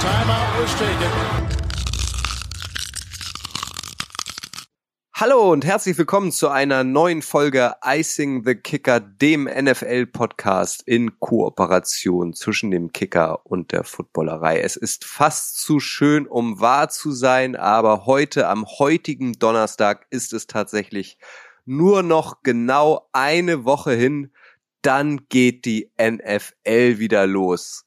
Timeout 0.00 0.62
was 0.62 0.74
taken. 0.78 1.48
Hallo 5.12 5.52
und 5.52 5.66
herzlich 5.66 5.98
willkommen 5.98 6.32
zu 6.32 6.48
einer 6.48 6.84
neuen 6.84 7.20
Folge 7.20 7.74
Icing 7.84 8.42
the 8.46 8.54
Kicker, 8.54 9.00
dem 9.00 9.44
NFL-Podcast 9.44 10.84
in 10.86 11.20
Kooperation 11.20 12.32
zwischen 12.32 12.70
dem 12.70 12.92
Kicker 12.92 13.44
und 13.44 13.72
der 13.72 13.84
Footballerei. 13.84 14.60
Es 14.60 14.76
ist 14.76 15.04
fast 15.04 15.58
zu 15.58 15.80
schön, 15.80 16.26
um 16.26 16.60
wahr 16.60 16.88
zu 16.88 17.12
sein, 17.12 17.54
aber 17.54 18.06
heute, 18.06 18.48
am 18.48 18.64
heutigen 18.64 19.34
Donnerstag, 19.34 20.06
ist 20.08 20.32
es 20.32 20.46
tatsächlich 20.46 21.18
nur 21.66 22.02
noch 22.02 22.42
genau 22.42 23.06
eine 23.12 23.66
Woche 23.66 23.92
hin. 23.92 24.32
Dann 24.80 25.26
geht 25.28 25.66
die 25.66 25.90
NFL 26.00 26.98
wieder 26.98 27.26
los. 27.26 27.84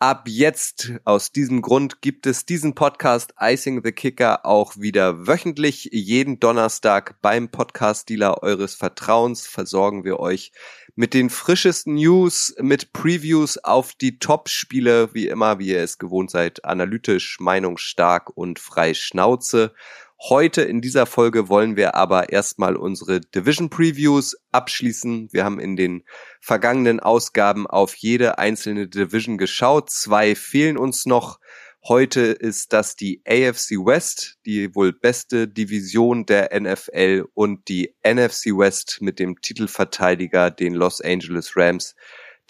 Ab 0.00 0.28
jetzt, 0.28 0.92
aus 1.02 1.32
diesem 1.32 1.60
Grund, 1.60 2.02
gibt 2.02 2.26
es 2.26 2.46
diesen 2.46 2.76
Podcast 2.76 3.34
Icing 3.40 3.82
the 3.82 3.90
Kicker 3.90 4.46
auch 4.46 4.76
wieder 4.76 5.26
wöchentlich. 5.26 5.88
Jeden 5.90 6.38
Donnerstag 6.38 7.16
beim 7.20 7.48
Podcast-Dealer 7.48 8.44
eures 8.44 8.76
Vertrauens 8.76 9.48
versorgen 9.48 10.04
wir 10.04 10.20
euch 10.20 10.52
mit 10.94 11.14
den 11.14 11.30
frischesten 11.30 11.96
News, 11.96 12.54
mit 12.60 12.92
Previews 12.92 13.58
auf 13.58 13.92
die 13.92 14.20
Top-Spiele, 14.20 15.14
wie 15.14 15.26
immer, 15.26 15.58
wie 15.58 15.70
ihr 15.70 15.82
es 15.82 15.98
gewohnt 15.98 16.30
seid, 16.30 16.64
analytisch, 16.64 17.40
meinungsstark 17.40 18.30
und 18.36 18.60
frei 18.60 18.94
Schnauze. 18.94 19.74
Heute 20.20 20.62
in 20.62 20.80
dieser 20.80 21.06
Folge 21.06 21.48
wollen 21.48 21.76
wir 21.76 21.94
aber 21.94 22.32
erstmal 22.32 22.74
unsere 22.74 23.20
Division 23.20 23.70
Previews 23.70 24.36
abschließen. 24.50 25.28
Wir 25.32 25.44
haben 25.44 25.60
in 25.60 25.76
den 25.76 26.02
vergangenen 26.40 26.98
Ausgaben 26.98 27.68
auf 27.68 27.94
jede 27.94 28.36
einzelne 28.36 28.88
Division 28.88 29.38
geschaut. 29.38 29.90
Zwei 29.90 30.34
fehlen 30.34 30.76
uns 30.76 31.06
noch. 31.06 31.38
Heute 31.86 32.20
ist 32.20 32.72
das 32.72 32.96
die 32.96 33.22
AFC 33.28 33.78
West, 33.86 34.38
die 34.44 34.74
wohl 34.74 34.92
beste 34.92 35.46
Division 35.46 36.26
der 36.26 36.50
NFL 36.52 37.26
und 37.34 37.68
die 37.68 37.94
NFC 38.04 38.46
West 38.46 38.98
mit 39.00 39.20
dem 39.20 39.40
Titelverteidiger, 39.40 40.50
den 40.50 40.74
Los 40.74 41.00
Angeles 41.00 41.52
Rams, 41.54 41.94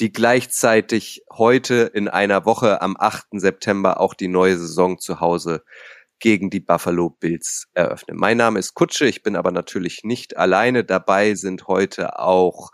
die 0.00 0.10
gleichzeitig 0.10 1.22
heute 1.30 1.90
in 1.92 2.08
einer 2.08 2.46
Woche 2.46 2.80
am 2.80 2.96
8. 2.98 3.26
September 3.32 4.00
auch 4.00 4.14
die 4.14 4.28
neue 4.28 4.56
Saison 4.56 4.98
zu 4.98 5.20
Hause 5.20 5.62
gegen 6.20 6.50
die 6.50 6.60
Buffalo 6.60 7.10
Bills 7.10 7.68
eröffnen. 7.74 8.16
Mein 8.16 8.36
Name 8.36 8.58
ist 8.58 8.74
Kutsche, 8.74 9.06
ich 9.06 9.22
bin 9.22 9.36
aber 9.36 9.50
natürlich 9.50 10.04
nicht 10.04 10.36
alleine. 10.36 10.84
Dabei 10.84 11.34
sind 11.34 11.66
heute 11.68 12.18
auch 12.18 12.70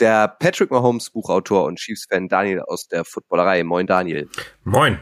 der 0.00 0.28
Patrick 0.28 0.70
Mahomes 0.70 1.10
Buchautor 1.10 1.64
und 1.64 1.78
Chiefs-Fan 1.78 2.28
Daniel 2.28 2.62
aus 2.62 2.88
der 2.88 3.04
Footballerei. 3.04 3.62
Moin 3.64 3.86
Daniel. 3.86 4.28
Moin. 4.64 4.98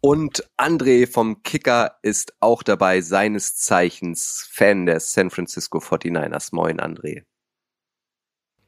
Und 0.00 0.48
André 0.56 1.10
vom 1.10 1.42
Kicker 1.42 1.98
ist 2.02 2.32
auch 2.40 2.62
dabei, 2.62 3.00
seines 3.00 3.56
Zeichens 3.56 4.48
Fan 4.50 4.86
der 4.86 5.00
San 5.00 5.30
Francisco 5.30 5.78
49ers. 5.78 6.50
Moin 6.52 6.80
André. 6.80 7.24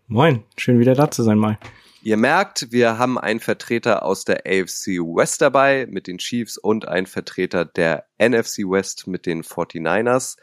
Moin, 0.08 0.42
schön 0.56 0.80
wieder 0.80 0.94
da 0.94 1.08
zu 1.08 1.22
sein 1.22 1.38
mal. 1.38 1.56
Ihr 2.02 2.16
merkt, 2.16 2.72
wir 2.72 2.96
haben 2.96 3.18
einen 3.18 3.40
Vertreter 3.40 4.02
aus 4.02 4.24
der 4.24 4.46
AFC 4.46 5.00
West 5.00 5.42
dabei 5.42 5.86
mit 5.86 6.06
den 6.06 6.16
Chiefs 6.16 6.56
und 6.56 6.88
einen 6.88 7.06
Vertreter 7.06 7.66
der 7.66 8.06
NFC 8.18 8.60
West 8.60 9.06
mit 9.06 9.26
den 9.26 9.42
49ers 9.42 10.36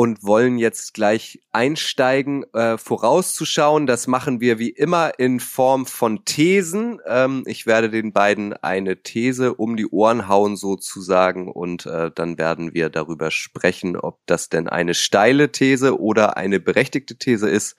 und 0.00 0.24
wollen 0.24 0.56
jetzt 0.56 0.94
gleich 0.94 1.42
einsteigen, 1.52 2.46
äh, 2.54 2.78
vorauszuschauen. 2.78 3.86
Das 3.86 4.06
machen 4.06 4.40
wir 4.40 4.58
wie 4.58 4.70
immer 4.70 5.18
in 5.18 5.40
Form 5.40 5.84
von 5.84 6.24
Thesen. 6.24 7.00
Ähm, 7.06 7.42
ich 7.44 7.66
werde 7.66 7.90
den 7.90 8.14
beiden 8.14 8.54
eine 8.54 9.02
These 9.02 9.52
um 9.52 9.76
die 9.76 9.86
Ohren 9.86 10.26
hauen 10.26 10.56
sozusagen 10.56 11.52
und 11.52 11.84
äh, 11.84 12.10
dann 12.14 12.38
werden 12.38 12.72
wir 12.72 12.88
darüber 12.88 13.30
sprechen, 13.30 13.94
ob 13.94 14.20
das 14.24 14.48
denn 14.48 14.68
eine 14.70 14.94
steile 14.94 15.52
These 15.52 16.00
oder 16.00 16.38
eine 16.38 16.60
berechtigte 16.60 17.16
These 17.16 17.50
ist. 17.50 17.76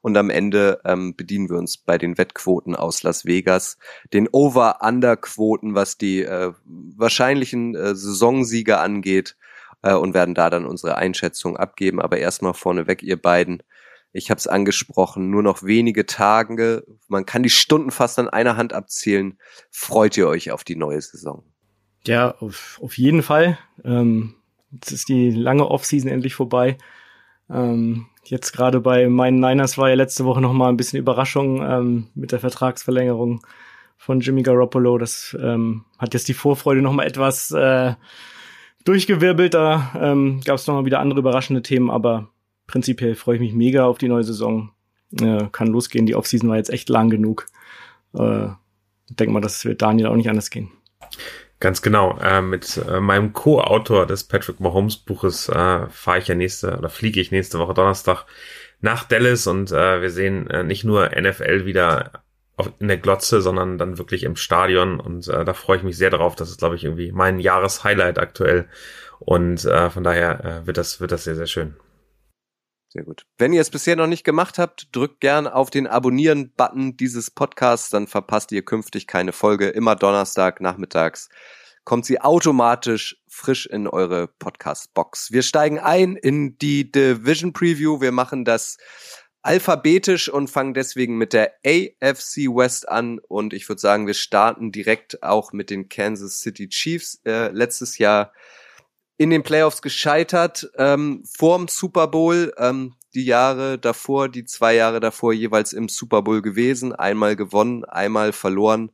Und 0.00 0.16
am 0.16 0.30
Ende 0.30 0.80
ähm, 0.84 1.16
bedienen 1.16 1.50
wir 1.50 1.56
uns 1.56 1.76
bei 1.76 1.98
den 1.98 2.16
Wettquoten 2.18 2.76
aus 2.76 3.02
Las 3.02 3.24
Vegas, 3.24 3.78
den 4.12 4.28
Over-Under-Quoten, 4.30 5.74
was 5.74 5.98
die 5.98 6.22
äh, 6.22 6.52
wahrscheinlichen 6.64 7.74
äh, 7.74 7.96
Saisonsieger 7.96 8.80
angeht 8.80 9.34
äh, 9.84 9.94
und 9.94 10.14
werden 10.14 10.34
da 10.34 10.50
dann 10.50 10.66
unsere 10.66 10.96
Einschätzung 10.96 11.56
abgeben. 11.56 12.00
Aber 12.00 12.18
erstmal 12.18 12.54
vorneweg, 12.54 13.02
ihr 13.02 13.20
beiden. 13.20 13.62
Ich 14.12 14.30
habe 14.30 14.38
es 14.38 14.46
angesprochen, 14.46 15.30
nur 15.30 15.42
noch 15.42 15.62
wenige 15.62 16.06
Tage. 16.06 16.84
Man 17.08 17.26
kann 17.26 17.42
die 17.42 17.50
Stunden 17.50 17.90
fast 17.90 18.18
an 18.18 18.28
einer 18.28 18.56
Hand 18.56 18.72
abzählen. 18.72 19.38
Freut 19.70 20.16
ihr 20.16 20.28
euch 20.28 20.52
auf 20.52 20.64
die 20.64 20.76
neue 20.76 21.00
Saison? 21.00 21.44
Ja, 22.06 22.30
auf, 22.38 22.78
auf 22.82 22.96
jeden 22.96 23.22
Fall. 23.22 23.58
Ähm, 23.84 24.36
jetzt 24.70 24.92
ist 24.92 25.08
die 25.08 25.30
lange 25.30 25.68
Offseason 25.68 26.10
endlich 26.10 26.34
vorbei. 26.34 26.78
Ähm, 27.50 28.06
jetzt 28.24 28.52
gerade 28.52 28.80
bei 28.80 29.08
meinen 29.08 29.40
Niners 29.40 29.76
war 29.78 29.88
ja 29.88 29.96
letzte 29.96 30.24
Woche 30.24 30.40
noch 30.40 30.52
mal 30.52 30.68
ein 30.68 30.76
bisschen 30.76 31.00
Überraschung 31.00 31.60
ähm, 31.62 32.06
mit 32.14 32.32
der 32.32 32.40
Vertragsverlängerung 32.40 33.44
von 33.98 34.20
Jimmy 34.20 34.42
Garoppolo. 34.42 34.96
Das 34.96 35.36
ähm, 35.40 35.84
hat 35.98 36.14
jetzt 36.14 36.28
die 36.28 36.34
Vorfreude 36.34 36.82
noch 36.82 36.92
mal 36.92 37.06
etwas 37.06 37.50
äh, 37.50 37.94
durchgewirbelt. 38.84 39.54
Da 39.54 39.92
ähm, 39.98 40.40
gab 40.44 40.56
es 40.56 40.66
nochmal 40.66 40.84
wieder 40.84 41.00
andere 41.00 41.20
überraschende 41.20 41.62
Themen, 41.62 41.90
aber 41.90 42.30
prinzipiell 42.66 43.14
freue 43.14 43.36
ich 43.36 43.40
mich 43.40 43.54
mega 43.54 43.86
auf 43.86 43.98
die 43.98 44.08
neue 44.08 44.24
Saison. 44.24 44.70
Äh, 45.20 45.48
kann 45.52 45.68
losgehen. 45.68 46.06
Die 46.06 46.14
Offseason 46.14 46.48
war 46.48 46.56
jetzt 46.56 46.70
echt 46.70 46.88
lang 46.88 47.10
genug. 47.10 47.46
Äh, 48.14 48.48
denk 49.10 49.30
mal, 49.30 49.40
das 49.40 49.64
wird 49.64 49.82
Daniel 49.82 50.08
auch 50.08 50.16
nicht 50.16 50.28
anders 50.28 50.50
gehen. 50.50 50.70
Ganz 51.60 51.82
genau. 51.82 52.18
Äh, 52.18 52.42
mit 52.42 52.76
äh, 52.88 53.00
meinem 53.00 53.32
Co-Autor 53.32 54.06
des 54.06 54.24
Patrick 54.24 54.60
Mahomes 54.60 54.96
Buches 54.96 55.48
äh, 55.48 55.86
fahre 55.88 56.18
ich 56.18 56.28
ja 56.28 56.34
nächste 56.34 56.76
oder 56.76 56.90
fliege 56.90 57.20
ich 57.20 57.30
nächste 57.30 57.58
Woche 57.58 57.74
Donnerstag 57.74 58.26
nach 58.80 59.04
Dallas 59.04 59.46
und 59.46 59.72
äh, 59.72 60.02
wir 60.02 60.10
sehen 60.10 60.48
äh, 60.50 60.62
nicht 60.62 60.84
nur 60.84 61.08
NFL 61.08 61.64
wieder 61.64 62.23
in 62.78 62.88
der 62.88 62.98
Glotze, 62.98 63.40
sondern 63.40 63.78
dann 63.78 63.98
wirklich 63.98 64.22
im 64.22 64.36
Stadion. 64.36 65.00
Und 65.00 65.28
äh, 65.28 65.44
da 65.44 65.54
freue 65.54 65.78
ich 65.78 65.82
mich 65.82 65.96
sehr 65.96 66.10
drauf. 66.10 66.36
Das 66.36 66.50
ist, 66.50 66.58
glaube 66.58 66.76
ich, 66.76 66.84
irgendwie 66.84 67.12
mein 67.12 67.38
Jahreshighlight 67.38 68.18
aktuell. 68.18 68.68
Und 69.18 69.64
äh, 69.64 69.90
von 69.90 70.04
daher 70.04 70.44
äh, 70.44 70.66
wird 70.66 70.76
das 70.76 71.00
wird 71.00 71.12
das 71.12 71.24
sehr 71.24 71.34
sehr 71.34 71.46
schön. 71.46 71.76
Sehr 72.88 73.02
gut. 73.02 73.26
Wenn 73.38 73.52
ihr 73.52 73.60
es 73.60 73.70
bisher 73.70 73.96
noch 73.96 74.06
nicht 74.06 74.22
gemacht 74.22 74.56
habt, 74.58 74.94
drückt 74.94 75.20
gern 75.20 75.48
auf 75.48 75.70
den 75.70 75.88
Abonnieren-Button 75.88 76.96
dieses 76.96 77.28
Podcasts, 77.28 77.90
dann 77.90 78.06
verpasst 78.06 78.52
ihr 78.52 78.64
künftig 78.64 79.08
keine 79.08 79.32
Folge. 79.32 79.68
Immer 79.68 79.96
Donnerstag 79.96 80.60
nachmittags 80.60 81.28
kommt 81.84 82.06
sie 82.06 82.20
automatisch 82.20 83.16
frisch 83.28 83.66
in 83.66 83.86
eure 83.86 84.28
Podcast-Box. 84.28 85.32
Wir 85.32 85.42
steigen 85.42 85.78
ein 85.78 86.16
in 86.16 86.56
die 86.58 86.90
Division 86.90 87.52
Preview. 87.52 88.00
Wir 88.00 88.12
machen 88.12 88.44
das 88.44 88.78
alphabetisch 89.44 90.28
und 90.30 90.48
fangen 90.48 90.74
deswegen 90.74 91.16
mit 91.16 91.32
der 91.32 91.52
AFC 91.64 92.48
West 92.48 92.88
an. 92.88 93.20
Und 93.20 93.52
ich 93.52 93.68
würde 93.68 93.80
sagen, 93.80 94.06
wir 94.06 94.14
starten 94.14 94.72
direkt 94.72 95.22
auch 95.22 95.52
mit 95.52 95.70
den 95.70 95.88
Kansas 95.88 96.40
City 96.40 96.68
Chiefs. 96.68 97.20
Äh, 97.24 97.48
letztes 97.48 97.98
Jahr 97.98 98.32
in 99.16 99.30
den 99.30 99.42
Playoffs 99.42 99.82
gescheitert, 99.82 100.70
ähm, 100.76 101.22
vorm 101.36 101.68
Super 101.68 102.08
Bowl, 102.08 102.52
ähm, 102.58 102.94
die 103.14 103.24
Jahre 103.24 103.78
davor, 103.78 104.28
die 104.28 104.44
zwei 104.44 104.74
Jahre 104.74 104.98
davor 104.98 105.32
jeweils 105.32 105.72
im 105.72 105.88
Super 105.88 106.22
Bowl 106.22 106.42
gewesen, 106.42 106.92
einmal 106.92 107.36
gewonnen, 107.36 107.84
einmal 107.84 108.32
verloren. 108.32 108.90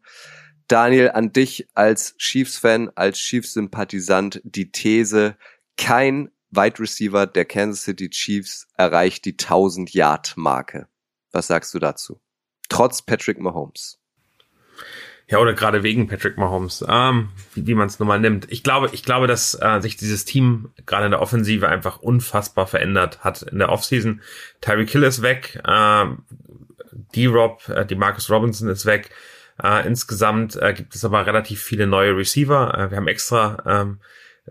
Daniel, 0.69 1.10
an 1.12 1.33
dich 1.33 1.69
als 1.75 2.16
Chiefs-Fan, 2.19 2.91
als 2.97 3.19
Chiefs-Sympathisant 3.19 4.41
die 4.44 4.71
These, 4.71 5.37
kein 5.77 6.31
Wide 6.50 6.78
Receiver 6.78 7.27
der 7.27 7.44
Kansas 7.44 7.84
City 7.84 8.11
Chiefs 8.11 8.66
erreicht 8.77 9.25
die 9.25 9.33
1000 9.33 9.93
Yard 9.93 10.37
Marke. 10.37 10.88
Was 11.33 11.47
sagst 11.47 11.72
du 11.75 11.78
dazu? 11.78 12.21
Trotz 12.69 13.03
Patrick 13.03 13.38
Mahomes. 13.38 13.99
Ja, 15.28 15.39
oder 15.39 15.55
gerade 15.55 15.84
wegen 15.84 16.09
Patrick 16.09 16.39
Mahomes, 16.39 16.84
ähm, 16.89 17.28
wie, 17.54 17.65
wie 17.69 17.75
man 17.75 17.86
es 17.86 18.01
nun 18.01 18.09
mal 18.09 18.19
nimmt. 18.19 18.51
Ich 18.51 18.65
glaube, 18.65 18.91
ich 18.92 19.04
glaube, 19.04 19.28
dass 19.28 19.54
äh, 19.54 19.80
sich 19.80 19.97
dieses 19.97 20.25
Team 20.25 20.71
gerade 20.86 21.04
in 21.04 21.13
der 21.13 21.22
Offensive 21.22 21.69
einfach 21.69 22.01
unfassbar 22.01 22.66
verändert 22.66 23.22
hat 23.22 23.42
in 23.42 23.60
der 23.60 23.69
Offseason. 23.69 24.22
Tyreek 24.60 24.91
Hill 24.91 25.04
ist 25.04 25.22
weg, 25.22 25.60
äh, 25.65 26.07
D-Rob, 27.15 27.69
äh, 27.69 27.86
die 27.86 27.95
Marcus 27.95 28.28
Robinson 28.28 28.69
ist 28.69 28.86
weg. 28.86 29.10
Äh, 29.63 29.86
insgesamt 29.86 30.57
äh, 30.57 30.75
gibt 30.75 30.97
es 30.97 31.04
aber 31.04 31.25
relativ 31.27 31.63
viele 31.63 31.86
neue 31.86 32.16
Receiver. 32.16 32.75
Äh, 32.77 32.91
wir 32.91 32.97
haben 32.97 33.09
extra 33.09 33.63
ähm, 33.66 34.01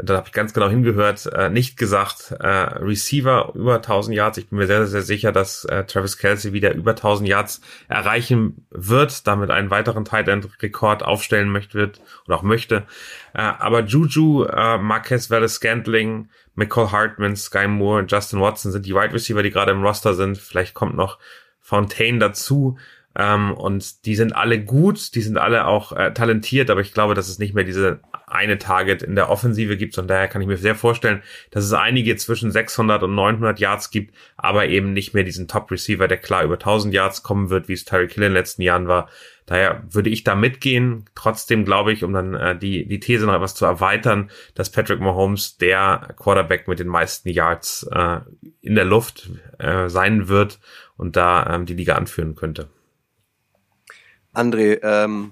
da 0.01 0.17
habe 0.17 0.27
ich 0.27 0.33
ganz 0.33 0.53
genau 0.53 0.69
hingehört, 0.69 1.25
äh, 1.27 1.49
nicht 1.49 1.77
gesagt, 1.77 2.33
äh, 2.39 2.47
Receiver 2.47 3.51
über 3.53 3.75
1000 3.75 4.15
Yards. 4.15 4.37
Ich 4.37 4.47
bin 4.49 4.59
mir 4.59 4.67
sehr, 4.67 4.87
sehr 4.87 5.01
sicher, 5.01 5.31
dass 5.31 5.65
äh, 5.65 5.83
Travis 5.83 6.17
Kelsey 6.17 6.53
wieder 6.53 6.73
über 6.73 6.91
1000 6.91 7.27
Yards 7.27 7.61
erreichen 7.87 8.65
wird, 8.69 9.27
damit 9.27 9.51
einen 9.51 9.69
weiteren 9.69 10.05
Tight 10.05 10.27
End 10.29 10.47
Rekord 10.61 11.03
aufstellen 11.03 11.49
möchte 11.49 11.73
wird 11.77 12.01
oder 12.25 12.37
auch 12.37 12.43
möchte. 12.43 12.85
Äh, 13.33 13.41
aber 13.41 13.81
Juju, 13.81 14.45
äh, 14.45 14.77
Marquez 14.77 15.29
Valdez 15.29 15.55
Scantling, 15.55 16.29
McCall 16.55 16.91
Hartman, 16.91 17.35
Sky 17.35 17.67
Moore 17.67 17.99
und 17.99 18.11
Justin 18.11 18.39
Watson 18.39 18.71
sind 18.71 18.85
die 18.85 18.95
Wide 18.95 19.13
Receiver, 19.13 19.43
die 19.43 19.51
gerade 19.51 19.71
im 19.71 19.83
Roster 19.83 20.13
sind. 20.13 20.37
Vielleicht 20.37 20.73
kommt 20.73 20.95
noch 20.95 21.19
Fontaine 21.59 22.19
dazu. 22.19 22.77
Ähm, 23.15 23.53
und 23.53 24.05
die 24.05 24.15
sind 24.15 24.33
alle 24.33 24.63
gut, 24.63 25.15
die 25.15 25.21
sind 25.21 25.37
alle 25.37 25.65
auch 25.65 25.91
äh, 25.91 26.13
talentiert, 26.13 26.69
aber 26.69 26.81
ich 26.81 26.93
glaube, 26.93 27.15
dass 27.15 27.27
es 27.27 27.39
nicht 27.39 27.53
mehr 27.53 27.63
diese 27.63 27.99
eine 28.31 28.57
Target 28.57 29.03
in 29.03 29.15
der 29.15 29.29
Offensive 29.29 29.77
gibt. 29.77 29.97
Und 29.97 30.07
daher 30.07 30.27
kann 30.27 30.41
ich 30.41 30.47
mir 30.47 30.57
sehr 30.57 30.75
vorstellen, 30.75 31.21
dass 31.51 31.65
es 31.65 31.73
einige 31.73 32.15
zwischen 32.15 32.51
600 32.51 33.03
und 33.03 33.15
900 33.15 33.59
Yards 33.59 33.91
gibt, 33.91 34.15
aber 34.37 34.67
eben 34.67 34.93
nicht 34.93 35.13
mehr 35.13 35.23
diesen 35.23 35.47
Top-Receiver, 35.47 36.07
der 36.07 36.17
klar 36.17 36.43
über 36.43 36.55
1000 36.55 36.93
Yards 36.93 37.23
kommen 37.23 37.49
wird, 37.49 37.67
wie 37.67 37.73
es 37.73 37.85
Tyreek 37.85 38.13
Hill 38.13 38.23
in 38.23 38.29
den 38.29 38.33
letzten 38.33 38.61
Jahren 38.61 38.87
war. 38.87 39.09
Daher 39.45 39.83
würde 39.89 40.11
ich 40.11 40.23
da 40.23 40.35
mitgehen. 40.35 41.05
Trotzdem 41.15 41.65
glaube 41.65 41.91
ich, 41.91 42.03
um 42.03 42.13
dann 42.13 42.35
äh, 42.35 42.55
die, 42.55 42.87
die 42.87 42.99
These 42.99 43.25
noch 43.25 43.33
etwas 43.33 43.55
zu 43.55 43.65
erweitern, 43.65 44.29
dass 44.53 44.71
Patrick 44.71 44.99
Mahomes 44.99 45.57
der 45.57 46.13
Quarterback 46.17 46.67
mit 46.67 46.77
den 46.77 46.87
meisten 46.87 47.29
Yards 47.29 47.89
äh, 47.91 48.19
in 48.61 48.75
der 48.75 48.85
Luft 48.85 49.31
äh, 49.57 49.89
sein 49.89 50.27
wird 50.27 50.59
und 50.97 51.15
da 51.15 51.55
ähm, 51.55 51.65
die 51.65 51.73
Liga 51.73 51.95
anführen 51.95 52.35
könnte. 52.35 52.69
André, 54.35 54.79
ähm, 54.83 55.31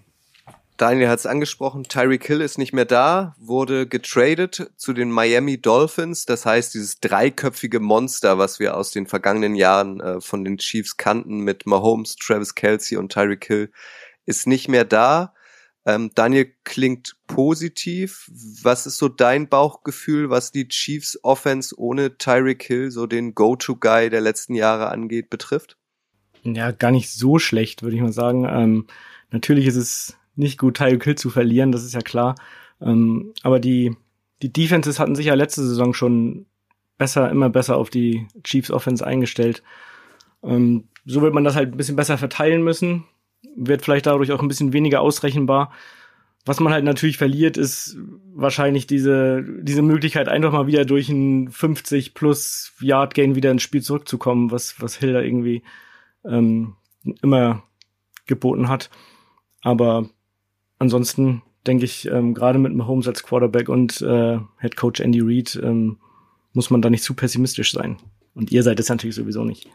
Daniel 0.78 1.10
hat 1.10 1.20
es 1.20 1.26
angesprochen, 1.26 1.86
Tyreek 1.86 2.26
Hill 2.26 2.40
ist 2.40 2.60
nicht 2.60 2.72
mehr 2.72 2.86
da, 2.86 3.36
wurde 3.40 3.88
getradet 3.88 4.72
zu 4.78 4.94
den 4.94 5.12
Miami 5.12 5.60
Dolphins. 5.60 6.26
Das 6.26 6.46
heißt, 6.46 6.76
dieses 6.76 7.00
dreiköpfige 7.00 7.80
Monster, 7.80 8.38
was 8.38 8.60
wir 8.60 8.78
aus 8.78 8.92
den 8.92 9.08
vergangenen 9.08 9.56
Jahren 9.56 10.00
äh, 10.00 10.22
von 10.22 10.46
den 10.46 10.60
Chiefs 10.60 10.96
kannten 10.98 11.40
mit 11.40 11.66
Mahomes, 11.66 12.16
Travis 12.16 12.54
Kelsey 12.54 12.98
und 12.98 13.12
Tyreek 13.12 13.46
Hill, 13.46 13.72
ist 14.28 14.46
nicht 14.46 14.68
mehr 14.68 14.86
da. 14.86 15.34
Ähm, 15.84 16.12
Daniel 16.14 16.54
klingt 16.64 17.16
positiv. 17.26 18.30
Was 18.62 18.86
ist 18.86 18.98
so 18.98 19.08
dein 19.08 19.50
Bauchgefühl, 19.50 20.30
was 20.30 20.52
die 20.52 20.68
Chiefs 20.68 21.18
Offense 21.24 21.74
ohne 21.80 22.18
Tyreek 22.18 22.62
Hill, 22.62 22.92
so 22.92 23.08
den 23.08 23.34
Go-To-Guy 23.34 24.12
der 24.12 24.22
letzten 24.22 24.54
Jahre 24.54 24.90
angeht, 24.90 25.32
betrifft? 25.32 25.78
Ja, 26.44 26.72
gar 26.72 26.92
nicht 26.92 27.10
so 27.10 27.40
schlecht, 27.40 27.82
würde 27.82 27.96
ich 27.96 28.02
mal 28.02 28.14
sagen. 28.14 28.46
Ähm, 28.46 28.88
natürlich 29.32 29.66
ist 29.66 29.76
es 29.76 30.18
nicht 30.38 30.58
gut, 30.58 30.78
Tyreek 30.78 31.04
Hill 31.04 31.16
zu 31.16 31.30
verlieren, 31.30 31.72
das 31.72 31.84
ist 31.84 31.94
ja 31.94 32.02
klar. 32.02 32.36
Ähm, 32.82 33.34
aber 33.44 33.60
die, 33.60 33.96
die 34.42 34.52
Defenses 34.52 35.00
hatten 35.00 35.16
sich 35.16 35.28
ja 35.28 35.34
letzte 35.34 35.64
Saison 35.64 35.94
schon 35.94 36.46
besser, 36.98 37.30
immer 37.30 37.50
besser 37.50 37.78
auf 37.78 37.90
die 37.90 38.28
Chiefs 38.44 38.72
Offense 38.72 39.06
eingestellt. 39.06 39.64
Ähm, 40.44 40.86
so 41.06 41.22
wird 41.22 41.34
man 41.34 41.44
das 41.44 41.56
halt 41.56 41.74
ein 41.74 41.78
bisschen 41.78 41.96
besser 41.96 42.18
verteilen 42.18 42.64
müssen, 42.64 43.06
wird 43.56 43.82
vielleicht 43.84 44.06
dadurch 44.06 44.32
auch 44.32 44.42
ein 44.42 44.48
bisschen 44.48 44.74
weniger 44.74 45.02
ausrechenbar. 45.02 45.72
Was 46.46 46.60
man 46.62 46.72
halt 46.72 46.86
natürlich 46.86 47.18
verliert, 47.18 47.58
ist 47.58 47.98
wahrscheinlich 48.34 48.88
diese, 48.88 49.44
diese 49.62 49.82
Möglichkeit, 49.82 50.30
einfach 50.30 50.54
mal 50.54 50.68
wieder 50.68 50.86
durch 50.86 51.10
ein 51.10 51.50
50 51.50 52.14
plus 52.14 52.72
Yard 52.80 53.16
Gain 53.16 53.36
wieder 53.36 53.52
ins 53.52 53.64
Spiel 53.64 53.82
zurückzukommen, 53.82 54.50
was, 54.50 54.80
was 54.82 54.96
Hill 54.96 55.12
da 55.12 55.20
irgendwie 55.20 55.64
ähm, 56.24 56.76
immer 57.22 57.64
geboten 58.28 58.70
hat. 58.70 58.90
Aber 59.62 60.10
ansonsten 60.80 61.42
denke 61.66 61.86
ich, 61.86 62.08
ähm, 62.08 62.34
gerade 62.34 62.60
mit 62.60 62.74
Mahomes 62.74 63.08
als 63.08 63.24
Quarterback 63.24 63.70
und 63.70 64.02
äh, 64.02 64.40
Head 64.60 64.76
Coach 64.78 65.02
Andy 65.02 65.22
Reid 65.22 65.60
ähm, 65.62 65.98
muss 66.54 66.70
man 66.70 66.82
da 66.82 66.90
nicht 66.90 67.04
zu 67.04 67.14
pessimistisch 67.14 67.74
sein. 67.74 67.98
Und 68.34 68.52
ihr 68.52 68.64
seid 68.64 68.80
es 68.80 68.90
natürlich 68.90 69.16
sowieso 69.16 69.44
nicht. 69.44 69.68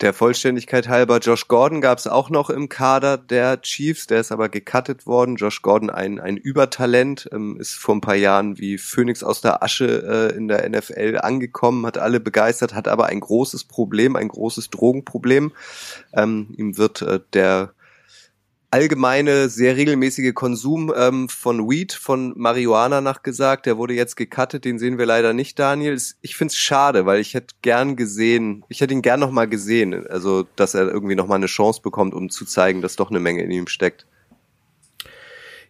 Der 0.00 0.14
Vollständigkeit 0.14 0.88
halber, 0.88 1.18
Josh 1.18 1.46
Gordon 1.46 1.82
gab 1.82 1.98
es 1.98 2.06
auch 2.06 2.30
noch 2.30 2.48
im 2.48 2.70
Kader 2.70 3.18
der 3.18 3.60
Chiefs, 3.60 4.06
der 4.06 4.20
ist 4.20 4.32
aber 4.32 4.48
gecuttet 4.48 5.06
worden. 5.06 5.36
Josh 5.36 5.60
Gordon, 5.60 5.90
ein, 5.90 6.18
ein 6.18 6.38
Übertalent, 6.38 7.28
ähm, 7.32 7.58
ist 7.60 7.74
vor 7.74 7.96
ein 7.96 8.00
paar 8.00 8.14
Jahren 8.14 8.58
wie 8.58 8.78
Phoenix 8.78 9.22
aus 9.22 9.42
der 9.42 9.62
Asche 9.62 10.30
äh, 10.32 10.36
in 10.36 10.48
der 10.48 10.66
NFL 10.66 11.18
angekommen, 11.20 11.84
hat 11.84 11.98
alle 11.98 12.18
begeistert, 12.18 12.74
hat 12.74 12.88
aber 12.88 13.06
ein 13.06 13.20
großes 13.20 13.64
Problem, 13.64 14.16
ein 14.16 14.28
großes 14.28 14.70
Drogenproblem. 14.70 15.52
Ähm, 16.14 16.54
ihm 16.56 16.78
wird 16.78 17.02
äh, 17.02 17.20
der 17.34 17.74
allgemeine, 18.70 19.48
sehr 19.48 19.76
regelmäßige 19.76 20.32
Konsum 20.32 20.92
ähm, 20.96 21.28
von 21.28 21.68
Weed, 21.68 21.92
von 21.92 22.32
Marihuana 22.36 23.00
nachgesagt. 23.00 23.66
Der 23.66 23.76
wurde 23.76 23.94
jetzt 23.94 24.16
gecuttet, 24.16 24.64
den 24.64 24.78
sehen 24.78 24.98
wir 24.98 25.06
leider 25.06 25.32
nicht, 25.32 25.58
Daniel. 25.58 26.00
Ich 26.20 26.36
find's 26.36 26.56
schade, 26.56 27.04
weil 27.04 27.20
ich 27.20 27.34
hätte 27.34 27.54
gern 27.62 27.96
gesehen, 27.96 28.64
ich 28.68 28.80
hätte 28.80 28.94
ihn 28.94 29.02
gern 29.02 29.20
nochmal 29.20 29.48
gesehen, 29.48 30.06
also 30.06 30.46
dass 30.56 30.74
er 30.74 30.88
irgendwie 30.88 31.16
nochmal 31.16 31.36
eine 31.36 31.46
Chance 31.46 31.82
bekommt, 31.82 32.14
um 32.14 32.30
zu 32.30 32.44
zeigen, 32.44 32.80
dass 32.80 32.96
doch 32.96 33.10
eine 33.10 33.20
Menge 33.20 33.42
in 33.42 33.50
ihm 33.50 33.66
steckt. 33.66 34.06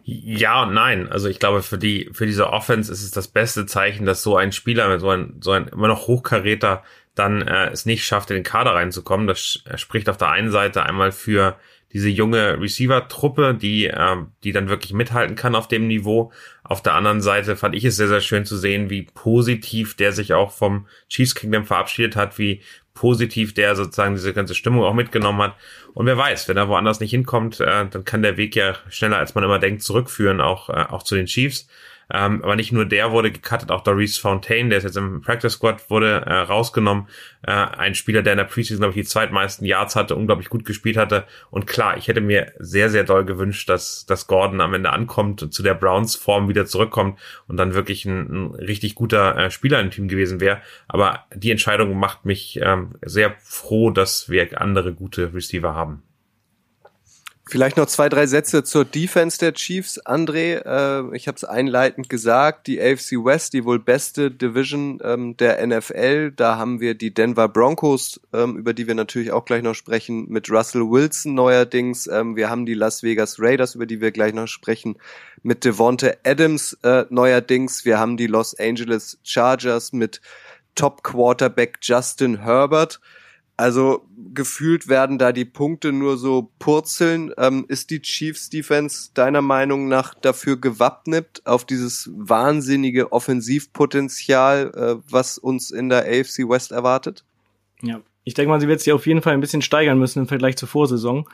Ja 0.03 0.63
und 0.63 0.73
nein. 0.73 1.07
Also 1.07 1.27
ich 1.27 1.39
glaube, 1.39 1.61
für 1.61 1.77
die, 1.77 2.09
für 2.11 2.25
diese 2.25 2.49
Offense 2.49 2.91
ist 2.91 3.03
es 3.03 3.11
das 3.11 3.27
beste 3.27 3.65
Zeichen, 3.65 4.05
dass 4.05 4.23
so 4.23 4.35
ein 4.35 4.51
Spieler, 4.51 4.99
so 4.99 5.09
ein, 5.09 5.37
so 5.41 5.51
ein 5.51 5.67
immer 5.67 5.87
noch 5.87 6.07
Hochkaräter 6.07 6.83
dann 7.13 7.41
äh, 7.41 7.69
es 7.69 7.85
nicht 7.85 8.05
schafft, 8.05 8.31
in 8.31 8.37
den 8.37 8.43
Kader 8.43 8.73
reinzukommen. 8.73 9.27
Das 9.27 9.63
spricht 9.75 10.09
auf 10.09 10.17
der 10.17 10.29
einen 10.29 10.51
Seite 10.51 10.83
einmal 10.83 11.11
für 11.11 11.57
diese 11.93 12.09
junge 12.09 12.59
Receiver-Truppe, 12.59 13.53
die, 13.53 13.87
äh, 13.87 14.17
die 14.43 14.51
dann 14.51 14.69
wirklich 14.69 14.93
mithalten 14.93 15.35
kann 15.35 15.55
auf 15.55 15.67
dem 15.67 15.87
Niveau. 15.87 16.31
Auf 16.63 16.81
der 16.81 16.93
anderen 16.93 17.21
Seite 17.21 17.55
fand 17.55 17.75
ich 17.75 17.85
es 17.85 17.97
sehr, 17.97 18.07
sehr 18.07 18.21
schön 18.21 18.45
zu 18.45 18.57
sehen, 18.57 18.89
wie 18.89 19.03
positiv 19.13 19.95
der 19.95 20.11
sich 20.11 20.33
auch 20.33 20.51
vom 20.51 20.87
Chiefs 21.09 21.35
Kingdom 21.35 21.65
verabschiedet 21.65 22.15
hat, 22.15 22.37
wie 22.37 22.61
positiv 22.93 23.53
der 23.53 23.75
sozusagen 23.75 24.15
diese 24.15 24.33
ganze 24.33 24.55
Stimmung 24.55 24.83
auch 24.83 24.93
mitgenommen 24.93 25.41
hat. 25.41 25.55
Und 25.93 26.05
wer 26.05 26.17
weiß, 26.17 26.47
wenn 26.47 26.57
er 26.57 26.67
woanders 26.67 26.99
nicht 26.99 27.11
hinkommt, 27.11 27.59
äh, 27.59 27.85
dann 27.87 28.05
kann 28.05 28.21
der 28.21 28.37
Weg 28.37 28.55
ja 28.55 28.75
schneller, 28.89 29.17
als 29.17 29.35
man 29.35 29.43
immer 29.43 29.59
denkt, 29.59 29.83
zurückführen, 29.83 30.41
auch, 30.41 30.69
äh, 30.69 30.85
auch 30.89 31.03
zu 31.03 31.15
den 31.15 31.25
Chiefs. 31.25 31.67
Ähm, 32.13 32.43
aber 32.43 32.55
nicht 32.55 32.71
nur 32.71 32.85
der 32.85 33.11
wurde 33.11 33.31
gecuttet, 33.31 33.71
auch 33.71 33.81
Doris 33.81 34.17
Fontaine, 34.17 34.69
der 34.69 34.79
ist 34.79 34.83
jetzt 34.83 34.97
im 34.97 35.21
Practice 35.21 35.53
Squad, 35.53 35.89
wurde 35.89 36.23
äh, 36.25 36.33
rausgenommen. 36.33 37.07
Äh, 37.43 37.51
ein 37.51 37.95
Spieler, 37.95 38.21
der 38.21 38.33
in 38.33 38.37
der 38.37 38.45
Preseason, 38.45 38.79
glaube 38.79 38.91
ich, 38.91 39.05
die 39.05 39.09
zweitmeisten 39.09 39.65
Yards 39.65 39.95
hatte, 39.95 40.15
unglaublich 40.15 40.49
gut 40.49 40.65
gespielt 40.65 40.97
hatte. 40.97 41.25
Und 41.49 41.67
klar, 41.67 41.97
ich 41.97 42.07
hätte 42.07 42.21
mir 42.21 42.51
sehr, 42.59 42.89
sehr 42.89 43.03
doll 43.03 43.25
gewünscht, 43.25 43.69
dass, 43.69 44.05
dass 44.05 44.27
Gordon 44.27 44.61
am 44.61 44.73
Ende 44.73 44.91
ankommt 44.91 45.41
und 45.41 45.53
zu 45.53 45.63
der 45.63 45.73
Browns-Form 45.73 46.49
wieder 46.49 46.65
zurückkommt 46.65 47.19
und 47.47 47.57
dann 47.57 47.73
wirklich 47.73 48.05
ein, 48.05 48.29
ein 48.29 48.55
richtig 48.55 48.95
guter 48.95 49.37
äh, 49.37 49.51
Spieler 49.51 49.79
im 49.79 49.91
Team 49.91 50.07
gewesen 50.07 50.39
wäre. 50.39 50.61
Aber 50.87 51.25
die 51.33 51.51
Entscheidung 51.51 51.97
macht 51.97 52.25
mich 52.25 52.59
ähm, 52.61 52.95
sehr 53.01 53.35
froh, 53.39 53.89
dass 53.89 54.29
wir 54.29 54.59
andere 54.59 54.93
gute 54.93 55.33
Receiver 55.33 55.73
haben. 55.73 56.03
Vielleicht 57.51 57.75
noch 57.75 57.87
zwei, 57.87 58.07
drei 58.07 58.27
Sätze 58.27 58.63
zur 58.63 58.85
Defense 58.85 59.37
der 59.37 59.53
Chiefs. 59.53 59.99
André, 60.05 60.61
äh, 60.63 61.13
ich 61.13 61.27
habe 61.27 61.35
es 61.35 61.43
einleitend 61.43 62.07
gesagt, 62.07 62.65
die 62.67 62.81
AFC 62.81 63.25
West, 63.25 63.51
die 63.51 63.65
wohl 63.65 63.77
beste 63.77 64.31
Division 64.31 64.99
ähm, 65.03 65.35
der 65.35 65.67
NFL. 65.67 66.31
Da 66.31 66.55
haben 66.55 66.79
wir 66.79 66.95
die 66.95 67.13
Denver 67.13 67.49
Broncos, 67.49 68.21
ähm, 68.31 68.55
über 68.55 68.73
die 68.73 68.87
wir 68.87 68.95
natürlich 68.95 69.33
auch 69.33 69.43
gleich 69.43 69.63
noch 69.63 69.73
sprechen, 69.73 70.29
mit 70.29 70.49
Russell 70.49 70.89
Wilson 70.89 71.33
neuerdings. 71.33 72.07
Ähm, 72.07 72.37
wir 72.37 72.49
haben 72.49 72.65
die 72.65 72.73
Las 72.73 73.03
Vegas 73.03 73.35
Raiders, 73.37 73.75
über 73.75 73.85
die 73.85 73.99
wir 73.99 74.11
gleich 74.11 74.33
noch 74.33 74.47
sprechen, 74.47 74.95
mit 75.43 75.65
Devonte 75.65 76.19
Adams 76.23 76.77
äh, 76.83 77.03
neuerdings. 77.09 77.83
Wir 77.83 77.99
haben 77.99 78.15
die 78.15 78.27
Los 78.27 78.57
Angeles 78.57 79.19
Chargers 79.23 79.91
mit 79.91 80.21
Top 80.75 81.03
Quarterback 81.03 81.79
Justin 81.81 82.43
Herbert. 82.43 83.01
Also 83.61 84.07
gefühlt 84.33 84.87
werden 84.87 85.19
da 85.19 85.31
die 85.31 85.45
Punkte 85.45 85.91
nur 85.91 86.17
so 86.17 86.49
purzeln. 86.57 87.31
Ähm, 87.37 87.65
ist 87.67 87.91
die 87.91 88.01
Chiefs 88.01 88.49
Defense 88.49 89.11
deiner 89.13 89.43
Meinung 89.43 89.87
nach 89.87 90.15
dafür 90.15 90.59
gewappnet 90.59 91.43
auf 91.45 91.63
dieses 91.63 92.09
wahnsinnige 92.11 93.11
Offensivpotenzial, 93.11 94.71
äh, 94.73 95.03
was 95.07 95.37
uns 95.37 95.69
in 95.69 95.89
der 95.89 96.05
AFC 96.07 96.49
West 96.49 96.71
erwartet? 96.71 97.23
Ja, 97.83 98.01
ich 98.23 98.33
denke 98.33 98.49
mal, 98.49 98.59
sie 98.59 98.67
wird 98.67 98.79
sich 98.81 98.93
auf 98.93 99.05
jeden 99.05 99.21
Fall 99.21 99.35
ein 99.35 99.41
bisschen 99.41 99.61
steigern 99.61 99.99
müssen 99.99 100.17
im 100.17 100.27
Vergleich 100.27 100.57
zur 100.57 100.67
Vorsaison. 100.67 101.29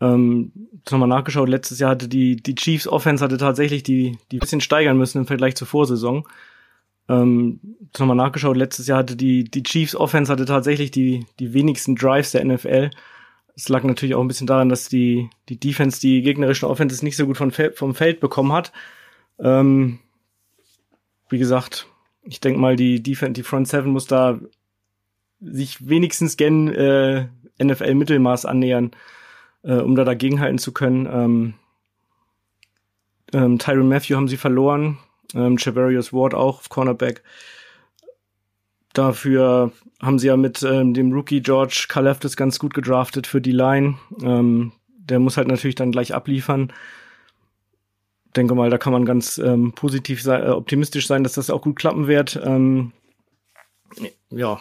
Ähm, 0.00 0.52
nochmal 0.90 1.08
nachgeschaut, 1.08 1.50
letztes 1.50 1.80
Jahr 1.80 1.90
hatte 1.90 2.08
die, 2.08 2.36
die 2.36 2.54
Chiefs 2.54 2.88
Offense 2.88 3.22
hatte 3.22 3.36
tatsächlich 3.36 3.82
die, 3.82 4.16
die 4.30 4.38
bisschen 4.38 4.62
steigern 4.62 4.96
müssen 4.96 5.18
im 5.18 5.26
Vergleich 5.26 5.54
zur 5.56 5.66
Vorsaison. 5.66 6.26
Ähm, 7.08 7.60
nochmal 7.98 8.16
nachgeschaut, 8.16 8.56
letztes 8.56 8.86
Jahr 8.86 8.98
hatte 9.00 9.16
die, 9.16 9.44
die 9.44 9.62
Chiefs 9.62 9.96
Offense 9.96 10.30
hatte 10.30 10.44
tatsächlich 10.44 10.90
die, 10.90 11.26
die 11.38 11.52
wenigsten 11.52 11.96
Drives 11.96 12.32
der 12.32 12.44
NFL. 12.44 12.90
Es 13.54 13.68
lag 13.68 13.82
natürlich 13.82 14.14
auch 14.14 14.20
ein 14.20 14.28
bisschen 14.28 14.46
daran, 14.46 14.68
dass 14.68 14.88
die, 14.88 15.28
die 15.48 15.58
Defense 15.58 16.00
die 16.00 16.22
gegnerischen 16.22 16.68
Offenses 16.68 17.02
nicht 17.02 17.16
so 17.16 17.26
gut 17.26 17.36
vom, 17.36 17.50
vom 17.50 17.94
Feld 17.94 18.20
bekommen 18.20 18.52
hat. 18.52 18.72
Ähm, 19.38 19.98
wie 21.28 21.38
gesagt, 21.38 21.86
ich 22.22 22.40
denke 22.40 22.60
mal, 22.60 22.76
die 22.76 23.02
Defense, 23.02 23.32
die 23.32 23.42
Front 23.42 23.68
Seven 23.68 23.92
muss 23.92 24.06
da 24.06 24.38
sich 25.40 25.88
wenigstens 25.88 26.36
gen 26.36 26.68
äh, 26.68 27.26
NFL-Mittelmaß 27.62 28.46
annähern, 28.46 28.92
äh, 29.62 29.74
um 29.74 29.96
da 29.96 30.04
dagegenhalten 30.04 30.58
zu 30.58 30.72
können. 30.72 31.06
Ähm, 31.06 31.54
ähm, 33.32 33.58
Tyron 33.58 33.88
Matthew 33.88 34.16
haben 34.16 34.28
sie 34.28 34.36
verloren. 34.36 34.98
Ähm, 35.34 35.58
Chavarius 35.58 36.12
Ward 36.12 36.34
auch 36.34 36.58
auf 36.60 36.68
Cornerback. 36.68 37.22
Dafür 38.92 39.72
haben 40.00 40.18
sie 40.18 40.26
ja 40.26 40.36
mit 40.36 40.62
ähm, 40.62 40.92
dem 40.94 41.12
Rookie 41.12 41.40
George 41.40 41.86
Kaleftis 41.88 42.36
ganz 42.36 42.58
gut 42.58 42.74
gedraftet 42.74 43.26
für 43.26 43.40
die 43.40 43.52
Line. 43.52 43.96
Ähm, 44.22 44.72
der 44.90 45.18
muss 45.18 45.36
halt 45.36 45.48
natürlich 45.48 45.76
dann 45.76 45.92
gleich 45.92 46.14
abliefern. 46.14 46.72
Denke 48.36 48.54
mal, 48.54 48.70
da 48.70 48.78
kann 48.78 48.92
man 48.92 49.04
ganz 49.04 49.38
ähm, 49.38 49.72
positiv 49.72 50.22
sein, 50.22 50.42
äh, 50.42 50.50
optimistisch 50.50 51.06
sein, 51.06 51.22
dass 51.22 51.34
das 51.34 51.50
auch 51.50 51.62
gut 51.62 51.76
klappen 51.76 52.06
wird. 52.06 52.40
Ähm, 52.42 52.92
ja, 54.30 54.60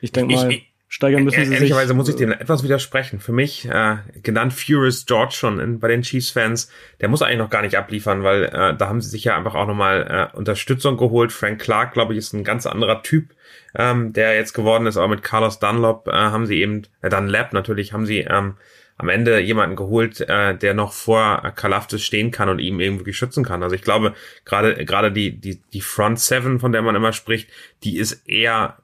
ich 0.00 0.12
denke 0.12 0.34
mal. 0.34 0.52
Ich, 0.52 0.72
steigern 0.88 1.24
müssen 1.24 1.44
sie 1.44 1.54
Ehrlicherweise 1.54 1.94
muss 1.94 2.08
ich 2.08 2.16
dem 2.16 2.32
etwas 2.32 2.64
widersprechen. 2.64 3.20
Für 3.20 3.32
mich, 3.32 3.68
äh, 3.68 3.98
genannt 4.22 4.54
Furious 4.54 5.06
George 5.06 5.34
schon 5.34 5.60
in, 5.60 5.78
bei 5.78 5.88
den 5.88 6.02
Chiefs-Fans, 6.02 6.70
der 7.00 7.08
muss 7.08 7.22
eigentlich 7.22 7.38
noch 7.38 7.50
gar 7.50 7.62
nicht 7.62 7.76
abliefern, 7.76 8.24
weil 8.24 8.44
äh, 8.44 8.74
da 8.74 8.88
haben 8.88 9.00
sie 9.00 9.10
sich 9.10 9.24
ja 9.24 9.36
einfach 9.36 9.54
auch 9.54 9.66
nochmal 9.66 10.30
äh, 10.32 10.36
Unterstützung 10.36 10.96
geholt. 10.96 11.30
Frank 11.30 11.60
Clark, 11.60 11.92
glaube 11.92 12.14
ich, 12.14 12.18
ist 12.18 12.32
ein 12.32 12.42
ganz 12.42 12.66
anderer 12.66 13.02
Typ, 13.02 13.34
ähm, 13.76 14.12
der 14.14 14.34
jetzt 14.34 14.54
geworden 14.54 14.86
ist, 14.86 14.96
aber 14.96 15.08
mit 15.08 15.22
Carlos 15.22 15.58
Dunlop 15.58 16.08
äh, 16.08 16.12
haben 16.12 16.46
sie 16.46 16.60
eben, 16.60 16.86
äh, 17.02 17.10
Dunlap 17.10 17.52
natürlich, 17.52 17.92
haben 17.92 18.06
sie 18.06 18.20
ähm, 18.20 18.54
am 18.96 19.08
Ende 19.10 19.38
jemanden 19.38 19.76
geholt, 19.76 20.20
äh, 20.22 20.56
der 20.56 20.74
noch 20.74 20.92
vor 20.92 21.52
Kalaftis 21.54 22.02
stehen 22.02 22.30
kann 22.30 22.48
und 22.48 22.58
ihm 22.58 22.80
irgendwie 22.80 23.12
schützen 23.12 23.44
kann. 23.44 23.62
Also 23.62 23.76
ich 23.76 23.82
glaube, 23.82 24.14
gerade 24.44 24.84
gerade 24.84 25.12
die 25.12 25.38
die 25.38 25.60
die 25.72 25.80
Front 25.80 26.18
Seven, 26.18 26.58
von 26.58 26.72
der 26.72 26.82
man 26.82 26.96
immer 26.96 27.12
spricht, 27.12 27.48
die 27.84 27.96
ist 27.96 28.28
eher 28.28 28.78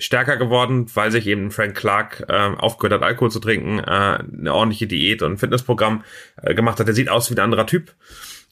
stärker 0.00 0.36
geworden, 0.36 0.86
weil 0.94 1.10
sich 1.10 1.26
eben 1.26 1.50
Frank 1.50 1.76
Clark 1.76 2.24
äh, 2.28 2.32
aufgehört 2.32 3.00
hat, 3.00 3.06
Alkohol 3.06 3.30
zu 3.30 3.40
trinken, 3.40 3.78
äh, 3.78 3.82
eine 3.82 4.52
ordentliche 4.52 4.86
Diät 4.86 5.22
und 5.22 5.38
Fitnessprogramm 5.38 6.04
äh, 6.42 6.54
gemacht 6.54 6.80
hat. 6.80 6.88
Der 6.88 6.94
sieht 6.94 7.08
aus 7.08 7.30
wie 7.30 7.34
ein 7.34 7.40
anderer 7.44 7.66
Typ. 7.66 7.94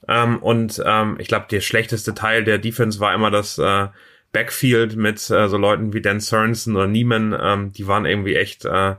Ähm, 0.06 0.38
und 0.38 0.82
ähm, 0.84 1.16
ich 1.18 1.28
glaube, 1.28 1.46
der 1.50 1.60
schlechteste 1.60 2.14
Teil 2.14 2.44
der 2.44 2.58
Defense 2.58 3.00
war 3.00 3.14
immer 3.14 3.30
das 3.30 3.58
äh, 3.58 3.88
Backfield 4.32 4.96
mit 4.96 5.18
äh, 5.30 5.48
so 5.48 5.56
Leuten 5.56 5.92
wie 5.92 6.02
Dan 6.02 6.20
Sorensen 6.20 6.76
oder 6.76 6.86
Neiman. 6.86 7.36
Ähm, 7.40 7.72
die 7.72 7.86
waren 7.86 8.06
irgendwie 8.06 8.36
echt 8.36 8.64
äh, 8.64 8.94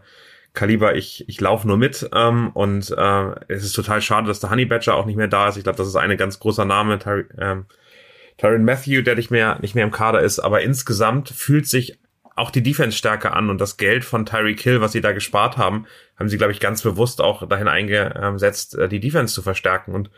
Kaliber, 0.53 0.95
ich, 0.95 1.23
ich 1.29 1.39
laufe 1.39 1.67
nur 1.67 1.77
mit. 1.77 2.09
Ähm, 2.13 2.49
und 2.49 2.91
äh, 2.91 3.31
es 3.47 3.63
ist 3.63 3.73
total 3.73 4.01
schade, 4.01 4.27
dass 4.27 4.39
der 4.39 4.49
Honey 4.49 4.65
Badger 4.65 4.95
auch 4.95 5.05
nicht 5.05 5.15
mehr 5.15 5.27
da 5.27 5.47
ist. 5.47 5.57
Ich 5.57 5.63
glaube, 5.63 5.77
das 5.77 5.87
ist 5.87 5.95
ein 5.95 6.15
ganz 6.17 6.39
großer 6.39 6.65
Name. 6.65 6.99
Ty 6.99 7.25
ähm, 7.39 7.65
Tyron 8.37 8.63
Matthew, 8.63 9.01
der 9.01 9.15
nicht 9.15 9.31
mehr, 9.31 9.59
nicht 9.61 9.75
mehr 9.75 9.83
im 9.83 9.91
Kader 9.91 10.21
ist, 10.21 10.39
aber 10.39 10.61
insgesamt 10.61 11.29
fühlt 11.29 11.67
sich 11.67 11.99
auch 12.39 12.51
die 12.51 12.63
Defense 12.63 12.97
stärker 12.97 13.35
an 13.35 13.49
und 13.49 13.59
das 13.59 13.77
Geld 13.77 14.03
von 14.05 14.25
Tyreek 14.25 14.59
Hill, 14.61 14.81
was 14.81 14.91
sie 14.91 15.01
da 15.01 15.11
gespart 15.11 15.57
haben, 15.57 15.85
haben 16.17 16.29
sie, 16.29 16.37
glaube 16.37 16.53
ich, 16.53 16.59
ganz 16.59 16.81
bewusst 16.81 17.21
auch 17.21 17.47
dahin 17.47 17.67
eingesetzt, 17.67 18.75
äh, 18.75 18.89
die 18.89 18.99
Defense 18.99 19.33
zu 19.33 19.41
verstärken. 19.41 19.93
Und 19.93 20.09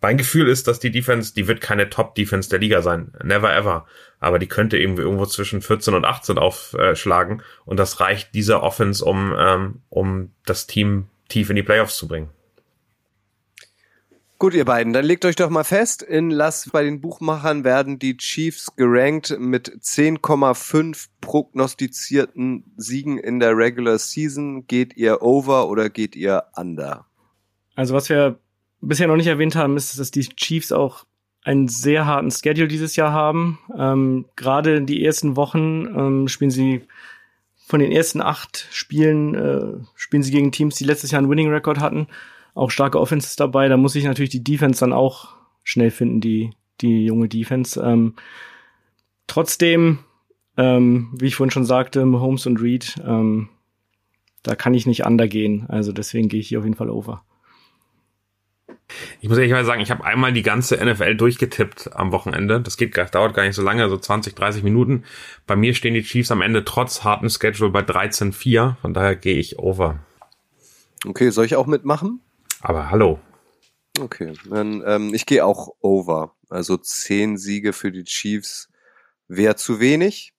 mein 0.00 0.16
Gefühl 0.16 0.48
ist, 0.48 0.68
dass 0.68 0.78
die 0.78 0.90
Defense, 0.90 1.34
die 1.34 1.48
wird 1.48 1.60
keine 1.60 1.90
Top-Defense 1.90 2.48
der 2.48 2.60
Liga 2.60 2.82
sein. 2.82 3.12
Never 3.22 3.54
ever. 3.54 3.86
Aber 4.20 4.38
die 4.38 4.46
könnte 4.46 4.78
irgendwie 4.78 5.02
irgendwo 5.02 5.26
zwischen 5.26 5.60
14 5.60 5.94
und 5.94 6.04
18 6.04 6.38
aufschlagen. 6.38 7.42
Und 7.64 7.78
das 7.78 8.00
reicht 8.00 8.34
dieser 8.34 8.62
Offense, 8.62 9.04
um, 9.04 9.34
ähm, 9.36 9.82
um 9.88 10.32
das 10.44 10.66
Team 10.66 11.08
tief 11.28 11.50
in 11.50 11.56
die 11.56 11.62
Playoffs 11.62 11.96
zu 11.96 12.06
bringen. 12.06 12.30
Gut, 14.40 14.54
ihr 14.54 14.64
beiden, 14.64 14.92
dann 14.92 15.04
legt 15.04 15.24
euch 15.24 15.34
doch 15.34 15.50
mal 15.50 15.64
fest, 15.64 16.00
in 16.00 16.30
Las 16.30 16.70
bei 16.70 16.84
den 16.84 17.00
Buchmachern 17.00 17.64
werden 17.64 17.98
die 17.98 18.16
Chiefs 18.16 18.76
gerankt 18.76 19.36
mit 19.36 19.68
10,5 19.68 21.08
prognostizierten 21.20 22.62
Siegen 22.76 23.18
in 23.18 23.40
der 23.40 23.56
Regular 23.56 23.98
Season. 23.98 24.64
Geht 24.68 24.96
ihr 24.96 25.22
over 25.22 25.68
oder 25.68 25.90
geht 25.90 26.14
ihr 26.14 26.44
under? 26.54 27.06
Also 27.74 27.94
was 27.94 28.10
wir 28.10 28.38
bisher 28.80 29.08
noch 29.08 29.16
nicht 29.16 29.26
erwähnt 29.26 29.56
haben, 29.56 29.76
ist, 29.76 29.98
dass 29.98 30.12
die 30.12 30.28
Chiefs 30.28 30.70
auch 30.70 31.04
einen 31.42 31.66
sehr 31.66 32.06
harten 32.06 32.30
Schedule 32.30 32.68
dieses 32.68 32.94
Jahr 32.94 33.10
haben. 33.10 33.58
Ähm, 33.76 34.26
Gerade 34.36 34.76
in 34.76 34.86
die 34.86 35.04
ersten 35.04 35.34
Wochen 35.34 35.86
ähm, 35.86 36.28
spielen 36.28 36.52
sie 36.52 36.82
von 37.66 37.80
den 37.80 37.90
ersten 37.90 38.20
acht 38.20 38.68
Spielen 38.70 39.34
äh, 39.34 39.84
spielen 39.96 40.22
sie 40.22 40.30
gegen 40.30 40.52
Teams, 40.52 40.76
die 40.76 40.84
letztes 40.84 41.10
Jahr 41.10 41.18
einen 41.18 41.28
Winning 41.28 41.50
Record 41.50 41.80
hatten 41.80 42.06
auch 42.58 42.70
starke 42.70 43.00
Offenses 43.00 43.36
dabei. 43.36 43.68
Da 43.68 43.76
muss 43.76 43.94
ich 43.94 44.04
natürlich 44.04 44.30
die 44.30 44.44
Defense 44.44 44.80
dann 44.80 44.92
auch 44.92 45.34
schnell 45.62 45.90
finden, 45.90 46.20
die, 46.20 46.50
die 46.80 47.04
junge 47.04 47.28
Defense. 47.28 47.80
Ähm, 47.80 48.14
trotzdem, 49.26 50.00
ähm, 50.56 51.10
wie 51.18 51.26
ich 51.26 51.36
vorhin 51.36 51.50
schon 51.50 51.64
sagte, 51.64 52.04
Mahomes 52.04 52.46
und 52.46 52.60
Reed, 52.60 52.96
ähm, 53.06 53.48
da 54.42 54.54
kann 54.54 54.74
ich 54.74 54.86
nicht 54.86 55.04
undergehen. 55.04 55.66
Also 55.68 55.92
deswegen 55.92 56.28
gehe 56.28 56.40
ich 56.40 56.48
hier 56.48 56.58
auf 56.58 56.64
jeden 56.64 56.76
Fall 56.76 56.90
over. 56.90 57.22
Ich 59.20 59.28
muss 59.28 59.36
ehrlich 59.36 59.52
mal 59.52 59.64
sagen, 59.64 59.82
ich 59.82 59.90
habe 59.90 60.04
einmal 60.04 60.32
die 60.32 60.42
ganze 60.42 60.82
NFL 60.82 61.14
durchgetippt 61.16 61.94
am 61.94 62.10
Wochenende. 62.12 62.60
Das 62.60 62.76
geht, 62.76 62.96
dauert 62.96 63.34
gar 63.34 63.44
nicht 63.44 63.54
so 63.54 63.62
lange, 63.62 63.88
so 63.88 63.98
20, 63.98 64.34
30 64.34 64.62
Minuten. 64.62 65.04
Bei 65.46 65.56
mir 65.56 65.74
stehen 65.74 65.94
die 65.94 66.02
Chiefs 66.02 66.30
am 66.30 66.40
Ende 66.40 66.64
trotz 66.64 67.04
harten 67.04 67.28
Schedule 67.28 67.70
bei 67.70 67.80
13-4. 67.80 68.76
Von 68.80 68.94
daher 68.94 69.14
gehe 69.14 69.36
ich 69.36 69.58
over. 69.58 69.98
Okay, 71.06 71.30
soll 71.30 71.44
ich 71.44 71.56
auch 71.56 71.66
mitmachen? 71.66 72.20
Aber 72.60 72.90
hallo. 72.90 73.20
Okay, 74.00 74.32
dann 74.48 74.82
ähm, 74.86 75.14
ich 75.14 75.26
gehe 75.26 75.44
auch 75.44 75.74
over. 75.80 76.36
Also 76.48 76.76
zehn 76.76 77.36
Siege 77.36 77.72
für 77.72 77.92
die 77.92 78.04
Chiefs 78.04 78.68
wäre 79.26 79.56
zu 79.56 79.80
wenig. 79.80 80.34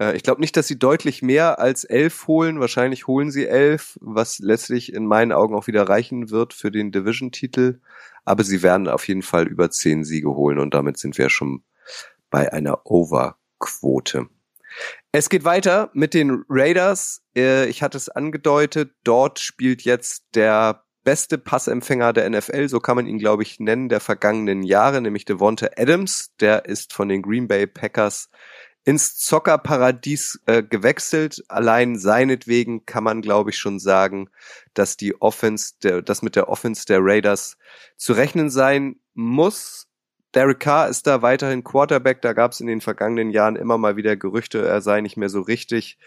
Äh, 0.00 0.16
ich 0.16 0.22
glaube 0.22 0.40
nicht, 0.40 0.56
dass 0.56 0.66
sie 0.66 0.78
deutlich 0.78 1.22
mehr 1.22 1.58
als 1.58 1.84
elf 1.84 2.26
holen. 2.26 2.60
Wahrscheinlich 2.60 3.06
holen 3.06 3.30
sie 3.30 3.46
elf, 3.46 3.98
was 4.00 4.38
letztlich 4.38 4.92
in 4.92 5.06
meinen 5.06 5.32
Augen 5.32 5.54
auch 5.54 5.66
wieder 5.66 5.88
reichen 5.88 6.30
wird 6.30 6.54
für 6.54 6.70
den 6.70 6.92
Division-Titel. 6.92 7.80
Aber 8.24 8.44
sie 8.44 8.62
werden 8.62 8.88
auf 8.88 9.06
jeden 9.06 9.22
Fall 9.22 9.46
über 9.46 9.70
zehn 9.70 10.04
Siege 10.04 10.30
holen 10.30 10.58
und 10.58 10.74
damit 10.74 10.98
sind 10.98 11.18
wir 11.18 11.28
schon 11.28 11.62
bei 12.30 12.52
einer 12.52 12.86
Over-Quote. 12.86 14.28
Es 15.12 15.28
geht 15.28 15.44
weiter 15.44 15.90
mit 15.92 16.14
den 16.14 16.44
Raiders. 16.48 17.22
Äh, 17.36 17.66
ich 17.66 17.82
hatte 17.82 17.96
es 17.98 18.08
angedeutet, 18.08 18.92
dort 19.04 19.38
spielt 19.38 19.82
jetzt 19.82 20.24
der 20.34 20.83
beste 21.04 21.38
Passempfänger 21.38 22.12
der 22.12 22.28
NFL, 22.28 22.68
so 22.68 22.80
kann 22.80 22.96
man 22.96 23.06
ihn, 23.06 23.18
glaube 23.18 23.42
ich, 23.42 23.60
nennen, 23.60 23.88
der 23.88 24.00
vergangenen 24.00 24.62
Jahre, 24.62 25.00
nämlich 25.00 25.24
Devonta 25.24 25.68
Adams. 25.76 26.32
Der 26.40 26.64
ist 26.64 26.92
von 26.92 27.08
den 27.08 27.22
Green 27.22 27.46
Bay 27.46 27.66
Packers 27.66 28.30
ins 28.84 29.16
Zockerparadies 29.18 30.40
äh, 30.46 30.62
gewechselt. 30.62 31.42
Allein 31.48 31.98
seinetwegen 31.98 32.84
kann 32.86 33.04
man, 33.04 33.22
glaube 33.22 33.50
ich, 33.50 33.58
schon 33.58 33.78
sagen, 33.78 34.28
dass 34.74 34.96
die 34.96 35.20
Offense, 35.20 35.74
der, 35.82 36.02
dass 36.02 36.22
mit 36.22 36.36
der 36.36 36.48
Offense 36.48 36.84
der 36.86 36.98
Raiders 37.00 37.56
zu 37.96 38.12
rechnen 38.12 38.50
sein 38.50 38.96
muss. 39.14 39.88
Derek 40.34 40.60
Carr 40.60 40.88
ist 40.88 41.06
da 41.06 41.22
weiterhin 41.22 41.64
Quarterback. 41.64 42.20
Da 42.20 42.32
gab 42.32 42.52
es 42.52 42.60
in 42.60 42.66
den 42.66 42.80
vergangenen 42.80 43.30
Jahren 43.30 43.56
immer 43.56 43.78
mal 43.78 43.96
wieder 43.96 44.16
Gerüchte, 44.16 44.66
er 44.66 44.80
sei 44.80 45.00
nicht 45.00 45.16
mehr 45.16 45.28
so 45.28 45.40
richtig 45.40 45.98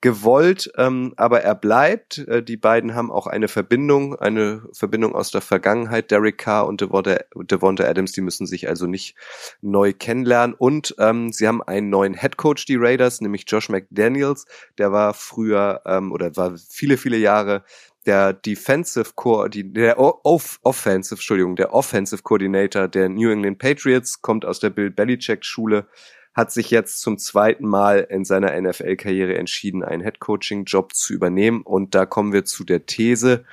gewollt, 0.00 0.72
ähm, 0.76 1.12
aber 1.16 1.42
er 1.42 1.54
bleibt. 1.54 2.18
Äh, 2.18 2.42
die 2.42 2.56
beiden 2.56 2.94
haben 2.94 3.10
auch 3.10 3.26
eine 3.26 3.48
Verbindung, 3.48 4.16
eine 4.16 4.62
Verbindung 4.72 5.14
aus 5.14 5.30
der 5.30 5.40
Vergangenheit. 5.40 6.10
Derek 6.10 6.38
Carr 6.38 6.66
und 6.66 6.80
Devonta, 6.80 7.84
Adams, 7.84 8.12
die 8.12 8.22
müssen 8.22 8.46
sich 8.46 8.68
also 8.68 8.86
nicht 8.86 9.14
neu 9.60 9.92
kennenlernen. 9.92 10.54
Und 10.56 10.94
ähm, 10.98 11.32
sie 11.32 11.46
haben 11.46 11.62
einen 11.62 11.90
neuen 11.90 12.14
Head 12.14 12.36
Coach, 12.38 12.64
die 12.64 12.76
Raiders, 12.76 13.20
nämlich 13.20 13.44
Josh 13.46 13.68
McDaniels. 13.68 14.46
Der 14.78 14.92
war 14.92 15.12
früher 15.12 15.82
ähm, 15.84 16.12
oder 16.12 16.34
war 16.36 16.56
viele, 16.56 16.96
viele 16.96 17.18
Jahre 17.18 17.62
der 18.06 18.32
Defensive 18.32 19.12
Core, 19.14 19.50
der 19.50 19.98
Off 19.98 20.58
Offensive, 20.62 21.16
Entschuldigung, 21.16 21.56
der 21.56 21.74
Offensive 21.74 22.22
Coordinator 22.22 22.88
der 22.88 23.10
New 23.10 23.30
England 23.30 23.58
Patriots, 23.58 24.22
kommt 24.22 24.46
aus 24.46 24.58
der 24.58 24.70
Bill 24.70 24.90
Belichick 24.90 25.44
Schule 25.44 25.86
hat 26.32 26.52
sich 26.52 26.70
jetzt 26.70 27.00
zum 27.00 27.18
zweiten 27.18 27.66
Mal 27.66 28.06
in 28.08 28.24
seiner 28.24 28.58
NFL-Karriere 28.60 29.36
entschieden, 29.36 29.82
einen 29.82 30.02
Head-Coaching-Job 30.02 30.94
zu 30.94 31.12
übernehmen. 31.12 31.62
Und 31.62 31.92
da 31.94 32.06
kommen 32.06 32.32
wir 32.32 32.44
zu 32.44 32.62
der 32.64 32.86
These, 32.86 33.44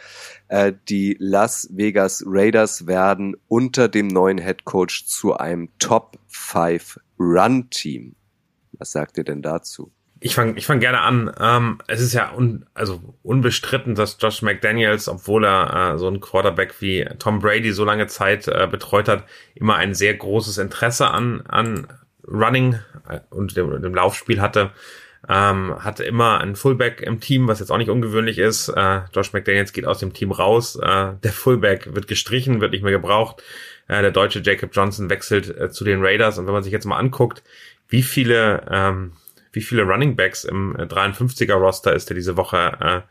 äh, 0.47 0.73
die 0.87 1.17
Las 1.19 1.69
Vegas 1.71 2.23
Raiders 2.25 2.87
werden 2.87 3.35
unter 3.47 3.89
dem 3.89 4.07
neuen 4.07 4.37
Head-Coach 4.37 5.07
zu 5.07 5.35
einem 5.35 5.69
Top-5-Run-Team. 5.79 8.15
Was 8.73 8.91
sagt 8.91 9.17
ihr 9.17 9.23
denn 9.23 9.41
dazu? 9.41 9.91
Ich 10.19 10.33
fange 10.33 10.57
ich 10.57 10.65
fang 10.65 10.79
gerne 10.79 11.01
an. 11.01 11.31
Ähm, 11.39 11.77
es 11.87 12.01
ist 12.01 12.13
ja 12.13 12.33
un, 12.33 12.65
also 12.73 13.13
unbestritten, 13.21 13.93
dass 13.93 14.17
Josh 14.19 14.41
McDaniels, 14.41 15.07
obwohl 15.07 15.45
er 15.45 15.93
äh, 15.93 15.99
so 15.99 16.07
einen 16.07 16.21
Quarterback 16.21 16.81
wie 16.81 17.05
Tom 17.19 17.37
Brady 17.39 17.71
so 17.71 17.85
lange 17.85 18.07
Zeit 18.07 18.47
äh, 18.47 18.67
betreut 18.69 19.07
hat, 19.07 19.25
immer 19.53 19.75
ein 19.75 19.93
sehr 19.93 20.15
großes 20.15 20.57
Interesse 20.57 21.09
an, 21.09 21.41
an 21.41 21.87
Running 22.27 22.79
äh, 23.09 23.19
und 23.29 23.55
dem, 23.57 23.81
dem 23.81 23.95
Laufspiel 23.95 24.41
hatte. 24.41 24.71
Ähm, 25.27 25.83
hatte 25.83 26.03
immer 26.03 26.39
einen 26.39 26.55
Fullback 26.55 27.01
im 27.01 27.19
Team, 27.19 27.47
was 27.47 27.59
jetzt 27.59 27.71
auch 27.71 27.77
nicht 27.77 27.89
ungewöhnlich 27.89 28.37
ist. 28.37 28.69
Äh, 28.69 29.01
Josh 29.13 29.33
McDaniels 29.33 29.73
geht 29.73 29.85
aus 29.85 29.99
dem 29.99 30.13
Team 30.13 30.31
raus. 30.31 30.75
Äh, 30.75 31.13
der 31.23 31.33
Fullback 31.33 31.93
wird 31.95 32.07
gestrichen, 32.07 32.61
wird 32.61 32.71
nicht 32.71 32.83
mehr 32.83 32.91
gebraucht. 32.91 33.43
Äh, 33.87 34.01
der 34.01 34.11
deutsche 34.11 34.39
Jacob 34.39 34.69
Johnson 34.73 35.09
wechselt 35.09 35.49
äh, 35.57 35.69
zu 35.69 35.83
den 35.83 36.03
Raiders. 36.03 36.37
Und 36.37 36.45
wenn 36.45 36.53
man 36.53 36.63
sich 36.63 36.71
jetzt 36.71 36.85
mal 36.85 36.97
anguckt, 36.97 37.43
wie 37.89 38.03
viele, 38.03 38.65
ähm, 38.69 39.13
wie 39.51 39.61
viele 39.61 39.83
Running 39.83 40.15
Backs 40.15 40.43
im 40.43 40.75
53er 40.77 41.55
Roster 41.55 41.93
ist, 41.93 42.09
der 42.09 42.15
diese 42.15 42.37
Woche 42.37 42.77
äh, 42.79 43.01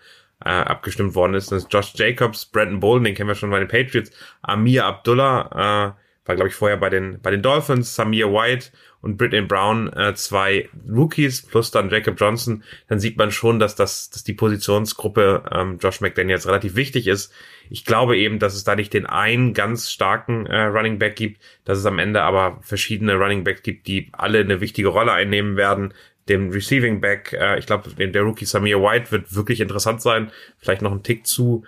äh, 0.44 0.48
abgestimmt 0.48 1.14
worden 1.14 1.34
ist. 1.34 1.50
Das 1.50 1.64
ist 1.64 1.72
Josh 1.72 1.94
Jacobs, 1.94 2.46
Brandon 2.46 2.80
Bolden, 2.80 3.04
den 3.04 3.14
kennen 3.14 3.28
wir 3.28 3.34
schon 3.34 3.50
bei 3.50 3.58
den 3.58 3.68
Patriots, 3.68 4.10
Amir 4.42 4.84
Abdullah, 4.84 5.94
äh, 5.96 6.28
war 6.28 6.34
glaube 6.34 6.48
ich 6.48 6.54
vorher 6.54 6.76
bei 6.76 6.90
den 6.90 7.20
bei 7.22 7.30
den 7.30 7.42
Dolphins, 7.42 7.94
Samir 7.94 8.32
White 8.32 8.70
und 9.00 9.16
Britney 9.16 9.42
Brown 9.42 9.92
äh, 9.92 10.14
zwei 10.14 10.68
Rookies 10.88 11.42
plus 11.42 11.70
dann 11.70 11.90
Jacob 11.90 12.18
Johnson, 12.18 12.62
dann 12.88 12.98
sieht 12.98 13.16
man 13.16 13.30
schon, 13.30 13.58
dass 13.58 13.74
das, 13.74 14.10
dass 14.10 14.24
die 14.24 14.32
Positionsgruppe 14.32 15.44
ähm, 15.52 15.78
Josh 15.80 16.00
McDaniels 16.00 16.46
relativ 16.46 16.74
wichtig 16.76 17.06
ist. 17.06 17.32
Ich 17.70 17.84
glaube 17.84 18.16
eben, 18.16 18.38
dass 18.38 18.54
es 18.54 18.64
da 18.64 18.74
nicht 18.74 18.94
den 18.94 19.06
einen 19.06 19.54
ganz 19.54 19.90
starken 19.90 20.46
äh, 20.46 20.62
Running 20.62 20.98
Back 20.98 21.16
gibt, 21.16 21.40
dass 21.64 21.78
es 21.78 21.86
am 21.86 21.98
Ende 21.98 22.22
aber 22.22 22.58
verschiedene 22.62 23.14
Running 23.14 23.44
Backs 23.44 23.62
gibt, 23.62 23.86
die 23.86 24.08
alle 24.12 24.40
eine 24.40 24.60
wichtige 24.60 24.88
Rolle 24.88 25.12
einnehmen 25.12 25.56
werden. 25.56 25.94
dem 26.28 26.50
Receiving 26.50 27.00
Back. 27.00 27.32
Äh, 27.32 27.58
ich 27.58 27.66
glaube, 27.66 27.90
der 27.94 28.22
Rookie 28.22 28.44
Samir 28.46 28.80
White 28.82 29.12
wird 29.12 29.34
wirklich 29.34 29.60
interessant 29.60 30.02
sein. 30.02 30.32
Vielleicht 30.58 30.82
noch 30.82 30.92
ein 30.92 31.02
Tick 31.02 31.26
zu 31.26 31.64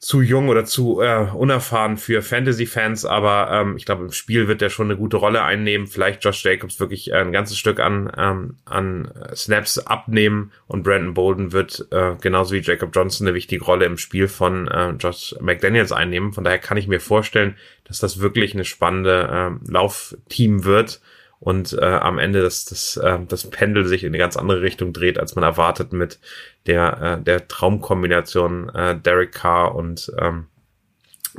zu 0.00 0.22
jung 0.22 0.48
oder 0.48 0.64
zu 0.64 1.02
äh, 1.02 1.26
unerfahren 1.34 1.98
für 1.98 2.22
Fantasy-Fans, 2.22 3.04
aber 3.04 3.50
ähm, 3.52 3.76
ich 3.76 3.84
glaube, 3.84 4.04
im 4.04 4.12
Spiel 4.12 4.48
wird 4.48 4.62
er 4.62 4.70
schon 4.70 4.86
eine 4.86 4.96
gute 4.96 5.18
Rolle 5.18 5.42
einnehmen. 5.42 5.86
Vielleicht 5.86 6.24
Josh 6.24 6.42
Jacobs 6.42 6.80
wirklich 6.80 7.12
äh, 7.12 7.16
ein 7.16 7.32
ganzes 7.32 7.58
Stück 7.58 7.80
an, 7.80 8.10
ähm, 8.16 8.56
an 8.64 9.12
Snaps 9.34 9.78
abnehmen 9.78 10.52
und 10.66 10.84
Brandon 10.84 11.12
Bolden 11.12 11.52
wird 11.52 11.86
äh, 11.90 12.14
genauso 12.18 12.54
wie 12.54 12.60
Jacob 12.60 12.96
Johnson 12.96 13.26
eine 13.26 13.34
wichtige 13.34 13.62
Rolle 13.62 13.84
im 13.84 13.98
Spiel 13.98 14.26
von 14.26 14.68
äh, 14.68 14.92
Josh 14.92 15.34
McDaniels 15.38 15.92
einnehmen. 15.92 16.32
Von 16.32 16.44
daher 16.44 16.58
kann 16.58 16.78
ich 16.78 16.88
mir 16.88 17.00
vorstellen, 17.00 17.56
dass 17.84 17.98
das 17.98 18.20
wirklich 18.20 18.54
eine 18.54 18.64
spannende 18.64 19.60
äh, 19.66 19.70
Laufteam 19.70 20.64
wird 20.64 21.02
und 21.40 21.72
äh, 21.72 21.84
am 21.84 22.18
Ende 22.18 22.42
das, 22.42 22.66
das, 22.66 22.98
äh, 22.98 23.18
das 23.26 23.48
Pendel 23.48 23.86
sich 23.86 24.04
in 24.04 24.10
eine 24.10 24.18
ganz 24.18 24.36
andere 24.36 24.60
Richtung 24.60 24.92
dreht, 24.92 25.18
als 25.18 25.34
man 25.34 25.42
erwartet 25.42 25.92
mit 25.92 26.20
der, 26.66 27.18
äh, 27.18 27.22
der 27.22 27.48
Traumkombination 27.48 28.68
äh, 28.68 28.96
Derek 28.96 29.32
Carr 29.32 29.74
und, 29.74 30.12
ähm, 30.18 30.46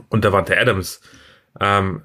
und 0.09 0.25
Davante 0.25 0.59
Adams. 0.59 1.01
Ähm, 1.59 2.03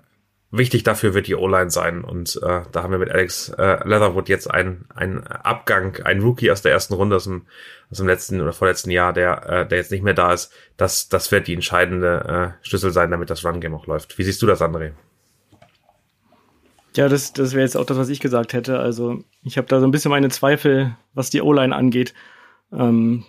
wichtig 0.50 0.82
dafür 0.82 1.14
wird 1.14 1.26
die 1.26 1.36
O-Line 1.36 1.70
sein 1.70 2.04
und 2.04 2.36
äh, 2.42 2.62
da 2.70 2.82
haben 2.82 2.90
wir 2.90 2.98
mit 2.98 3.10
Alex 3.10 3.48
äh, 3.48 3.88
Leatherwood 3.88 4.28
jetzt 4.28 4.50
einen, 4.50 4.84
einen 4.94 5.26
Abgang, 5.26 5.96
ein 6.04 6.20
Rookie 6.20 6.50
aus 6.50 6.60
der 6.60 6.72
ersten 6.72 6.92
Runde 6.92 7.16
aus 7.16 7.24
dem, 7.24 7.46
aus 7.90 7.96
dem 7.96 8.06
letzten 8.06 8.42
oder 8.42 8.52
vorletzten 8.52 8.90
Jahr, 8.90 9.14
der, 9.14 9.48
äh, 9.48 9.66
der 9.66 9.78
jetzt 9.78 9.90
nicht 9.90 10.04
mehr 10.04 10.14
da 10.14 10.34
ist. 10.34 10.52
Das, 10.76 11.08
das 11.08 11.32
wird 11.32 11.46
die 11.46 11.54
entscheidende 11.54 12.54
äh, 12.60 12.66
Schlüssel 12.66 12.90
sein, 12.90 13.10
damit 13.10 13.30
das 13.30 13.42
Run-Game 13.42 13.74
auch 13.74 13.86
läuft. 13.86 14.18
Wie 14.18 14.22
siehst 14.22 14.42
du 14.42 14.46
das, 14.46 14.60
André? 14.60 14.92
Ja, 16.96 17.10
das, 17.10 17.34
das 17.34 17.52
wäre 17.52 17.62
jetzt 17.62 17.76
auch 17.76 17.84
das, 17.84 17.98
was 17.98 18.08
ich 18.08 18.20
gesagt 18.20 18.54
hätte. 18.54 18.78
Also 18.78 19.22
ich 19.42 19.58
habe 19.58 19.68
da 19.68 19.80
so 19.80 19.86
ein 19.86 19.90
bisschen 19.90 20.10
meine 20.10 20.30
Zweifel, 20.30 20.96
was 21.12 21.28
die 21.28 21.42
O-Line 21.42 21.76
angeht. 21.76 22.14
Ähm, 22.72 23.24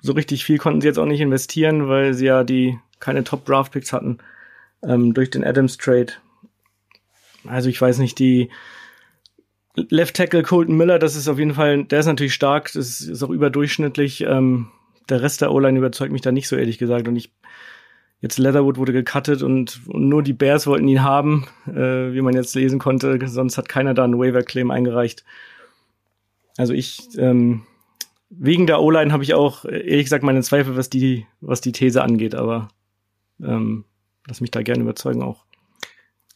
so 0.00 0.12
richtig 0.12 0.44
viel 0.44 0.58
konnten 0.58 0.80
sie 0.80 0.86
jetzt 0.86 0.98
auch 0.98 1.06
nicht 1.06 1.20
investieren, 1.20 1.88
weil 1.88 2.14
sie 2.14 2.26
ja 2.26 2.44
die 2.44 2.78
keine 3.00 3.24
Top-Draft-Picks 3.24 3.92
hatten 3.92 4.18
ähm, 4.84 5.14
durch 5.14 5.30
den 5.30 5.44
Adams-Trade. 5.44 6.12
Also 7.46 7.68
ich 7.68 7.80
weiß 7.80 7.98
nicht, 7.98 8.18
die 8.20 8.50
Left 9.74 10.16
Tackle 10.16 10.42
Colton 10.42 10.76
Miller, 10.76 10.98
das 10.98 11.16
ist 11.16 11.26
auf 11.26 11.38
jeden 11.38 11.54
Fall, 11.54 11.84
der 11.84 12.00
ist 12.00 12.06
natürlich 12.06 12.34
stark, 12.34 12.70
das 12.72 13.00
ist 13.00 13.22
auch 13.22 13.30
überdurchschnittlich. 13.30 14.22
Ähm, 14.22 14.68
der 15.08 15.22
Rest 15.22 15.40
der 15.40 15.52
O-Line 15.52 15.78
überzeugt 15.78 16.12
mich 16.12 16.22
da 16.22 16.30
nicht 16.30 16.46
so 16.46 16.56
ehrlich 16.56 16.78
gesagt 16.78 17.08
und 17.08 17.16
ich 17.16 17.32
Jetzt 18.20 18.38
Leatherwood 18.38 18.76
wurde 18.76 18.92
gecuttet 18.92 19.42
und, 19.42 19.80
und 19.88 20.08
nur 20.08 20.22
die 20.22 20.34
Bears 20.34 20.66
wollten 20.66 20.88
ihn 20.88 21.02
haben, 21.02 21.46
äh, 21.66 22.12
wie 22.12 22.20
man 22.20 22.34
jetzt 22.34 22.54
lesen 22.54 22.78
konnte. 22.78 23.18
Sonst 23.26 23.56
hat 23.56 23.68
keiner 23.68 23.94
da 23.94 24.04
einen 24.04 24.18
Waiver-Claim 24.18 24.70
eingereicht. 24.70 25.24
Also 26.58 26.74
ich, 26.74 27.08
ähm, 27.16 27.62
wegen 28.28 28.66
der 28.66 28.80
O-Line 28.82 29.12
habe 29.12 29.22
ich 29.22 29.32
auch, 29.32 29.64
ehrlich 29.64 30.04
gesagt, 30.04 30.22
meine 30.22 30.42
Zweifel, 30.42 30.76
was 30.76 30.90
die, 30.90 31.26
was 31.40 31.62
die 31.62 31.72
These 31.72 32.02
angeht, 32.02 32.34
aber 32.34 32.68
ähm, 33.42 33.84
lass 34.26 34.42
mich 34.42 34.50
da 34.50 34.62
gerne 34.62 34.82
überzeugen 34.82 35.22
auch. 35.22 35.46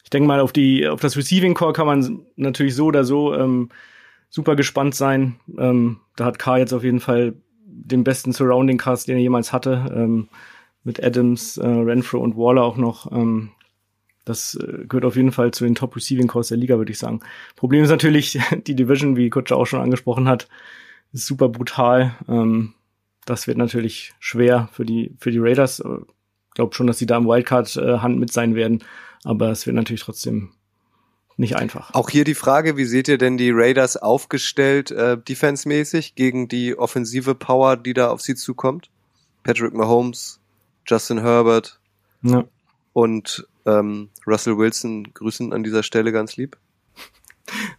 Ich 0.03 0.09
denke 0.09 0.27
mal, 0.27 0.39
auf 0.39 0.51
die, 0.51 0.87
auf 0.87 1.01
das 1.01 1.17
Receiving 1.17 1.53
Core 1.53 1.73
kann 1.73 1.87
man 1.87 2.25
natürlich 2.35 2.75
so 2.75 2.85
oder 2.85 3.03
so 3.03 3.35
ähm, 3.35 3.69
super 4.29 4.55
gespannt 4.55 4.95
sein. 4.95 5.39
Ähm, 5.57 5.99
da 6.15 6.25
hat 6.25 6.39
K 6.39 6.57
jetzt 6.57 6.73
auf 6.73 6.83
jeden 6.83 6.99
Fall 6.99 7.35
den 7.65 8.03
besten 8.03 8.31
Surrounding 8.31 8.77
Cast, 8.77 9.07
den 9.07 9.17
er 9.17 9.21
jemals 9.21 9.53
hatte. 9.53 9.91
Ähm, 9.95 10.29
mit 10.85 11.03
Adams, 11.03 11.57
äh, 11.57 11.67
Renfro 11.67 12.19
und 12.19 12.37
Waller 12.37 12.63
auch 12.63 12.77
noch. 12.77 13.11
Ähm, 13.11 13.51
das 14.23 14.55
äh, 14.55 14.85
gehört 14.87 15.05
auf 15.05 15.15
jeden 15.17 15.31
Fall 15.31 15.51
zu 15.51 15.65
den 15.65 15.75
Top 15.75 15.95
Receiving 15.95 16.27
Cores 16.27 16.47
der 16.47 16.57
Liga, 16.57 16.77
würde 16.77 16.91
ich 16.91 16.99
sagen. 16.99 17.19
Problem 17.55 17.83
ist 17.83 17.89
natürlich, 17.89 18.39
die 18.67 18.75
Division, 18.75 19.17
wie 19.17 19.29
Kutscher 19.29 19.57
auch 19.57 19.65
schon 19.65 19.81
angesprochen 19.81 20.29
hat, 20.29 20.47
ist 21.11 21.25
super 21.25 21.49
brutal. 21.49 22.15
Ähm, 22.29 22.73
das 23.25 23.47
wird 23.47 23.57
natürlich 23.57 24.13
schwer 24.19 24.69
für 24.71 24.85
die, 24.85 25.15
für 25.19 25.31
die 25.31 25.39
Raiders. 25.39 25.79
Ich 25.79 25.85
äh, 25.85 25.97
glaube 26.53 26.75
schon, 26.75 26.87
dass 26.87 26.99
sie 26.99 27.07
da 27.07 27.17
im 27.17 27.27
Wildcard-Hand 27.27 28.17
mit 28.19 28.31
sein 28.31 28.55
werden. 28.55 28.83
Aber 29.23 29.49
es 29.49 29.65
wird 29.65 29.75
natürlich 29.75 30.03
trotzdem 30.03 30.51
nicht 31.35 31.57
einfach. 31.57 31.93
Auch 31.93 32.09
hier 32.09 32.23
die 32.23 32.35
Frage, 32.35 32.77
wie 32.77 32.85
seht 32.85 33.07
ihr 33.07 33.17
denn 33.17 33.37
die 33.37 33.51
Raiders 33.51 33.97
aufgestellt, 33.97 34.91
äh, 34.91 35.17
defensemäßig 35.17 36.15
gegen 36.15 36.47
die 36.47 36.77
offensive 36.77 37.35
Power, 37.35 37.75
die 37.75 37.93
da 37.93 38.09
auf 38.09 38.21
sie 38.21 38.35
zukommt? 38.35 38.89
Patrick 39.43 39.73
Mahomes, 39.73 40.39
Justin 40.85 41.19
Herbert 41.19 41.79
ja. 42.21 42.45
und 42.93 43.47
ähm, 43.65 44.09
Russell 44.27 44.57
Wilson 44.57 45.13
grüßen 45.13 45.53
an 45.53 45.63
dieser 45.63 45.83
Stelle 45.83 46.11
ganz 46.11 46.37
lieb. 46.37 46.57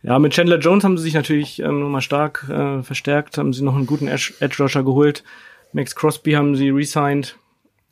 Ja, 0.02 0.18
mit 0.18 0.32
Chandler 0.32 0.58
Jones 0.58 0.84
haben 0.84 0.96
sie 0.96 1.04
sich 1.04 1.14
natürlich 1.14 1.58
ähm, 1.60 1.80
nochmal 1.80 2.00
stark 2.00 2.48
äh, 2.48 2.82
verstärkt, 2.82 3.38
haben 3.38 3.52
sie 3.52 3.64
noch 3.64 3.74
einen 3.74 3.86
guten 3.86 4.06
Edge 4.06 4.34
Rusher 4.58 4.84
geholt. 4.84 5.24
Max 5.72 5.94
Crosby 5.94 6.32
haben 6.32 6.54
sie 6.56 6.70
resigned. 6.70 7.36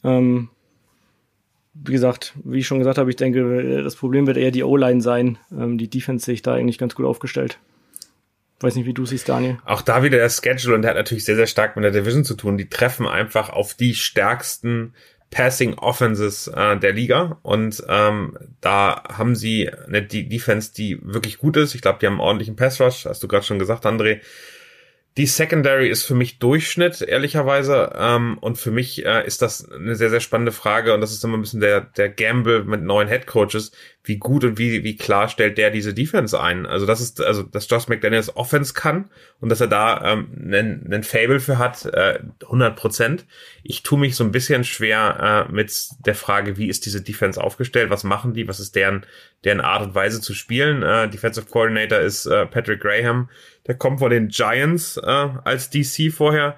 Ähm, 0.05 0.51
wie 1.75 1.93
gesagt, 1.93 2.35
wie 2.45 2.61
ich 2.61 2.67
schon 2.67 2.79
gesagt 2.79 2.99
habe, 2.99 3.11
ich 3.11 3.17
denke, 3.17 3.83
das 3.83 3.97
Problem 3.97 4.27
wird 4.27 4.37
eher 4.37 4.53
die 4.53 4.63
O-Line 4.63 5.01
sein. 5.01 5.39
Ähm, 5.53 5.77
die 5.77 5.91
Defense 5.91 6.25
sehe 6.25 6.35
ich 6.35 6.43
da 6.43 6.55
eigentlich 6.55 6.79
ganz 6.79 6.95
gut 6.95 7.05
aufgestellt. 7.05 7.59
Weiß 8.65 8.77
nicht, 8.77 8.87
wie 8.87 8.95
du 8.95 9.05
siehst, 9.05 9.29
Daniel. 9.29 9.59
Auch 9.67 9.83
da 9.83 10.03
wieder 10.03 10.17
der 10.17 10.31
Schedule 10.31 10.75
und 10.75 10.81
der 10.81 10.93
hat 10.93 10.97
natürlich 10.97 11.27
sehr, 11.27 11.37
sehr 11.37 11.47
stark 11.47 11.77
mit 11.77 11.85
der 11.85 11.91
Division 11.91 12.25
zu 12.25 12.35
tun. 12.35 12.57
Die 12.57 12.71
treffen 12.71 13.07
einfach 13.07 13.51
auf 13.51 13.75
die 13.75 13.95
stärksten 13.95 14.95
Passing 15.31 15.75
Offenses 15.75 16.47
äh, 16.47 16.79
der 16.79 16.95
Liga 16.95 17.39
und 17.43 17.85
ähm, 17.91 18.39
da 18.63 19.03
haben 19.13 19.37
sie 19.37 19.69
eine 19.69 20.01
die 20.01 20.31
Defense, 20.31 20.73
die 20.73 20.99
wirklich 21.03 21.37
gut 21.37 21.59
ist. 21.59 21.75
Ich 21.75 21.83
glaube, 21.83 21.99
die 22.01 22.07
haben 22.07 22.15
einen 22.15 22.23
ordentlichen 22.23 22.57
Pass 22.57 22.81
Rush, 22.81 23.05
hast 23.05 23.23
du 23.23 23.29
gerade 23.29 23.45
schon 23.45 23.59
gesagt, 23.59 23.85
André. 23.85 24.21
Die 25.17 25.27
Secondary 25.27 25.89
ist 25.89 26.03
für 26.03 26.17
mich 26.17 26.41
Durchschnitt, 26.41 27.01
ehrlicherweise. 27.01 27.93
Ähm, 27.97 28.37
und 28.41 28.59
für 28.59 28.73
mich 28.73 29.07
äh, 29.07 29.25
ist 29.25 29.43
das 29.43 29.71
eine 29.71 29.95
sehr, 29.95 30.11
sehr 30.11 30.19
spannende 30.19 30.51
Frage. 30.51 30.93
Und 30.93 31.01
das 31.01 31.13
ist 31.13 31.23
immer 31.23 31.39
ein 31.39 31.41
bisschen 31.41 31.61
der, 31.61 31.83
der 31.83 32.09
Gamble 32.09 32.65
mit 32.65 32.83
neuen 32.83 33.07
Head 33.07 33.29
Coaches. 33.29 33.71
Wie 34.03 34.17
gut 34.17 34.43
und 34.43 34.59
wie, 34.59 34.83
wie 34.83 34.97
klar 34.97 35.29
stellt 35.29 35.57
der 35.57 35.71
diese 35.71 35.95
Defense 35.95 36.39
ein? 36.39 36.67
Also 36.67 36.85
das 36.85 37.01
ist, 37.01 37.21
also, 37.21 37.45
dass 37.45 37.71
Josh 37.71 37.87
McDaniels 37.87 38.37
Offense 38.37 38.75
kann 38.75 39.09
und 39.41 39.51
dass 39.51 39.61
er 39.61 39.69
da 39.69 40.13
ähm, 40.13 40.29
einen, 40.37 40.85
einen 40.87 41.05
Fable 41.05 41.39
für 41.39 41.59
hat, 41.59 41.87
äh, 41.87 42.19
100 42.43 42.75
Prozent. 42.75 43.25
Ich 43.63 43.85
tue 43.85 44.01
mich 44.01 44.17
so 44.17 44.25
ein 44.25 44.33
bisschen 44.33 44.65
schwer 44.65 45.47
äh, 45.49 45.53
mit 45.53 45.73
der 46.05 46.17
Frage, 46.17 46.57
wie 46.57 46.69
ist 46.69 46.87
diese 46.87 47.03
Defense 47.03 47.41
aufgestellt? 47.41 47.89
Was 47.89 48.03
machen 48.03 48.35
die? 48.35 48.49
Was 48.49 48.59
ist 48.59 48.75
deren, 48.75 49.07
deren 49.45 49.61
Art 49.61 49.85
und 49.85 49.95
Weise 49.95 50.21
zu 50.21 50.35
spielen? 50.35 50.83
Äh, 50.83 51.09
Defensive 51.09 51.47
Coordinator 51.47 52.01
ist 52.01 52.27
äh, 52.27 52.47
Patrick 52.47 52.81
Graham 52.81 53.29
der 53.67 53.77
kommt 53.77 54.01
von 54.01 54.11
den 54.11 54.29
Giants 54.29 54.97
äh, 54.97 55.29
als 55.45 55.71
DC 55.71 56.13
vorher. 56.13 56.57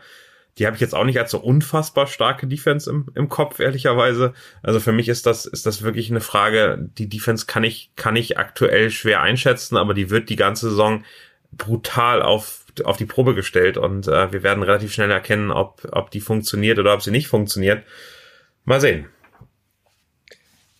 Die 0.58 0.66
habe 0.66 0.74
ich 0.74 0.80
jetzt 0.80 0.94
auch 0.94 1.04
nicht 1.04 1.18
als 1.18 1.30
so 1.30 1.38
unfassbar 1.38 2.06
starke 2.06 2.46
Defense 2.46 2.88
im, 2.88 3.08
im 3.14 3.28
Kopf, 3.28 3.60
ehrlicherweise. 3.60 4.32
Also 4.62 4.80
für 4.80 4.92
mich 4.92 5.08
ist 5.08 5.26
das, 5.26 5.44
ist 5.44 5.66
das 5.66 5.82
wirklich 5.82 6.10
eine 6.10 6.20
Frage. 6.20 6.88
Die 6.96 7.08
Defense 7.08 7.44
kann 7.46 7.62
ich, 7.62 7.90
kann 7.94 8.16
ich 8.16 8.38
aktuell 8.38 8.90
schwer 8.90 9.20
einschätzen, 9.20 9.76
aber 9.76 9.92
die 9.92 10.08
wird 10.08 10.30
die 10.30 10.36
ganze 10.36 10.70
Saison 10.70 11.04
brutal 11.52 12.22
auf, 12.22 12.64
auf 12.84 12.96
die 12.96 13.04
Probe 13.04 13.34
gestellt 13.34 13.76
und 13.76 14.08
äh, 14.08 14.32
wir 14.32 14.42
werden 14.42 14.62
relativ 14.62 14.92
schnell 14.92 15.10
erkennen, 15.10 15.50
ob, 15.50 15.86
ob 15.92 16.10
die 16.10 16.20
funktioniert 16.20 16.78
oder 16.78 16.94
ob 16.94 17.02
sie 17.02 17.10
nicht 17.10 17.28
funktioniert. 17.28 17.84
Mal 18.64 18.80
sehen. 18.80 19.06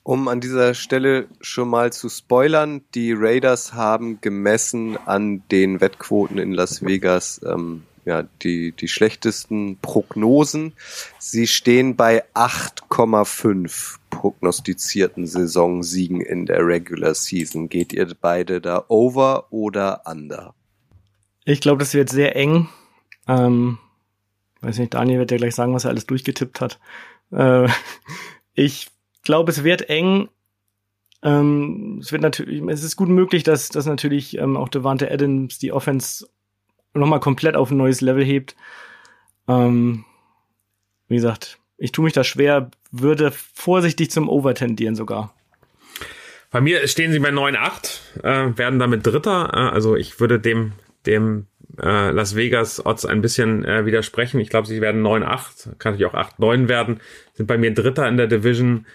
Um 0.06 0.28
an 0.28 0.40
dieser 0.40 0.74
Stelle 0.74 1.26
schon 1.40 1.68
mal 1.68 1.92
zu 1.92 2.08
spoilern, 2.08 2.82
die 2.94 3.12
Raiders 3.12 3.72
haben 3.72 4.20
gemessen 4.20 4.96
an 5.04 5.42
den 5.50 5.80
Wettquoten 5.80 6.38
in 6.38 6.52
Las 6.52 6.80
Vegas 6.84 7.40
ähm, 7.44 7.82
ja, 8.04 8.22
die, 8.22 8.70
die 8.70 8.86
schlechtesten 8.86 9.78
Prognosen. 9.78 10.74
Sie 11.18 11.48
stehen 11.48 11.96
bei 11.96 12.24
8,5 12.34 13.96
prognostizierten 14.10 15.26
Saisonsiegen 15.26 16.20
in 16.20 16.46
der 16.46 16.64
Regular 16.64 17.16
Season. 17.16 17.68
Geht 17.68 17.92
ihr 17.92 18.06
beide 18.20 18.60
da 18.60 18.84
over 18.86 19.48
oder 19.50 20.02
under? 20.04 20.54
Ich 21.44 21.60
glaube, 21.60 21.80
das 21.80 21.94
wird 21.94 22.10
sehr 22.10 22.36
eng. 22.36 22.68
Ähm, 23.26 23.78
weiß 24.60 24.78
nicht, 24.78 24.94
Daniel 24.94 25.18
wird 25.18 25.32
ja 25.32 25.36
gleich 25.36 25.56
sagen, 25.56 25.74
was 25.74 25.82
er 25.82 25.90
alles 25.90 26.06
durchgetippt 26.06 26.60
hat. 26.60 26.78
Äh, 27.32 27.66
ich 28.54 28.92
glaube, 29.26 29.50
es 29.50 29.62
wird 29.62 29.90
eng. 29.90 30.28
Ähm, 31.22 31.98
es 32.00 32.12
wird 32.12 32.22
natürlich, 32.22 32.62
es 32.68 32.82
ist 32.82 32.96
gut 32.96 33.08
möglich, 33.08 33.42
dass, 33.42 33.68
dass 33.68 33.86
natürlich 33.86 34.38
ähm, 34.38 34.56
auch 34.56 34.68
Devante 34.68 35.10
Adams 35.10 35.58
die 35.58 35.72
Offense 35.72 36.26
nochmal 36.94 37.20
komplett 37.20 37.56
auf 37.56 37.70
ein 37.70 37.76
neues 37.76 38.00
Level 38.00 38.24
hebt. 38.24 38.56
Ähm, 39.48 40.04
wie 41.08 41.16
gesagt, 41.16 41.58
ich 41.78 41.92
tue 41.92 42.04
mich 42.04 42.14
da 42.14 42.24
schwer, 42.24 42.70
würde 42.90 43.30
vorsichtig 43.30 44.10
zum 44.10 44.28
Over 44.28 44.54
tendieren 44.54 44.94
sogar. 44.94 45.34
Bei 46.50 46.60
mir 46.60 46.86
stehen 46.88 47.12
sie 47.12 47.18
bei 47.18 47.30
9,8, 47.30 48.22
äh, 48.22 48.58
werden 48.58 48.78
damit 48.78 49.06
Dritter. 49.06 49.50
Äh, 49.52 49.74
also 49.74 49.96
ich 49.96 50.20
würde 50.20 50.40
dem, 50.40 50.72
dem 51.04 51.46
äh, 51.80 52.10
Las 52.10 52.36
Vegas 52.36 52.84
Odds 52.84 53.04
ein 53.04 53.20
bisschen 53.20 53.64
äh, 53.64 53.84
widersprechen. 53.84 54.40
Ich 54.40 54.48
glaube, 54.48 54.66
sie 54.66 54.80
werden 54.80 55.04
9,8, 55.04 55.76
kann 55.78 55.92
natürlich 55.92 56.06
auch 56.06 56.14
8,9 56.14 56.68
werden. 56.68 57.00
Sind 57.34 57.46
bei 57.46 57.58
mir 57.58 57.74
Dritter 57.74 58.08
in 58.08 58.16
der 58.16 58.26
Division 58.26 58.86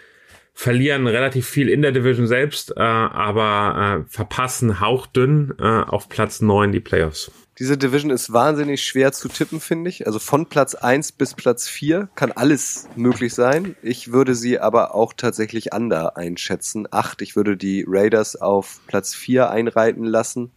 verlieren 0.53 1.07
relativ 1.07 1.47
viel 1.47 1.69
in 1.69 1.81
der 1.81 1.91
Division 1.91 2.27
selbst, 2.27 2.71
äh, 2.75 2.81
aber 2.81 4.03
äh, 4.05 4.11
verpassen 4.11 4.79
hauchdünn 4.79 5.53
äh, 5.59 5.63
auf 5.63 6.09
Platz 6.09 6.41
neun 6.41 6.71
die 6.71 6.79
Playoffs. 6.79 7.31
Diese 7.59 7.77
Division 7.77 8.11
ist 8.11 8.33
wahnsinnig 8.33 8.83
schwer 8.83 9.11
zu 9.11 9.27
tippen, 9.27 9.59
finde 9.59 9.89
ich. 9.89 10.07
Also 10.07 10.19
von 10.19 10.47
Platz 10.47 10.73
eins 10.73 11.11
bis 11.11 11.33
Platz 11.33 11.67
vier 11.67 12.09
kann 12.15 12.31
alles 12.31 12.87
möglich 12.95 13.33
sein. 13.33 13.75
Ich 13.81 14.11
würde 14.11 14.35
sie 14.35 14.59
aber 14.59 14.95
auch 14.95 15.13
tatsächlich 15.13 15.73
under 15.73 16.17
einschätzen. 16.17 16.87
Acht, 16.91 17.21
ich 17.21 17.35
würde 17.35 17.57
die 17.57 17.85
Raiders 17.87 18.35
auf 18.35 18.81
Platz 18.87 19.13
vier 19.13 19.51
einreiten 19.51 20.05
lassen. 20.05 20.51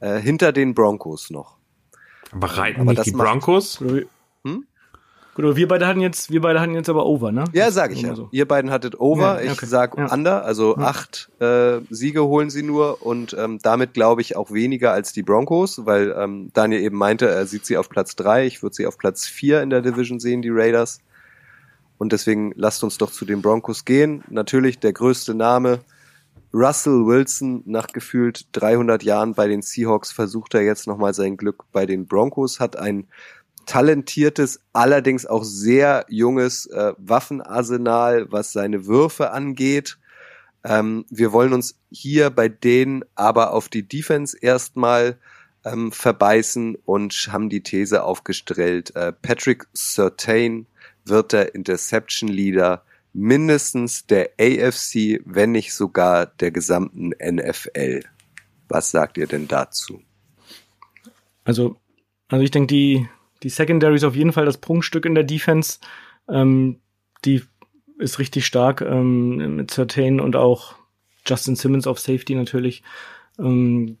Äh, 0.00 0.18
hinter 0.20 0.52
den 0.52 0.74
Broncos 0.74 1.30
noch. 1.30 1.58
Aber 2.32 2.48
reiten 2.48 2.80
aber 2.80 2.92
nicht 2.92 3.06
die 3.06 3.12
Broncos? 3.12 3.78
Hm? 3.78 4.66
Gut, 5.34 5.56
wir 5.56 5.66
beide 5.66 5.86
hatten 5.86 6.02
jetzt, 6.02 6.30
wir 6.30 6.42
beide 6.42 6.60
hatten 6.60 6.74
jetzt 6.74 6.90
aber 6.90 7.06
Over, 7.06 7.32
ne? 7.32 7.44
Ja, 7.54 7.70
sag 7.70 7.92
ich 7.92 8.02
ja. 8.02 8.14
So. 8.14 8.28
Ihr 8.32 8.46
beiden 8.46 8.70
hattet 8.70 9.00
Over, 9.00 9.42
ja, 9.42 9.50
okay. 9.52 9.64
ich 9.64 9.68
sag 9.68 9.96
ja. 9.96 10.12
Under, 10.12 10.44
also 10.44 10.76
ja. 10.76 10.82
acht 10.84 11.30
äh, 11.40 11.80
Siege 11.88 12.24
holen 12.24 12.50
sie 12.50 12.62
nur 12.62 13.04
und 13.04 13.34
ähm, 13.38 13.58
damit 13.62 13.94
glaube 13.94 14.20
ich 14.20 14.36
auch 14.36 14.50
weniger 14.50 14.92
als 14.92 15.14
die 15.14 15.22
Broncos, 15.22 15.86
weil 15.86 16.14
ähm, 16.18 16.50
Daniel 16.52 16.82
eben 16.82 16.98
meinte, 16.98 17.28
er 17.28 17.46
sieht 17.46 17.64
sie 17.64 17.78
auf 17.78 17.88
Platz 17.88 18.14
drei, 18.14 18.46
ich 18.46 18.62
würde 18.62 18.74
sie 18.74 18.86
auf 18.86 18.98
Platz 18.98 19.26
vier 19.26 19.62
in 19.62 19.70
der 19.70 19.80
Division 19.80 20.20
sehen, 20.20 20.42
die 20.42 20.50
Raiders. 20.50 21.00
Und 21.96 22.12
deswegen 22.12 22.52
lasst 22.56 22.82
uns 22.84 22.98
doch 22.98 23.12
zu 23.12 23.24
den 23.24 23.42
Broncos 23.42 23.84
gehen. 23.84 24.24
Natürlich 24.28 24.80
der 24.80 24.92
größte 24.92 25.34
Name, 25.34 25.78
Russell 26.52 27.06
Wilson, 27.06 27.62
nach 27.64 27.86
gefühlt 27.86 28.46
300 28.52 29.02
Jahren 29.02 29.34
bei 29.34 29.48
den 29.48 29.62
Seahawks 29.62 30.12
versucht 30.12 30.52
er 30.54 30.62
jetzt 30.62 30.86
nochmal 30.86 31.14
sein 31.14 31.36
Glück 31.36 31.64
bei 31.72 31.86
den 31.86 32.06
Broncos, 32.06 32.60
hat 32.60 32.76
ein 32.76 33.06
talentiertes, 33.66 34.60
allerdings 34.72 35.26
auch 35.26 35.44
sehr 35.44 36.04
junges 36.08 36.66
äh, 36.66 36.92
Waffenarsenal, 36.98 38.30
was 38.30 38.52
seine 38.52 38.86
Würfe 38.86 39.30
angeht. 39.32 39.98
Ähm, 40.64 41.04
wir 41.10 41.32
wollen 41.32 41.52
uns 41.52 41.78
hier 41.90 42.30
bei 42.30 42.48
denen 42.48 43.04
aber 43.14 43.52
auf 43.52 43.68
die 43.68 43.86
Defense 43.86 44.36
erstmal 44.40 45.18
ähm, 45.64 45.92
verbeißen 45.92 46.76
und 46.84 47.28
haben 47.30 47.48
die 47.48 47.62
These 47.62 48.04
aufgestellt, 48.04 48.94
äh, 48.96 49.12
Patrick 49.12 49.66
Surtain 49.72 50.66
wird 51.04 51.32
der 51.32 51.54
Interception 51.54 52.28
Leader 52.28 52.84
mindestens 53.12 54.06
der 54.06 54.30
AFC, 54.40 55.20
wenn 55.24 55.52
nicht 55.52 55.74
sogar 55.74 56.26
der 56.26 56.50
gesamten 56.50 57.10
NFL. 57.20 58.04
Was 58.68 58.90
sagt 58.90 59.18
ihr 59.18 59.26
denn 59.26 59.48
dazu? 59.48 60.00
Also, 61.44 61.76
also 62.28 62.42
ich 62.42 62.50
denke, 62.50 62.68
die 62.68 63.08
die 63.42 63.48
Secondary 63.48 63.96
ist 63.96 64.04
auf 64.04 64.16
jeden 64.16 64.32
Fall 64.32 64.44
das 64.44 64.58
Prunkstück 64.58 65.04
in 65.04 65.14
der 65.14 65.24
Defense. 65.24 65.78
Ähm, 66.28 66.80
die 67.24 67.42
ist 67.98 68.18
richtig 68.18 68.46
stark 68.46 68.80
ähm, 68.80 69.56
mit 69.56 69.70
Certain 69.70 70.20
und 70.20 70.36
auch 70.36 70.74
Justin 71.26 71.56
Simmons 71.56 71.86
auf 71.86 72.00
Safety 72.00 72.34
natürlich. 72.34 72.82
Ähm, 73.38 73.98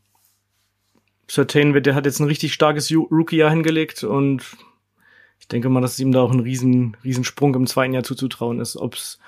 Certain 1.28 1.72
wird, 1.72 1.86
der 1.86 1.94
hat 1.94 2.04
jetzt 2.04 2.20
ein 2.20 2.26
richtig 2.26 2.52
starkes 2.52 2.92
Rookie-Jahr 2.92 3.50
hingelegt 3.50 4.04
und 4.04 4.42
ich 5.38 5.48
denke 5.48 5.68
mal, 5.68 5.80
dass 5.80 5.98
ihm 5.98 6.12
da 6.12 6.20
auch 6.20 6.32
ein 6.32 6.40
riesen, 6.40 6.96
riesen 7.04 7.24
Sprung 7.24 7.54
im 7.54 7.66
zweiten 7.66 7.94
Jahr 7.94 8.04
zuzutrauen 8.04 8.60
ist. 8.60 8.76
Ob 8.76 8.94
es 8.94 9.18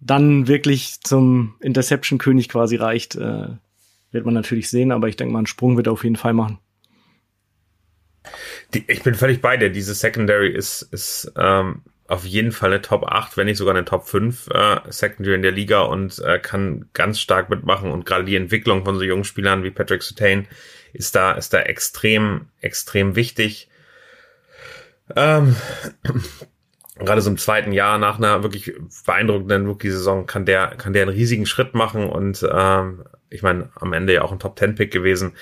dann 0.00 0.46
wirklich 0.46 1.00
zum 1.00 1.54
Interception-König 1.60 2.48
quasi 2.48 2.76
reicht, 2.76 3.16
äh, 3.16 3.48
wird 4.10 4.24
man 4.24 4.34
natürlich 4.34 4.70
sehen, 4.70 4.92
aber 4.92 5.08
ich 5.08 5.16
denke 5.16 5.32
mal, 5.32 5.40
einen 5.40 5.46
Sprung 5.46 5.76
wird 5.76 5.88
er 5.88 5.92
auf 5.92 6.04
jeden 6.04 6.16
Fall 6.16 6.34
machen. 6.34 6.58
Die, 8.74 8.84
ich 8.90 9.02
bin 9.02 9.14
völlig 9.14 9.40
bei 9.40 9.56
dir. 9.56 9.70
Diese 9.70 9.94
Secondary 9.94 10.48
ist, 10.48 10.82
ist 10.82 11.32
ähm, 11.36 11.82
auf 12.08 12.24
jeden 12.24 12.52
Fall 12.52 12.70
eine 12.70 12.82
Top 12.82 13.04
8, 13.04 13.36
wenn 13.36 13.46
nicht 13.46 13.58
sogar 13.58 13.74
eine 13.74 13.84
Top 13.84 14.06
5 14.06 14.48
äh, 14.48 14.80
Secondary 14.88 15.34
in 15.34 15.42
der 15.42 15.52
Liga 15.52 15.82
und 15.82 16.18
äh, 16.20 16.38
kann 16.38 16.86
ganz 16.94 17.20
stark 17.20 17.50
mitmachen. 17.50 17.90
Und 17.90 18.06
gerade 18.06 18.24
die 18.24 18.36
Entwicklung 18.36 18.84
von 18.84 18.96
so 18.96 19.04
jungen 19.04 19.24
Spielern 19.24 19.62
wie 19.62 19.70
Patrick 19.70 20.02
Sutain 20.02 20.48
ist 20.92 21.14
da, 21.14 21.32
ist 21.32 21.52
da 21.52 21.60
extrem, 21.60 22.46
extrem 22.60 23.14
wichtig. 23.14 23.68
Ähm, 25.14 25.54
gerade 26.98 27.20
so 27.20 27.30
im 27.30 27.38
zweiten 27.38 27.72
Jahr 27.72 27.98
nach 27.98 28.18
einer 28.18 28.42
wirklich 28.42 28.74
beeindruckenden 29.04 29.66
Rookie-Saison 29.66 30.26
kann 30.26 30.46
der, 30.46 30.68
kann 30.68 30.94
der 30.94 31.02
einen 31.02 31.14
riesigen 31.14 31.46
Schritt 31.46 31.74
machen 31.74 32.08
und 32.08 32.46
ähm, 32.50 33.04
ich 33.30 33.42
meine, 33.42 33.70
am 33.74 33.92
Ende 33.92 34.14
ja 34.14 34.22
auch 34.22 34.32
ein 34.32 34.38
Top-10-Pick 34.38 34.90
gewesen. 34.90 35.34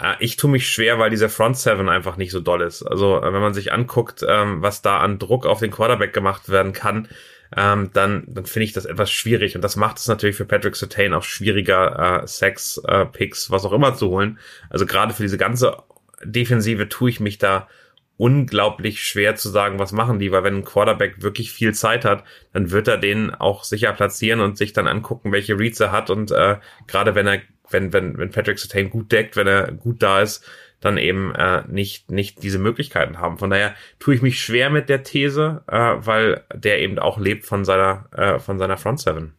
Äh, 0.00 0.14
ich 0.20 0.36
tue 0.36 0.50
mich 0.50 0.68
schwer, 0.68 0.98
weil 0.98 1.10
dieser 1.10 1.28
Front 1.28 1.58
Seven 1.58 1.88
einfach 1.88 2.16
nicht 2.16 2.30
so 2.30 2.40
doll 2.40 2.62
ist. 2.62 2.82
Also 2.82 3.18
äh, 3.22 3.32
wenn 3.32 3.40
man 3.40 3.54
sich 3.54 3.72
anguckt, 3.72 4.24
ähm, 4.28 4.62
was 4.62 4.82
da 4.82 4.98
an 4.98 5.18
Druck 5.18 5.46
auf 5.46 5.60
den 5.60 5.70
Quarterback 5.70 6.12
gemacht 6.12 6.48
werden 6.48 6.72
kann, 6.72 7.08
ähm, 7.56 7.90
dann, 7.92 8.24
dann 8.26 8.46
finde 8.46 8.64
ich 8.64 8.72
das 8.72 8.84
etwas 8.84 9.10
schwierig. 9.10 9.54
Und 9.54 9.62
das 9.62 9.76
macht 9.76 9.98
es 9.98 10.08
natürlich 10.08 10.36
für 10.36 10.44
Patrick 10.44 10.76
Sertain 10.76 11.14
auch 11.14 11.22
schwieriger, 11.22 12.22
äh, 12.22 12.26
Sex, 12.26 12.80
äh, 12.86 13.06
Picks, 13.06 13.50
was 13.50 13.64
auch 13.64 13.72
immer 13.72 13.94
zu 13.94 14.08
holen. 14.08 14.38
Also 14.70 14.86
gerade 14.86 15.14
für 15.14 15.22
diese 15.22 15.38
ganze 15.38 15.76
Defensive 16.24 16.88
tue 16.88 17.10
ich 17.10 17.20
mich 17.20 17.38
da 17.38 17.68
unglaublich 18.16 19.02
schwer 19.02 19.34
zu 19.34 19.48
sagen, 19.48 19.78
was 19.78 19.92
machen 19.92 20.18
die, 20.18 20.30
weil 20.30 20.44
wenn 20.44 20.58
ein 20.58 20.64
Quarterback 20.64 21.22
wirklich 21.22 21.50
viel 21.52 21.74
Zeit 21.74 22.04
hat, 22.04 22.24
dann 22.52 22.70
wird 22.70 22.86
er 22.86 22.96
den 22.96 23.34
auch 23.34 23.64
sicher 23.64 23.92
platzieren 23.92 24.40
und 24.40 24.56
sich 24.56 24.72
dann 24.72 24.86
angucken, 24.86 25.32
welche 25.32 25.58
Reads 25.58 25.80
er 25.80 25.90
hat 25.90 26.10
und 26.10 26.30
äh, 26.30 26.58
gerade 26.86 27.16
wenn 27.16 27.26
er 27.26 27.40
wenn, 27.70 27.92
wenn, 27.92 28.18
wenn 28.18 28.30
Patrick 28.30 28.58
Sertain 28.58 28.90
gut 28.90 29.12
deckt, 29.12 29.36
wenn 29.36 29.46
er 29.46 29.72
gut 29.72 30.02
da 30.02 30.20
ist, 30.20 30.44
dann 30.80 30.98
eben 30.98 31.34
äh, 31.34 31.62
nicht, 31.66 32.10
nicht 32.10 32.42
diese 32.42 32.58
Möglichkeiten 32.58 33.18
haben. 33.18 33.38
Von 33.38 33.50
daher 33.50 33.74
tue 33.98 34.14
ich 34.14 34.22
mich 34.22 34.40
schwer 34.40 34.68
mit 34.70 34.88
der 34.88 35.02
These, 35.02 35.62
äh, 35.66 35.76
weil 35.76 36.44
der 36.54 36.80
eben 36.80 36.98
auch 36.98 37.18
lebt 37.18 37.46
von 37.46 37.64
seiner, 37.64 38.06
äh, 38.12 38.38
von 38.38 38.58
seiner 38.58 38.76
Front 38.76 39.00
Seven. 39.00 39.34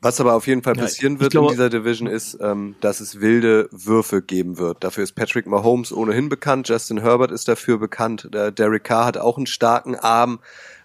Was 0.00 0.20
aber 0.20 0.34
auf 0.34 0.46
jeden 0.46 0.62
Fall 0.62 0.74
passieren 0.74 1.14
ja, 1.14 1.20
wird 1.22 1.32
glaube, 1.32 1.48
in 1.48 1.52
dieser 1.54 1.70
Division 1.70 2.06
ist, 2.06 2.38
ähm, 2.40 2.76
dass 2.80 3.00
es 3.00 3.20
wilde 3.20 3.68
Würfe 3.72 4.22
geben 4.22 4.56
wird. 4.58 4.84
Dafür 4.84 5.02
ist 5.02 5.12
Patrick 5.12 5.46
Mahomes 5.46 5.92
ohnehin 5.92 6.28
bekannt, 6.28 6.68
Justin 6.68 7.00
Herbert 7.00 7.32
ist 7.32 7.48
dafür 7.48 7.78
bekannt, 7.78 8.28
der 8.32 8.52
Derek 8.52 8.84
Carr 8.84 9.06
hat 9.06 9.18
auch 9.18 9.36
einen 9.36 9.46
starken 9.46 9.96
Arm. 9.96 10.38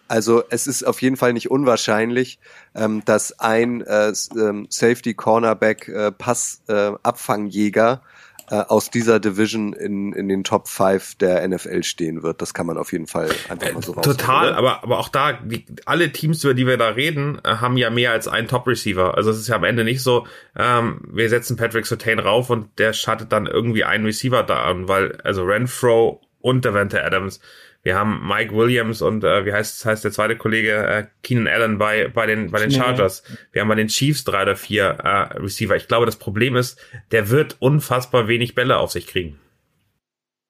Also 0.08 0.44
es 0.50 0.68
ist 0.68 0.84
auf 0.84 1.02
jeden 1.02 1.18
Fall 1.18 1.34
nicht 1.34 1.50
unwahrscheinlich, 1.50 2.40
ähm, 2.76 3.04
dass 3.06 3.40
ein 3.40 3.82
äh, 3.82 4.14
ähm, 4.36 4.68
Safety 4.70 5.14
Cornerback 5.14 5.88
äh, 5.88 6.12
Pass 6.12 6.62
äh, 6.68 6.92
Abfangjäger 7.02 8.02
äh, 8.50 8.56
aus 8.56 8.90
dieser 8.92 9.20
Division 9.20 9.74
in, 9.74 10.14
in 10.14 10.28
den 10.28 10.44
Top 10.44 10.68
5 10.68 11.16
der 11.16 11.48
NFL 11.48 11.84
stehen 11.84 12.24
wird. 12.24 12.42
Das 12.42 12.54
kann 12.54 12.68
man 12.68 12.78
auf 12.78 12.92
jeden 12.92 13.08
Fall 13.08 13.30
einfach 13.50 13.74
mal 13.74 13.82
so 13.82 13.94
raus. 13.94 14.04
Total, 14.04 14.54
aber, 14.54 14.84
aber 14.84 15.00
auch 15.00 15.10
da, 15.10 15.34
die, 15.34 15.66
alle 15.86 16.12
Teams, 16.12 16.44
über 16.44 16.54
die 16.54 16.68
wir 16.68 16.78
da 16.78 16.90
reden, 16.90 17.40
äh, 17.44 17.56
haben 17.56 17.78
ja 17.78 17.90
mehr 17.90 18.12
als 18.12 18.28
einen 18.28 18.48
Top-Receiver. 18.48 19.16
Also 19.16 19.32
es 19.32 19.40
ist 19.40 19.48
ja 19.48 19.56
am 19.56 19.64
Ende 19.64 19.84
nicht 19.84 20.04
so, 20.04 20.28
ähm, 20.58 21.02
wir 21.10 21.30
setzen 21.30 21.56
Patrick 21.56 21.86
Sotain 21.86 22.20
rauf 22.20 22.50
und 22.50 22.78
der 22.80 22.94
schattet 22.94 23.32
dann 23.32 23.46
irgendwie 23.46 23.86
einen 23.86 24.06
Receiver 24.06 24.44
da 24.44 24.64
an, 24.64 24.88
weil 24.88 25.20
also 25.24 25.44
Renfro 25.44 26.22
und 26.42 26.66
Davante 26.66 27.04
Adams 27.04 27.40
wir 27.84 27.96
haben 27.96 28.26
Mike 28.26 28.56
Williams 28.56 29.02
und 29.02 29.26
äh, 29.26 29.46
wie 29.46 29.52
heißt, 29.52 29.86
heißt 29.86 30.06
der 30.06 30.12
zweite 30.12 30.38
Kollege 30.38 30.72
äh, 30.72 31.06
Keenan 31.22 31.48
Allen 31.48 31.78
bei 31.78 32.08
bei 32.08 32.26
den 32.26 32.50
bei 32.50 32.60
den 32.60 32.72
Chargers. 32.72 33.24
Wir 33.52 33.62
haben 33.62 33.68
bei 33.68 33.76
den 33.76 33.90
Chiefs 33.90 34.24
drei 34.24 34.44
oder 34.44 34.56
vier 34.56 34.86
äh, 34.86 35.38
Receiver. 35.38 35.76
Ich 35.76 35.90
glaube, 35.90 36.06
das 36.06 36.16
Problem 36.16 36.56
ist, 36.56 36.80
der 37.12 37.30
wird 37.30 37.58
unfassbar 37.60 38.30
wenig 38.30 38.56
Bälle 38.56 38.78
auf 38.78 38.92
sich 38.92 39.06
kriegen. 39.06 39.38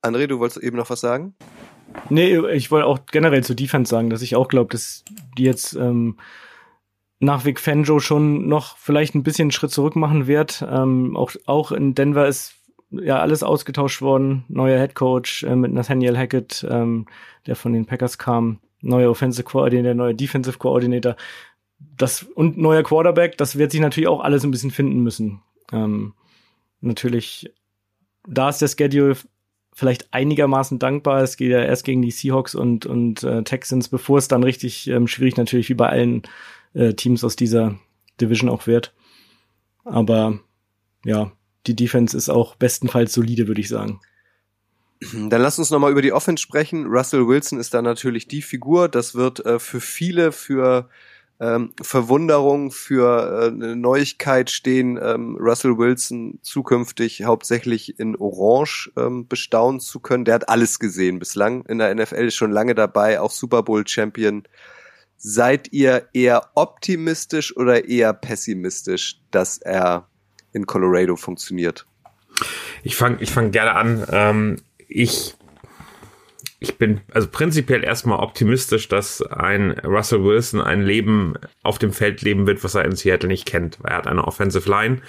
André, 0.03 0.27
du 0.27 0.39
wolltest 0.39 0.63
eben 0.63 0.77
noch 0.77 0.91
was 0.91 1.01
sagen? 1.01 1.33
Nee, 2.09 2.37
ich 2.51 2.69
wollte 2.69 2.85
auch 2.85 2.99
generell 3.11 3.43
zur 3.43 3.55
Defense 3.55 3.89
sagen, 3.89 4.09
dass 4.09 4.21
ich 4.21 4.35
auch 4.35 4.47
glaube, 4.47 4.71
dass 4.71 5.03
die 5.37 5.43
jetzt 5.43 5.73
ähm, 5.73 6.17
nach 7.19 7.45
Vic 7.45 7.59
Fangio 7.59 7.99
schon 7.99 8.47
noch 8.47 8.77
vielleicht 8.77 9.15
ein 9.15 9.23
bisschen 9.23 9.45
einen 9.45 9.51
Schritt 9.51 9.71
zurück 9.71 9.95
machen 9.95 10.27
wird. 10.27 10.63
Ähm, 10.69 11.15
auch, 11.15 11.31
auch 11.45 11.71
in 11.71 11.95
Denver 11.95 12.27
ist 12.27 12.55
ja 13.01 13.19
alles 13.19 13.43
ausgetauscht 13.43 14.01
worden. 14.01 14.45
Neuer 14.47 14.79
Head 14.79 14.95
Coach 14.95 15.43
äh, 15.43 15.55
mit 15.55 15.73
Nathaniel 15.73 16.17
Hackett, 16.17 16.65
ähm, 16.69 17.05
der 17.47 17.55
von 17.55 17.73
den 17.73 17.85
Packers 17.85 18.17
kam, 18.17 18.59
neuer 18.81 19.09
Offensive 19.09 19.43
Coordinator, 19.43 19.93
neuer 19.93 20.13
Defensive 20.13 20.57
Coordinator. 20.57 21.15
Das 21.97 22.23
und 22.23 22.57
neuer 22.57 22.83
Quarterback, 22.83 23.37
das 23.37 23.57
wird 23.57 23.71
sich 23.71 23.81
natürlich 23.81 24.07
auch 24.07 24.21
alles 24.21 24.43
ein 24.43 24.51
bisschen 24.51 24.71
finden 24.71 25.01
müssen. 25.01 25.41
Ähm, 25.71 26.13
natürlich, 26.81 27.51
da 28.27 28.49
ist 28.49 28.61
der 28.61 28.67
Schedule 28.67 29.17
vielleicht 29.73 30.13
einigermaßen 30.13 30.79
dankbar. 30.79 31.23
Es 31.23 31.35
geht 31.35 31.51
ja 31.51 31.61
erst 31.61 31.83
gegen 31.83 32.01
die 32.01 32.11
Seahawks 32.11 32.55
und, 32.55 32.85
und 32.85 33.23
äh, 33.23 33.43
Texans, 33.43 33.89
bevor 33.89 34.19
es 34.19 34.27
dann 34.27 34.43
richtig 34.43 34.87
ähm, 34.87 35.07
schwierig 35.07 35.35
natürlich 35.35 35.69
wie 35.69 35.73
bei 35.73 35.89
allen 35.89 36.23
äh, 36.73 36.93
Teams 36.93 37.23
aus 37.23 37.35
dieser 37.35 37.75
Division 38.21 38.49
auch 38.49 38.67
wird. 38.67 38.93
Aber 39.83 40.39
ja, 41.03 41.31
die 41.67 41.75
Defense 41.75 42.15
ist 42.15 42.29
auch 42.29 42.55
bestenfalls 42.55 43.13
solide, 43.13 43.47
würde 43.47 43.61
ich 43.61 43.69
sagen. 43.69 43.99
Dann 45.29 45.41
lass 45.41 45.59
uns 45.59 45.69
nochmal 45.69 45.91
über 45.91 46.01
die 46.01 46.13
Offense 46.13 46.41
sprechen. 46.41 46.85
Russell 46.85 47.27
Wilson 47.27 47.59
ist 47.59 47.73
da 47.73 47.81
natürlich 47.81 48.27
die 48.27 48.41
Figur. 48.41 48.89
Das 48.89 49.15
wird 49.15 49.45
äh, 49.45 49.59
für 49.59 49.81
viele 49.81 50.31
für 50.31 50.89
ähm, 51.39 51.73
Verwunderung, 51.81 52.71
für 52.71 53.43
äh, 53.43 53.47
eine 53.47 53.75
Neuigkeit 53.75 54.49
stehen, 54.49 54.99
ähm, 55.01 55.35
Russell 55.39 55.77
Wilson 55.77 56.39
zukünftig 56.41 57.23
hauptsächlich 57.25 57.99
in 57.99 58.15
Orange 58.15 58.91
ähm, 58.95 59.27
bestaunen 59.27 59.79
zu 59.79 59.99
können. 59.99 60.25
Der 60.25 60.35
hat 60.35 60.49
alles 60.49 60.79
gesehen 60.79 61.19
bislang 61.19 61.65
in 61.65 61.79
der 61.79 61.93
NFL, 61.93 62.27
ist 62.27 62.35
schon 62.35 62.51
lange 62.51 62.75
dabei, 62.75 63.19
auch 63.19 63.31
Super 63.31 63.63
Bowl 63.63 63.85
Champion 63.85 64.43
Seid 65.25 65.71
ihr 65.71 66.09
eher 66.11 66.49
optimistisch 66.55 67.55
oder 67.55 67.87
eher 67.87 68.11
pessimistisch, 68.11 69.21
dass 69.31 69.57
er 69.57 70.09
in 70.53 70.65
Colorado 70.65 71.15
funktioniert? 71.15 71.85
Ich 72.83 72.95
fange 72.95 73.17
ich 73.19 73.31
fang 73.31 73.51
gerne 73.51 73.75
an. 73.75 74.05
Ähm, 74.09 74.55
ich 74.87 75.35
ich 76.59 76.77
bin 76.77 77.01
also 77.11 77.27
prinzipiell 77.27 77.83
erstmal 77.83 78.19
optimistisch, 78.19 78.87
dass 78.87 79.21
ein 79.21 79.71
Russell 79.79 80.23
Wilson 80.23 80.61
ein 80.61 80.81
Leben 80.81 81.33
auf 81.61 81.77
dem 81.77 81.91
Feld 81.91 82.21
leben 82.21 82.47
wird, 82.47 82.63
was 82.63 82.75
er 82.75 82.85
in 82.85 82.95
Seattle 82.95 83.27
nicht 83.27 83.45
kennt. 83.45 83.79
Er 83.83 83.97
hat 83.97 84.07
eine 84.07 84.25
Offensive 84.25 84.69
Line, 84.69 85.01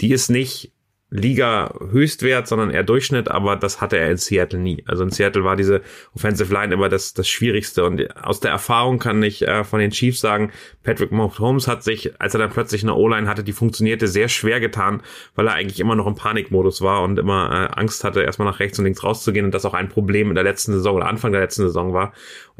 die 0.00 0.12
ist 0.12 0.30
nicht 0.30 0.72
Liga-Höchstwert, 1.10 2.46
sondern 2.46 2.70
eher 2.70 2.84
Durchschnitt, 2.84 3.30
aber 3.30 3.56
das 3.56 3.80
hatte 3.80 3.98
er 3.98 4.10
in 4.10 4.16
Seattle 4.16 4.60
nie. 4.60 4.84
Also 4.86 5.02
in 5.02 5.10
Seattle 5.10 5.44
war 5.44 5.56
diese 5.56 5.82
Offensive 6.14 6.52
Line 6.52 6.72
immer 6.72 6.88
das, 6.88 7.14
das 7.14 7.28
Schwierigste 7.28 7.84
und 7.84 8.16
aus 8.16 8.40
der 8.40 8.52
Erfahrung 8.52 8.98
kann 8.98 9.22
ich 9.22 9.46
äh, 9.46 9.64
von 9.64 9.80
den 9.80 9.90
Chiefs 9.90 10.20
sagen, 10.20 10.52
Patrick 10.84 11.10
Mahomes 11.10 11.66
hat 11.66 11.82
sich, 11.82 12.20
als 12.20 12.34
er 12.34 12.38
dann 12.38 12.50
plötzlich 12.50 12.82
eine 12.82 12.94
O-Line 12.94 13.28
hatte, 13.28 13.42
die 13.42 13.52
funktionierte, 13.52 14.06
sehr 14.06 14.28
schwer 14.28 14.60
getan, 14.60 15.02
weil 15.34 15.48
er 15.48 15.54
eigentlich 15.54 15.80
immer 15.80 15.96
noch 15.96 16.06
im 16.06 16.14
Panikmodus 16.14 16.80
war 16.80 17.02
und 17.02 17.18
immer 17.18 17.70
äh, 17.74 17.78
Angst 17.78 18.04
hatte, 18.04 18.22
erstmal 18.22 18.48
nach 18.48 18.60
rechts 18.60 18.78
und 18.78 18.84
links 18.84 19.02
rauszugehen 19.02 19.46
und 19.46 19.54
das 19.54 19.64
auch 19.64 19.74
ein 19.74 19.88
Problem 19.88 20.28
in 20.28 20.36
der 20.36 20.44
letzten 20.44 20.72
Saison 20.72 20.96
oder 20.96 21.08
Anfang 21.08 21.32
der 21.32 21.40
letzten 21.40 21.62
Saison 21.62 21.92
war, 21.92 22.12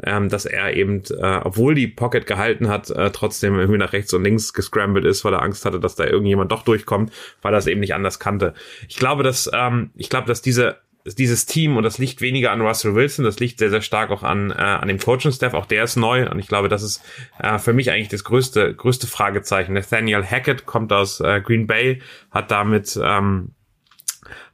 ähm, 0.03 0.29
dass 0.29 0.45
er 0.45 0.75
eben, 0.75 1.03
äh, 1.09 1.39
obwohl 1.43 1.75
die 1.75 1.87
Pocket 1.87 2.25
gehalten 2.25 2.67
hat, 2.67 2.89
äh, 2.89 3.11
trotzdem 3.11 3.57
irgendwie 3.57 3.79
nach 3.79 3.93
rechts 3.93 4.13
und 4.13 4.23
links 4.23 4.53
gescrambled 4.53 5.05
ist, 5.05 5.23
weil 5.23 5.33
er 5.33 5.41
Angst 5.41 5.65
hatte, 5.65 5.79
dass 5.79 5.95
da 5.95 6.05
irgendjemand 6.05 6.51
doch 6.51 6.63
durchkommt, 6.63 7.11
weil 7.41 7.53
er 7.53 7.59
es 7.59 7.67
eben 7.67 7.79
nicht 7.79 7.93
anders 7.93 8.19
kannte. 8.41 8.53
Ich 8.87 8.97
glaube, 8.97 9.23
dass 9.23 9.49
ähm, 9.53 9.91
ich 9.95 10.09
glaube, 10.09 10.27
dass 10.27 10.41
diese 10.41 10.77
dieses 11.03 11.47
Team 11.47 11.77
und 11.77 11.83
das 11.83 11.97
liegt 11.97 12.21
weniger 12.21 12.51
an 12.51 12.61
Russell 12.61 12.93
Wilson, 12.93 13.25
das 13.25 13.39
liegt 13.39 13.57
sehr 13.57 13.71
sehr 13.71 13.81
stark 13.81 14.11
auch 14.11 14.21
an 14.21 14.51
äh, 14.51 14.53
an 14.53 14.87
dem 14.87 14.99
Coaching 14.99 15.31
Staff, 15.31 15.53
auch 15.53 15.65
der 15.65 15.83
ist 15.83 15.95
neu 15.95 16.29
und 16.29 16.37
ich 16.37 16.47
glaube, 16.47 16.69
das 16.69 16.83
ist 16.83 17.01
äh, 17.39 17.57
für 17.57 17.73
mich 17.73 17.89
eigentlich 17.89 18.09
das 18.09 18.23
größte 18.23 18.75
größte 18.75 19.07
Fragezeichen. 19.07 19.73
Nathaniel 19.73 20.23
Hackett 20.23 20.65
kommt 20.65 20.93
aus 20.93 21.19
äh, 21.19 21.41
Green 21.41 21.65
Bay, 21.65 22.01
hat 22.29 22.51
damit 22.51 22.99
ähm, 23.01 23.55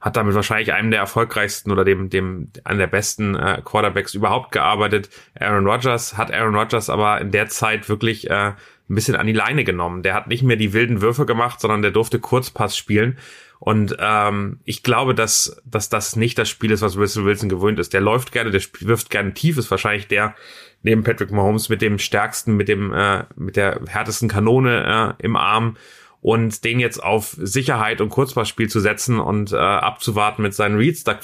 hat 0.00 0.16
damit 0.16 0.34
wahrscheinlich 0.34 0.72
einem 0.72 0.90
der 0.90 1.00
erfolgreichsten 1.00 1.70
oder 1.70 1.84
dem, 1.84 2.08
dem, 2.08 2.50
an 2.64 2.78
der 2.78 2.86
besten 2.86 3.34
äh, 3.34 3.60
Quarterbacks 3.64 4.14
überhaupt 4.14 4.50
gearbeitet. 4.50 5.10
Aaron 5.38 5.66
Rodgers 5.66 6.16
hat 6.16 6.32
Aaron 6.32 6.54
Rodgers 6.54 6.88
aber 6.88 7.20
in 7.20 7.30
der 7.30 7.48
Zeit 7.48 7.88
wirklich 7.88 8.30
äh, 8.30 8.54
ein 8.88 8.94
bisschen 8.94 9.16
an 9.16 9.26
die 9.26 9.32
Leine 9.32 9.64
genommen. 9.64 10.02
Der 10.02 10.14
hat 10.14 10.28
nicht 10.28 10.42
mehr 10.42 10.56
die 10.56 10.72
wilden 10.72 11.00
Würfe 11.00 11.26
gemacht, 11.26 11.60
sondern 11.60 11.82
der 11.82 11.90
durfte 11.90 12.18
Kurzpass 12.18 12.76
spielen. 12.76 13.18
Und 13.58 13.96
ähm, 13.98 14.60
ich 14.64 14.82
glaube, 14.82 15.14
dass, 15.14 15.60
dass 15.64 15.88
das 15.88 16.16
nicht 16.16 16.38
das 16.38 16.48
Spiel 16.48 16.70
ist, 16.70 16.82
was 16.82 16.96
Russell 16.96 17.24
Wilson 17.24 17.48
gewöhnt 17.48 17.78
ist. 17.78 17.92
Der 17.92 18.00
läuft 18.00 18.32
gerne, 18.32 18.50
der 18.50 18.62
wirft 18.80 19.10
gerne 19.10 19.34
tief, 19.34 19.58
ist 19.58 19.70
wahrscheinlich 19.70 20.06
der 20.06 20.34
neben 20.82 21.02
Patrick 21.02 21.32
Mahomes 21.32 21.68
mit 21.68 21.82
dem 21.82 21.98
stärksten, 21.98 22.56
mit 22.56 22.68
dem 22.68 22.92
äh, 22.92 23.24
mit 23.36 23.56
der 23.56 23.80
härtesten 23.88 24.28
Kanone 24.28 25.16
äh, 25.18 25.24
im 25.24 25.36
Arm 25.36 25.76
und 26.20 26.64
den 26.64 26.80
jetzt 26.80 27.02
auf 27.02 27.36
Sicherheit 27.38 28.00
und 28.00 28.10
Kurzpassspiel 28.10 28.68
zu 28.68 28.80
setzen 28.80 29.18
und 29.18 29.52
äh, 29.52 29.56
abzuwarten 29.56 30.42
mit 30.42 30.54
seinen 30.54 30.76
Reads, 30.76 31.04
da, 31.04 31.18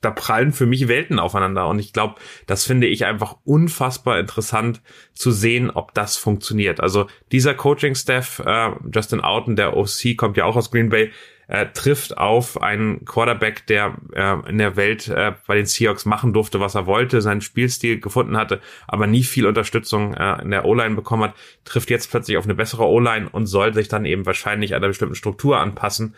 da 0.00 0.10
prallen 0.10 0.52
für 0.52 0.66
mich 0.66 0.86
Welten 0.86 1.18
aufeinander. 1.18 1.66
Und 1.66 1.78
ich 1.78 1.92
glaube, 1.92 2.16
das 2.46 2.64
finde 2.64 2.86
ich 2.86 3.06
einfach 3.06 3.36
unfassbar 3.44 4.18
interessant 4.18 4.82
zu 5.14 5.30
sehen, 5.30 5.70
ob 5.70 5.94
das 5.94 6.16
funktioniert. 6.16 6.80
Also 6.80 7.06
dieser 7.32 7.54
Coaching-Staff, 7.54 8.42
äh, 8.44 8.70
Justin 8.92 9.22
Outen, 9.22 9.56
der 9.56 9.76
OC, 9.76 10.16
kommt 10.16 10.36
ja 10.36 10.44
auch 10.44 10.56
aus 10.56 10.70
Green 10.70 10.90
Bay, 10.90 11.10
äh, 11.48 11.66
trifft 11.66 12.16
auf 12.18 12.60
einen 12.60 13.04
Quarterback, 13.04 13.66
der 13.66 13.96
äh, 14.14 14.48
in 14.48 14.58
der 14.58 14.76
Welt 14.76 15.08
äh, 15.08 15.32
bei 15.46 15.56
den 15.56 15.66
Seahawks 15.66 16.04
machen 16.04 16.32
durfte, 16.32 16.60
was 16.60 16.74
er 16.74 16.86
wollte, 16.86 17.20
seinen 17.20 17.40
Spielstil 17.40 18.00
gefunden 18.00 18.36
hatte, 18.36 18.60
aber 18.86 19.06
nie 19.06 19.22
viel 19.22 19.46
Unterstützung 19.46 20.14
äh, 20.14 20.42
in 20.42 20.50
der 20.50 20.64
O-Line 20.64 20.94
bekommen 20.94 21.24
hat, 21.24 21.34
trifft 21.64 21.90
jetzt 21.90 22.10
plötzlich 22.10 22.36
auf 22.36 22.44
eine 22.44 22.54
bessere 22.54 22.86
O-Line 22.86 23.28
und 23.30 23.46
soll 23.46 23.74
sich 23.74 23.88
dann 23.88 24.04
eben 24.04 24.26
wahrscheinlich 24.26 24.74
einer 24.74 24.88
bestimmten 24.88 25.14
Struktur 25.14 25.60
anpassen. 25.60 26.14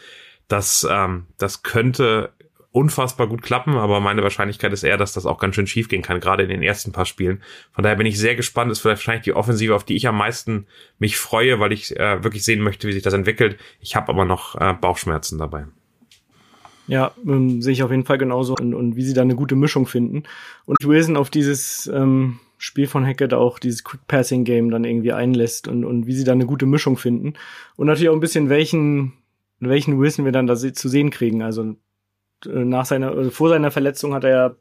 Das, 0.48 0.86
ähm, 0.88 1.26
das 1.38 1.62
könnte 1.62 2.30
unfassbar 2.76 3.26
gut 3.26 3.40
klappen, 3.40 3.74
aber 3.76 4.00
meine 4.00 4.22
Wahrscheinlichkeit 4.22 4.70
ist 4.70 4.82
eher, 4.82 4.98
dass 4.98 5.14
das 5.14 5.24
auch 5.24 5.38
ganz 5.38 5.54
schön 5.54 5.66
schief 5.66 5.88
gehen 5.88 6.02
kann, 6.02 6.20
gerade 6.20 6.42
in 6.42 6.50
den 6.50 6.62
ersten 6.62 6.92
paar 6.92 7.06
Spielen. 7.06 7.42
Von 7.72 7.82
daher 7.82 7.96
bin 7.96 8.06
ich 8.06 8.18
sehr 8.18 8.34
gespannt, 8.34 8.70
ist 8.70 8.80
vielleicht 8.80 8.98
wahrscheinlich 8.98 9.24
die 9.24 9.32
Offensive, 9.32 9.74
auf 9.74 9.84
die 9.84 9.96
ich 9.96 10.06
am 10.06 10.18
meisten 10.18 10.66
mich 10.98 11.16
freue, 11.16 11.58
weil 11.58 11.72
ich 11.72 11.98
äh, 11.98 12.22
wirklich 12.22 12.44
sehen 12.44 12.60
möchte, 12.60 12.86
wie 12.86 12.92
sich 12.92 13.02
das 13.02 13.14
entwickelt. 13.14 13.56
Ich 13.80 13.96
habe 13.96 14.10
aber 14.10 14.26
noch 14.26 14.56
äh, 14.56 14.74
Bauchschmerzen 14.74 15.38
dabei. 15.38 15.68
Ja, 16.86 17.12
ähm, 17.26 17.62
sehe 17.62 17.72
ich 17.72 17.82
auf 17.82 17.90
jeden 17.90 18.04
Fall 18.04 18.18
genauso 18.18 18.54
und, 18.60 18.74
und 18.74 18.94
wie 18.94 19.04
sie 19.04 19.14
da 19.14 19.22
eine 19.22 19.36
gute 19.36 19.56
Mischung 19.56 19.86
finden. 19.86 20.24
Und 20.66 20.76
Wilson 20.84 21.16
auf 21.16 21.30
dieses 21.30 21.86
ähm, 21.86 22.40
Spiel 22.58 22.88
von 22.88 23.06
Hackett 23.06 23.32
auch 23.32 23.58
dieses 23.58 23.84
Quick 23.84 24.06
Passing 24.06 24.44
Game 24.44 24.70
dann 24.70 24.84
irgendwie 24.84 25.14
einlässt 25.14 25.66
und, 25.66 25.86
und 25.86 26.06
wie 26.06 26.12
sie 26.14 26.24
da 26.24 26.32
eine 26.32 26.44
gute 26.44 26.66
Mischung 26.66 26.98
finden. 26.98 27.32
Und 27.76 27.86
natürlich 27.86 28.10
auch 28.10 28.14
ein 28.14 28.20
bisschen 28.20 28.50
welchen, 28.50 29.14
welchen 29.60 29.98
Wilson 29.98 30.26
wir 30.26 30.32
dann 30.32 30.46
da 30.46 30.56
zu 30.56 30.88
sehen 30.90 31.08
kriegen. 31.08 31.42
Also 31.42 31.74
nach 32.44 32.86
seiner, 32.86 33.16
äh, 33.16 33.30
vor 33.30 33.48
seiner 33.48 33.70
Verletzung 33.70 34.14
hat 34.14 34.24
er 34.24 34.30
ja 34.30 34.54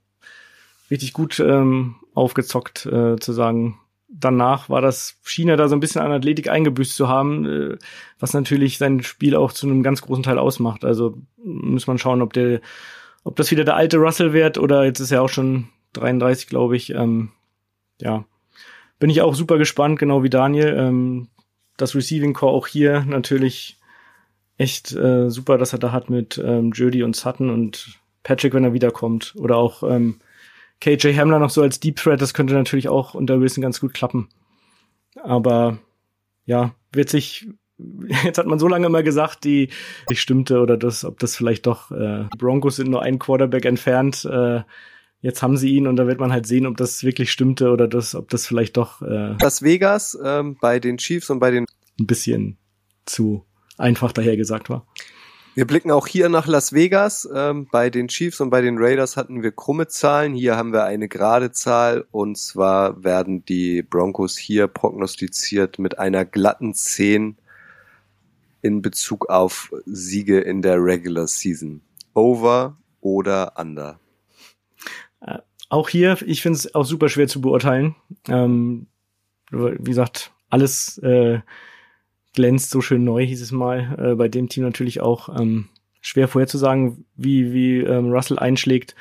richtig 0.90 1.14
gut 1.14 1.40
ähm, 1.40 1.96
aufgezockt, 2.14 2.86
äh, 2.86 3.18
zu 3.18 3.34
sagen. 3.34 3.80
Danach 4.08 4.70
war 4.70 4.82
das, 4.82 5.18
schien 5.24 5.50
er 5.50 5.58
da 5.58 5.68
so 5.68 5.76
ein 5.76 5.80
bisschen 5.80 6.02
an 6.02 6.12
Athletik 6.12 6.50
eingebüßt 6.50 6.96
zu 6.96 7.10
haben, 7.10 7.46
äh, 7.46 7.78
was 8.20 8.34
natürlich 8.34 8.78
sein 8.78 9.04
Spiel 9.04 9.36
auch 9.36 9.52
zu 9.52 9.68
einem 9.68 9.84
ganz 9.84 10.02
großen 10.02 10.24
Teil 10.24 10.38
ausmacht. 10.38 10.86
Also 10.86 11.18
muss 11.44 11.88
man 11.88 11.98
schauen, 11.98 12.22
ob 12.22 12.34
der, 12.34 12.62
ob 13.24 13.36
das 13.36 13.52
wieder 13.52 13.66
der 13.66 13.76
alte 13.76 13.98
Russell 13.98 14.32
wird 14.32 14.58
oder 14.58 14.86
jetzt 14.86 15.00
ist 15.00 15.12
er 15.12 15.22
auch 15.22 15.30
schon 15.30 15.70
33, 15.94 16.48
glaube 16.48 16.76
ich. 16.78 16.92
Ähm, 16.92 17.32
ja, 18.00 18.26
bin 19.00 19.10
ich 19.10 19.22
auch 19.22 19.36
super 19.36 19.58
gespannt, 19.58 20.00
genau 20.00 20.24
wie 20.24 20.30
Daniel. 20.30 20.76
Ähm, 20.78 21.28
das 21.78 21.96
Receiving 21.96 22.34
Core 22.34 22.54
auch 22.54 22.68
hier 22.68 23.04
natürlich 23.06 23.78
echt 24.58 24.94
äh, 24.94 25.30
super, 25.30 25.58
dass 25.58 25.74
er 25.74 25.80
da 25.80 25.92
hat 25.92 26.10
mit 26.10 26.42
ähm, 26.44 26.72
Jody 26.72 27.04
und 27.04 27.16
Sutton 27.16 27.50
und 27.50 28.00
Patrick, 28.24 28.54
wenn 28.54 28.64
er 28.64 28.74
wiederkommt. 28.74 29.34
Oder 29.38 29.58
auch 29.58 29.84
ähm, 29.84 30.20
KJ 30.82 31.14
Hamler 31.16 31.40
noch 31.40 31.50
so 31.50 31.62
als 31.62 31.80
Deep 31.80 31.98
Threat, 31.98 32.22
das 32.22 32.34
könnte 32.34 32.54
natürlich 32.54 32.90
auch 32.90 33.14
unter 33.14 33.40
Wilson 33.40 33.62
ganz 33.62 33.80
gut 33.80 33.94
klappen. 33.94 34.30
Aber 35.24 35.80
ja, 36.46 36.76
wird 36.92 37.10
sich, 37.10 37.48
jetzt 38.24 38.38
hat 38.38 38.48
man 38.48 38.60
so 38.60 38.68
lange 38.68 38.88
immer 38.88 39.04
gesagt, 39.04 39.44
die 39.44 39.70
ich 40.10 40.22
stimmte 40.22 40.60
oder 40.60 40.78
das, 40.78 41.06
ob 41.06 41.20
das 41.20 41.36
vielleicht 41.36 41.68
doch, 41.68 41.92
äh, 41.92 42.26
die 42.34 42.38
Broncos 42.38 42.78
sind 42.78 42.90
nur 42.90 43.02
ein 43.02 43.20
Quarterback 43.20 43.66
entfernt. 43.66 44.26
Äh, 44.26 44.62
jetzt 45.22 45.42
haben 45.42 45.58
sie 45.58 45.72
ihn 45.72 45.88
und 45.88 45.96
da 45.96 46.08
wird 46.08 46.20
man 46.20 46.32
halt 46.32 46.46
sehen, 46.46 46.68
ob 46.68 46.78
das 46.78 47.04
wirklich 47.04 47.32
stimmte 47.32 47.72
oder 47.72 47.88
das, 47.88 48.16
ob 48.16 48.30
das 48.30 48.46
vielleicht 48.46 48.78
doch 48.78 49.02
äh, 49.02 49.36
Las 49.42 49.64
Vegas 49.64 50.18
ähm, 50.24 50.58
bei 50.62 50.80
den 50.80 50.98
Chiefs 50.98 51.30
und 51.30 51.40
bei 51.40 51.52
den 51.52 51.66
ein 52.00 52.08
bisschen 52.08 52.58
zu 53.06 53.46
einfach 53.78 54.12
dahergesagt 54.12 54.70
war. 54.70 54.86
Wir 55.56 55.66
blicken 55.66 55.90
auch 55.90 56.06
hier 56.06 56.28
nach 56.28 56.48
Las 56.48 56.74
Vegas. 56.74 57.30
Ähm, 57.34 57.68
bei 57.72 57.90
den 57.90 58.10
Chiefs 58.10 58.42
und 58.42 58.50
bei 58.50 58.60
den 58.60 58.78
Raiders 58.78 59.16
hatten 59.16 59.42
wir 59.42 59.54
krumme 59.54 59.88
Zahlen. 59.88 60.34
Hier 60.34 60.58
haben 60.58 60.74
wir 60.74 60.84
eine 60.84 61.08
gerade 61.08 61.54
Zahl. 61.54 62.06
Und 62.12 62.38
zwar 62.38 63.06
werden 63.06 63.46
die 63.46 63.82
Broncos 63.82 64.38
hier 64.38 64.68
prognostiziert 64.68 65.80
mit 65.80 65.98
einer 65.98 66.26
glatten 66.26 66.74
10 66.74 67.38
in 68.62 68.82
Bezug 68.82 69.30
auf 69.30 69.72
Siege 69.86 70.42
in 70.42 70.62
der 70.62 70.76
Regular 70.84 71.28
Season. 71.28 71.82
Over 72.14 72.76
oder 73.00 73.54
under? 73.58 73.98
Äh, 75.22 75.40
auch 75.70 75.88
hier, 75.88 76.18
ich 76.26 76.42
finde 76.42 76.58
es 76.58 76.76
auch 76.76 76.84
super 76.84 77.08
schwer 77.08 77.30
zu 77.30 77.40
beurteilen. 77.40 77.96
Ähm, 78.28 78.88
wie 79.52 79.90
gesagt, 79.90 80.34
alles 80.50 80.98
äh, 80.98 81.40
glänzt 82.36 82.70
so 82.70 82.82
schön 82.82 83.04
neu, 83.04 83.26
hieß 83.26 83.42
es 83.42 83.52
mal. 83.52 83.96
Äh, 83.98 84.16
bei 84.16 84.28
dem 84.28 84.50
Team 84.50 84.64
natürlich 84.64 85.02
auch 85.02 85.30
ähm, 85.30 85.70
schwer 86.02 86.28
vorherzusagen, 86.28 87.06
wie, 87.16 87.54
wie 87.54 87.80
ähm, 87.80 88.12
Russell 88.12 88.38
einschlägt. 88.40 88.96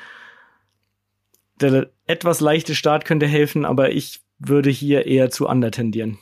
Der 1.61 1.89
etwas 2.07 2.41
leichte 2.41 2.75
Start 2.75 3.05
könnte 3.05 3.27
helfen, 3.27 3.65
aber 3.65 3.91
ich 3.91 4.21
würde 4.39 4.69
hier 4.69 5.05
eher 5.05 5.29
zu 5.29 5.47
Under 5.47 5.71
tendieren. 5.71 6.17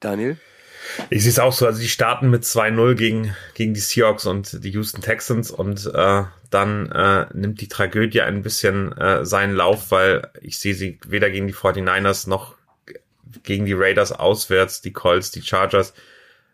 Daniel? 0.00 0.38
Ich 1.10 1.22
sehe 1.22 1.30
es 1.30 1.38
auch 1.38 1.52
so, 1.52 1.66
also 1.66 1.80
die 1.80 1.88
starten 1.88 2.30
mit 2.30 2.44
2-0 2.44 2.94
gegen, 2.94 3.36
gegen 3.54 3.74
die 3.74 3.80
Seahawks 3.80 4.26
und 4.26 4.64
die 4.64 4.70
Houston 4.70 5.00
Texans 5.00 5.50
und 5.50 5.90
äh, 5.94 6.24
dann 6.50 6.90
äh, 6.90 7.26
nimmt 7.34 7.60
die 7.60 7.68
Tragödie 7.68 8.20
ein 8.20 8.42
bisschen 8.42 8.92
äh, 8.98 9.24
seinen 9.24 9.54
Lauf, 9.54 9.90
weil 9.90 10.30
ich 10.40 10.58
sehe 10.58 10.74
sie 10.74 10.98
weder 11.06 11.30
gegen 11.30 11.46
die 11.46 11.54
49ers 11.54 12.28
noch 12.28 12.56
gegen 13.42 13.64
die 13.66 13.72
Raiders 13.72 14.12
auswärts, 14.12 14.80
die 14.80 14.92
Colts, 14.92 15.30
die 15.30 15.42
Chargers, 15.42 15.94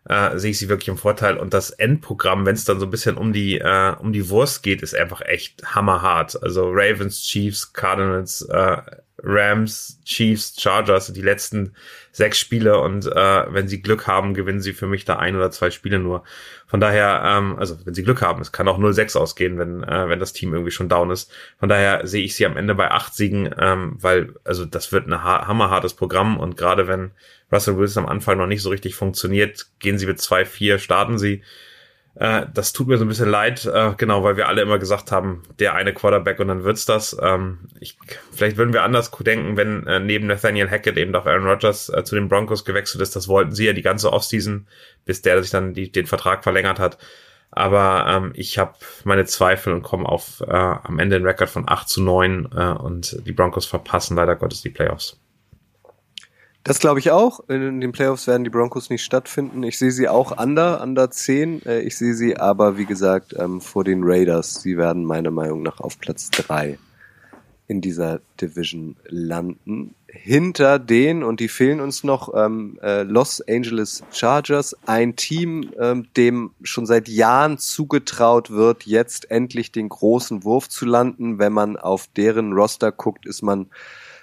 äh, 0.08 0.38
sehe 0.38 0.52
ich 0.52 0.58
sie 0.58 0.68
wirklich 0.68 0.88
im 0.88 0.96
Vorteil. 0.96 1.36
Und 1.36 1.54
das 1.54 1.70
Endprogramm, 1.70 2.46
wenn 2.46 2.54
es 2.54 2.64
dann 2.64 2.80
so 2.80 2.86
ein 2.86 2.90
bisschen 2.90 3.16
um 3.16 3.32
die, 3.32 3.58
äh, 3.58 3.94
um 3.98 4.12
die 4.12 4.28
Wurst 4.28 4.62
geht, 4.62 4.82
ist 4.82 4.94
einfach 4.94 5.20
echt 5.20 5.74
hammerhart. 5.74 6.42
Also 6.42 6.70
Ravens, 6.70 7.22
Chiefs, 7.22 7.72
Cardinals, 7.72 8.42
äh, 8.42 8.78
Rams, 9.22 10.00
Chiefs, 10.04 10.60
Chargers 10.60 11.12
die 11.12 11.22
letzten 11.22 11.74
sechs 12.12 12.38
Spiele 12.38 12.80
und 12.80 13.06
äh, 13.06 13.52
wenn 13.52 13.68
sie 13.68 13.82
Glück 13.82 14.06
haben, 14.06 14.34
gewinnen 14.34 14.60
sie 14.60 14.72
für 14.72 14.86
mich 14.86 15.04
da 15.04 15.16
ein 15.16 15.36
oder 15.36 15.50
zwei 15.50 15.70
Spiele 15.70 15.98
nur. 15.98 16.24
Von 16.66 16.80
daher, 16.80 17.22
ähm, 17.24 17.56
also 17.58 17.78
wenn 17.84 17.94
sie 17.94 18.02
Glück 18.02 18.22
haben, 18.22 18.40
es 18.40 18.52
kann 18.52 18.68
auch 18.68 18.78
0-6 18.78 19.16
ausgehen, 19.16 19.58
wenn, 19.58 19.82
äh, 19.82 20.08
wenn 20.08 20.20
das 20.20 20.32
Team 20.32 20.52
irgendwie 20.52 20.70
schon 20.70 20.88
down 20.88 21.10
ist. 21.10 21.32
Von 21.58 21.68
daher 21.68 22.06
sehe 22.06 22.24
ich 22.24 22.34
sie 22.34 22.46
am 22.46 22.56
Ende 22.56 22.74
bei 22.74 22.90
acht 22.90 23.14
Siegen, 23.14 23.54
ähm, 23.58 23.96
weil 24.00 24.34
also 24.44 24.64
das 24.64 24.92
wird 24.92 25.06
ein 25.06 25.22
hammerhartes 25.22 25.94
Programm 25.94 26.38
und 26.38 26.56
gerade 26.56 26.86
wenn 26.88 27.12
Russell 27.52 27.76
Wilson 27.76 28.04
am 28.04 28.10
Anfang 28.10 28.38
noch 28.38 28.46
nicht 28.46 28.62
so 28.62 28.70
richtig 28.70 28.94
funktioniert, 28.94 29.66
gehen 29.78 29.98
sie 29.98 30.06
mit 30.06 30.18
2-4, 30.18 30.78
starten 30.78 31.18
sie 31.18 31.42
äh, 32.18 32.46
das 32.52 32.72
tut 32.72 32.88
mir 32.88 32.98
so 32.98 33.04
ein 33.04 33.08
bisschen 33.08 33.30
leid, 33.30 33.64
äh, 33.64 33.92
genau, 33.96 34.24
weil 34.24 34.36
wir 34.36 34.48
alle 34.48 34.62
immer 34.62 34.78
gesagt 34.78 35.12
haben, 35.12 35.44
der 35.60 35.74
eine 35.74 35.94
Quarterback 35.94 36.40
und 36.40 36.48
dann 36.48 36.64
wird's 36.64 36.84
das. 36.84 37.16
Ähm, 37.22 37.68
ich, 37.78 37.96
vielleicht 38.32 38.56
würden 38.56 38.72
wir 38.72 38.82
anders 38.82 39.12
denken, 39.12 39.56
wenn 39.56 39.86
äh, 39.86 40.00
neben 40.00 40.26
Nathaniel 40.26 40.68
Hackett 40.68 40.96
eben 40.96 41.12
doch 41.12 41.26
Aaron 41.26 41.46
Rodgers 41.46 41.88
äh, 41.90 42.02
zu 42.02 42.16
den 42.16 42.28
Broncos 42.28 42.64
gewechselt 42.64 43.02
ist. 43.02 43.14
Das 43.14 43.28
wollten 43.28 43.52
sie 43.52 43.66
ja 43.66 43.72
die 43.72 43.82
ganze 43.82 44.12
Offseason, 44.12 44.66
bis 45.04 45.22
der 45.22 45.40
sich 45.40 45.52
dann 45.52 45.74
die, 45.74 45.92
den 45.92 46.06
Vertrag 46.06 46.42
verlängert 46.42 46.80
hat. 46.80 46.98
Aber 47.52 48.06
ähm, 48.08 48.32
ich 48.34 48.58
habe 48.58 48.74
meine 49.04 49.24
Zweifel 49.24 49.72
und 49.72 49.82
komme 49.82 50.06
auf 50.06 50.40
äh, 50.40 50.52
am 50.52 50.98
Ende 50.98 51.18
den 51.18 51.26
Rekord 51.26 51.48
von 51.48 51.68
8 51.68 51.88
zu 51.88 52.02
9 52.02 52.48
äh, 52.54 52.64
und 52.72 53.16
die 53.26 53.32
Broncos 53.32 53.64
verpassen 53.64 54.16
leider 54.16 54.34
Gottes 54.34 54.62
die 54.62 54.70
Playoffs. 54.70 55.20
Das 56.68 56.80
glaube 56.80 57.00
ich 57.00 57.10
auch. 57.10 57.40
In 57.48 57.80
den 57.80 57.92
Playoffs 57.92 58.26
werden 58.26 58.44
die 58.44 58.50
Broncos 58.50 58.90
nicht 58.90 59.02
stattfinden. 59.02 59.62
Ich 59.62 59.78
sehe 59.78 59.90
sie 59.90 60.06
auch 60.06 60.38
under, 60.38 60.82
under 60.82 61.10
10. 61.10 61.64
Äh, 61.64 61.80
ich 61.80 61.96
sehe 61.96 62.12
sie 62.12 62.36
aber, 62.36 62.76
wie 62.76 62.84
gesagt, 62.84 63.34
ähm, 63.38 63.62
vor 63.62 63.84
den 63.84 64.02
Raiders. 64.04 64.60
Sie 64.60 64.76
werden 64.76 65.04
meiner 65.04 65.30
Meinung 65.30 65.62
nach 65.62 65.80
auf 65.80 65.98
Platz 65.98 66.30
3 66.30 66.78
in 67.68 67.80
dieser 67.80 68.20
Division 68.38 68.96
landen. 69.06 69.94
Hinter 70.08 70.78
den, 70.78 71.22
und 71.22 71.40
die 71.40 71.48
fehlen 71.48 71.80
uns 71.80 72.04
noch, 72.04 72.34
ähm, 72.34 72.78
äh, 72.82 73.02
Los 73.02 73.42
Angeles 73.48 74.02
Chargers. 74.10 74.76
Ein 74.84 75.16
Team, 75.16 75.70
ähm, 75.78 76.08
dem 76.18 76.50
schon 76.62 76.84
seit 76.84 77.08
Jahren 77.08 77.56
zugetraut 77.56 78.50
wird, 78.50 78.84
jetzt 78.84 79.30
endlich 79.30 79.72
den 79.72 79.88
großen 79.88 80.44
Wurf 80.44 80.68
zu 80.68 80.84
landen. 80.84 81.38
Wenn 81.38 81.54
man 81.54 81.78
auf 81.78 82.08
deren 82.14 82.52
Roster 82.52 82.92
guckt, 82.92 83.24
ist 83.24 83.40
man 83.40 83.68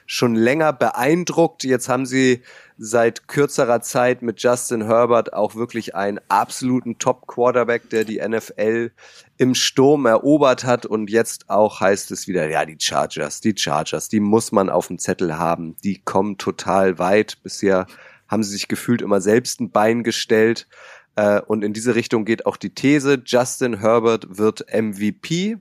schon 0.06 0.36
länger 0.36 0.74
beeindruckt. 0.74 1.64
Jetzt 1.64 1.90
haben 1.90 2.06
sie 2.06 2.42
seit 2.78 3.28
kürzerer 3.28 3.82
Zeit 3.82 4.22
mit 4.22 4.42
Justin 4.42 4.86
Herbert 4.86 5.34
auch 5.34 5.56
wirklich 5.56 5.96
einen 5.96 6.20
absoluten 6.28 7.00
Top-Quarterback, 7.00 7.90
der 7.90 8.04
die 8.04 8.22
NFL 8.26 8.92
im 9.38 9.56
Sturm 9.56 10.06
erobert 10.06 10.64
hat. 10.64 10.86
Und 10.86 11.10
jetzt 11.10 11.50
auch 11.50 11.80
heißt 11.80 12.12
es 12.12 12.28
wieder, 12.28 12.50
ja, 12.50 12.66
die 12.66 12.78
Chargers, 12.80 13.42
die 13.42 13.56
Chargers, 13.58 14.10
die 14.10 14.20
muss 14.20 14.52
man 14.52 14.70
auf 14.70 14.88
dem 14.88 15.00
Zettel 15.00 15.38
haben. 15.38 15.76
Die 15.84 16.02
kommen 16.02 16.38
total 16.38 17.00
weit. 17.00 17.42
Bisher 17.44 17.88
haben 18.28 18.44
sie 18.44 18.52
sich 18.52 18.68
gefühlt 18.68 19.02
immer 19.02 19.22
selbst 19.22 19.60
ein 19.62 19.72
Bein 19.72 20.04
gestellt. 20.04 20.68
Äh, 21.16 21.42
und 21.42 21.64
in 21.64 21.74
diese 21.74 21.96
Richtung 21.96 22.26
geht 22.26 22.46
auch 22.46 22.58
die 22.58 22.74
These, 22.74 23.22
Justin 23.26 23.80
Herbert 23.80 24.38
wird 24.38 24.66
MVP, 24.74 25.58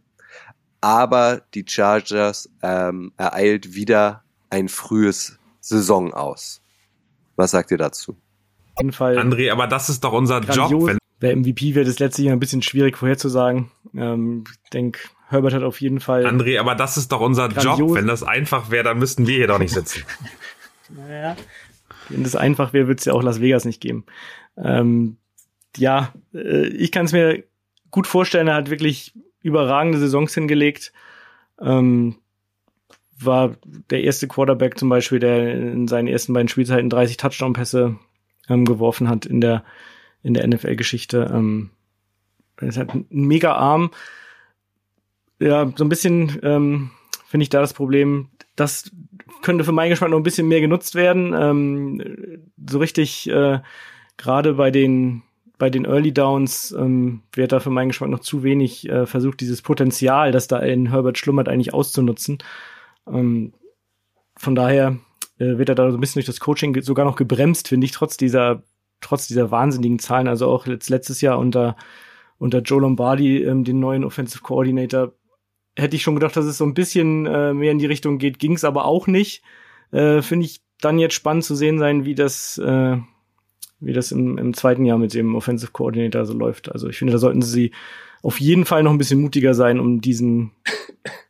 aber 0.81 1.43
die 1.55 1.65
Chargers 1.67 2.51
ähm, 2.63 3.13
ereilt 3.17 3.75
wieder 3.75 4.24
ein 4.55 4.69
frühes 4.69 5.39
Saison 5.61 6.15
aus. 6.15 6.63
Was 7.37 7.51
sagt 7.51 7.71
ihr 7.71 7.79
dazu? 7.79 8.13
Auf 8.13 8.83
jeden 8.83 8.93
Fall. 8.93 9.19
André, 9.19 9.51
aber 9.51 9.67
das 9.67 9.89
ist 9.89 10.05
doch 10.05 10.13
unser 10.13 10.41
grandios. 10.41 10.71
Job. 10.71 10.87
Wenn 10.87 10.99
Wer 11.21 11.37
MVP 11.37 11.75
wird, 11.75 11.89
ist 11.89 12.01
letztlich 12.01 12.29
ein 12.31 12.41
bisschen 12.41 12.61
schwierig 12.61 12.99
vorherzusagen. 12.99 13.71
Ähm, 13.95 14.45
ich 14.65 14.71
denke, 14.71 14.99
Herbert 15.29 15.55
hat 15.55 15.63
auf 15.63 15.81
jeden 15.81 16.01
Fall. 16.01 16.27
André, 16.27 16.59
aber 16.61 16.75
das 16.75 16.97
ist 16.97 17.13
doch 17.13 17.21
unser 17.21 17.49
grandios. 17.49 17.79
Job. 17.79 17.95
Wenn 17.95 18.07
das 18.07 18.23
einfach 18.23 18.71
wäre, 18.71 18.85
dann 18.85 18.99
müssten 18.99 19.27
wir 19.27 19.37
hier 19.37 19.47
doch 19.47 19.59
nicht 19.59 19.73
sitzen. 19.75 20.03
naja. 20.91 21.37
Wenn 22.09 22.25
das 22.25 22.37
einfach 22.37 22.73
wäre, 22.73 22.89
würde 22.89 22.99
es 22.99 23.05
ja 23.07 23.15
auch 23.15 23.23
Las 23.23 23.41
Vegas 23.41 23.65
nicht 23.65 23.81
geben. 23.81 24.05
Ähm, 24.57 25.17
ja, 25.77 26.13
äh, 26.35 26.67
ich 26.67 26.93
kann 26.93 27.07
es 27.07 27.13
mir 27.13 27.45
gut 27.91 28.07
vorstellen, 28.07 28.49
er 28.49 28.57
hat 28.57 28.71
wirklich 28.71 29.15
überragende 29.41 29.99
Saisons 29.99 30.35
hingelegt. 30.35 30.93
Ähm, 31.61 32.17
war 33.27 33.57
der 33.91 34.03
erste 34.05 34.29
Quarterback 34.29 34.79
zum 34.79 34.89
Beispiel, 34.89 35.19
der 35.19 35.55
in 35.55 35.89
seinen 35.89 36.09
ersten 36.09 36.33
beiden 36.33 36.49
Spielzeiten 36.49 36.91
30 36.91 37.17
Touchdown-Pässe 37.17 37.97
ähm, 38.49 38.65
geworfen 38.65 39.09
hat 39.09 39.27
in 39.27 39.41
der, 39.41 39.65
in 40.23 40.35
der 40.35 40.47
NFL-Geschichte. 40.47 41.31
Ähm, 41.33 41.71
ist 42.61 42.79
halt 42.79 42.95
ein 42.95 43.07
mega 43.11 43.55
Arm. 43.55 43.91
Ja, 45.41 45.71
so 45.77 45.85
ein 45.85 45.89
bisschen 45.89 46.39
ähm, 46.43 46.91
finde 47.27 47.43
ich 47.43 47.51
da 47.51 47.61
das 47.61 47.75
Problem, 47.75 48.29
das 48.57 48.91
könnte 49.43 49.65
für 49.65 49.73
meinen 49.73 49.91
Geschmack 49.91 50.11
noch 50.11 50.19
ein 50.19 50.23
bisschen 50.23 50.47
mehr 50.47 50.61
genutzt 50.61 50.95
werden. 50.95 51.35
Ähm, 51.37 52.43
so 52.69 52.79
richtig, 52.79 53.29
äh, 53.29 53.61
gerade 54.17 54.55
bei 54.55 54.71
den 54.71 55.23
bei 55.59 55.71
den 55.71 55.85
Early 55.85 56.13
Downs 56.13 56.73
ähm, 56.73 57.23
wird 57.33 57.53
da 57.53 57.61
für 57.61 57.71
meinen 57.71 57.89
Geschmack 57.89 58.11
noch 58.11 58.21
zu 58.21 58.43
wenig 58.43 58.89
äh, 58.89 59.07
versucht, 59.07 59.41
dieses 59.41 59.63
Potenzial, 59.63 60.33
das 60.33 60.49
da 60.49 60.59
in 60.59 60.91
Herbert 60.91 61.17
schlummert, 61.17 61.49
eigentlich 61.49 61.73
auszunutzen. 61.73 62.39
Ähm, 63.07 63.53
von 64.37 64.55
daher 64.55 64.99
äh, 65.39 65.59
wird 65.59 65.69
er 65.69 65.75
da 65.75 65.91
so 65.91 65.97
ein 65.97 66.01
bisschen 66.01 66.21
durch 66.21 66.27
das 66.27 66.41
Coaching 66.41 66.81
sogar 66.83 67.05
noch 67.05 67.17
gebremst, 67.17 67.69
finde 67.69 67.85
ich, 67.85 67.93
trotz 67.93 68.17
dieser, 68.17 68.63
trotz 69.01 69.27
dieser 69.29 69.51
wahnsinnigen 69.51 69.99
Zahlen. 69.99 70.29
Also 70.29 70.49
auch 70.49 70.67
letztes 70.67 71.21
Jahr 71.21 71.39
unter, 71.39 71.77
unter 72.39 72.61
Joe 72.61 72.81
Lombardi, 72.81 73.43
ähm, 73.43 73.65
den 73.65 73.81
neuen 73.81 74.05
Offensive 74.05 74.43
Coordinator, 74.43 75.13
hätte 75.77 75.97
ich 75.97 76.03
schon 76.03 76.15
gedacht, 76.15 76.37
dass 76.37 76.45
es 76.45 76.59
so 76.59 76.65
ein 76.65 76.75
bisschen 76.75 77.27
äh, 77.27 77.53
mehr 77.53 77.73
in 77.73 77.79
die 77.79 77.87
Richtung 77.87 78.19
geht, 78.19 78.39
ging 78.39 78.55
es 78.55 78.65
aber 78.65 78.85
auch 78.85 79.07
nicht. 79.07 79.43
Äh, 79.91 80.23
finde 80.23 80.47
ich 80.47 80.63
dann 80.81 80.99
jetzt 80.99 81.15
spannend 81.15 81.45
zu 81.45 81.55
sehen 81.55 81.79
sein, 81.79 82.05
wie 82.05 82.15
das, 82.15 82.59
äh, 82.59 82.97
wie 83.81 83.93
das 83.93 84.13
im, 84.13 84.39
im 84.39 84.55
zweiten 84.55 84.85
Jahr 84.85 84.99
mit 84.99 85.15
dem 85.15 85.35
Offensive 85.35 85.73
Coordinator 85.73 86.25
so 86.27 86.35
läuft. 86.35 86.71
Also 86.71 86.89
ich 86.89 86.99
finde, 86.99 87.13
da 87.13 87.19
sollten 87.19 87.43
sie 87.43 87.73
auf 88.25 88.41
jeden 88.41 88.65
Fall 88.65 88.83
noch 88.83 88.91
ein 88.91 88.99
bisschen 88.99 89.21
mutiger 89.21 89.55
sein, 89.55 89.79
um 89.79 90.01
diesen 90.01 90.53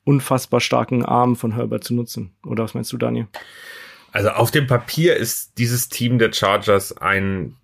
unfassbar 0.04 0.60
starken 0.60 1.04
Arm 1.04 1.36
von 1.36 1.52
Herbert 1.54 1.84
zu 1.84 1.94
nutzen. 1.94 2.32
Oder 2.46 2.64
was 2.64 2.74
meinst 2.74 2.92
du, 2.92 2.96
Daniel? 2.96 3.26
Also 4.12 4.30
auf 4.30 4.50
dem 4.52 4.66
Papier 4.66 5.16
ist 5.16 5.58
dieses 5.58 5.88
Team 5.88 6.18
der 6.18 6.32
Chargers 6.32 6.96
ein 6.96 7.56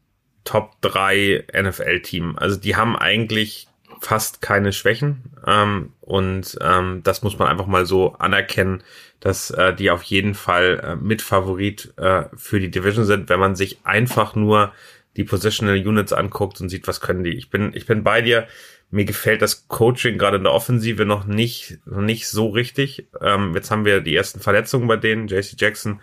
Top 0.44 0.72
3 0.80 1.44
NFL-Team. 1.56 2.36
Also 2.38 2.58
die 2.58 2.74
haben 2.74 2.96
eigentlich 2.96 3.68
fast 4.00 4.40
keine 4.40 4.72
Schwächen. 4.72 5.22
Ähm, 5.46 5.92
und 6.00 6.58
ähm, 6.60 7.02
das 7.04 7.22
muss 7.22 7.38
man 7.38 7.46
einfach 7.46 7.66
mal 7.66 7.86
so 7.86 8.14
anerkennen, 8.14 8.82
dass 9.20 9.50
äh, 9.50 9.74
die 9.74 9.90
auf 9.90 10.02
jeden 10.02 10.34
Fall 10.34 10.80
äh, 10.82 10.96
Mitfavorit 10.96 11.92
äh, 11.98 12.24
für 12.34 12.58
die 12.58 12.70
Division 12.70 13.04
sind, 13.04 13.28
wenn 13.28 13.38
man 13.38 13.54
sich 13.54 13.78
einfach 13.84 14.34
nur 14.34 14.72
die 15.16 15.24
Positional 15.24 15.76
Units 15.76 16.12
anguckt 16.12 16.60
und 16.60 16.68
sieht, 16.68 16.88
was 16.88 17.00
können 17.00 17.22
die. 17.22 17.34
Ich 17.34 17.50
bin, 17.50 17.72
ich 17.74 17.86
bin 17.86 18.02
bei 18.02 18.22
dir. 18.22 18.48
Mir 18.92 19.04
gefällt 19.04 19.40
das 19.40 19.68
Coaching 19.68 20.18
gerade 20.18 20.38
in 20.38 20.44
der 20.44 20.52
Offensive 20.52 21.04
noch 21.04 21.24
nicht, 21.24 21.78
noch 21.86 22.00
nicht 22.00 22.28
so 22.28 22.48
richtig. 22.48 23.08
Ähm, 23.20 23.54
jetzt 23.54 23.70
haben 23.70 23.84
wir 23.84 24.00
die 24.00 24.16
ersten 24.16 24.40
Verletzungen 24.40 24.88
bei 24.88 24.96
denen. 24.96 25.28
JC 25.28 25.54
Jackson 25.56 26.00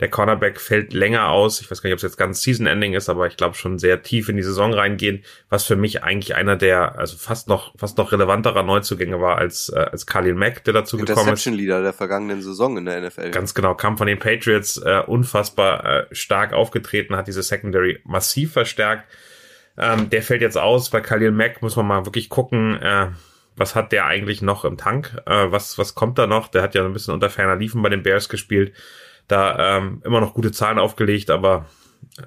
der 0.00 0.08
Cornerback 0.08 0.58
fällt 0.58 0.94
länger 0.94 1.28
aus. 1.28 1.60
Ich 1.60 1.70
weiß 1.70 1.82
gar 1.82 1.88
nicht, 1.88 1.94
ob 1.94 1.98
es 1.98 2.02
jetzt 2.02 2.16
ganz 2.16 2.42
Season-Ending 2.42 2.94
ist, 2.94 3.10
aber 3.10 3.26
ich 3.26 3.36
glaube 3.36 3.54
schon 3.54 3.78
sehr 3.78 4.02
tief 4.02 4.30
in 4.30 4.36
die 4.36 4.42
Saison 4.42 4.72
reingehen, 4.72 5.22
was 5.50 5.64
für 5.64 5.76
mich 5.76 6.02
eigentlich 6.02 6.34
einer 6.34 6.56
der, 6.56 6.98
also 6.98 7.18
fast 7.18 7.48
noch, 7.48 7.74
fast 7.78 7.98
noch 7.98 8.10
relevanterer 8.10 8.62
Neuzugänge 8.62 9.20
war 9.20 9.36
als, 9.36 9.68
äh, 9.68 9.78
als 9.78 10.06
Khalil 10.06 10.34
Mack, 10.34 10.64
der 10.64 10.72
dazu 10.72 10.96
gekommen 10.96 11.18
ist. 11.18 11.20
Interception-Leader 11.20 11.82
der 11.82 11.92
vergangenen 11.92 12.40
Saison 12.40 12.78
in 12.78 12.86
der 12.86 13.02
NFL. 13.02 13.30
Ganz 13.30 13.54
genau, 13.54 13.74
kam 13.74 13.98
von 13.98 14.06
den 14.06 14.18
Patriots 14.18 14.78
äh, 14.78 15.02
unfassbar 15.06 15.84
äh, 15.84 16.14
stark 16.14 16.54
aufgetreten, 16.54 17.14
hat 17.16 17.28
diese 17.28 17.42
Secondary 17.42 18.00
massiv 18.04 18.52
verstärkt. 18.52 19.04
Ähm, 19.80 20.10
der 20.10 20.22
fällt 20.22 20.42
jetzt 20.42 20.58
aus. 20.58 20.90
Bei 20.90 21.00
Khalil 21.00 21.32
Mack 21.32 21.62
muss 21.62 21.76
man 21.76 21.86
mal 21.86 22.04
wirklich 22.06 22.28
gucken, 22.28 22.80
äh, 22.80 23.08
was 23.56 23.74
hat 23.74 23.92
der 23.92 24.06
eigentlich 24.06 24.42
noch 24.42 24.64
im 24.64 24.76
Tank? 24.76 25.20
Äh, 25.26 25.50
was, 25.50 25.78
was 25.78 25.94
kommt 25.94 26.18
da 26.18 26.26
noch? 26.26 26.48
Der 26.48 26.62
hat 26.62 26.74
ja 26.74 26.84
ein 26.84 26.92
bisschen 26.92 27.14
unter 27.14 27.30
ferner 27.30 27.56
Liefen 27.56 27.82
bei 27.82 27.88
den 27.88 28.02
Bears 28.02 28.28
gespielt 28.28 28.72
da 29.30 29.76
ähm, 29.76 30.02
immer 30.04 30.20
noch 30.20 30.34
gute 30.34 30.52
Zahlen 30.52 30.78
aufgelegt, 30.78 31.30
aber 31.30 31.66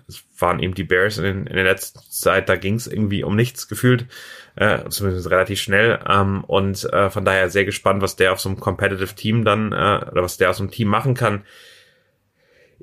es 0.08 0.24
waren 0.40 0.60
eben 0.60 0.74
die 0.74 0.84
Bears 0.84 1.18
in, 1.18 1.48
in 1.48 1.56
der 1.56 1.66
letzten 1.66 2.00
Zeit, 2.10 2.48
da 2.48 2.56
ging 2.56 2.76
es 2.76 2.88
irgendwie 2.88 3.24
um 3.24 3.36
nichts 3.36 3.68
gefühlt, 3.68 4.08
äh, 4.56 4.88
zumindest 4.90 5.30
relativ 5.30 5.60
schnell. 5.60 6.00
Ähm, 6.08 6.44
und 6.46 6.84
äh, 6.94 7.10
von 7.10 7.26
daher 7.26 7.50
sehr 7.50 7.66
gespannt, 7.66 8.02
was 8.02 8.16
der 8.16 8.32
auf 8.32 8.40
so 8.40 8.50
einem 8.50 8.60
Competitive 8.60 9.16
Team 9.16 9.44
dann, 9.44 9.72
äh, 9.72 10.06
oder 10.12 10.24
was 10.24 10.38
der 10.38 10.52
aus 10.52 10.58
so 10.58 10.64
einem 10.64 10.72
Team 10.72 10.88
machen 10.88 11.16
kann 11.16 11.44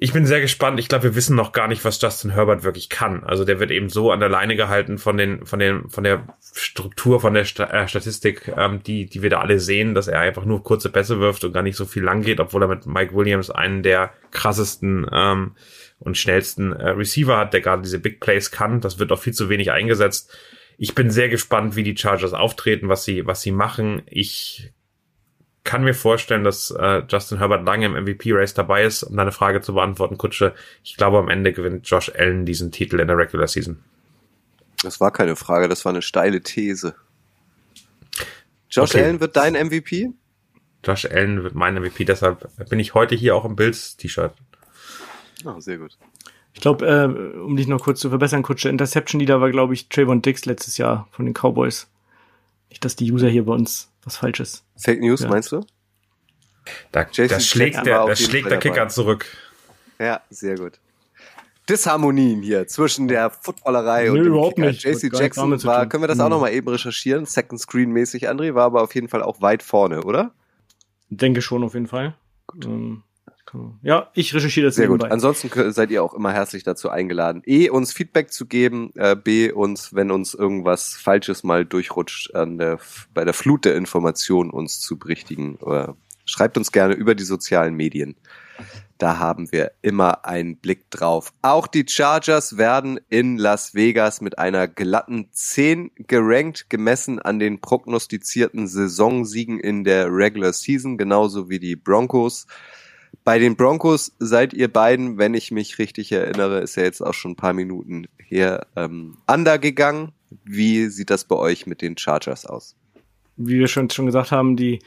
ich 0.03 0.15
bin 0.15 0.25
sehr 0.25 0.41
gespannt. 0.41 0.81
Ich 0.81 0.89
glaube, 0.89 1.05
wir 1.05 1.15
wissen 1.15 1.37
noch 1.37 1.53
gar 1.53 1.69
nicht, 1.69 1.85
was 1.85 2.01
Justin 2.01 2.31
Herbert 2.31 2.65
wirklich 2.65 2.89
kann. 2.89 3.23
Also 3.23 3.45
der 3.45 3.61
wird 3.61 3.71
eben 3.71 3.91
so 3.91 4.11
an 4.11 4.19
der 4.19 4.31
Leine 4.31 4.57
gehalten 4.57 4.97
von 4.97 5.19
den, 5.19 5.45
von 5.45 5.59
den, 5.59 5.91
von 5.91 6.05
der 6.05 6.39
Struktur, 6.55 7.21
von 7.21 7.35
der 7.35 7.43
äh, 7.43 7.87
Statistik, 7.87 8.51
ähm, 8.57 8.83
die, 8.83 9.05
die 9.05 9.21
wir 9.21 9.29
da 9.29 9.41
alle 9.41 9.61
sehen, 9.61 9.95
dass 9.95 10.09
er 10.09 10.21
einfach 10.21 10.47
nur 10.47 10.65
kurze 10.65 10.89
Pässe 10.89 11.21
wirft 11.21 11.45
und 11.45 11.53
gar 11.53 11.63
nicht 11.63 11.77
so 11.77 11.85
viel 11.85 12.03
lang 12.03 12.23
geht, 12.23 12.41
obwohl 12.41 12.63
er 12.63 12.69
mit 12.69 12.87
Mike 12.87 13.15
Williams 13.15 13.51
einen 13.51 13.83
der 13.83 14.15
krassesten 14.31 15.07
ähm, 15.13 15.55
und 15.99 16.17
schnellsten 16.17 16.73
äh, 16.73 16.89
Receiver 16.89 17.37
hat, 17.37 17.53
der 17.53 17.61
gerade 17.61 17.83
diese 17.83 17.99
Big 17.99 18.21
Plays 18.21 18.51
kann. 18.51 18.81
Das 18.81 18.99
wird 18.99 19.13
auch 19.13 19.21
viel 19.21 19.35
zu 19.35 19.51
wenig 19.51 19.71
eingesetzt. 19.71 20.35
Ich 20.79 20.95
bin 20.95 21.11
sehr 21.11 21.29
gespannt, 21.29 21.77
wie 21.77 21.83
die 21.83 21.95
Chargers 21.95 22.33
auftreten, 22.33 22.89
was 22.89 23.05
sie, 23.05 23.27
was 23.27 23.43
sie 23.43 23.53
machen. 23.53 24.01
Ich 24.07 24.73
kann 25.65 25.85
mir 25.85 25.95
vorstellen, 25.95 26.45
dass 26.45 26.71
äh, 26.71 27.03
Justin 27.09 27.39
Herbert 27.39 27.65
lange 27.65 27.87
im 27.87 27.93
MVP-Race 27.93 28.55
dabei 28.55 28.85
ist, 28.85 29.03
um 29.03 29.17
deine 29.17 29.33
Frage 29.33 29.61
zu 29.61 29.75
beantworten, 29.75 30.17
Kutsche. 30.17 30.55
Ich 30.83 30.97
glaube, 30.97 31.19
am 31.19 31.29
Ende 31.29 31.53
gewinnt 31.53 31.89
Josh 31.89 32.11
Allen 32.15 32.47
diesen 32.47 32.73
Titel 32.73 33.01
in 33.01 33.09
der 33.09 33.19
Regular 33.19 33.47
Season. 33.47 33.79
Das 34.83 35.01
war 35.01 35.11
keine 35.11 35.37
Frage, 35.37 35.69
das 35.69 35.85
war 35.85 35.93
eine 35.93 36.03
steile 36.03 36.41
These. 36.41 36.95
Josh 38.71 38.95
okay. 38.95 39.05
Allen 39.05 39.21
wird 39.21 39.37
dein 39.37 39.53
MVP? 39.53 40.11
Josh 40.85 41.05
Allen 41.05 41.43
wird 41.43 41.55
mein 41.55 41.75
MVP, 41.75 42.05
deshalb 42.05 42.49
bin 42.71 42.81
ich 42.81 42.95
heute 42.95 43.15
hier 43.15 43.37
auch 43.37 43.45
im 43.45 43.57
Bills-T-Shirt. 43.57 44.33
Oh, 45.45 45.61
sehr 45.61 45.79
gut. 45.79 45.99
Ich 46.55 46.61
glaube, 46.61 46.87
äh, 46.87 47.39
um 47.39 47.57
dich 47.57 47.69
noch 47.69 47.83
kurz 47.83 48.01
zu 48.01 48.09
verbessern, 48.09 48.43
Kutsche, 48.43 48.69
Interception 48.69 49.21
Leader 49.21 49.41
war, 49.41 49.51
glaube 49.51 49.75
ich, 49.75 49.89
Trayvon 49.89 50.23
Dix 50.23 50.47
letztes 50.47 50.79
Jahr 50.79 51.07
von 51.11 51.27
den 51.27 51.35
Cowboys. 51.35 51.89
Nicht, 52.71 52.85
dass 52.85 52.97
die 52.97 53.11
User 53.13 53.29
hier 53.29 53.45
bei 53.45 53.53
uns 53.53 53.91
was 54.05 54.17
Falsches. 54.17 54.65
Fake 54.77 55.01
News, 55.01 55.21
ja. 55.21 55.29
meinst 55.29 55.53
du? 55.53 55.65
Da, 56.93 57.05
da 57.05 57.41
schlägt 57.41 57.85
der, 57.87 58.07
da 58.07 58.17
schlägt 58.17 58.51
der 58.51 58.59
Kicker 58.59 58.89
zurück. 58.89 59.27
Ja, 59.99 60.23
sehr 60.31 60.57
gut. 60.57 60.79
Disharmonien 61.69 62.43
hier 62.43 62.67
zwischen 62.67 63.07
der 63.07 63.31
Footballerei 63.31 64.05
Nö, 64.05 64.11
und 64.11 64.17
dem 64.19 64.27
überhaupt 64.27 64.57
Kicker. 64.57 64.69
nicht. 64.69 64.85
JC 64.85 65.13
Jackson 65.13 65.63
war, 65.65 65.89
können 65.89 66.03
wir 66.03 66.09
das 66.09 66.19
auch 66.19 66.25
mhm. 66.25 66.31
nochmal 66.31 66.53
eben 66.53 66.69
recherchieren? 66.69 67.27
Second 67.27 67.61
Screen 67.61 67.91
mäßig, 67.91 68.29
André, 68.29 68.55
war 68.55 68.65
aber 68.65 68.83
auf 68.83 68.95
jeden 68.95 69.09
Fall 69.09 69.23
auch 69.23 69.41
weit 69.41 69.63
vorne, 69.63 70.03
oder? 70.03 70.33
Denke 71.11 71.43
schon 71.43 71.63
auf 71.63 71.75
jeden 71.75 71.87
Fall. 71.87 72.15
Ähm, 72.65 73.03
ja, 73.83 74.11
ich 74.15 74.35
recherchiere 74.35 74.67
das 74.67 74.77
Sehr 74.77 74.87
nebenbei. 74.87 75.07
gut. 75.07 75.13
Ansonsten 75.13 75.73
seid 75.73 75.91
ihr 75.91 76.03
auch 76.03 76.15
immer 76.15 76.33
herzlich 76.33 76.63
dazu 76.63 76.89
eingeladen, 76.89 77.43
E, 77.47 77.69
uns 77.69 77.93
Feedback 77.93 78.33
zu 78.33 78.47
geben, 78.47 78.93
äh, 78.95 79.17
B, 79.17 79.53
uns, 79.53 79.95
wenn 79.95 80.11
uns 80.11 80.35
irgendwas 80.35 80.95
Falsches 80.95 81.43
mal 81.43 81.65
durchrutscht, 81.65 82.35
an 82.35 82.59
der, 82.59 82.79
bei 83.15 83.25
der 83.25 83.35
Flut 83.35 83.65
der 83.65 83.77
Informationen 83.77 84.51
uns 84.51 84.81
zu 84.81 84.99
berichtigen. 84.99 85.57
Oder 85.57 85.97
schreibt 86.25 86.57
uns 86.57 86.73
gerne 86.73 86.95
über 86.95 87.15
die 87.15 87.25
sozialen 87.25 87.75
Medien. 87.75 88.17
Da 88.99 89.19
haben 89.19 89.51
wir 89.51 89.73
immer 89.81 90.27
einen 90.27 90.59
Blick 90.59 90.91
drauf. 90.91 91.33
Auch 91.41 91.67
die 91.67 91.87
Chargers 91.89 92.59
werden 92.59 93.01
in 93.09 93.39
Las 93.39 93.75
Vegas 93.75 94.21
mit 94.21 94.39
einer 94.39 94.69
glatten 94.69 95.29
10 95.33 95.91
gerankt, 96.07 96.69
gemessen 96.69 97.19
an 97.19 97.39
den 97.39 97.63
prognostizierten 97.63 98.69
Saisonsiegen 98.69 99.59
in 99.59 99.85
der 99.85 100.09
Regular 100.13 100.53
Season, 100.53 100.99
genauso 100.99 101.49
wie 101.49 101.59
die 101.59 101.77
Broncos. 101.77 102.47
Bei 103.25 103.39
den 103.39 103.57
Broncos 103.57 104.13
seid 104.19 104.55
ihr 104.55 104.73
beiden, 104.73 105.19
wenn 105.19 105.35
ich 105.35 105.51
mich 105.51 105.79
richtig 105.79 106.11
erinnere, 106.13 106.61
ist 106.61 106.77
ja 106.77 106.85
jetzt 106.85 107.01
auch 107.01 107.15
schon 107.15 107.33
ein 107.33 107.37
paar 107.37 107.53
Minuten 107.53 108.07
her, 108.19 108.67
ähm, 108.77 109.19
undergegangen. 109.27 110.13
Wie 110.45 110.87
sieht 110.87 111.11
das 111.11 111.25
bei 111.25 111.37
euch 111.37 111.67
mit 111.67 111.83
den 111.83 111.99
Chargers 111.99 112.47
aus? 112.47 112.77
Wie 113.37 113.59
wir 113.59 113.69
schon, 113.69 113.91
schon 113.91 114.07
gesagt 114.07 114.33
haben, 114.33 114.57
die, 114.57 114.81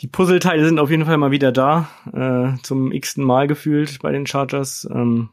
die 0.00 0.06
Puzzleteile 0.06 0.64
sind 0.64 0.78
auf 0.78 0.90
jeden 0.90 1.06
Fall 1.06 1.16
mal 1.16 1.30
wieder 1.30 1.52
da, 1.52 1.88
äh, 2.12 2.60
zum 2.62 2.92
x-ten 2.92 3.24
Mal 3.24 3.46
gefühlt 3.46 4.00
bei 4.00 4.12
den 4.12 4.26
Chargers. 4.26 4.86
Ähm, 4.90 5.30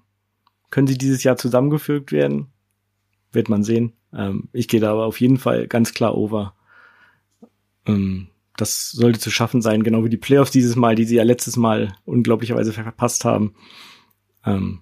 können 0.69 0.87
sie 0.87 0.97
dieses 0.97 1.23
Jahr 1.23 1.37
zusammengefügt 1.37 2.11
werden? 2.11 2.47
Wird 3.31 3.49
man 3.49 3.63
sehen. 3.63 3.93
Ähm, 4.13 4.49
ich 4.53 4.67
gehe 4.67 4.79
da 4.79 4.91
aber 4.91 5.05
auf 5.05 5.19
jeden 5.19 5.37
Fall 5.37 5.67
ganz 5.67 5.93
klar 5.93 6.15
over. 6.15 6.55
Ähm, 7.85 8.27
das 8.57 8.91
sollte 8.91 9.19
zu 9.19 9.31
schaffen 9.31 9.61
sein, 9.61 9.83
genau 9.83 10.03
wie 10.03 10.09
die 10.09 10.17
Playoffs 10.17 10.51
dieses 10.51 10.75
Mal, 10.75 10.95
die 10.95 11.05
sie 11.05 11.15
ja 11.15 11.23
letztes 11.23 11.57
Mal 11.57 11.95
unglaublicherweise 12.05 12.73
verpasst 12.73 13.25
haben. 13.25 13.55
Ähm, 14.45 14.81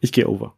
ich 0.00 0.12
gehe 0.12 0.28
over. 0.28 0.54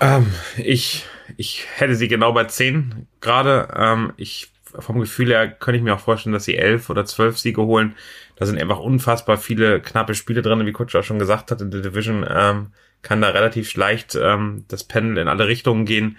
Ähm, 0.00 0.26
ich, 0.56 1.04
ich 1.36 1.66
hätte 1.76 1.94
sie 1.94 2.08
genau 2.08 2.32
bei 2.32 2.44
10 2.44 3.06
gerade. 3.20 3.68
Ähm, 3.76 4.12
ich 4.16 4.52
vom 4.78 4.98
Gefühl 4.98 5.28
her 5.28 5.48
könnte 5.48 5.78
ich 5.78 5.82
mir 5.82 5.94
auch 5.94 6.00
vorstellen, 6.00 6.32
dass 6.32 6.44
sie 6.44 6.56
elf 6.56 6.90
oder 6.90 7.04
zwölf 7.04 7.38
Siege 7.38 7.62
holen. 7.62 7.94
Da 8.36 8.46
sind 8.46 8.60
einfach 8.60 8.78
unfassbar 8.78 9.38
viele 9.38 9.80
knappe 9.80 10.14
Spiele 10.14 10.42
drin, 10.42 10.66
wie 10.66 10.72
Kutsch 10.72 10.94
auch 10.96 11.04
schon 11.04 11.18
gesagt 11.18 11.50
hat. 11.50 11.60
In 11.60 11.70
der 11.70 11.80
Division 11.80 12.26
ähm, 12.28 12.72
kann 13.02 13.20
da 13.20 13.30
relativ 13.30 13.74
leicht 13.76 14.18
ähm, 14.20 14.64
das 14.68 14.84
Pendel 14.84 15.18
in 15.18 15.28
alle 15.28 15.46
Richtungen 15.46 15.86
gehen. 15.86 16.18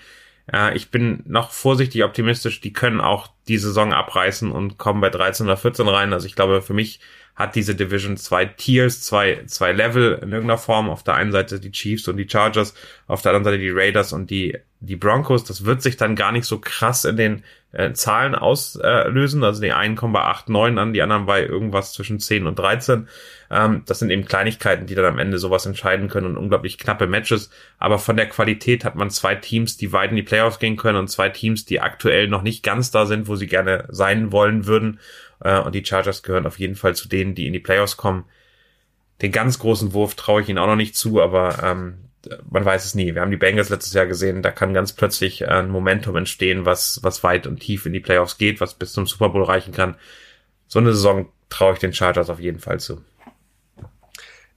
Äh, 0.52 0.76
ich 0.76 0.89
bin 0.89 1.24
noch 1.26 1.52
vorsichtig 1.52 2.04
optimistisch. 2.04 2.62
Die 2.62 2.74
können 2.74 3.02
auch 3.02 3.30
die 3.48 3.58
Saison 3.58 3.93
abreißen 3.93 4.52
und 4.52 4.78
kommen 4.78 5.02
bei 5.02 5.10
13 5.10 5.45
oder 5.45 5.58
14 5.58 5.88
rein. 5.88 6.14
Also 6.14 6.28
ich 6.28 6.36
glaube, 6.36 6.62
für 6.62 6.74
mich 6.74 7.00
hat 7.36 7.56
diese 7.56 7.76
Division 7.76 8.18
zwei 8.18 8.45
Tiers, 8.45 9.04
zwei, 9.04 9.43
zwei 9.45 9.72
Level 9.72 10.20
in 10.24 10.32
irgendeiner 10.32 10.58
Form. 10.58 10.89
Auf 10.89 11.04
der 11.04 11.14
einen 11.14 11.32
Seite 11.32 11.60
die 11.60 11.72
Chiefs 11.72 12.08
und 12.08 12.18
die 12.18 12.28
Chargers, 12.28 12.74
auf 13.06 13.22
der 13.22 13.32
anderen 13.32 13.45
Seite 13.45 13.60
die 13.60 13.70
Raiders 13.70 14.12
und 14.12 14.32
die, 14.32 14.58
die 14.80 14.95
Broncos. 14.95 15.43
Das 15.43 15.64
wird 15.64 15.82
sich 15.82 15.98
dann 15.98 16.16
gar 16.16 16.32
nicht 16.32 16.45
so 16.45 16.60
krass 16.60 17.06
in 17.06 17.16
den 17.16 17.43
äh, 17.72 17.93
Zahlen 17.93 18.36
auslösen. 18.36 19.43
also 19.43 19.61
die 19.61 19.72
einen 19.72 19.95
kommen 19.95 20.13
bei 20.13 20.22
8, 20.22 20.49
9 20.49 20.78
an, 20.78 20.93
die 20.93 21.01
anderen 21.01 21.26
bei 21.26 21.45
irgendwas 21.45 21.93
zwischen 21.93 22.20
10 22.20 22.47
und 22.47 22.57
13. 22.57 23.07
Ähm, 23.51 23.84
das 23.86 23.99
sind 23.99 24.09
eben 24.09 24.26
Kleinigkeiten, 24.26 24.88
die 24.88 24.95
dann 24.95 25.05
am 25.05 25.20
Ende 25.20 25.38
sowas 25.38 25.65
entscheiden 25.65 26.07
können 26.07 26.28
und 26.28 26.38
unglaublich 26.38 26.78
knappe 26.78 27.07
Matches. 27.07 27.49
Aber 27.78 27.99
von 27.99 28.18
der 28.18 28.30
Qualität 28.30 28.86
hat 28.86 28.95
man 28.95 29.09
zwei 29.09 29.36
Teams, 29.36 29.78
die 29.78 29.91
weit 29.93 30.11
in 30.11 30.15
die 30.15 30.24
Playoffs 30.24 30.59
gehen 30.59 30.78
können 30.78 30.97
und 30.97 31.09
zwei 31.09 31.30
Teams, 31.30 31.65
die 31.65 31.82
aktuell 31.82 32.28
noch 32.28 32.41
nicht 32.41 32.63
ganz 32.63 32.91
da 32.91 33.05
sind, 33.05 33.28
wo 33.28 33.36
sie 33.36 33.47
gerne 33.47 33.86
sein 33.89 34.32
wollen 34.32 34.65
würden. 34.65 34.99
Äh, 35.43 35.59
und 35.59 35.76
die 35.76 35.86
Chargers 35.86 36.24
gehören 36.24 36.45
auf 36.45 36.59
jeden 36.59 36.76
Fall 36.76 36.95
zu 36.95 37.07
denen, 37.07 37.36
die 37.36 37.47
in 37.47 37.53
die 37.53 37.59
Playoffs 37.59 37.97
kommen. 37.97 38.26
Den 39.22 39.32
ganz 39.32 39.59
großen 39.59 39.93
Wurf 39.93 40.15
traue 40.15 40.41
ich 40.41 40.49
ihnen 40.49 40.59
auch 40.59 40.68
noch 40.68 40.76
nicht 40.76 40.95
zu, 40.95 41.22
aber 41.22 41.63
ähm, 41.63 42.07
man 42.49 42.65
weiß 42.65 42.86
es 42.86 42.95
nie. 42.95 43.13
Wir 43.13 43.21
haben 43.21 43.32
die 43.32 43.38
Bengals 43.38 43.69
letztes 43.69 43.93
Jahr 43.93 44.05
gesehen, 44.05 44.41
da 44.41 44.51
kann 44.51 44.73
ganz 44.73 44.93
plötzlich 44.93 45.47
ein 45.47 45.69
Momentum 45.69 46.15
entstehen, 46.15 46.65
was, 46.65 46.99
was 47.03 47.23
weit 47.23 47.47
und 47.47 47.59
tief 47.59 47.86
in 47.86 47.93
die 47.93 47.99
Playoffs 47.99 48.38
geht, 48.38 48.61
was 48.61 48.73
bis 48.73 48.93
zum 48.93 49.07
Super 49.07 49.30
Bowl 49.30 49.43
reichen 49.43 49.73
kann. 49.73 49.95
So 50.67 50.80
eine 50.80 50.93
Saison 50.93 51.30
traue 51.49 51.73
ich 51.73 51.80
den 51.80 51.93
Chargers 51.93 52.30
auf 52.30 52.39
jeden 52.39 52.59
Fall 52.59 52.80
zu. 52.80 53.01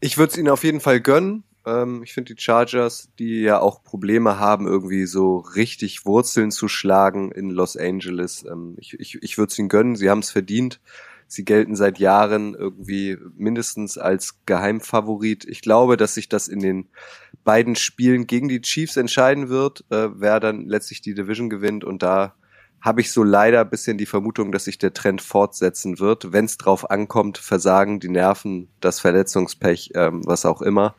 Ich 0.01 0.19
würde 0.19 0.33
es 0.33 0.39
ihnen 0.39 0.49
auf 0.49 0.65
jeden 0.65 0.81
Fall 0.81 1.01
gönnen. 1.01 1.45
Ähm, 1.67 2.03
ich 2.03 2.13
finde 2.13 2.35
die 2.35 2.41
Chargers, 2.41 3.11
die 3.19 3.43
ja 3.43 3.61
auch 3.61 3.83
Probleme 3.83 4.39
haben, 4.39 4.67
irgendwie 4.67 5.07
so 5.07 5.39
richtig 5.39 6.07
Wurzeln 6.07 6.51
zu 6.51 6.69
schlagen 6.69 7.33
in 7.33 7.51
Los 7.51 7.77
Angeles. 7.77 8.45
Ähm, 8.51 8.77
ich 8.79 8.99
ich, 8.99 9.23
ich 9.23 9.39
würde 9.39 9.51
es 9.51 9.59
ihnen 9.59 9.69
gönnen, 9.69 9.97
sie 9.97 10.11
haben 10.11 10.21
es 10.21 10.31
verdient. 10.31 10.81
Sie 11.33 11.45
gelten 11.45 11.77
seit 11.77 12.01
Jahren 12.01 12.57
irgendwie 12.57 13.17
mindestens 13.37 13.97
als 13.97 14.45
Geheimfavorit. 14.47 15.45
Ich 15.45 15.63
glaube, 15.63 15.97
dass 15.97 16.15
sich 16.15 16.29
das 16.29 16.49
in 16.49 16.59
den 16.59 16.89
beiden 17.45 17.77
Spielen 17.77 18.27
gegen 18.27 18.49
die 18.49 18.61
Chiefs 18.61 18.97
entscheiden 18.97 19.49
wird, 19.49 19.85
äh, 19.91 20.09
wer 20.13 20.41
dann 20.41 20.67
letztlich 20.67 21.03
die 21.03 21.15
Division 21.15 21.49
gewinnt. 21.49 21.85
Und 21.85 22.03
da 22.03 22.35
habe 22.81 23.01
ich 23.01 23.13
so 23.13 23.23
leider 23.23 23.65
bisschen 23.65 23.97
die 23.97 24.07
Vermutung, 24.07 24.51
dass 24.51 24.65
sich 24.65 24.79
der 24.79 24.93
Trend 24.93 25.23
fortsetzen 25.23 26.01
wird. 26.01 26.33
Wenn 26.33 26.47
es 26.47 26.59
drauf 26.59 26.91
ankommt, 26.91 27.39
versagen 27.39 28.01
die 28.01 28.09
Nerven, 28.09 28.67
das 28.81 28.99
Verletzungspech, 28.99 29.93
ähm, 29.95 30.23
was 30.27 30.45
auch 30.45 30.63
immer. 30.63 30.97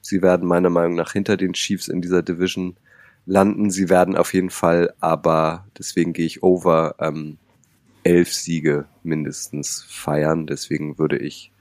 Sie 0.00 0.22
werden 0.22 0.48
meiner 0.48 0.70
Meinung 0.70 0.94
nach 0.94 1.12
hinter 1.12 1.36
den 1.36 1.52
Chiefs 1.52 1.88
in 1.88 2.00
dieser 2.00 2.22
Division 2.22 2.78
landen. 3.26 3.70
Sie 3.70 3.90
werden 3.90 4.16
auf 4.16 4.32
jeden 4.32 4.50
Fall, 4.50 4.94
aber 5.00 5.66
deswegen 5.78 6.14
gehe 6.14 6.24
ich 6.24 6.42
over 6.42 6.94
ähm, 7.00 7.36
elf 8.04 8.32
Siege 8.32 8.86
mindestens 9.02 9.84
feiern. 9.88 10.46
Deswegen 10.46 10.98
würde 10.98 11.18
ich 11.18 11.52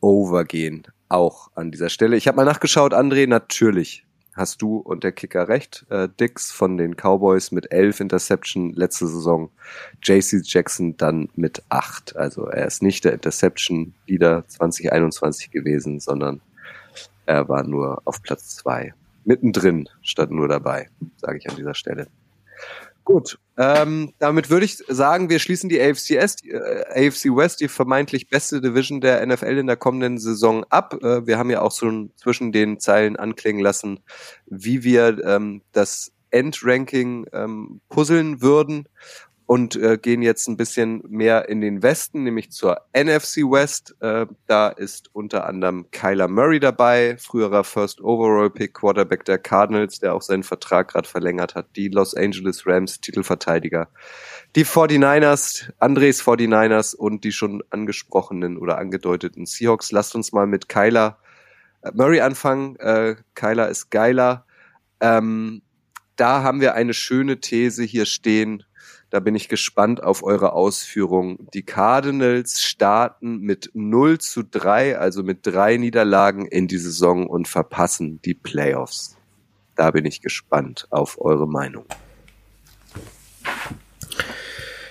over 0.00 0.44
gehen, 0.44 0.82
auch 1.08 1.50
an 1.54 1.70
dieser 1.70 1.88
Stelle. 1.88 2.16
Ich 2.16 2.26
habe 2.26 2.36
mal 2.36 2.44
nachgeschaut, 2.44 2.92
André, 2.92 3.28
natürlich 3.28 4.04
hast 4.34 4.62
du 4.62 4.78
und 4.78 5.04
der 5.04 5.12
Kicker 5.12 5.48
recht. 5.48 5.84
Äh, 5.90 6.08
Dix 6.20 6.50
von 6.50 6.76
den 6.76 6.96
Cowboys 6.96 7.52
mit 7.52 7.70
elf 7.70 8.00
Interception 8.00 8.72
letzte 8.72 9.06
Saison. 9.06 9.50
JC 10.02 10.40
Jackson 10.42 10.96
dann 10.96 11.28
mit 11.34 11.62
acht. 11.68 12.16
Also 12.16 12.46
er 12.46 12.66
ist 12.66 12.82
nicht 12.82 13.04
der 13.04 13.12
Interception-Leader 13.12 14.44
2021 14.48 15.50
gewesen, 15.50 16.00
sondern 16.00 16.40
er 17.26 17.48
war 17.48 17.62
nur 17.62 18.00
auf 18.04 18.22
Platz 18.22 18.56
zwei. 18.56 18.94
Mittendrin 19.24 19.88
statt 20.00 20.30
nur 20.30 20.48
dabei, 20.48 20.88
sage 21.16 21.38
ich 21.38 21.48
an 21.48 21.56
dieser 21.56 21.74
Stelle. 21.74 22.08
Gut, 23.04 23.38
ähm, 23.58 24.12
damit 24.18 24.48
würde 24.48 24.64
ich 24.64 24.76
sagen, 24.88 25.28
wir 25.28 25.38
schließen 25.38 25.68
die 25.68 25.80
AFCS, 25.80 26.36
die, 26.36 26.50
äh, 26.50 27.08
AFC 27.08 27.34
West, 27.36 27.60
die 27.60 27.68
vermeintlich 27.68 28.28
beste 28.28 28.60
Division 28.60 29.00
der 29.00 29.26
NFL 29.26 29.58
in 29.58 29.66
der 29.66 29.76
kommenden 29.76 30.18
Saison 30.18 30.64
ab. 30.70 30.94
Äh, 31.02 31.26
wir 31.26 31.36
haben 31.36 31.50
ja 31.50 31.62
auch 31.62 31.72
so 31.72 32.08
zwischen 32.16 32.52
den 32.52 32.78
Zeilen 32.80 33.16
anklingen 33.16 33.60
lassen, 33.60 34.00
wie 34.46 34.84
wir 34.84 35.22
ähm, 35.24 35.62
das 35.72 36.12
Endranking 36.30 37.26
ähm, 37.32 37.80
puzzeln 37.88 38.40
würden 38.40 38.88
und 39.52 39.76
äh, 39.76 39.98
gehen 39.98 40.22
jetzt 40.22 40.48
ein 40.48 40.56
bisschen 40.56 41.02
mehr 41.10 41.50
in 41.50 41.60
den 41.60 41.82
Westen, 41.82 42.22
nämlich 42.22 42.50
zur 42.52 42.80
NFC 42.96 43.42
West. 43.42 43.94
Äh, 44.00 44.24
da 44.46 44.68
ist 44.68 45.10
unter 45.12 45.46
anderem 45.46 45.90
Kyler 45.90 46.26
Murray 46.26 46.58
dabei, 46.58 47.18
früherer 47.18 47.62
First 47.62 48.00
Overall 48.00 48.48
Pick 48.48 48.72
Quarterback 48.72 49.26
der 49.26 49.36
Cardinals, 49.36 49.98
der 49.98 50.14
auch 50.14 50.22
seinen 50.22 50.42
Vertrag 50.42 50.88
gerade 50.88 51.06
verlängert 51.06 51.54
hat. 51.54 51.76
Die 51.76 51.88
Los 51.88 52.14
Angeles 52.14 52.66
Rams 52.66 53.02
Titelverteidiger. 53.02 53.90
Die 54.56 54.64
49ers, 54.64 55.70
Andres 55.78 56.22
49ers 56.24 56.96
und 56.96 57.22
die 57.22 57.32
schon 57.32 57.62
angesprochenen 57.68 58.56
oder 58.56 58.78
angedeuteten 58.78 59.44
Seahawks. 59.44 59.92
Lasst 59.92 60.14
uns 60.14 60.32
mal 60.32 60.46
mit 60.46 60.70
Kyler 60.70 61.18
äh, 61.82 61.90
Murray 61.92 62.22
anfangen. 62.22 62.76
Äh, 62.76 63.16
Kyler 63.34 63.68
ist 63.68 63.90
geiler. 63.90 64.46
Ähm, 65.00 65.60
da 66.16 66.42
haben 66.42 66.62
wir 66.62 66.72
eine 66.72 66.94
schöne 66.94 67.38
These 67.40 67.82
hier 67.82 68.06
stehen 68.06 68.64
Da 69.12 69.20
bin 69.20 69.34
ich 69.34 69.50
gespannt 69.50 70.02
auf 70.02 70.22
eure 70.22 70.54
Ausführung. 70.54 71.46
Die 71.52 71.64
Cardinals 71.64 72.62
starten 72.62 73.40
mit 73.40 73.68
0 73.74 74.16
zu 74.16 74.42
3, 74.42 74.96
also 74.96 75.22
mit 75.22 75.40
drei 75.42 75.76
Niederlagen 75.76 76.46
in 76.46 76.66
die 76.66 76.78
Saison 76.78 77.26
und 77.26 77.46
verpassen 77.46 78.22
die 78.22 78.32
Playoffs. 78.32 79.18
Da 79.76 79.90
bin 79.90 80.06
ich 80.06 80.22
gespannt 80.22 80.86
auf 80.88 81.20
eure 81.20 81.46
Meinung. 81.46 81.84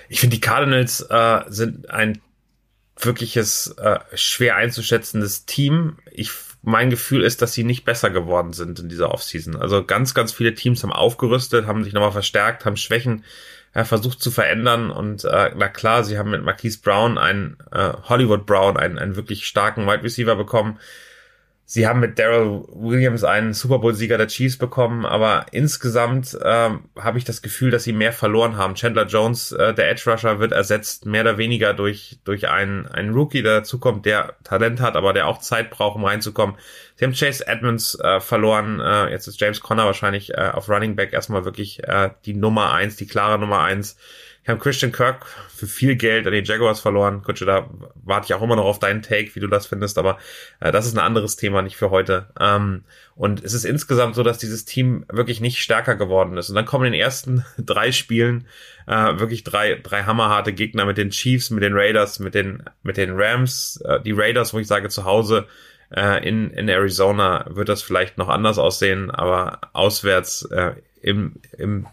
Ich 0.08 0.20
finde, 0.20 0.36
die 0.36 0.40
Cardinals 0.40 1.00
äh, 1.00 1.40
sind 1.48 1.90
ein 1.90 2.20
wirkliches 2.96 3.74
äh, 3.76 3.98
schwer 4.14 4.54
einzuschätzendes 4.54 5.46
Team. 5.46 5.98
Ich 6.12 6.30
mein 6.62 6.90
Gefühl 6.90 7.24
ist, 7.24 7.42
dass 7.42 7.54
sie 7.54 7.64
nicht 7.64 7.84
besser 7.84 8.10
geworden 8.10 8.52
sind 8.52 8.78
in 8.78 8.88
dieser 8.88 9.10
Offseason. 9.10 9.56
Also 9.56 9.84
ganz, 9.84 10.14
ganz 10.14 10.32
viele 10.32 10.54
Teams 10.54 10.84
haben 10.84 10.92
aufgerüstet, 10.92 11.66
haben 11.66 11.82
sich 11.82 11.92
nochmal 11.92 12.12
verstärkt, 12.12 12.64
haben 12.64 12.76
Schwächen 12.76 13.24
äh, 13.74 13.84
versucht 13.84 14.22
zu 14.22 14.30
verändern 14.30 14.90
und 14.90 15.24
äh, 15.24 15.50
na 15.56 15.68
klar, 15.68 16.04
sie 16.04 16.18
haben 16.18 16.30
mit 16.30 16.42
Marquise 16.42 16.80
Brown 16.80 17.18
einen 17.18 17.56
äh, 17.72 17.92
Hollywood 18.08 18.46
Brown, 18.46 18.76
einen, 18.76 18.98
einen 18.98 19.16
wirklich 19.16 19.46
starken 19.46 19.86
Wide 19.86 20.02
Receiver 20.02 20.36
bekommen, 20.36 20.78
Sie 21.74 21.86
haben 21.86 22.00
mit 22.00 22.18
Daryl 22.18 22.64
Williams 22.68 23.24
einen 23.24 23.54
Super 23.54 23.78
Bowl-Sieger 23.78 24.18
der 24.18 24.26
Chiefs 24.26 24.58
bekommen, 24.58 25.06
aber 25.06 25.46
insgesamt 25.52 26.36
ähm, 26.44 26.80
habe 27.00 27.16
ich 27.16 27.24
das 27.24 27.40
Gefühl, 27.40 27.70
dass 27.70 27.84
sie 27.84 27.94
mehr 27.94 28.12
verloren 28.12 28.58
haben. 28.58 28.74
Chandler 28.74 29.06
Jones, 29.06 29.52
äh, 29.52 29.72
der 29.72 29.90
Edge 29.90 30.02
Rusher, 30.04 30.38
wird 30.38 30.52
ersetzt 30.52 31.06
mehr 31.06 31.22
oder 31.22 31.38
weniger 31.38 31.72
durch 31.72 32.18
durch 32.24 32.50
einen 32.50 32.84
einen 32.88 33.14
Rookie, 33.14 33.42
der 33.42 33.60
dazukommt, 33.60 34.04
der 34.04 34.36
Talent 34.44 34.82
hat, 34.82 34.96
aber 34.96 35.14
der 35.14 35.26
auch 35.26 35.38
Zeit 35.38 35.70
braucht, 35.70 35.96
um 35.96 36.04
reinzukommen. 36.04 36.56
Sie 36.96 37.06
haben 37.06 37.14
Chase 37.14 37.46
Edmonds 37.46 37.98
äh, 37.98 38.20
verloren. 38.20 38.78
Äh, 38.78 39.08
jetzt 39.08 39.26
ist 39.26 39.40
James 39.40 39.62
Conner 39.62 39.86
wahrscheinlich 39.86 40.34
äh, 40.34 40.50
auf 40.52 40.68
Running 40.68 40.94
Back 40.94 41.14
erstmal 41.14 41.46
wirklich 41.46 41.82
äh, 41.84 42.10
die 42.26 42.34
Nummer 42.34 42.74
eins, 42.74 42.96
die 42.96 43.06
klare 43.06 43.38
Nummer 43.38 43.60
eins. 43.62 43.96
Ich 44.42 44.48
habe 44.48 44.58
Christian 44.58 44.90
Kirk 44.90 45.26
für 45.54 45.68
viel 45.68 45.94
Geld 45.94 46.26
an 46.26 46.32
die 46.32 46.42
Jaguars 46.42 46.80
verloren. 46.80 47.22
Kutsche, 47.22 47.44
da 47.44 47.70
warte 47.94 48.26
ich 48.26 48.34
auch 48.34 48.42
immer 48.42 48.56
noch 48.56 48.64
auf 48.64 48.80
deinen 48.80 49.00
Take, 49.00 49.32
wie 49.36 49.40
du 49.40 49.46
das 49.46 49.66
findest, 49.66 49.98
aber 49.98 50.18
äh, 50.58 50.72
das 50.72 50.84
ist 50.84 50.94
ein 50.96 51.04
anderes 51.04 51.36
Thema, 51.36 51.62
nicht 51.62 51.76
für 51.76 51.90
heute. 51.90 52.26
Ähm, 52.40 52.82
und 53.14 53.44
es 53.44 53.52
ist 53.52 53.64
insgesamt 53.64 54.16
so, 54.16 54.24
dass 54.24 54.38
dieses 54.38 54.64
Team 54.64 55.04
wirklich 55.08 55.40
nicht 55.40 55.58
stärker 55.58 55.94
geworden 55.94 56.36
ist. 56.36 56.48
Und 56.48 56.56
dann 56.56 56.66
kommen 56.66 56.86
in 56.86 56.92
den 56.92 57.00
ersten 57.00 57.44
drei 57.58 57.92
Spielen 57.92 58.48
äh, 58.88 59.18
wirklich 59.20 59.44
drei, 59.44 59.76
drei 59.80 60.02
hammerharte 60.02 60.52
Gegner 60.52 60.86
mit 60.86 60.98
den 60.98 61.10
Chiefs, 61.10 61.50
mit 61.50 61.62
den 61.62 61.74
Raiders, 61.74 62.18
mit 62.18 62.34
den, 62.34 62.64
mit 62.82 62.96
den 62.96 63.12
Rams. 63.12 63.80
Äh, 63.84 64.00
die 64.00 64.12
Raiders, 64.12 64.52
wo 64.52 64.58
ich 64.58 64.66
sage, 64.66 64.88
zu 64.88 65.04
Hause 65.04 65.46
äh, 65.94 66.28
in, 66.28 66.50
in 66.50 66.68
Arizona 66.68 67.46
wird 67.48 67.68
das 67.68 67.82
vielleicht 67.82 68.18
noch 68.18 68.28
anders 68.28 68.58
aussehen, 68.58 69.12
aber 69.12 69.60
auswärts 69.72 70.42
äh, 70.50 70.72
im, 71.00 71.36
im 71.56 71.86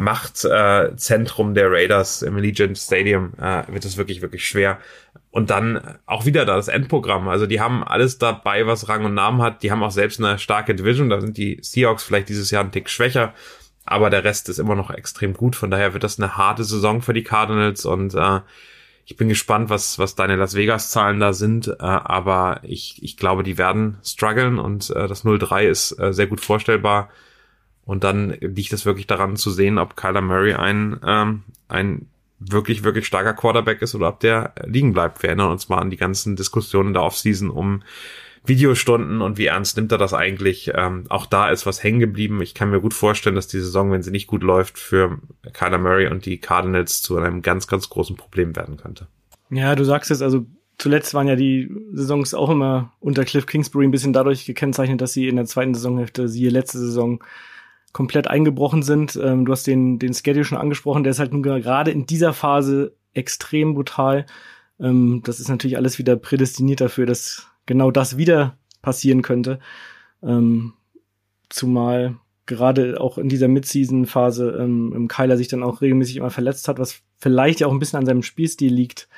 Machtzentrum 0.00 1.50
äh, 1.50 1.54
der 1.54 1.70
Raiders 1.70 2.22
im 2.22 2.36
Allegiant 2.36 2.76
Stadium 2.76 3.32
äh, 3.40 3.62
wird 3.68 3.84
es 3.84 3.96
wirklich, 3.96 4.22
wirklich 4.22 4.46
schwer. 4.46 4.78
Und 5.30 5.50
dann 5.50 5.98
auch 6.06 6.26
wieder 6.26 6.44
da 6.44 6.56
das 6.56 6.68
Endprogramm. 6.68 7.28
Also 7.28 7.46
die 7.46 7.60
haben 7.60 7.84
alles 7.84 8.18
dabei, 8.18 8.66
was 8.66 8.88
Rang 8.88 9.04
und 9.04 9.14
Namen 9.14 9.42
hat. 9.42 9.62
Die 9.62 9.70
haben 9.70 9.82
auch 9.82 9.92
selbst 9.92 10.18
eine 10.18 10.38
starke 10.38 10.74
Division. 10.74 11.08
Da 11.08 11.20
sind 11.20 11.36
die 11.36 11.58
Seahawks 11.62 12.02
vielleicht 12.02 12.28
dieses 12.28 12.50
Jahr 12.50 12.64
ein 12.64 12.72
Tick 12.72 12.90
schwächer. 12.90 13.32
Aber 13.84 14.10
der 14.10 14.24
Rest 14.24 14.48
ist 14.48 14.58
immer 14.58 14.74
noch 14.74 14.90
extrem 14.90 15.34
gut. 15.34 15.54
Von 15.54 15.70
daher 15.70 15.92
wird 15.92 16.02
das 16.02 16.18
eine 16.18 16.36
harte 16.36 16.64
Saison 16.64 17.00
für 17.00 17.12
die 17.12 17.22
Cardinals. 17.22 17.84
Und 17.84 18.14
äh, 18.14 18.40
ich 19.04 19.16
bin 19.16 19.28
gespannt, 19.28 19.70
was, 19.70 19.98
was 19.98 20.16
deine 20.16 20.36
Las 20.36 20.54
Vegas-Zahlen 20.54 21.20
da 21.20 21.32
sind. 21.32 21.68
Äh, 21.68 21.74
aber 21.78 22.60
ich, 22.62 23.00
ich 23.02 23.16
glaube, 23.16 23.44
die 23.44 23.56
werden 23.56 23.98
strugglen. 24.04 24.58
Und 24.58 24.90
äh, 24.90 25.06
das 25.06 25.24
0-3 25.24 25.62
ist 25.62 25.98
äh, 26.00 26.12
sehr 26.12 26.26
gut 26.26 26.40
vorstellbar. 26.40 27.08
Und 27.84 28.04
dann 28.04 28.30
liegt 28.40 28.72
es 28.72 28.86
wirklich 28.86 29.06
daran 29.06 29.36
zu 29.36 29.50
sehen, 29.50 29.78
ob 29.78 29.96
Kyler 29.96 30.20
Murray 30.20 30.54
ein, 30.54 31.00
ähm, 31.04 31.42
ein 31.68 32.06
wirklich, 32.38 32.84
wirklich 32.84 33.06
starker 33.06 33.34
Quarterback 33.34 33.82
ist 33.82 33.94
oder 33.94 34.08
ob 34.08 34.20
der 34.20 34.54
liegen 34.64 34.92
bleibt. 34.92 35.22
Wir 35.22 35.28
erinnern 35.28 35.50
uns 35.50 35.68
mal 35.68 35.78
an 35.78 35.90
die 35.90 35.96
ganzen 35.96 36.36
Diskussionen 36.36 36.94
der 36.94 37.02
Offseason 37.02 37.50
um 37.50 37.82
Videostunden 38.44 39.20
und 39.20 39.36
wie 39.36 39.46
ernst 39.46 39.76
nimmt 39.76 39.92
er 39.92 39.98
das 39.98 40.14
eigentlich. 40.14 40.72
Ähm, 40.74 41.04
auch 41.10 41.26
da 41.26 41.50
ist 41.50 41.66
was 41.66 41.82
hängen 41.82 42.00
geblieben. 42.00 42.40
Ich 42.40 42.54
kann 42.54 42.70
mir 42.70 42.80
gut 42.80 42.94
vorstellen, 42.94 43.36
dass 43.36 43.48
die 43.48 43.60
Saison, 43.60 43.92
wenn 43.92 44.02
sie 44.02 44.10
nicht 44.10 44.26
gut 44.26 44.42
läuft, 44.42 44.78
für 44.78 45.18
Kyler 45.52 45.78
Murray 45.78 46.06
und 46.06 46.24
die 46.24 46.38
Cardinals 46.38 47.02
zu 47.02 47.18
einem 47.18 47.42
ganz, 47.42 47.66
ganz 47.66 47.90
großen 47.90 48.16
Problem 48.16 48.56
werden 48.56 48.78
könnte. 48.78 49.08
Ja, 49.50 49.74
du 49.74 49.84
sagst 49.84 50.10
es, 50.10 50.22
also 50.22 50.46
zuletzt 50.78 51.12
waren 51.12 51.28
ja 51.28 51.36
die 51.36 51.70
Saisons 51.92 52.32
auch 52.32 52.48
immer 52.48 52.92
unter 53.00 53.26
Cliff 53.26 53.44
Kingsbury 53.44 53.86
ein 53.86 53.90
bisschen 53.90 54.14
dadurch 54.14 54.46
gekennzeichnet, 54.46 55.02
dass 55.02 55.12
sie 55.12 55.28
in 55.28 55.36
der 55.36 55.44
zweiten 55.44 55.74
Saisonhälfte, 55.74 56.28
siehe 56.28 56.50
letzte 56.50 56.78
Saison, 56.78 57.22
komplett 57.92 58.28
eingebrochen 58.28 58.82
sind. 58.82 59.18
Ähm, 59.22 59.44
du 59.44 59.52
hast 59.52 59.66
den, 59.66 59.98
den 59.98 60.14
Schedule 60.14 60.44
schon 60.44 60.58
angesprochen, 60.58 61.02
der 61.02 61.12
ist 61.12 61.18
halt 61.18 61.32
nun 61.32 61.42
gerade 61.42 61.90
in 61.90 62.06
dieser 62.06 62.32
Phase 62.32 62.94
extrem 63.14 63.74
brutal. 63.74 64.26
Ähm, 64.78 65.22
das 65.24 65.40
ist 65.40 65.48
natürlich 65.48 65.76
alles 65.76 65.98
wieder 65.98 66.16
prädestiniert 66.16 66.80
dafür, 66.80 67.06
dass 67.06 67.48
genau 67.66 67.90
das 67.90 68.16
wieder 68.16 68.56
passieren 68.82 69.22
könnte. 69.22 69.58
Ähm, 70.22 70.74
zumal 71.48 72.16
gerade 72.46 73.00
auch 73.00 73.18
in 73.18 73.28
dieser 73.28 73.48
Mid-Season-Phase 73.48 74.58
ähm, 74.60 74.92
im 74.94 75.08
Kyler 75.08 75.36
sich 75.36 75.48
dann 75.48 75.62
auch 75.62 75.80
regelmäßig 75.80 76.16
immer 76.16 76.30
verletzt 76.30 76.68
hat, 76.68 76.78
was 76.78 77.00
vielleicht 77.18 77.60
ja 77.60 77.66
auch 77.66 77.72
ein 77.72 77.78
bisschen 77.78 77.98
an 77.98 78.06
seinem 78.06 78.22
Spielstil 78.22 78.72
liegt. 78.72 79.08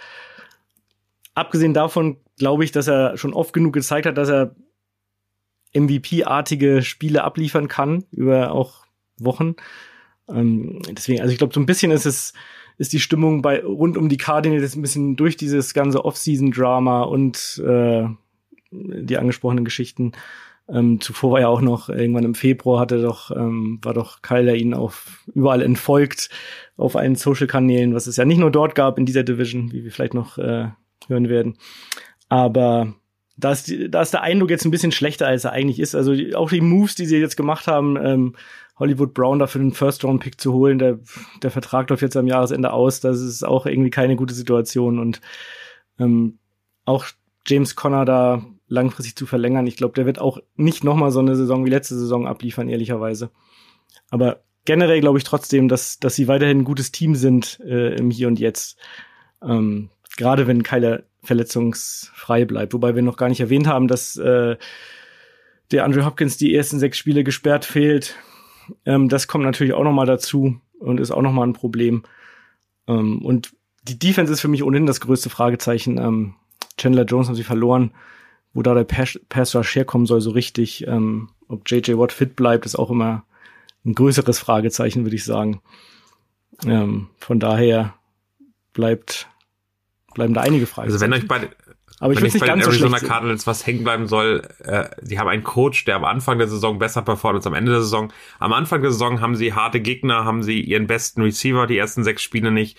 Abgesehen 1.34 1.72
davon 1.72 2.18
glaube 2.36 2.64
ich, 2.64 2.72
dass 2.72 2.88
er 2.88 3.16
schon 3.16 3.32
oft 3.32 3.52
genug 3.52 3.72
gezeigt 3.72 4.06
hat, 4.06 4.18
dass 4.18 4.28
er 4.28 4.54
MVP-artige 5.74 6.82
Spiele 6.82 7.24
abliefern 7.24 7.68
kann 7.68 8.04
über 8.10 8.52
auch 8.52 8.84
Wochen. 9.18 9.54
Ähm, 10.28 10.80
deswegen, 10.90 11.20
also 11.20 11.32
ich 11.32 11.38
glaube, 11.38 11.54
so 11.54 11.60
ein 11.60 11.66
bisschen 11.66 11.90
ist 11.90 12.06
es, 12.06 12.32
ist 12.78 12.92
die 12.92 13.00
Stimmung 13.00 13.42
bei 13.42 13.62
rund 13.62 13.96
um 13.96 14.08
die 14.08 14.16
Cardinals 14.16 14.74
ein 14.74 14.82
bisschen 14.82 15.16
durch 15.16 15.36
dieses 15.36 15.74
ganze 15.74 16.04
Off-Season-Drama 16.04 17.02
und 17.02 17.62
äh, 17.64 18.06
die 18.70 19.18
angesprochenen 19.18 19.64
Geschichten. 19.64 20.12
Ähm, 20.68 21.00
zuvor 21.00 21.32
war 21.32 21.40
ja 21.40 21.48
auch 21.48 21.60
noch 21.60 21.88
irgendwann 21.88 22.24
im 22.24 22.34
Februar 22.34 22.80
hatte 22.80 23.02
doch 23.02 23.30
ähm, 23.32 23.80
war 23.82 23.94
doch 23.94 24.22
Kyler 24.22 24.54
ihn 24.54 24.74
auf 24.74 25.24
überall 25.34 25.60
entfolgt 25.60 26.30
auf 26.76 26.96
allen 26.96 27.16
Social 27.16 27.48
Kanälen, 27.48 27.94
was 27.94 28.06
es 28.06 28.16
ja 28.16 28.24
nicht 28.24 28.38
nur 28.38 28.50
dort 28.50 28.74
gab 28.74 28.98
in 28.98 29.04
dieser 29.04 29.24
Division, 29.24 29.72
wie 29.72 29.84
wir 29.84 29.90
vielleicht 29.90 30.14
noch 30.14 30.38
äh, 30.38 30.68
hören 31.08 31.28
werden. 31.28 31.58
Aber 32.28 32.94
da 33.36 33.52
ist, 33.52 33.72
da 33.88 34.02
ist 34.02 34.12
der 34.12 34.22
Eindruck 34.22 34.50
jetzt 34.50 34.64
ein 34.64 34.70
bisschen 34.70 34.92
schlechter, 34.92 35.26
als 35.26 35.44
er 35.44 35.52
eigentlich 35.52 35.80
ist. 35.80 35.94
Also 35.94 36.14
auch 36.34 36.50
die 36.50 36.60
Moves, 36.60 36.94
die 36.94 37.06
sie 37.06 37.18
jetzt 37.18 37.36
gemacht 37.36 37.66
haben, 37.66 37.96
ähm, 37.96 38.36
Hollywood 38.78 39.14
Brown 39.14 39.38
dafür 39.38 39.60
den 39.60 39.72
First-Round-Pick 39.72 40.40
zu 40.40 40.52
holen, 40.52 40.78
der, 40.78 40.98
der 41.42 41.50
Vertrag 41.50 41.88
läuft 41.90 42.02
jetzt 42.02 42.16
am 42.16 42.26
Jahresende 42.26 42.72
aus, 42.72 43.00
das 43.00 43.20
ist 43.20 43.44
auch 43.44 43.66
irgendwie 43.66 43.90
keine 43.90 44.16
gute 44.16 44.34
Situation. 44.34 44.98
Und 44.98 45.20
ähm, 45.98 46.38
auch 46.84 47.06
James 47.46 47.76
Conner 47.76 48.04
da 48.04 48.44
langfristig 48.68 49.16
zu 49.16 49.26
verlängern, 49.26 49.66
ich 49.66 49.76
glaube, 49.76 49.94
der 49.94 50.06
wird 50.06 50.18
auch 50.18 50.38
nicht 50.56 50.84
nochmal 50.84 51.10
so 51.10 51.20
eine 51.20 51.36
Saison 51.36 51.64
wie 51.64 51.70
letzte 51.70 51.96
Saison 51.96 52.26
abliefern, 52.26 52.68
ehrlicherweise. 52.68 53.30
Aber 54.10 54.42
generell 54.64 55.00
glaube 55.00 55.18
ich 55.18 55.24
trotzdem, 55.24 55.68
dass, 55.68 55.98
dass 55.98 56.16
sie 56.16 56.28
weiterhin 56.28 56.60
ein 56.60 56.64
gutes 56.64 56.92
Team 56.92 57.14
sind 57.14 57.60
äh, 57.60 57.94
im 57.94 58.10
Hier 58.10 58.28
und 58.28 58.40
Jetzt. 58.40 58.78
Ähm, 59.42 59.90
Gerade 60.16 60.46
wenn 60.46 60.62
Kyler 60.62 61.04
verletzungsfrei 61.22 62.44
bleibt. 62.44 62.74
Wobei 62.74 62.94
wir 62.94 63.02
noch 63.02 63.16
gar 63.16 63.28
nicht 63.28 63.40
erwähnt 63.40 63.66
haben, 63.66 63.88
dass 63.88 64.16
äh, 64.16 64.56
der 65.70 65.84
Andrew 65.84 66.04
Hopkins 66.04 66.36
die 66.36 66.54
ersten 66.54 66.78
sechs 66.78 66.98
Spiele 66.98 67.24
gesperrt 67.24 67.64
fehlt. 67.64 68.16
Ähm, 68.84 69.08
das 69.08 69.28
kommt 69.28 69.44
natürlich 69.44 69.72
auch 69.72 69.84
noch 69.84 69.92
mal 69.92 70.06
dazu 70.06 70.60
und 70.78 71.00
ist 71.00 71.10
auch 71.10 71.22
noch 71.22 71.32
mal 71.32 71.46
ein 71.46 71.52
Problem. 71.52 72.02
Ähm, 72.86 73.22
und 73.22 73.52
die 73.84 73.98
Defense 73.98 74.32
ist 74.32 74.40
für 74.40 74.48
mich 74.48 74.62
ohnehin 74.62 74.86
das 74.86 75.00
größte 75.00 75.30
Fragezeichen. 75.30 75.98
Ähm, 75.98 76.34
Chandler 76.76 77.04
Jones 77.04 77.28
haben 77.28 77.34
sie 77.34 77.44
verloren. 77.44 77.92
Wo 78.54 78.60
da 78.60 78.74
der 78.74 78.84
Pass, 78.84 79.18
Pass 79.30 79.54
Rush 79.56 79.74
herkommen 79.74 80.06
soll, 80.06 80.20
so 80.20 80.30
richtig. 80.30 80.86
Ähm, 80.86 81.30
ob 81.48 81.62
JJ 81.70 81.96
Watt 81.96 82.12
fit 82.12 82.36
bleibt, 82.36 82.66
ist 82.66 82.78
auch 82.78 82.90
immer 82.90 83.24
ein 83.84 83.94
größeres 83.94 84.38
Fragezeichen, 84.38 85.04
würde 85.04 85.16
ich 85.16 85.24
sagen. 85.24 85.62
Ähm, 86.66 87.08
von 87.18 87.40
daher 87.40 87.94
bleibt 88.74 89.28
bleiben 90.14 90.34
da 90.34 90.42
einige 90.42 90.66
Fragen. 90.66 90.88
Also 90.88 91.00
wenn 91.00 91.12
euch 91.12 91.26
bei, 91.26 91.48
aber 92.02 92.14
ich 92.14 92.20
wenn 92.20 92.26
ich 92.26 92.38
bei 92.40 92.46
den 92.46 92.60
Arizona 92.60 92.98
so 92.98 93.06
Cardinals 93.06 93.46
was 93.46 93.64
hängen 93.64 93.84
bleiben 93.84 94.08
soll, 94.08 94.42
äh, 94.64 94.86
die 95.02 95.20
haben 95.20 95.28
einen 95.28 95.44
Coach, 95.44 95.84
der 95.84 95.94
am 95.94 96.04
Anfang 96.04 96.38
der 96.38 96.48
Saison 96.48 96.78
besser 96.80 97.02
performt 97.02 97.36
als 97.36 97.46
am 97.46 97.54
Ende 97.54 97.70
der 97.70 97.80
Saison. 97.82 98.12
Am 98.40 98.52
Anfang 98.52 98.82
der 98.82 98.90
Saison 98.90 99.20
haben 99.20 99.36
sie 99.36 99.52
harte 99.52 99.80
Gegner, 99.80 100.24
haben 100.24 100.42
sie 100.42 100.60
ihren 100.60 100.88
besten 100.88 101.22
Receiver, 101.22 101.68
die 101.68 101.78
ersten 101.78 102.02
sechs 102.02 102.22
Spiele 102.22 102.50
nicht 102.50 102.76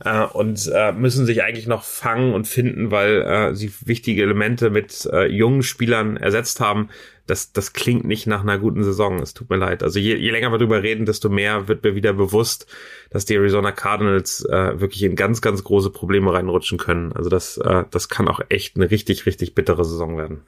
äh, 0.00 0.24
und 0.24 0.68
äh, 0.74 0.90
müssen 0.90 1.24
sich 1.24 1.44
eigentlich 1.44 1.68
noch 1.68 1.84
fangen 1.84 2.34
und 2.34 2.48
finden, 2.48 2.90
weil 2.90 3.22
äh, 3.22 3.54
sie 3.54 3.72
wichtige 3.84 4.22
Elemente 4.22 4.70
mit 4.70 5.08
äh, 5.12 5.26
jungen 5.26 5.62
Spielern 5.62 6.16
ersetzt 6.16 6.60
haben 6.60 6.88
das, 7.26 7.52
das 7.52 7.72
klingt 7.72 8.04
nicht 8.04 8.26
nach 8.26 8.42
einer 8.42 8.58
guten 8.58 8.84
Saison. 8.84 9.18
Es 9.20 9.34
tut 9.34 9.48
mir 9.48 9.56
leid. 9.56 9.82
Also 9.82 9.98
je, 9.98 10.16
je 10.16 10.30
länger 10.30 10.52
wir 10.52 10.58
darüber 10.58 10.82
reden, 10.82 11.06
desto 11.06 11.28
mehr 11.28 11.68
wird 11.68 11.82
mir 11.82 11.94
wieder 11.94 12.12
bewusst, 12.12 12.66
dass 13.10 13.24
die 13.24 13.34
Arizona 13.34 13.72
Cardinals 13.72 14.44
äh, 14.44 14.80
wirklich 14.80 15.02
in 15.02 15.16
ganz, 15.16 15.40
ganz 15.40 15.64
große 15.64 15.90
Probleme 15.90 16.32
reinrutschen 16.32 16.78
können. 16.78 17.12
Also 17.12 17.30
das, 17.30 17.56
äh, 17.58 17.84
das 17.90 18.08
kann 18.08 18.28
auch 18.28 18.40
echt 18.48 18.76
eine 18.76 18.90
richtig, 18.90 19.26
richtig 19.26 19.54
bittere 19.54 19.84
Saison 19.84 20.18
werden. 20.18 20.42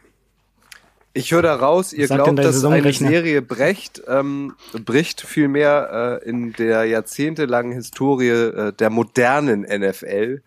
Ich 1.14 1.32
höre 1.32 1.40
da 1.40 1.54
raus, 1.54 1.94
ihr 1.94 2.08
glaubt, 2.08 2.38
dass 2.38 2.62
eine 2.62 2.92
Serie 2.92 3.40
brecht, 3.40 4.02
ähm, 4.06 4.54
bricht 4.84 5.22
vielmehr 5.22 6.20
äh, 6.22 6.28
in 6.28 6.52
der 6.52 6.84
jahrzehntelangen 6.84 7.72
Historie 7.72 8.28
äh, 8.28 8.72
der 8.74 8.90
modernen 8.90 9.62
NFL 9.62 10.42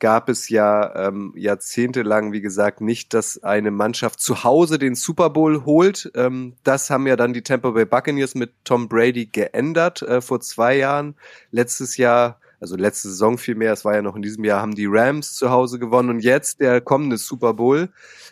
gab 0.00 0.28
es 0.28 0.48
ja 0.48 1.08
ähm, 1.08 1.32
jahrzehntelang, 1.36 2.32
wie 2.32 2.40
gesagt, 2.40 2.80
nicht, 2.80 3.14
dass 3.14 3.42
eine 3.42 3.70
Mannschaft 3.70 4.20
zu 4.20 4.42
Hause 4.42 4.78
den 4.78 4.94
Super 4.94 5.30
Bowl 5.30 5.64
holt. 5.64 6.10
Ähm, 6.14 6.56
das 6.64 6.90
haben 6.90 7.06
ja 7.06 7.16
dann 7.16 7.32
die 7.32 7.42
Tampa 7.42 7.70
Bay 7.70 7.84
Buccaneers 7.84 8.34
mit 8.34 8.52
Tom 8.64 8.88
Brady 8.88 9.26
geändert 9.26 10.02
äh, 10.02 10.20
vor 10.20 10.40
zwei 10.40 10.76
Jahren. 10.76 11.14
Letztes 11.50 11.96
Jahr, 11.98 12.40
also 12.58 12.76
letzte 12.76 13.08
Saison 13.08 13.38
vielmehr, 13.38 13.72
es 13.72 13.84
war 13.84 13.94
ja 13.94 14.02
noch 14.02 14.16
in 14.16 14.22
diesem 14.22 14.42
Jahr, 14.44 14.60
haben 14.60 14.74
die 14.74 14.88
Rams 14.88 15.34
zu 15.34 15.50
Hause 15.50 15.78
gewonnen 15.78 16.10
und 16.10 16.20
jetzt 16.20 16.60
der 16.60 16.80
kommende 16.80 17.18
Super 17.18 17.54
Bowl 17.54 17.90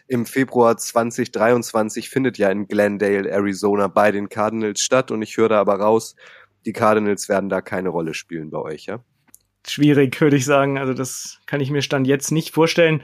im 0.08 0.26
Februar 0.26 0.76
2023 0.76 2.08
findet 2.08 2.38
ja 2.38 2.50
in 2.50 2.66
Glendale, 2.66 3.30
Arizona 3.30 3.88
bei 3.88 4.10
den 4.10 4.28
Cardinals 4.28 4.80
statt 4.80 5.10
und 5.10 5.22
ich 5.22 5.36
höre 5.36 5.50
da 5.50 5.60
aber 5.60 5.78
raus, 5.78 6.16
die 6.64 6.72
Cardinals 6.72 7.28
werden 7.28 7.48
da 7.48 7.60
keine 7.60 7.90
Rolle 7.90 8.14
spielen 8.14 8.50
bei 8.50 8.58
euch, 8.58 8.86
ja? 8.86 9.00
Schwierig, 9.70 10.20
würde 10.20 10.36
ich 10.36 10.44
sagen. 10.44 10.78
Also 10.78 10.94
das 10.94 11.40
kann 11.46 11.60
ich 11.60 11.70
mir 11.70 11.82
Stand 11.82 12.06
jetzt 12.06 12.30
nicht 12.30 12.54
vorstellen. 12.54 13.02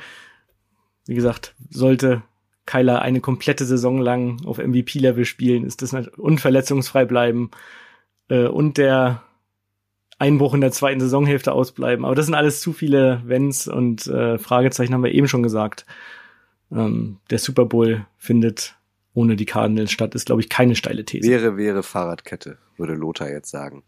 Wie 1.07 1.15
gesagt, 1.15 1.55
sollte 1.71 2.23
Kyler 2.67 3.03
eine 3.03 3.21
komplette 3.21 3.65
Saison 3.65 3.99
lang 3.99 4.45
auf 4.47 4.59
MVP-Level 4.59 5.25
spielen, 5.25 5.65
ist 5.65 5.83
das 5.83 5.93
unverletzungsfrei 6.17 7.05
bleiben 7.05 7.51
äh, 8.29 8.47
und 8.47 8.79
der 8.79 9.23
Einbruch 10.19 10.55
in 10.55 10.61
der 10.61 10.73
zweiten 10.73 11.01
Saisonhälfte 11.01 11.53
ausbleiben. 11.53 12.05
Aber 12.05 12.15
das 12.15 12.27
sind 12.27 12.35
alles 12.35 12.61
zu 12.61 12.73
viele 12.73 13.23
Wenns 13.27 13.69
und 13.69 14.07
äh, 14.07 14.39
Fragezeichen, 14.39 14.95
haben 14.95 15.05
wir 15.05 15.13
eben 15.13 15.29
schon 15.29 15.43
gesagt. 15.43 15.85
Ähm, 16.73 17.19
der 17.31 17.39
Super 17.39 17.67
Bowl 17.67 18.07
findet 18.17 18.77
ohne 19.13 19.37
die 19.37 19.47
Cardinals 19.47 19.93
statt, 19.93 20.15
ist, 20.15 20.27
glaube 20.27 20.41
ich, 20.41 20.49
keine 20.49 20.75
steile 20.75 21.05
These. 21.05 21.29
Wäre, 21.29 21.57
wäre 21.57 21.83
Fahrradkette, 21.83 22.59
würde 22.77 22.95
Lothar 22.95 23.31
jetzt 23.31 23.51
sagen. 23.51 23.85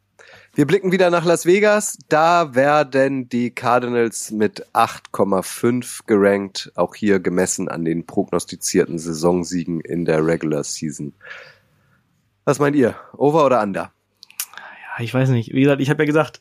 Wir 0.55 0.67
blicken 0.67 0.91
wieder 0.91 1.11
nach 1.11 1.25
Las 1.27 1.45
Vegas. 1.45 1.99
Da 2.09 2.55
werden 2.55 3.29
die 3.29 3.51
Cardinals 3.51 4.31
mit 4.31 4.67
8,5 4.73 6.07
gerankt. 6.07 6.73
Auch 6.75 6.95
hier 6.95 7.21
gemessen 7.21 7.69
an 7.69 7.85
den 7.85 8.07
prognostizierten 8.07 8.99
Saisonsiegen 8.99 9.81
in 9.81 10.07
der 10.07 10.25
Regular 10.25 10.65
Season. 10.65 11.13
Was 12.47 12.59
meint 12.59 12.75
ihr? 12.75 12.95
Over 13.13 13.45
oder 13.45 13.63
under? 13.63 13.93
Ja, 14.97 15.05
ich 15.05 15.13
weiß 15.13 15.29
nicht. 15.29 15.53
Wie 15.53 15.61
gesagt, 15.61 15.83
ich 15.83 15.91
habe 15.91 16.03
ja 16.03 16.07
gesagt, 16.07 16.41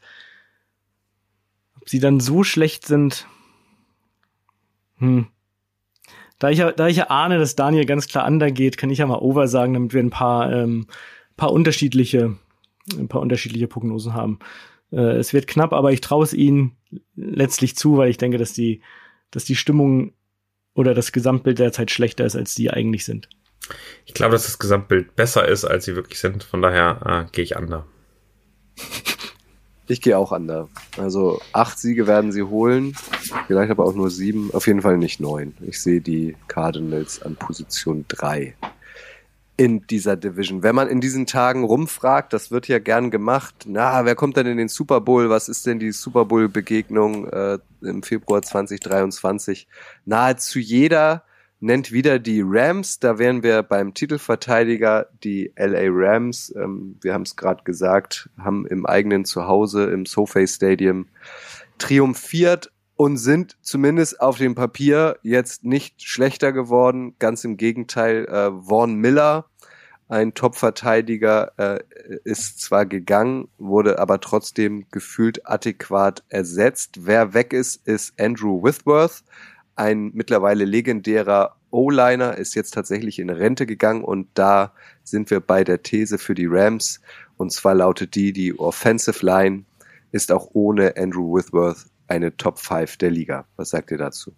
ob 1.82 1.90
sie 1.90 2.00
dann 2.00 2.22
so 2.22 2.44
schlecht 2.44 2.88
sind. 2.88 3.28
Hm. 5.00 5.28
Da 6.40 6.50
ich, 6.50 6.60
ja, 6.60 6.72
da 6.72 6.88
ich 6.88 6.98
ja 6.98 7.10
ahne, 7.10 7.38
dass 7.38 7.56
Daniel 7.56 7.86
ganz 7.86 8.08
klar 8.08 8.28
under 8.28 8.52
geht, 8.52 8.78
kann 8.78 8.90
ich 8.90 9.00
ja 9.00 9.08
mal 9.08 9.20
over 9.20 9.48
sagen, 9.48 9.74
damit 9.74 9.94
wir 9.94 10.02
ein 10.02 10.10
paar, 10.10 10.54
ähm, 10.54 10.88
paar 11.36 11.52
unterschiedliche 11.52 12.38
ein 12.98 13.08
paar 13.08 13.22
unterschiedliche 13.22 13.68
Prognosen 13.68 14.14
haben. 14.14 14.40
Äh, 14.92 15.18
es 15.18 15.34
wird 15.34 15.48
knapp, 15.48 15.74
aber 15.74 15.92
ich 15.92 16.02
traue 16.02 16.24
es 16.24 16.34
ihnen 16.34 16.76
letztlich 17.16 17.76
zu, 17.76 17.98
weil 17.98 18.10
ich 18.10 18.18
denke, 18.18 18.38
dass 18.38 18.54
die, 18.54 18.82
dass 19.32 19.46
die 19.46 19.56
Stimmung 19.56 20.14
oder 20.74 20.94
das 20.94 21.12
Gesamtbild 21.12 21.60
derzeit 21.60 21.92
schlechter 21.92 22.26
ist, 22.26 22.36
als 22.36 22.54
die 22.56 22.70
eigentlich 22.70 23.06
sind. 23.06 23.30
Ich 24.06 24.14
glaube, 24.14 24.34
dass 24.34 24.46
das 24.46 24.60
Gesamtbild 24.60 25.16
besser 25.16 25.48
ist, 25.48 25.66
als 25.66 25.86
sie 25.86 25.96
wirklich 25.96 26.20
sind. 26.20 26.44
Von 26.44 26.62
daher 26.62 27.28
äh, 27.28 27.32
gehe 27.32 27.44
ich 27.44 27.56
under. 27.56 27.86
Ich 29.88 30.02
gehe 30.02 30.18
auch 30.18 30.32
under. 30.32 30.68
Also 30.98 31.40
acht 31.54 31.80
Siege 31.80 32.08
werden 32.08 32.32
sie 32.32 32.44
holen, 32.44 32.96
vielleicht 33.48 33.72
aber 33.72 33.86
auch 33.86 33.94
nur 33.94 34.10
sieben, 34.10 34.52
auf 34.54 34.68
jeden 34.68 34.82
Fall 34.82 34.98
nicht 34.98 35.20
neun. 35.20 35.56
Ich 35.62 35.82
sehe 35.82 36.02
die 36.02 36.36
Cardinals 36.48 37.22
an 37.22 37.36
Position 37.36 38.06
drei 38.08 38.56
in 39.58 39.88
dieser 39.88 40.18
Division. 40.18 40.64
Wenn 40.64 40.76
man 40.76 40.90
in 40.90 41.00
diesen 41.00 41.26
Tagen 41.26 41.64
rumfragt, 41.64 42.34
das 42.34 42.52
wird 42.52 42.68
ja 42.68 42.80
gern 42.80 43.10
gemacht, 43.10 43.66
na, 43.66 44.04
wer 44.04 44.16
kommt 44.16 44.36
denn 44.38 44.48
in 44.48 44.58
den 44.58 44.68
Super 44.68 45.00
Bowl? 45.02 45.30
Was 45.30 45.48
ist 45.48 45.66
denn 45.66 45.80
die 45.80 45.92
Super 45.92 46.26
Bowl-Begegnung 46.26 47.30
äh, 47.30 47.60
im 47.82 48.04
Februar 48.04 48.42
2023? 48.42 49.68
Nahezu 50.06 50.60
jeder 50.60 51.24
nennt 51.62 51.92
wieder 51.94 52.20
die 52.20 52.42
Rams. 52.46 53.00
Da 53.00 53.18
wären 53.18 53.44
wir 53.44 53.64
beim 53.64 53.94
Titelverteidiger, 53.94 55.08
die 55.24 55.54
LA 55.56 55.88
Rams. 55.88 56.54
Ähm, 56.56 56.98
wir 57.02 57.14
haben 57.14 57.24
es 57.24 57.38
gerade 57.38 57.64
gesagt, 57.64 58.30
haben 58.38 58.66
im 58.68 58.86
eigenen 58.86 59.24
Zuhause 59.24 59.86
im 59.86 60.06
SoFi 60.06 60.48
Stadium 60.48 61.08
triumphiert 61.78 62.72
und 62.96 63.18
sind 63.18 63.58
zumindest 63.62 64.22
auf 64.22 64.38
dem 64.38 64.56
Papier 64.56 65.18
jetzt 65.22 65.64
nicht 65.64 66.02
schlechter 66.02 66.52
geworden. 66.52 67.16
Ganz 67.20 67.44
im 67.44 67.58
Gegenteil, 67.58 68.26
äh, 68.26 68.52
Vaughn 68.68 68.96
Miller, 68.96 69.46
ein 70.08 70.34
Top-Verteidiger, 70.34 71.52
äh, 71.58 71.80
ist 72.24 72.62
zwar 72.62 72.86
gegangen, 72.86 73.50
wurde 73.58 74.00
aber 74.00 74.20
trotzdem 74.20 74.86
gefühlt 74.92 75.48
adäquat 75.48 76.24
ersetzt. 76.30 77.06
Wer 77.06 77.34
weg 77.34 77.54
ist, 77.54 77.86
ist 77.88 78.14
Andrew 78.20 78.64
Withworth, 78.64 79.24
ein 79.76 80.12
mittlerweile 80.14 80.64
legendärer 80.64 81.56
O-Liner, 81.72 82.38
ist 82.38 82.56
jetzt 82.56 82.74
tatsächlich 82.74 83.20
in 83.20 83.30
Rente 83.30 83.66
gegangen 83.66 84.04
und 84.04 84.30
da 84.36 84.72
sind 85.04 85.30
wir 85.32 85.42
bei 85.42 85.64
der 85.66 85.84
These 85.84 86.18
für 86.18 86.36
die 86.36 86.46
Rams. 86.46 87.02
Und 87.36 87.52
zwar 87.52 87.76
lautet 87.76 88.16
die, 88.16 88.32
die 88.32 88.58
Offensive 88.58 89.26
Line 89.26 89.66
ist 90.12 90.32
auch 90.32 90.52
ohne 90.54 90.96
Andrew 90.96 91.36
Withworth 91.36 91.88
eine 92.08 92.38
Top 92.38 92.60
5 92.60 92.98
der 92.98 93.12
Liga. 93.12 93.46
Was 93.56 93.70
sagt 93.70 93.92
ihr 93.92 93.98
dazu? 93.98 94.34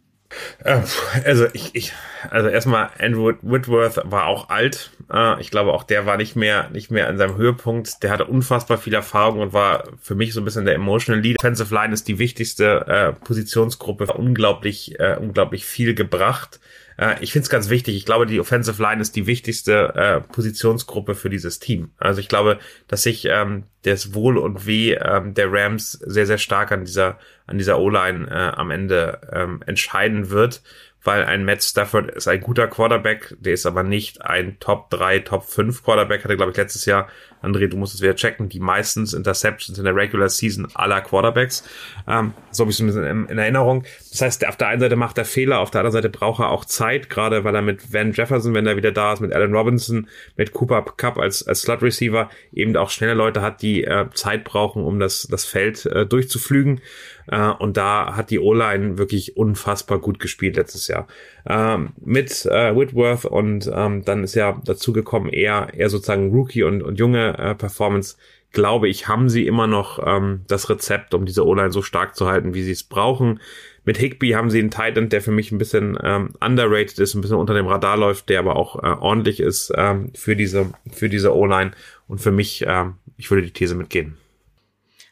Äh, 0.64 0.82
also 1.26 1.48
ich, 1.54 1.74
ich, 1.74 1.94
also 2.30 2.50
erstmal 2.50 2.90
Andrew 3.00 3.34
Whitworth 3.42 4.02
war 4.06 4.26
auch 4.26 4.50
alt. 4.50 4.92
Äh, 5.12 5.40
ich 5.42 5.52
glaube 5.52 5.74
auch 5.74 5.84
der 5.84 6.06
war 6.06 6.18
nicht 6.18 6.36
mehr, 6.36 6.70
nicht 6.70 6.92
mehr 6.92 7.08
an 7.08 7.18
seinem 7.18 7.38
Höhepunkt. 7.38 8.04
Der 8.04 8.12
hatte 8.12 8.26
unfassbar 8.26 8.78
viel 8.78 8.94
Erfahrung 8.94 9.40
und 9.40 9.54
war 9.54 9.86
für 10.02 10.16
mich 10.16 10.34
so 10.34 10.42
ein 10.42 10.46
bisschen 10.46 10.66
der 10.66 10.76
emotional 10.76 11.22
Lead. 11.22 11.38
Offensive 11.40 11.74
Line 11.74 11.94
ist 11.94 12.08
die 12.08 12.20
wichtigste 12.20 12.86
äh, 12.88 13.14
Positionsgruppe, 13.14 14.12
unglaublich, 14.14 14.98
unglaublich 15.20 15.66
viel 15.66 15.94
gebracht. 15.94 16.60
Äh, 16.98 17.16
ich 17.22 17.32
finde 17.32 17.44
es 17.44 17.50
ganz 17.50 17.70
wichtig. 17.70 17.96
Ich 17.96 18.06
glaube, 18.06 18.26
die 18.26 18.40
Offensive 18.40 18.82
Line 18.82 19.02
ist 19.02 19.16
die 19.16 19.28
wichtigste 19.28 19.94
äh, 19.96 20.22
Positionsgruppe 20.22 21.16
für 21.16 21.30
dieses 21.30 21.60
Team. 21.60 21.92
Also 21.98 22.20
ich 22.20 22.28
glaube, 22.28 22.60
dass 22.88 23.04
sich 23.04 23.26
ähm, 23.26 23.64
das 23.84 24.14
Wohl 24.14 24.38
und 24.38 24.66
Weh 24.66 24.94
ähm, 24.94 25.34
der 25.34 25.52
Rams 25.52 25.92
sehr, 25.92 26.26
sehr 26.26 26.38
stark 26.38 26.72
an 26.72 26.86
dieser, 26.86 27.20
an 27.46 27.58
dieser 27.58 27.80
O-Line 27.80 28.28
äh, 28.30 28.58
am 28.58 28.72
Ende 28.72 29.22
ähm, 29.32 29.62
entscheiden 29.66 30.30
wird 30.30 30.62
weil 31.08 31.24
ein 31.24 31.46
Matt 31.46 31.64
Stafford 31.64 32.12
ist 32.12 32.28
ein 32.28 32.42
guter 32.42 32.68
Quarterback, 32.68 33.34
der 33.40 33.54
ist 33.54 33.66
aber 33.66 33.82
nicht 33.82 34.22
ein 34.24 34.60
Top 34.60 34.90
3, 34.90 35.20
Top 35.20 35.46
5 35.46 35.82
Quarterback, 35.82 36.24
hatte 36.26 36.36
glaube 36.36 36.52
ich 36.52 36.58
letztes 36.58 36.86
Jahr, 36.86 37.08
André, 37.42 37.68
du 37.68 37.78
musst 37.78 37.94
es 37.94 38.02
wieder 38.02 38.16
checken, 38.16 38.50
die 38.50 38.60
meistens 38.60 39.14
Interceptions 39.14 39.78
in 39.78 39.84
der 39.84 39.96
Regular 39.96 40.30
Season 40.30 40.68
aller 40.74 41.02
Quarterbacks. 41.02 41.64
Ähm, 42.08 42.34
so 42.52 42.64
habe 42.64 42.72
ich 42.72 42.78
es 42.78 42.82
ein 42.82 42.88
bisschen 42.88 43.04
in, 43.04 43.26
in, 43.28 43.38
Erinnerung. 43.38 43.84
Das 44.12 44.22
heißt, 44.22 44.48
auf 44.48 44.58
der 44.58 44.70
einen 44.70 44.82
Seite 44.82 44.96
macht 44.96 45.18
er 45.18 45.26
Fehler, 45.26 45.60
auf 45.60 45.72
der 45.72 45.82
anderen 45.82 45.94
Seite 45.94 46.10
braucht 46.10 46.42
er 46.42 46.50
auch 46.50 46.66
Zeit, 46.66 47.10
gerade 47.10 47.44
weil 47.44 47.56
er 47.56 47.62
mit 47.62 47.94
Van 47.94 48.14
Jefferson, 48.14 48.54
wenn 48.54 48.68
er 48.68 48.76
wieder 48.76 48.92
da 48.92 49.14
ist, 49.14 49.20
mit 49.20 49.34
Alan 49.34 49.54
Robinson, 49.54 50.08
mit 50.36 50.54
Cooper 50.54 50.84
Cup 50.98 51.18
als, 51.18 51.48
als 51.48 51.62
Slot 51.62 51.82
Receiver 51.82 52.30
eben 52.54 52.76
auch 52.76 52.90
schnelle 52.90 53.14
Leute 53.14 53.42
hat, 53.42 53.62
die 53.62 53.84
äh, 53.84 54.10
Zeit 54.14 54.44
brauchen, 54.44 54.84
um 54.84 55.00
das, 55.00 55.28
das 55.30 55.46
Feld 55.46 55.86
äh, 55.86 56.06
durchzuflügen. 56.06 56.82
Äh, 57.28 57.50
und 57.50 57.78
da 57.78 58.16
hat 58.16 58.30
die 58.30 58.40
O-Line 58.40 58.98
wirklich 58.98 59.38
unfassbar 59.38 60.00
gut 60.00 60.20
gespielt 60.20 60.56
letztes 60.56 60.88
Jahr. 60.88 61.08
Ähm, 61.48 61.90
mit 62.04 62.46
äh, 62.46 62.76
Whitworth 62.76 63.26
und 63.26 63.70
ähm, 63.74 64.04
dann 64.04 64.24
ist 64.24 64.36
ja 64.36 64.60
dazu 64.64 64.94
gekommen 64.94 65.30
eher, 65.30 65.70
eher 65.74 65.90
sozusagen 65.90 66.32
Rookie 66.32 66.64
und, 66.64 66.82
und 66.82 67.00
junge 67.00 67.38
äh, 67.38 67.56
Performance. 67.56 68.18
Glaube 68.54 68.88
ich, 68.88 69.08
haben 69.08 69.30
sie 69.30 69.46
immer 69.46 69.68
noch 69.68 70.00
ähm, 70.06 70.42
das 70.48 70.70
Rezept, 70.70 71.14
um 71.14 71.26
diese 71.26 71.46
O-Line 71.46 71.72
so 71.72 71.82
stark 71.82 72.16
zu 72.16 72.28
halten, 72.28 72.54
wie 72.54 72.64
sie 72.64 72.72
es 72.72 72.84
brauchen. 72.84 73.42
Mit 73.84 73.98
Higby 73.98 74.32
haben 74.32 74.50
sie 74.50 74.60
einen 74.60 74.72
Titan, 74.72 75.10
der 75.10 75.22
für 75.22 75.32
mich 75.32 75.52
ein 75.52 75.58
bisschen 75.58 75.98
ähm, 76.02 76.30
underrated 76.42 76.98
ist, 77.00 77.14
ein 77.14 77.22
bisschen 77.22 77.38
unter 77.38 77.54
dem 77.54 77.68
Radar 77.68 77.98
läuft, 77.98 78.30
der 78.30 78.40
aber 78.40 78.56
auch 78.56 78.82
äh, 78.82 78.88
ordentlich 78.88 79.40
ist 79.40 79.72
ähm, 79.76 80.12
für 80.16 80.36
diese 80.36 80.72
für 80.92 81.10
diese 81.10 81.36
O-Line. 81.36 81.72
Und 82.08 82.20
für 82.20 82.32
mich, 82.32 82.64
ähm, 82.68 82.96
ich 83.18 83.30
würde 83.30 83.44
die 83.44 83.52
These 83.52 83.76
mitgehen. 83.76 84.18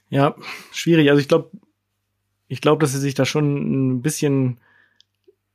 Ja, 0.10 0.36
schwierig. 0.72 1.10
Also 1.10 1.20
ich 1.20 1.28
glaube, 1.28 1.52
ich 2.48 2.62
glaube, 2.62 2.82
dass 2.82 2.92
sie 2.92 3.00
sich 3.00 3.14
da 3.14 3.26
schon 3.26 3.96
ein 3.96 4.02
bisschen, 4.02 4.60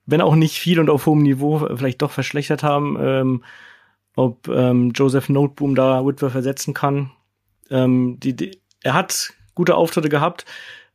wenn 0.06 0.20
auch 0.20 0.34
nicht 0.34 0.58
viel 0.58 0.80
und 0.80 0.90
auf 0.90 1.06
hohem 1.06 1.22
Niveau, 1.22 1.58
vielleicht 1.76 2.02
doch 2.02 2.10
verschlechtert 2.10 2.62
haben. 2.62 2.96
Ähm, 3.00 3.42
ob 4.16 4.48
ähm, 4.48 4.92
Joseph 4.94 5.28
Noteboom 5.28 5.74
da 5.74 6.04
Whitworth 6.04 6.32
versetzen 6.32 6.74
kann. 6.74 7.10
Ähm, 7.70 8.18
die, 8.20 8.34
die, 8.34 8.60
er 8.82 8.94
hat 8.94 9.32
gute 9.54 9.76
Auftritte 9.76 10.08
gehabt. 10.08 10.44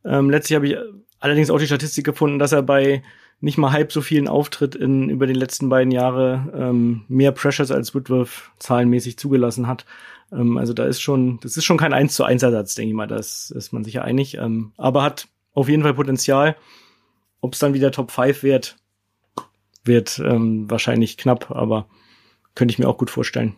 Ähm, 0.04 0.30
letztlich 0.30 0.56
habe 0.56 0.68
ich 0.68 0.76
allerdings 1.18 1.50
auch 1.50 1.58
die 1.58 1.66
Statistik 1.66 2.04
gefunden, 2.04 2.38
dass 2.38 2.52
er 2.52 2.62
bei 2.62 3.02
nicht 3.40 3.58
mal 3.58 3.72
halb 3.72 3.92
so 3.92 4.00
vielen 4.00 4.28
Auftritt 4.28 4.74
in 4.74 5.10
über 5.10 5.26
den 5.26 5.36
letzten 5.36 5.68
beiden 5.68 5.90
Jahre 5.90 6.52
ähm, 6.54 7.04
mehr 7.08 7.32
Pressures 7.32 7.70
als 7.70 7.94
Whitworth 7.94 8.50
zahlenmäßig 8.58 9.18
zugelassen 9.18 9.66
hat. 9.66 9.84
Ähm, 10.32 10.56
also 10.56 10.72
da 10.72 10.86
ist 10.86 11.00
schon, 11.00 11.38
das 11.40 11.56
ist 11.56 11.64
schon 11.64 11.76
kein 11.76 11.92
1 11.92 12.14
zu 12.14 12.24
1 12.24 12.42
Ersatz, 12.42 12.74
denke 12.74 12.90
ich 12.90 12.96
mal, 12.96 13.06
das 13.06 13.50
ist 13.50 13.72
man 13.72 13.84
sicher 13.84 14.04
einig. 14.04 14.36
Ähm, 14.36 14.72
aber 14.76 15.02
hat 15.02 15.28
auf 15.56 15.68
jeden 15.68 15.82
Fall 15.82 15.94
Potenzial. 15.94 16.56
Ob 17.40 17.54
es 17.54 17.58
dann 17.58 17.74
wieder 17.74 17.90
Top 17.90 18.12
5 18.12 18.42
wird, 18.42 18.76
wird 19.84 20.20
ähm, 20.20 20.70
wahrscheinlich 20.70 21.16
knapp, 21.16 21.50
aber 21.50 21.88
könnte 22.54 22.72
ich 22.72 22.78
mir 22.78 22.88
auch 22.88 22.98
gut 22.98 23.10
vorstellen. 23.10 23.54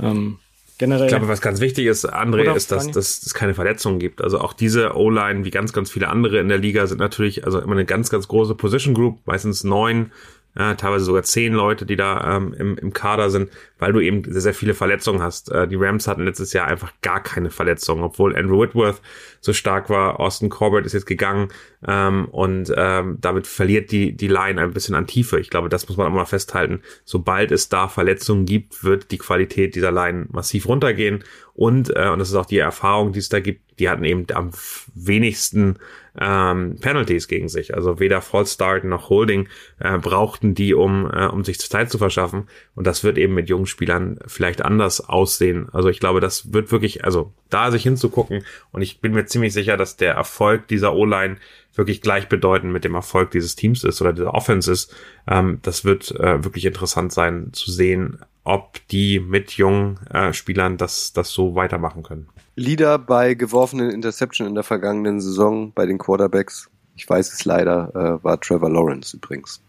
Ähm, 0.00 0.38
generell. 0.78 1.06
Ich 1.06 1.10
glaube, 1.10 1.28
was 1.28 1.40
ganz 1.40 1.60
wichtig 1.60 1.86
ist, 1.86 2.10
André, 2.12 2.54
ist, 2.54 2.72
dass, 2.72 2.90
dass 2.90 3.22
es 3.22 3.34
keine 3.34 3.54
Verletzungen 3.54 3.98
gibt. 3.98 4.22
Also 4.22 4.40
auch 4.40 4.52
diese 4.52 4.96
O-Line, 4.96 5.44
wie 5.44 5.50
ganz, 5.50 5.72
ganz 5.72 5.90
viele 5.90 6.08
andere 6.08 6.40
in 6.40 6.48
der 6.48 6.58
Liga, 6.58 6.86
sind 6.86 6.98
natürlich 6.98 7.44
also 7.44 7.60
immer 7.60 7.72
eine 7.72 7.84
ganz, 7.84 8.10
ganz 8.10 8.26
große 8.26 8.54
Position 8.54 8.94
Group, 8.94 9.18
meistens 9.26 9.62
neun 9.62 10.12
ja, 10.58 10.74
teilweise 10.74 11.04
sogar 11.04 11.22
zehn 11.22 11.52
Leute, 11.52 11.86
die 11.86 11.94
da 11.94 12.36
ähm, 12.36 12.52
im, 12.52 12.76
im 12.76 12.92
Kader 12.92 13.30
sind, 13.30 13.50
weil 13.78 13.92
du 13.92 14.00
eben 14.00 14.24
sehr, 14.24 14.40
sehr 14.40 14.54
viele 14.54 14.74
Verletzungen 14.74 15.22
hast. 15.22 15.50
Äh, 15.50 15.68
die 15.68 15.76
Rams 15.76 16.08
hatten 16.08 16.24
letztes 16.24 16.52
Jahr 16.52 16.66
einfach 16.66 16.92
gar 17.02 17.22
keine 17.22 17.50
Verletzungen, 17.50 18.02
obwohl 18.02 18.36
Andrew 18.36 18.60
Whitworth 18.60 19.00
so 19.40 19.52
stark 19.52 19.90
war. 19.90 20.18
Austin 20.18 20.48
Corbett 20.48 20.86
ist 20.86 20.92
jetzt 20.92 21.06
gegangen 21.06 21.50
ähm, 21.86 22.26
und 22.26 22.72
ähm, 22.76 23.18
damit 23.20 23.46
verliert 23.46 23.92
die, 23.92 24.16
die 24.16 24.26
Line 24.26 24.60
ein 24.60 24.72
bisschen 24.72 24.96
an 24.96 25.06
Tiefe. 25.06 25.38
Ich 25.38 25.50
glaube, 25.50 25.68
das 25.68 25.88
muss 25.88 25.96
man 25.96 26.08
auch 26.08 26.14
mal 26.14 26.24
festhalten. 26.24 26.82
Sobald 27.04 27.52
es 27.52 27.68
da 27.68 27.86
Verletzungen 27.86 28.44
gibt, 28.44 28.82
wird 28.82 29.12
die 29.12 29.18
Qualität 29.18 29.76
dieser 29.76 29.92
Line 29.92 30.26
massiv 30.30 30.66
runtergehen. 30.66 31.22
Und, 31.54 31.94
äh, 31.94 32.08
und 32.08 32.18
das 32.18 32.28
ist 32.28 32.34
auch 32.34 32.46
die 32.46 32.58
Erfahrung, 32.58 33.12
die 33.12 33.20
es 33.20 33.28
da 33.28 33.38
gibt, 33.38 33.78
die 33.78 33.88
hatten 33.88 34.04
eben 34.04 34.26
am 34.34 34.50
wenigsten 34.94 35.78
ähm, 36.18 36.76
Penalties 36.80 37.28
gegen 37.28 37.48
sich. 37.48 37.74
Also 37.74 38.00
weder 38.00 38.20
False 38.22 38.54
Start 38.54 38.84
noch 38.84 39.10
Holding 39.10 39.48
äh, 39.78 39.98
brauchten 39.98 40.54
die, 40.54 40.74
um, 40.74 41.10
äh, 41.10 41.26
um 41.26 41.44
sich 41.44 41.58
Zeit 41.60 41.90
zu 41.90 41.98
verschaffen. 41.98 42.48
Und 42.74 42.86
das 42.86 43.04
wird 43.04 43.18
eben 43.18 43.34
mit 43.34 43.48
jungen 43.48 43.66
Spielern 43.66 44.18
vielleicht 44.26 44.62
anders 44.62 45.00
aussehen. 45.08 45.68
Also 45.72 45.88
ich 45.88 46.00
glaube, 46.00 46.20
das 46.20 46.52
wird 46.52 46.72
wirklich, 46.72 47.04
also 47.04 47.32
da 47.48 47.70
sich 47.70 47.82
hinzugucken. 47.82 48.44
Und 48.72 48.82
ich 48.82 49.00
bin 49.00 49.12
mir 49.12 49.26
ziemlich 49.26 49.52
sicher, 49.52 49.76
dass 49.76 49.96
der 49.96 50.14
Erfolg 50.14 50.68
dieser 50.68 50.94
O-Line 50.94 51.36
wirklich 51.74 52.00
gleichbedeutend 52.00 52.72
mit 52.72 52.84
dem 52.84 52.94
Erfolg 52.94 53.30
dieses 53.30 53.54
Teams 53.54 53.84
ist 53.84 54.00
oder 54.00 54.12
dieser 54.12 54.34
Offense 54.34 54.70
ist. 54.70 54.94
Ähm, 55.28 55.58
das 55.62 55.84
wird 55.84 56.10
äh, 56.12 56.42
wirklich 56.44 56.64
interessant 56.64 57.12
sein 57.12 57.52
zu 57.52 57.70
sehen, 57.70 58.18
ob 58.50 58.80
die 58.88 59.20
mit 59.20 59.52
jungen 59.52 60.00
äh, 60.12 60.32
Spielern 60.32 60.76
das, 60.76 61.12
das 61.12 61.30
so 61.30 61.54
weitermachen 61.54 62.02
können. 62.02 62.28
Leader 62.56 62.98
bei 62.98 63.34
geworfenen 63.34 63.90
Interception 63.90 64.46
in 64.48 64.54
der 64.54 64.64
vergangenen 64.64 65.20
Saison 65.20 65.72
bei 65.72 65.86
den 65.86 65.98
Quarterbacks, 65.98 66.68
ich 66.96 67.08
weiß 67.08 67.32
es 67.32 67.44
leider, 67.44 67.94
äh, 67.94 68.24
war 68.24 68.40
Trevor 68.40 68.70
Lawrence 68.70 69.16
übrigens. 69.16 69.62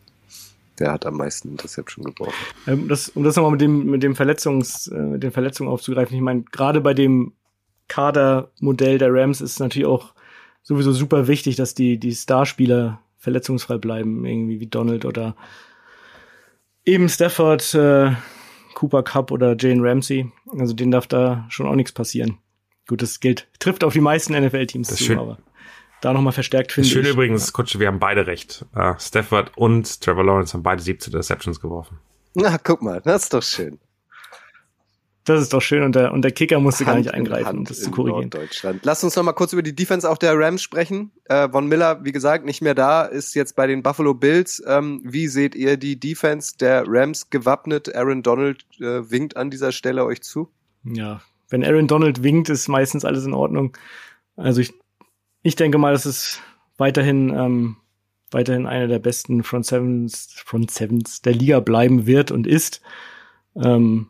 Der 0.80 0.92
hat 0.92 1.06
am 1.06 1.18
meisten 1.18 1.50
Interception 1.50 2.06
geworfen. 2.06 2.34
Ähm, 2.66 2.88
das, 2.88 3.10
um 3.10 3.24
das 3.24 3.36
nochmal 3.36 3.52
mit 3.52 3.62
dem, 3.62 3.86
mit 3.86 4.02
dem 4.02 4.16
Verletzungs, 4.16 4.88
äh, 4.88 5.00
mit 5.00 5.22
den 5.22 5.32
Verletzungen 5.32 5.70
aufzugreifen, 5.70 6.16
ich 6.16 6.24
meine, 6.24 6.42
gerade 6.52 6.82
bei 6.82 6.96
dem 6.96 7.34
Kadermodell 7.88 8.98
der 8.98 9.14
Rams 9.14 9.42
ist 9.42 9.60
natürlich 9.60 9.88
auch 9.88 10.16
sowieso 10.64 10.92
super 10.92 11.28
wichtig, 11.28 11.56
dass 11.56 11.76
die, 11.76 12.00
die 12.00 12.16
Starspieler 12.16 13.00
verletzungsfrei 13.18 13.78
bleiben, 13.78 14.26
irgendwie 14.26 14.60
wie 14.60 14.68
Donald 14.68 15.06
oder 15.06 15.36
eben 16.84 17.10
Stafford, 17.10 17.76
äh, 17.76 18.14
Cooper 18.74 19.04
Cup 19.04 19.32
oder 19.32 19.56
Jane 19.58 19.82
Ramsey. 19.82 20.32
Also 20.58 20.74
denen 20.74 20.92
darf 20.92 21.08
da 21.08 21.46
schon 21.50 21.68
auch 21.68 21.76
nichts 21.76 21.92
passieren. 21.92 22.38
Gut, 22.88 23.02
das 23.02 23.20
gilt, 23.20 23.48
trifft 23.60 23.84
auf 23.84 23.94
die 23.94 24.02
meisten 24.02 24.34
NFL-Teams 24.34 24.90
zu, 24.90 25.04
schön. 25.04 25.20
aber 25.20 25.38
da 26.02 26.14
nochmal 26.14 26.34
verstärkt 26.34 26.72
finde 26.72 26.88
ich. 26.88 26.94
Schön 26.94 27.06
übrigens, 27.06 27.54
Kutsche, 27.54 27.80
wir 27.80 27.88
haben 27.88 28.00
beide 28.00 28.28
recht. 28.28 28.66
Uh, 28.76 28.96
Stafford 29.00 29.56
und 29.56 30.02
Trevor 30.02 30.26
Lawrence 30.26 30.54
haben 30.54 30.64
beide 30.64 30.82
17 30.82 31.14
Interceptions 31.14 31.62
geworfen. 31.62 32.00
Na, 32.34 32.58
guck 32.58 32.82
mal, 32.82 33.02
das 33.02 33.24
ist 33.24 33.34
doch 33.34 33.44
schön. 33.44 33.80
Das 35.36 35.44
ist 35.44 35.54
doch 35.54 35.62
schön 35.62 35.84
und 35.84 35.96
der, 35.96 36.12
und 36.12 36.22
der 36.22 36.32
Kicker 36.32 36.60
musste 36.60 36.86
Hand 36.86 36.96
gar 36.96 36.98
nicht 37.00 37.14
eingreifen, 37.14 37.60
um 37.60 37.66
das 37.66 37.82
zu 37.82 37.92
korrigieren. 37.92 38.30
Deutschland. 38.30 38.82
Lass 38.84 39.04
uns 39.04 39.16
noch 39.16 39.24
mal 39.24 39.34
kurz 39.34 39.54
über 39.54 39.62
die 39.62 39.76
Defense 39.76 40.10
auch 40.10 40.18
der 40.18 40.38
Rams 40.38 40.62
sprechen. 40.62 41.12
Äh, 41.26 41.50
Von 41.50 41.68
Miller, 41.68 42.04
wie 42.04 42.12
gesagt, 42.12 42.46
nicht 42.46 42.62
mehr 42.62 42.76
da, 42.76 43.04
ist 43.04 43.34
jetzt 43.36 43.56
bei 43.56 43.68
den 43.68 43.84
Buffalo 43.84 44.14
Bills. 44.14 44.62
Ähm, 44.66 45.02
wie 45.04 45.28
seht 45.28 45.56
ihr 45.56 45.78
die 45.78 46.00
Defense 46.00 46.58
der 46.58 46.84
Rams 46.88 47.30
gewappnet? 47.30 47.96
Aaron 47.96 48.24
Donald 48.24 48.66
äh, 48.80 49.10
winkt 49.10 49.38
an 49.38 49.50
dieser 49.50 49.72
Stelle 49.72 50.06
euch 50.06 50.22
zu. 50.22 50.50
Ja, 50.84 51.22
wenn 51.52 51.64
Aaron 51.64 51.88
Donald 51.88 52.24
winkt, 52.24 52.50
ist 52.50 52.68
meistens 52.68 53.06
alles 53.06 53.26
in 53.26 53.34
Ordnung. 53.34 53.78
Also 54.36 54.62
ich, 54.62 54.74
ich 55.44 55.56
denke 55.56 55.78
mal, 55.78 55.92
dass 55.92 56.06
es 56.06 56.40
weiterhin, 56.78 57.30
ähm, 57.30 57.78
weiterhin 58.32 58.66
einer 58.66 58.88
der 58.88 59.00
besten 59.00 59.44
Front 59.44 59.66
Sevens, 59.68 60.30
Front 60.46 60.72
Sevens 60.72 61.22
der 61.22 61.34
Liga 61.34 61.60
bleiben 61.60 62.08
wird 62.08 62.32
und 62.32 62.48
ist. 62.48 62.82
Ähm, 63.56 64.08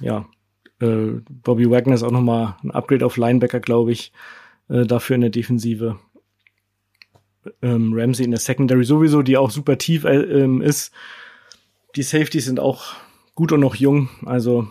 ja, 0.00 0.26
äh, 0.80 1.20
Bobby 1.28 1.70
Wagner 1.70 1.94
ist 1.94 2.02
auch 2.02 2.10
nochmal 2.10 2.56
ein 2.62 2.70
Upgrade 2.70 3.04
auf 3.04 3.16
Linebacker, 3.16 3.60
glaube 3.60 3.92
ich, 3.92 4.12
äh, 4.68 4.84
dafür 4.86 5.14
in 5.14 5.22
der 5.22 5.30
Defensive. 5.30 5.98
Ähm, 7.62 7.92
Ramsey 7.94 8.24
in 8.24 8.30
der 8.30 8.40
Secondary 8.40 8.84
sowieso, 8.84 9.22
die 9.22 9.36
auch 9.36 9.50
super 9.50 9.78
tief 9.78 10.04
äh, 10.04 10.16
ähm, 10.16 10.62
ist. 10.62 10.92
Die 11.94 12.02
Safeties 12.02 12.46
sind 12.46 12.58
auch 12.58 12.94
gut 13.34 13.52
und 13.52 13.60
noch 13.60 13.74
jung, 13.74 14.08
also 14.24 14.68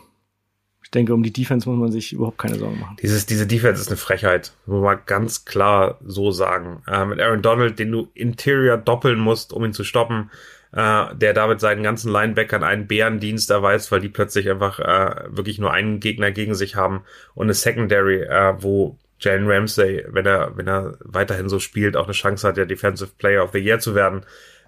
ich 0.84 0.91
denke, 0.91 1.13
um 1.13 1.24
die 1.24 1.32
Defense 1.32 1.69
muss 1.69 1.80
man 1.80 1.91
sich 1.91 2.11
überhaupt 2.11 2.38
keine 2.38 2.55
Sorgen 2.55 2.80
machen. 2.80 2.97
Dieses, 3.01 3.26
diese 3.26 3.47
Defense 3.47 3.82
ist 3.82 3.88
eine 3.88 3.97
Frechheit, 3.97 4.53
muss 4.65 4.84
man 4.84 4.99
ganz 5.05 5.45
klar 5.45 5.99
so 6.05 6.32
sagen. 6.32 6.84
Äh, 6.88 7.05
mit 7.05 7.21
Aaron 7.21 7.41
Donald, 7.41 7.80
den 7.80 7.91
du 7.91 8.09
Interior 8.13 8.78
doppeln 8.78 9.19
musst, 9.19 9.53
um 9.53 9.63
ihn 9.63 9.74
zu 9.74 9.84
stoppen, 9.84 10.30
äh, 10.74 11.15
der 11.15 11.34
damit 11.34 11.59
seinen 11.59 11.84
ganzen 11.84 12.11
Linebackern 12.11 12.63
einen 12.63 12.88
Bärendienst 12.88 13.49
erweist, 13.51 13.91
weil 13.91 14.01
die 14.01 14.09
plötzlich 14.09 14.49
einfach 14.49 14.80
äh, 14.80 15.24
wirklich 15.30 15.59
nur 15.59 15.71
einen 15.71 15.99
Gegner 15.99 16.32
gegen 16.32 16.55
sich 16.55 16.76
haben 16.76 17.03
und 17.36 17.45
eine 17.45 17.53
Secondary, 17.53 18.24
äh, 18.24 18.55
wo 18.59 18.97
Jalen 19.19 19.49
Ramsey, 19.49 20.05
wenn 20.09 20.26
er, 20.26 20.57
wenn 20.57 20.67
er 20.67 20.97
weiterhin 21.03 21.47
so 21.47 21.59
spielt, 21.59 21.95
auch 21.95 22.05
eine 22.05 22.13
Chance 22.13 22.47
hat, 22.47 22.57
der 22.57 22.65
Defensive 22.65 23.11
Player 23.17 23.43
of 23.43 23.51
the 23.53 23.59
Year 23.59 23.80
zu 23.80 23.95
werden. 23.95 24.26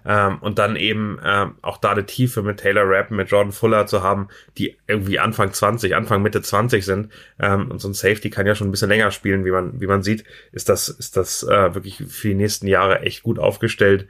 Ähm, 0.08 0.38
und 0.38 0.60
dann 0.60 0.76
eben 0.76 1.18
ähm, 1.24 1.56
auch 1.62 1.78
da 1.78 1.90
eine 1.90 2.06
Tiefe 2.06 2.40
mit 2.42 2.60
Taylor 2.60 2.84
Rapp, 2.88 3.10
mit 3.10 3.28
Jordan 3.28 3.50
Fuller 3.50 3.86
zu 3.86 4.04
haben, 4.04 4.28
die 4.56 4.76
irgendwie 4.86 5.18
Anfang 5.18 5.52
20, 5.52 5.96
Anfang 5.96 6.22
Mitte 6.22 6.40
20 6.40 6.84
sind. 6.84 7.12
Ähm, 7.40 7.72
und 7.72 7.80
so 7.80 7.88
ein 7.88 7.94
Safety 7.94 8.30
kann 8.30 8.46
ja 8.46 8.54
schon 8.54 8.68
ein 8.68 8.70
bisschen 8.70 8.88
länger 8.88 9.10
spielen, 9.10 9.44
wie 9.44 9.50
man, 9.50 9.80
wie 9.80 9.88
man 9.88 10.04
sieht, 10.04 10.24
ist 10.52 10.68
das, 10.68 10.88
ist 10.88 11.16
das 11.16 11.42
äh, 11.42 11.74
wirklich 11.74 11.96
für 12.08 12.28
die 12.28 12.34
nächsten 12.34 12.68
Jahre 12.68 13.00
echt 13.00 13.24
gut 13.24 13.40
aufgestellt 13.40 14.06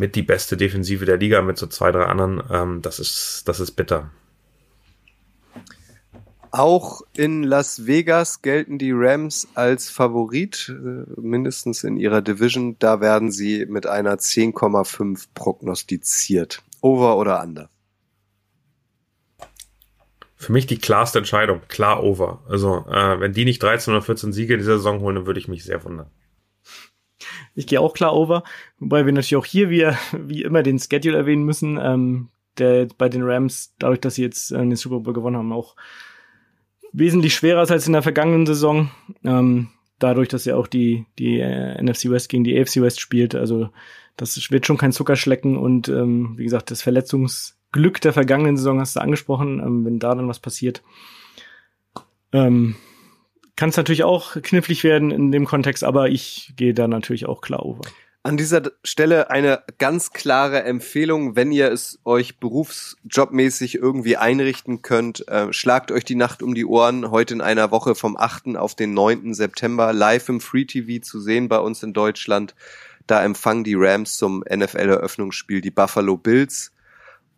mit 0.00 0.16
die 0.16 0.22
beste 0.22 0.56
Defensive 0.56 1.04
der 1.04 1.18
Liga 1.18 1.42
mit 1.42 1.58
so 1.58 1.66
zwei, 1.66 1.92
drei 1.92 2.06
anderen. 2.06 2.42
Ähm, 2.50 2.82
das 2.82 2.98
ist, 2.98 3.42
das 3.44 3.60
ist 3.60 3.72
bitter. 3.72 4.10
Auch 6.52 7.02
in 7.14 7.44
Las 7.44 7.86
Vegas 7.86 8.40
gelten 8.40 8.78
die 8.78 8.92
Rams 8.92 9.46
als 9.54 9.90
Favorit, 9.90 10.74
äh, 10.74 11.20
mindestens 11.20 11.84
in 11.84 11.98
ihrer 11.98 12.22
Division. 12.22 12.76
Da 12.78 13.02
werden 13.02 13.30
sie 13.30 13.66
mit 13.66 13.86
einer 13.86 14.16
10,5 14.16 15.26
prognostiziert. 15.34 16.62
Over 16.80 17.18
oder 17.18 17.42
under? 17.42 17.68
Für 20.34 20.52
mich 20.52 20.66
die 20.66 20.78
klarste 20.78 21.18
Entscheidung, 21.18 21.60
klar 21.68 22.02
over. 22.02 22.42
Also 22.48 22.86
äh, 22.90 23.20
wenn 23.20 23.34
die 23.34 23.44
nicht 23.44 23.62
13 23.62 23.92
oder 23.92 24.02
14 24.02 24.32
Siege 24.32 24.54
in 24.54 24.60
dieser 24.60 24.78
Saison 24.78 25.00
holen, 25.00 25.16
dann 25.16 25.26
würde 25.26 25.38
ich 25.38 25.48
mich 25.48 25.62
sehr 25.62 25.84
wundern. 25.84 26.10
Ich 27.54 27.66
gehe 27.66 27.80
auch 27.80 27.94
klar 27.94 28.14
over, 28.14 28.44
wobei 28.78 29.04
wir 29.04 29.12
natürlich 29.12 29.36
auch 29.36 29.46
hier 29.46 29.70
wie, 29.70 29.86
wie 30.12 30.42
immer 30.42 30.62
den 30.62 30.78
Schedule 30.78 31.16
erwähnen 31.16 31.44
müssen, 31.44 31.78
ähm, 31.82 32.28
der 32.58 32.88
bei 32.98 33.08
den 33.08 33.22
Rams, 33.22 33.74
dadurch, 33.78 34.00
dass 34.00 34.14
sie 34.14 34.22
jetzt 34.22 34.52
äh, 34.52 34.58
den 34.58 34.76
Super 34.76 35.00
Bowl 35.00 35.14
gewonnen 35.14 35.36
haben, 35.36 35.52
auch 35.52 35.76
wesentlich 36.92 37.34
schwerer 37.34 37.62
ist 37.62 37.70
als 37.70 37.86
in 37.86 37.92
der 37.92 38.02
vergangenen 38.02 38.46
Saison. 38.46 38.90
Ähm, 39.24 39.68
dadurch, 39.98 40.28
dass 40.28 40.44
ja 40.44 40.56
auch 40.56 40.66
die, 40.66 41.06
die 41.18 41.38
äh, 41.40 41.80
NFC 41.82 42.10
West 42.10 42.28
gegen 42.28 42.44
die 42.44 42.58
AFC 42.58 42.76
West 42.76 43.00
spielt. 43.00 43.34
Also 43.34 43.70
das 44.16 44.50
wird 44.50 44.66
schon 44.66 44.78
kein 44.78 44.92
Zuckerschlecken 44.92 45.56
und 45.56 45.88
ähm, 45.88 46.34
wie 46.36 46.44
gesagt, 46.44 46.70
das 46.70 46.82
Verletzungsglück 46.82 48.00
der 48.00 48.12
vergangenen 48.12 48.56
Saison 48.56 48.80
hast 48.80 48.96
du 48.96 49.00
angesprochen, 49.00 49.60
ähm, 49.60 49.84
wenn 49.84 49.98
da 49.98 50.14
dann 50.14 50.28
was 50.28 50.40
passiert. 50.40 50.82
Ähm, 52.32 52.76
kann 53.60 53.68
es 53.68 53.76
natürlich 53.76 54.04
auch 54.04 54.40
knifflig 54.40 54.84
werden 54.84 55.10
in 55.10 55.32
dem 55.32 55.44
Kontext, 55.44 55.84
aber 55.84 56.08
ich 56.08 56.54
gehe 56.56 56.72
da 56.72 56.88
natürlich 56.88 57.26
auch 57.26 57.42
klar 57.42 57.66
over. 57.66 57.82
An 58.22 58.38
dieser 58.38 58.62
Stelle 58.84 59.28
eine 59.28 59.62
ganz 59.76 60.12
klare 60.12 60.62
Empfehlung, 60.62 61.36
wenn 61.36 61.52
ihr 61.52 61.70
es 61.70 61.98
euch 62.06 62.38
berufsjobmäßig 62.38 63.74
irgendwie 63.74 64.16
einrichten 64.16 64.80
könnt, 64.80 65.28
äh, 65.28 65.52
schlagt 65.52 65.92
euch 65.92 66.04
die 66.04 66.14
Nacht 66.14 66.42
um 66.42 66.54
die 66.54 66.64
Ohren, 66.64 67.10
heute 67.10 67.34
in 67.34 67.42
einer 67.42 67.70
Woche 67.70 67.94
vom 67.94 68.16
8. 68.16 68.56
auf 68.56 68.74
den 68.74 68.94
9. 68.94 69.34
September 69.34 69.92
live 69.92 70.30
im 70.30 70.40
Free 70.40 70.64
TV 70.64 71.02
zu 71.04 71.20
sehen 71.20 71.50
bei 71.50 71.58
uns 71.58 71.82
in 71.82 71.92
Deutschland. 71.92 72.54
Da 73.06 73.22
empfangen 73.22 73.64
die 73.64 73.76
Rams 73.76 74.16
zum 74.16 74.42
NFL-Eröffnungsspiel 74.50 75.60
die 75.60 75.70
Buffalo 75.70 76.16
Bills. 76.16 76.72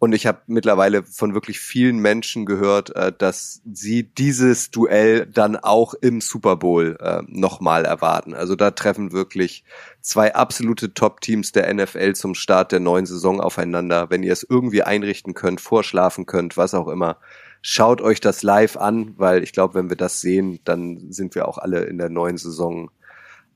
Und 0.03 0.17
ich 0.17 0.27
habe 0.27 0.41
mittlerweile 0.49 1.05
von 1.05 1.33
wirklich 1.33 1.61
vielen 1.61 1.99
Menschen 1.99 2.45
gehört, 2.45 2.91
äh, 2.97 3.13
dass 3.17 3.63
sie 3.73 4.03
dieses 4.03 4.73
Duell 4.73 5.27
dann 5.27 5.55
auch 5.55 5.95
im 5.95 6.21
Super 6.21 6.57
Bowl 6.57 6.97
äh, 7.01 7.23
nochmal 7.29 7.85
erwarten. 7.85 8.35
Also 8.35 8.57
da 8.57 8.73
treffen 8.73 9.13
wirklich 9.13 9.63
zwei 10.01 10.35
absolute 10.35 10.93
Top-Teams 10.93 11.53
der 11.53 11.73
NFL 11.73 12.15
zum 12.15 12.35
Start 12.35 12.73
der 12.73 12.81
neuen 12.81 13.07
Saison 13.07 13.41
aufeinander. 13.41 14.11
Wenn 14.11 14.25
ihr 14.25 14.33
es 14.33 14.43
irgendwie 14.43 14.83
einrichten 14.83 15.35
könnt, 15.35 15.61
vorschlafen 15.61 16.27
könnt, 16.27 16.57
was 16.57 16.75
auch 16.75 16.89
immer, 16.89 17.19
schaut 17.61 18.01
euch 18.01 18.19
das 18.19 18.43
live 18.43 18.77
an, 18.77 19.15
weil 19.19 19.45
ich 19.45 19.53
glaube, 19.53 19.75
wenn 19.75 19.89
wir 19.89 19.97
das 19.97 20.21
sehen, 20.21 20.59
dann 20.65 21.13
sind 21.13 21.37
wir 21.37 21.47
auch 21.47 21.59
alle 21.59 21.85
in 21.85 21.99
der 21.99 22.09
neuen 22.09 22.39
Saison 22.39 22.91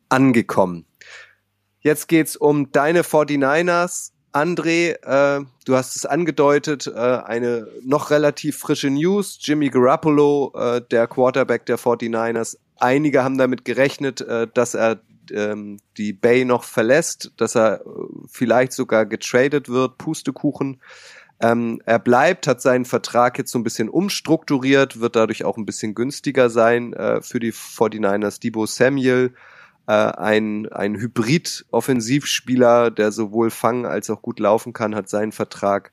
angekommen. 0.08 0.86
Jetzt 1.80 2.06
geht's 2.06 2.36
um 2.36 2.70
deine 2.70 3.02
49ers 3.02 4.12
André, 4.36 4.90
äh, 5.02 5.44
du 5.64 5.76
hast 5.76 5.96
es 5.96 6.04
angedeutet, 6.04 6.86
äh, 6.86 7.00
eine 7.00 7.68
noch 7.82 8.10
relativ 8.10 8.58
frische 8.58 8.90
News. 8.90 9.38
Jimmy 9.40 9.70
Garoppolo, 9.70 10.52
äh, 10.54 10.82
der 10.90 11.06
Quarterback 11.06 11.64
der 11.64 11.78
49ers. 11.78 12.58
Einige 12.76 13.24
haben 13.24 13.38
damit 13.38 13.64
gerechnet, 13.64 14.20
äh, 14.20 14.46
dass 14.52 14.74
er 14.74 15.00
ähm, 15.32 15.78
die 15.96 16.12
Bay 16.12 16.44
noch 16.44 16.64
verlässt, 16.64 17.32
dass 17.38 17.56
er 17.56 17.80
äh, 17.80 17.84
vielleicht 18.28 18.72
sogar 18.72 19.06
getradet 19.06 19.70
wird, 19.70 19.96
Pustekuchen. 19.96 20.82
Ähm, 21.40 21.80
er 21.86 21.98
bleibt, 21.98 22.46
hat 22.46 22.60
seinen 22.60 22.84
Vertrag 22.84 23.38
jetzt 23.38 23.52
so 23.52 23.58
ein 23.58 23.64
bisschen 23.64 23.88
umstrukturiert, 23.88 25.00
wird 25.00 25.16
dadurch 25.16 25.46
auch 25.46 25.56
ein 25.56 25.64
bisschen 25.64 25.94
günstiger 25.94 26.50
sein 26.50 26.92
äh, 26.92 27.22
für 27.22 27.40
die 27.40 27.54
49ers. 27.54 28.38
Debo 28.38 28.66
Samuel, 28.66 29.32
äh, 29.86 29.92
ein, 29.92 30.68
ein 30.72 30.96
Hybrid-Offensivspieler, 30.96 32.90
der 32.90 33.12
sowohl 33.12 33.50
fangen 33.50 33.86
als 33.86 34.10
auch 34.10 34.22
gut 34.22 34.40
laufen 34.40 34.72
kann, 34.72 34.94
hat 34.94 35.08
seinen 35.08 35.32
Vertrag 35.32 35.92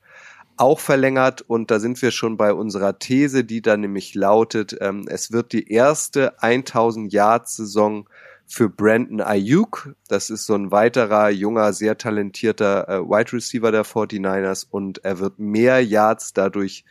auch 0.57 0.79
verlängert 0.79 1.41
und 1.41 1.71
da 1.71 1.79
sind 1.79 2.01
wir 2.01 2.11
schon 2.11 2.37
bei 2.37 2.53
unserer 2.53 2.99
These, 2.99 3.43
die 3.43 3.61
da 3.61 3.75
nämlich 3.75 4.13
lautet, 4.13 4.77
ähm, 4.81 5.05
es 5.07 5.31
wird 5.31 5.51
die 5.51 5.71
erste 5.71 6.41
1000 6.41 7.11
Yard 7.11 7.49
Saison 7.49 8.07
für 8.45 8.69
Brandon 8.69 9.21
Ayuk. 9.21 9.95
Das 10.07 10.29
ist 10.29 10.45
so 10.45 10.53
ein 10.53 10.71
weiterer 10.71 11.29
junger, 11.29 11.73
sehr 11.73 11.97
talentierter 11.97 12.87
äh, 12.87 12.99
Wide 13.01 13.33
Receiver 13.33 13.71
der 13.71 13.85
49ers 13.85 14.67
und 14.69 15.03
er 15.03 15.19
wird 15.19 15.39
mehr 15.39 15.83
Yards 15.83 16.33
dadurch 16.33 16.85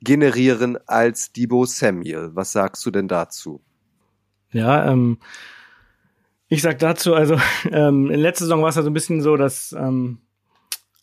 generieren 0.00 0.78
als 0.86 1.32
Debo 1.32 1.66
Samuel. 1.66 2.30
Was 2.34 2.52
sagst 2.52 2.84
du 2.84 2.90
denn 2.90 3.08
dazu? 3.08 3.60
Ja, 4.50 4.90
ähm, 4.90 5.18
ich 6.54 6.62
sag 6.62 6.78
dazu, 6.78 7.14
also 7.14 7.36
ähm, 7.70 8.10
in 8.10 8.20
letzter 8.20 8.44
Saison 8.44 8.62
war 8.62 8.68
es 8.68 8.76
ja 8.76 8.82
so 8.82 8.90
ein 8.90 8.94
bisschen 8.94 9.20
so, 9.20 9.36
dass 9.36 9.72
ähm, 9.72 10.18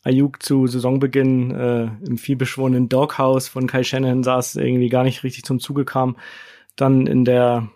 Ayuk 0.03 0.41
zu 0.41 0.65
Saisonbeginn 0.65 1.51
äh, 1.51 1.83
im 2.07 2.17
vielbeschworenen 2.17 2.89
Doghouse 2.89 3.47
von 3.47 3.67
Kai 3.67 3.83
Shanahan 3.83 4.23
saß, 4.23 4.55
irgendwie 4.55 4.89
gar 4.89 5.03
nicht 5.03 5.23
richtig 5.23 5.43
zum 5.43 5.59
Zuge 5.59 5.85
kam. 5.85 6.17
Dann 6.75 7.05
in 7.05 7.25
der 7.25 7.69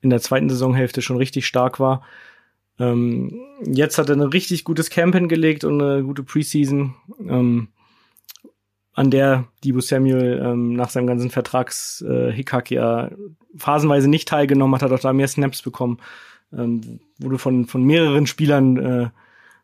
in 0.00 0.10
der 0.10 0.20
zweiten 0.20 0.48
Saisonhälfte 0.48 1.02
schon 1.02 1.16
richtig 1.16 1.46
stark 1.46 1.80
war. 1.80 2.02
Ähm, 2.78 3.40
jetzt 3.64 3.98
hat 3.98 4.08
er 4.08 4.16
ein 4.16 4.22
richtig 4.22 4.62
gutes 4.64 4.90
Camp 4.90 5.14
hingelegt 5.14 5.64
und 5.64 5.82
eine 5.82 6.04
gute 6.04 6.22
Preseason, 6.22 6.94
ähm, 7.28 7.68
an 8.94 9.10
der 9.10 9.46
Debo 9.64 9.80
Samuel 9.80 10.40
ähm, 10.44 10.72
nach 10.72 10.90
seinem 10.90 11.06
ganzen 11.06 11.30
Vertragshickhack 11.30 12.70
äh, 12.70 12.74
ja 12.74 13.10
phasenweise 13.56 14.08
nicht 14.08 14.28
teilgenommen 14.28 14.74
hat, 14.74 14.82
hat 14.82 14.92
auch 14.92 15.00
da 15.00 15.12
mehr 15.12 15.28
Snaps 15.28 15.62
bekommen. 15.62 15.98
Ähm, 16.52 17.00
wurde 17.18 17.38
von, 17.38 17.66
von 17.66 17.82
mehreren 17.84 18.26
Spielern, 18.26 18.76
äh, 18.76 19.10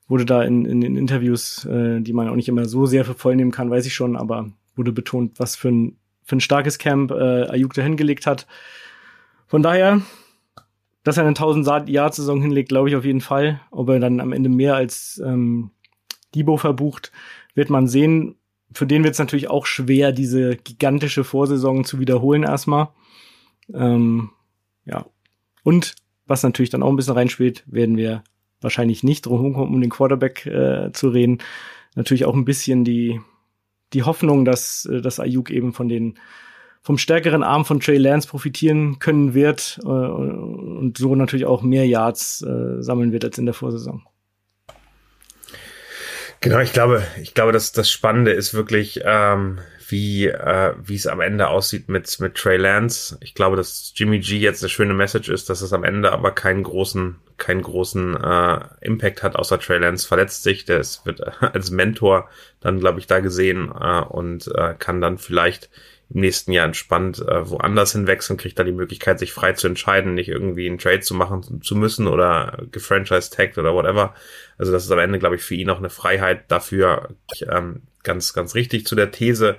wurde 0.07 0.26
da 0.26 0.43
in, 0.43 0.64
in 0.64 0.80
den 0.80 0.97
Interviews, 0.97 1.64
äh, 1.64 2.01
die 2.01 2.12
man 2.12 2.28
auch 2.28 2.37
nicht 2.37 2.49
immer 2.49 2.66
so 2.66 2.87
sehr 2.87 3.05
für 3.05 3.14
voll 3.14 3.37
nehmen 3.37 3.51
kann, 3.51 3.70
weiß 3.70 3.87
ich 3.87 3.95
schon, 3.95 4.16
aber 4.16 4.51
wurde 4.76 4.93
betont, 4.93 5.39
was 5.39 5.57
für 5.57 5.68
ein, 5.68 5.97
für 6.24 6.37
ein 6.37 6.41
starkes 6.41 6.78
Camp 6.78 7.11
äh, 7.11 7.49
Ayuk 7.49 7.74
da 7.74 7.82
hingelegt 7.82 8.26
hat. 8.26 8.47
Von 9.47 9.62
daher 9.62 10.03
dass 11.05 11.18
er 11.18 11.22
eine 11.22 11.30
1000 11.30 11.89
Yard 11.89 12.14
Saison 12.14 12.41
hinlegt, 12.41 12.70
glaube 12.70 12.89
ich 12.89 12.97
auf 12.97 13.05
jeden 13.05 13.20
Fall. 13.20 13.61
Ob 13.70 13.91
er 13.91 14.01
dann 14.01 14.20
am 14.20 14.32
Ende 14.32 14.49
mehr 14.49 14.74
als 14.74 15.22
ähm, 15.24 15.70
Debo 16.35 16.57
verbucht, 16.57 17.12
wird 17.55 17.70
man 17.70 17.87
sehen. 17.87 18.37
Für 18.72 18.87
den 18.87 19.05
wird 19.05 19.12
es 19.12 19.18
natürlich 19.18 19.49
auch 19.49 19.66
schwer, 19.66 20.12
diese 20.12 20.57
gigantische 20.57 21.22
Vorsaison 21.22 21.85
zu 21.85 22.01
wiederholen 22.01 22.43
erstmal. 22.43 22.89
Ähm, 23.72 24.30
ja. 24.87 25.05
Und 25.62 25.95
was 26.27 26.43
natürlich 26.43 26.70
dann 26.70 26.83
auch 26.83 26.91
ein 26.91 26.97
bisschen 26.97 27.14
reinspielt, 27.14 27.64
werden 27.66 27.97
wir 27.97 28.25
wahrscheinlich 28.61 29.03
nicht 29.03 29.27
drum 29.27 29.55
kommen, 29.55 29.75
um 29.75 29.81
den 29.81 29.91
Quarterback 29.91 30.47
äh, 30.47 30.91
zu 30.93 31.09
reden. 31.09 31.39
Natürlich 31.95 32.25
auch 32.25 32.35
ein 32.35 32.45
bisschen 32.45 32.85
die, 32.85 33.20
die 33.93 34.03
Hoffnung, 34.03 34.45
dass, 34.45 34.87
äh, 34.87 35.01
dass 35.01 35.20
Ayuk 35.20 35.51
eben 35.51 35.72
von 35.72 35.89
den 35.89 36.18
vom 36.83 36.99
stärkeren 36.99 37.43
Arm 37.43 37.64
von 37.64 37.81
Trey 37.81 37.97
Lance 37.97 38.29
profitieren 38.29 38.99
können 38.99 39.33
wird 39.33 39.81
äh, 39.83 39.89
und 39.89 40.99
so 40.99 41.14
natürlich 41.14 41.47
auch 41.47 41.62
mehr 41.62 41.87
Yards 41.87 42.43
äh, 42.43 42.83
sammeln 42.83 43.11
wird 43.11 43.25
als 43.25 43.39
in 43.39 43.47
der 43.47 43.55
Vorsaison. 43.55 44.03
Genau, 46.41 46.59
ich 46.59 46.75
glaube, 46.75 47.03
ich 47.22 47.33
glaube, 47.33 47.53
dass 47.53 47.72
das 47.72 47.91
Spannende 47.91 48.33
ist 48.33 48.53
wirklich, 48.53 49.01
ähm, 49.03 49.61
wie 49.91 50.26
äh, 50.26 50.74
wie 50.82 50.95
es 50.95 51.07
am 51.07 51.20
Ende 51.20 51.49
aussieht 51.49 51.89
mit 51.89 52.20
mit 52.20 52.35
Trey 52.35 52.57
Lance. 52.57 53.16
Ich 53.20 53.35
glaube, 53.35 53.57
dass 53.57 53.93
Jimmy 53.95 54.18
G 54.20 54.39
jetzt 54.39 54.62
eine 54.62 54.70
schöne 54.70 54.95
Message 54.95 55.28
ist, 55.28 55.51
dass 55.51 55.62
es 55.62 55.72
am 55.72 55.85
Ende 55.85 56.12
aber 56.12 56.32
keinen 56.32 56.62
großen 56.62 57.16
keinen 57.37 57.62
großen 57.62 58.16
äh, 58.16 58.61
Impact 58.80 59.22
hat, 59.22 59.37
außer 59.37 59.59
Trey 59.59 59.78
Lance 59.78 60.07
verletzt 60.07 60.43
sich. 60.43 60.64
Der 60.64 60.78
wird 61.05 61.20
als 61.43 61.70
Mentor 61.70 62.28
dann, 62.61 62.80
glaube 62.80 63.01
ich, 63.01 63.07
da 63.07 63.20
gesehen 63.20 63.72
äh, 63.78 64.01
und 64.01 64.49
äh, 64.55 64.74
kann 64.78 65.01
dann 65.01 65.18
vielleicht 65.18 65.70
im 66.13 66.21
nächsten 66.21 66.53
Jahr 66.53 66.67
entspannt 66.67 67.21
äh, 67.21 67.51
woanders 67.51 67.93
hinwechseln, 67.93 68.37
kriegt 68.37 68.59
da 68.59 68.65
die 68.65 68.73
Möglichkeit, 68.73 69.19
sich 69.19 69.33
frei 69.33 69.53
zu 69.55 69.67
entscheiden, 69.67 70.15
nicht 70.15 70.29
irgendwie 70.29 70.67
einen 70.69 70.79
Trade 70.79 71.01
zu 71.01 71.15
machen 71.15 71.63
zu 71.63 71.77
müssen 71.77 72.07
oder 72.07 72.63
gefranchise-tagged 72.71 73.59
oder 73.59 73.75
whatever. 73.75 74.15
Also 74.59 74.73
das 74.73 74.85
ist 74.85 74.91
am 74.91 74.99
Ende, 74.99 75.19
glaube 75.19 75.37
ich, 75.37 75.43
für 75.43 75.55
ihn 75.55 75.71
auch 75.71 75.79
eine 75.79 75.91
Freiheit 75.91 76.45
dafür 76.49 77.11
ähm, 77.49 77.83
ganz, 78.03 78.33
ganz 78.33 78.55
richtig 78.55 78.87
zu 78.87 78.95
der 78.95 79.11
These 79.11 79.57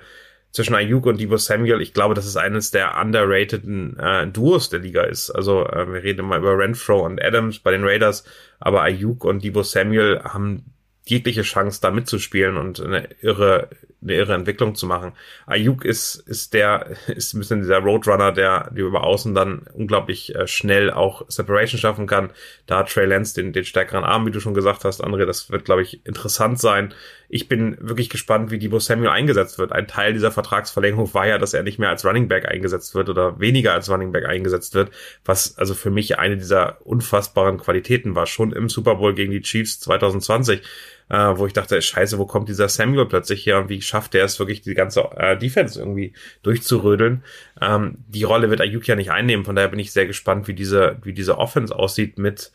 zwischen 0.52 0.74
Ayuk 0.74 1.04
und 1.04 1.20
Debo 1.20 1.36
Samuel. 1.36 1.82
Ich 1.82 1.92
glaube, 1.92 2.14
dass 2.14 2.24
es 2.24 2.36
eines 2.36 2.70
der 2.70 2.98
underrateden 2.98 3.98
äh, 3.98 4.26
Duos 4.26 4.70
der 4.70 4.80
Liga 4.80 5.02
ist. 5.02 5.30
Also 5.30 5.66
äh, 5.66 5.92
wir 5.92 6.02
reden 6.02 6.20
immer 6.20 6.38
über 6.38 6.56
Renfro 6.56 7.04
und 7.04 7.22
Adams 7.22 7.58
bei 7.58 7.72
den 7.72 7.84
Raiders, 7.84 8.24
aber 8.58 8.82
Ayuk 8.82 9.24
und 9.24 9.44
Debo 9.44 9.62
Samuel 9.62 10.22
haben 10.24 10.64
jegliche 11.04 11.42
Chance 11.42 11.80
da 11.82 11.90
mitzuspielen 11.90 12.56
und 12.56 12.80
eine 12.80 13.08
irre 13.20 13.68
eine 14.06 14.16
irre 14.16 14.34
Entwicklung 14.34 14.74
zu 14.74 14.86
machen. 14.86 15.12
Ayuk 15.46 15.84
ist, 15.84 16.16
ist 16.26 16.54
der, 16.54 16.96
ist 17.06 17.34
ein 17.34 17.40
bisschen 17.40 17.60
dieser 17.60 17.78
Roadrunner, 17.78 18.32
der, 18.32 18.70
der 18.70 18.84
über 18.84 19.04
außen 19.04 19.34
dann 19.34 19.62
unglaublich 19.74 20.34
äh, 20.34 20.46
schnell 20.46 20.90
auch 20.90 21.24
Separation 21.28 21.80
schaffen 21.80 22.06
kann. 22.06 22.30
Da 22.66 22.78
hat 22.78 22.90
Trey 22.90 23.06
Lance 23.06 23.34
den, 23.34 23.52
den 23.52 23.64
stärkeren 23.64 24.04
Arm, 24.04 24.26
wie 24.26 24.30
du 24.30 24.40
schon 24.40 24.54
gesagt 24.54 24.84
hast, 24.84 25.04
André. 25.04 25.26
Das 25.26 25.50
wird, 25.50 25.64
glaube 25.64 25.82
ich, 25.82 26.04
interessant 26.06 26.60
sein. 26.60 26.94
Ich 27.28 27.48
bin 27.48 27.76
wirklich 27.80 28.08
gespannt, 28.08 28.50
wie 28.50 28.58
Debo 28.58 28.78
Samuel 28.78 29.10
eingesetzt 29.10 29.58
wird. 29.58 29.72
Ein 29.72 29.88
Teil 29.88 30.12
dieser 30.12 30.30
Vertragsverlängerung 30.30 31.12
war 31.12 31.26
ja, 31.26 31.38
dass 31.38 31.54
er 31.54 31.64
nicht 31.64 31.78
mehr 31.78 31.88
als 31.88 32.04
Running 32.04 32.28
Back 32.28 32.46
eingesetzt 32.46 32.94
wird 32.94 33.08
oder 33.08 33.40
weniger 33.40 33.72
als 33.72 33.90
Running 33.90 34.12
Back 34.12 34.26
eingesetzt 34.26 34.74
wird, 34.74 34.90
was 35.24 35.58
also 35.58 35.74
für 35.74 35.90
mich 35.90 36.18
eine 36.18 36.36
dieser 36.36 36.86
unfassbaren 36.86 37.58
Qualitäten 37.58 38.14
war. 38.14 38.26
Schon 38.26 38.52
im 38.52 38.68
Super 38.68 38.96
Bowl 38.96 39.14
gegen 39.14 39.32
die 39.32 39.40
Chiefs 39.40 39.80
2020 39.80 40.62
äh, 41.08 41.32
wo 41.36 41.46
ich 41.46 41.52
dachte, 41.52 41.80
scheiße, 41.80 42.18
wo 42.18 42.26
kommt 42.26 42.48
dieser 42.48 42.68
Samuel 42.68 43.06
plötzlich 43.06 43.46
her 43.46 43.58
und 43.58 43.68
wie 43.68 43.80
schafft 43.82 44.14
er 44.14 44.24
es 44.24 44.38
wirklich, 44.38 44.62
die 44.62 44.74
ganze 44.74 45.02
äh, 45.16 45.36
Defense 45.36 45.78
irgendwie 45.78 46.12
durchzurödeln. 46.42 47.22
Ähm, 47.60 47.98
die 48.08 48.24
Rolle 48.24 48.50
wird 48.50 48.60
Ayuk 48.60 48.86
ja 48.86 48.96
nicht 48.96 49.10
einnehmen, 49.10 49.44
von 49.44 49.56
daher 49.56 49.68
bin 49.68 49.78
ich 49.78 49.92
sehr 49.92 50.06
gespannt, 50.06 50.48
wie 50.48 50.54
diese, 50.54 50.98
wie 51.02 51.12
diese 51.12 51.38
Offense 51.38 51.74
aussieht 51.74 52.18
mit, 52.18 52.52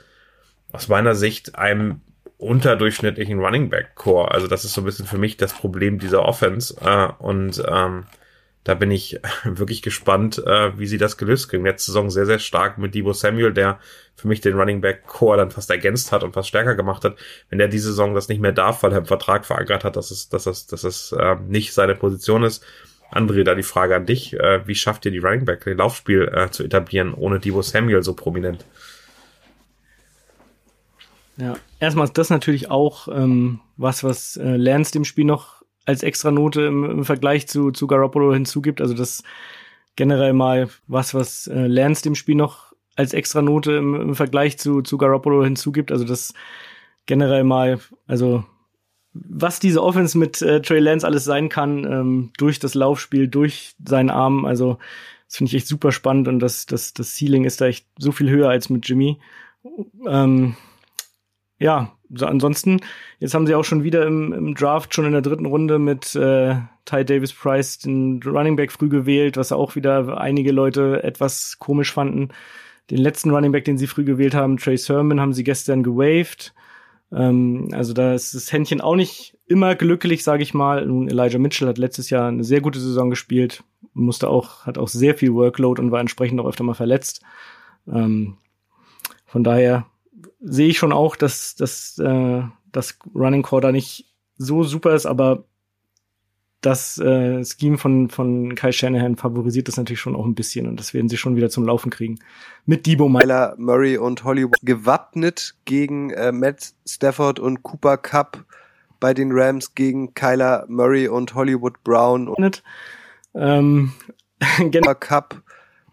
aus 0.71 0.87
meiner 0.87 1.15
Sicht, 1.15 1.55
einem 1.55 2.01
unterdurchschnittlichen 2.37 3.39
Running 3.39 3.69
Back 3.69 3.95
Core. 3.95 4.31
Also 4.31 4.47
das 4.47 4.65
ist 4.65 4.73
so 4.73 4.81
ein 4.81 4.85
bisschen 4.85 5.05
für 5.05 5.19
mich 5.19 5.37
das 5.37 5.53
Problem 5.53 5.99
dieser 5.99 6.23
Offense 6.23 6.75
äh, 6.81 7.23
und 7.23 7.63
ähm, 7.67 8.05
da 8.63 8.75
bin 8.75 8.91
ich 8.91 9.19
wirklich 9.43 9.81
gespannt, 9.81 10.41
äh, 10.45 10.77
wie 10.77 10.87
sie 10.87 10.97
das 10.97 11.17
gelöst 11.17 11.49
kriegen. 11.49 11.65
Letzte 11.65 11.91
Saison 11.91 12.09
sehr, 12.09 12.25
sehr 12.25 12.39
stark 12.39 12.77
mit 12.77 12.93
Debo 12.93 13.13
Samuel, 13.13 13.53
der 13.53 13.79
für 14.15 14.27
mich 14.27 14.41
den 14.41 14.57
Running 14.57 14.81
Back 14.81 15.07
Core 15.07 15.37
dann 15.37 15.51
fast 15.51 15.69
ergänzt 15.69 16.11
hat 16.11 16.23
und 16.23 16.33
fast 16.33 16.49
stärker 16.49 16.75
gemacht 16.75 17.03
hat. 17.03 17.17
Wenn 17.49 17.59
der 17.59 17.67
diese 17.67 17.89
Saison 17.89 18.13
das 18.13 18.27
nicht 18.27 18.41
mehr 18.41 18.51
darf, 18.51 18.83
weil 18.83 18.91
er 18.91 18.99
im 18.99 19.05
Vertrag 19.05 19.45
verankert 19.45 19.83
hat, 19.83 19.95
dass 19.95 20.11
es, 20.11 20.29
dass 20.29 20.45
es, 20.45 20.67
dass 20.67 20.83
es 20.83 21.11
äh, 21.11 21.35
nicht 21.47 21.73
seine 21.73 21.95
Position 21.95 22.43
ist. 22.43 22.63
André, 23.11 23.43
da 23.43 23.55
die 23.55 23.63
Frage 23.63 23.95
an 23.95 24.05
dich. 24.05 24.33
Äh, 24.33 24.65
wie 24.67 24.75
schafft 24.75 25.05
ihr 25.05 25.11
die 25.11 25.17
Running 25.17 25.45
Back, 25.45 25.65
den 25.65 25.77
Laufspiel 25.77 26.31
äh, 26.33 26.49
zu 26.49 26.63
etablieren, 26.63 27.13
ohne 27.13 27.39
Debo 27.39 27.61
Samuel 27.61 28.03
so 28.03 28.13
prominent? 28.13 28.65
Ja, 31.37 31.55
erstmal 31.79 32.05
ist 32.05 32.17
das 32.17 32.29
natürlich 32.29 32.69
auch 32.69 33.07
ähm, 33.07 33.59
was, 33.75 34.03
was 34.03 34.37
äh, 34.37 34.55
Lance 34.55 34.91
dem 34.91 35.05
Spiel 35.05 35.25
noch 35.25 35.60
als 35.85 36.03
extra 36.03 36.31
Note 36.31 36.61
im, 36.61 36.83
im 36.83 37.05
Vergleich 37.05 37.47
zu, 37.47 37.71
zu 37.71 37.87
Garoppolo 37.87 38.33
hinzugibt. 38.33 38.81
Also 38.81 38.93
das 38.93 39.23
generell 39.95 40.33
mal 40.33 40.69
was, 40.87 41.13
was 41.13 41.47
äh, 41.47 41.67
Lance 41.67 42.03
dem 42.03 42.15
Spiel 42.15 42.35
noch 42.35 42.73
als 42.95 43.13
extra 43.13 43.41
Note 43.41 43.73
im, 43.73 43.95
im 43.95 44.15
Vergleich 44.15 44.57
zu, 44.57 44.81
zu 44.81 44.97
Garoppolo 44.97 45.43
hinzugibt. 45.43 45.91
Also 45.91 46.05
das 46.05 46.33
generell 47.05 47.43
mal, 47.43 47.79
also 48.07 48.43
was 49.13 49.59
diese 49.59 49.83
Offense 49.83 50.17
mit 50.17 50.41
äh, 50.41 50.61
Trey 50.61 50.79
Lance 50.79 51.05
alles 51.05 51.25
sein 51.25 51.49
kann, 51.49 51.83
ähm, 51.85 52.31
durch 52.37 52.59
das 52.59 52.75
Laufspiel, 52.75 53.27
durch 53.27 53.75
seinen 53.83 54.09
Arm, 54.09 54.45
also 54.45 54.77
das 55.27 55.37
finde 55.37 55.49
ich 55.49 55.55
echt 55.55 55.67
super 55.67 55.91
spannend 55.91 56.27
und 56.27 56.39
das, 56.39 56.65
das, 56.65 56.93
das 56.93 57.15
Ceiling 57.15 57.45
ist 57.45 57.61
da 57.61 57.65
echt 57.65 57.85
so 57.97 58.11
viel 58.11 58.29
höher 58.29 58.49
als 58.49 58.69
mit 58.69 58.87
Jimmy. 58.87 59.19
Ähm, 60.07 60.55
ja, 61.61 61.91
so 62.13 62.25
ansonsten, 62.25 62.81
jetzt 63.19 63.35
haben 63.35 63.45
sie 63.45 63.53
auch 63.53 63.63
schon 63.63 63.83
wieder 63.83 64.05
im, 64.05 64.33
im 64.33 64.55
Draft 64.55 64.93
schon 64.95 65.05
in 65.05 65.11
der 65.11 65.21
dritten 65.21 65.45
Runde 65.45 65.77
mit 65.77 66.15
äh, 66.15 66.55
Ty 66.85 67.05
Davis 67.05 67.31
Price 67.31 67.77
den 67.77 68.19
Running 68.25 68.55
Back 68.55 68.71
früh 68.71 68.89
gewählt, 68.89 69.37
was 69.37 69.51
auch 69.51 69.75
wieder 69.75 70.19
einige 70.19 70.51
Leute 70.51 71.03
etwas 71.03 71.57
komisch 71.59 71.93
fanden. 71.93 72.29
Den 72.89 72.97
letzten 72.97 73.29
Running 73.29 73.51
Back, 73.51 73.65
den 73.65 73.77
sie 73.77 73.85
früh 73.85 74.03
gewählt 74.03 74.33
haben, 74.33 74.57
Trey 74.57 74.75
Sermon, 74.75 75.21
haben 75.21 75.33
sie 75.33 75.43
gestern 75.43 75.83
gewaved. 75.83 76.53
Ähm, 77.13 77.69
also 77.73 77.93
da 77.93 78.15
ist 78.15 78.33
das 78.33 78.51
Händchen 78.51 78.81
auch 78.81 78.95
nicht 78.95 79.37
immer 79.45 79.75
glücklich, 79.75 80.23
sage 80.23 80.41
ich 80.41 80.55
mal. 80.55 80.81
Elijah 81.09 81.37
Mitchell 81.37 81.67
hat 81.67 81.77
letztes 81.77 82.09
Jahr 82.09 82.27
eine 82.27 82.43
sehr 82.43 82.61
gute 82.61 82.79
Saison 82.79 83.11
gespielt, 83.11 83.63
musste 83.93 84.29
auch, 84.29 84.65
hat 84.65 84.79
auch 84.79 84.87
sehr 84.87 85.13
viel 85.13 85.33
Workload 85.33 85.79
und 85.79 85.91
war 85.91 85.99
entsprechend 85.99 86.39
auch 86.41 86.47
öfter 86.47 86.63
mal 86.63 86.73
verletzt. 86.73 87.21
Ähm, 87.87 88.37
von 89.27 89.43
daher 89.43 89.85
sehe 90.39 90.69
ich 90.69 90.77
schon 90.77 90.93
auch, 90.93 91.15
dass, 91.15 91.55
dass 91.55 91.97
äh, 91.99 92.43
das 92.71 92.97
Running 93.13 93.41
Core 93.41 93.61
da 93.61 93.71
nicht 93.71 94.05
so 94.37 94.63
super 94.63 94.93
ist, 94.95 95.05
aber 95.05 95.43
das 96.61 96.99
äh, 96.99 97.43
Scheme 97.43 97.77
von, 97.77 98.09
von 98.09 98.53
Kai 98.53 98.71
Shanahan 98.71 99.17
favorisiert 99.17 99.67
das 99.67 99.77
natürlich 99.77 99.99
schon 99.99 100.15
auch 100.15 100.25
ein 100.25 100.35
bisschen 100.35 100.67
und 100.67 100.79
das 100.79 100.93
werden 100.93 101.09
sie 101.09 101.17
schon 101.17 101.35
wieder 101.35 101.49
zum 101.49 101.65
Laufen 101.65 101.89
kriegen. 101.89 102.19
Mit 102.65 102.85
Debo 102.85 103.09
Myler, 103.09 103.55
Murray 103.57 103.97
und 103.97 104.23
Hollywood 104.23 104.59
gewappnet 104.61 105.55
gegen 105.65 106.11
äh, 106.11 106.31
Matt 106.31 106.73
Stafford 106.87 107.39
und 107.39 107.63
Cooper 107.63 107.97
Cup 107.97 108.45
bei 108.99 109.15
den 109.15 109.31
Rams 109.31 109.73
gegen 109.73 110.13
Kyler 110.13 110.65
Murray 110.67 111.07
und 111.07 111.33
Hollywood 111.33 111.83
Brown 111.83 112.27
und 112.27 112.61
ähm, 113.33 113.91
Cooper 114.57 114.95
Cup 114.95 115.41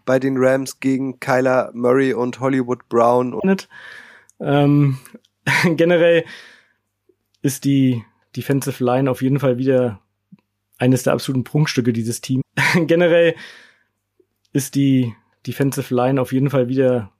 bei 0.05 0.19
den 0.19 0.37
Rams 0.37 0.79
gegen 0.79 1.19
Kyler 1.19 1.71
Murray 1.73 2.13
und 2.13 2.39
Hollywood 2.39 2.87
Brown 2.89 3.33
und 3.33 3.67
ähm, 4.39 4.97
generell 5.75 6.25
ist 7.41 7.65
die 7.65 8.03
Defensive 8.35 8.83
Line 8.83 9.09
auf 9.09 9.21
jeden 9.21 9.39
Fall 9.39 9.57
wieder 9.57 9.99
eines 10.77 11.03
der 11.03 11.13
absoluten 11.13 11.43
Prunkstücke 11.43 11.93
dieses 11.93 12.21
Teams. 12.21 12.43
Generell 12.75 13.35
ist 14.53 14.75
die 14.75 15.13
Defensive 15.45 15.93
Line 15.93 16.21
auf 16.21 16.31
jeden 16.31 16.49
Fall 16.49 16.69
wieder 16.69 17.11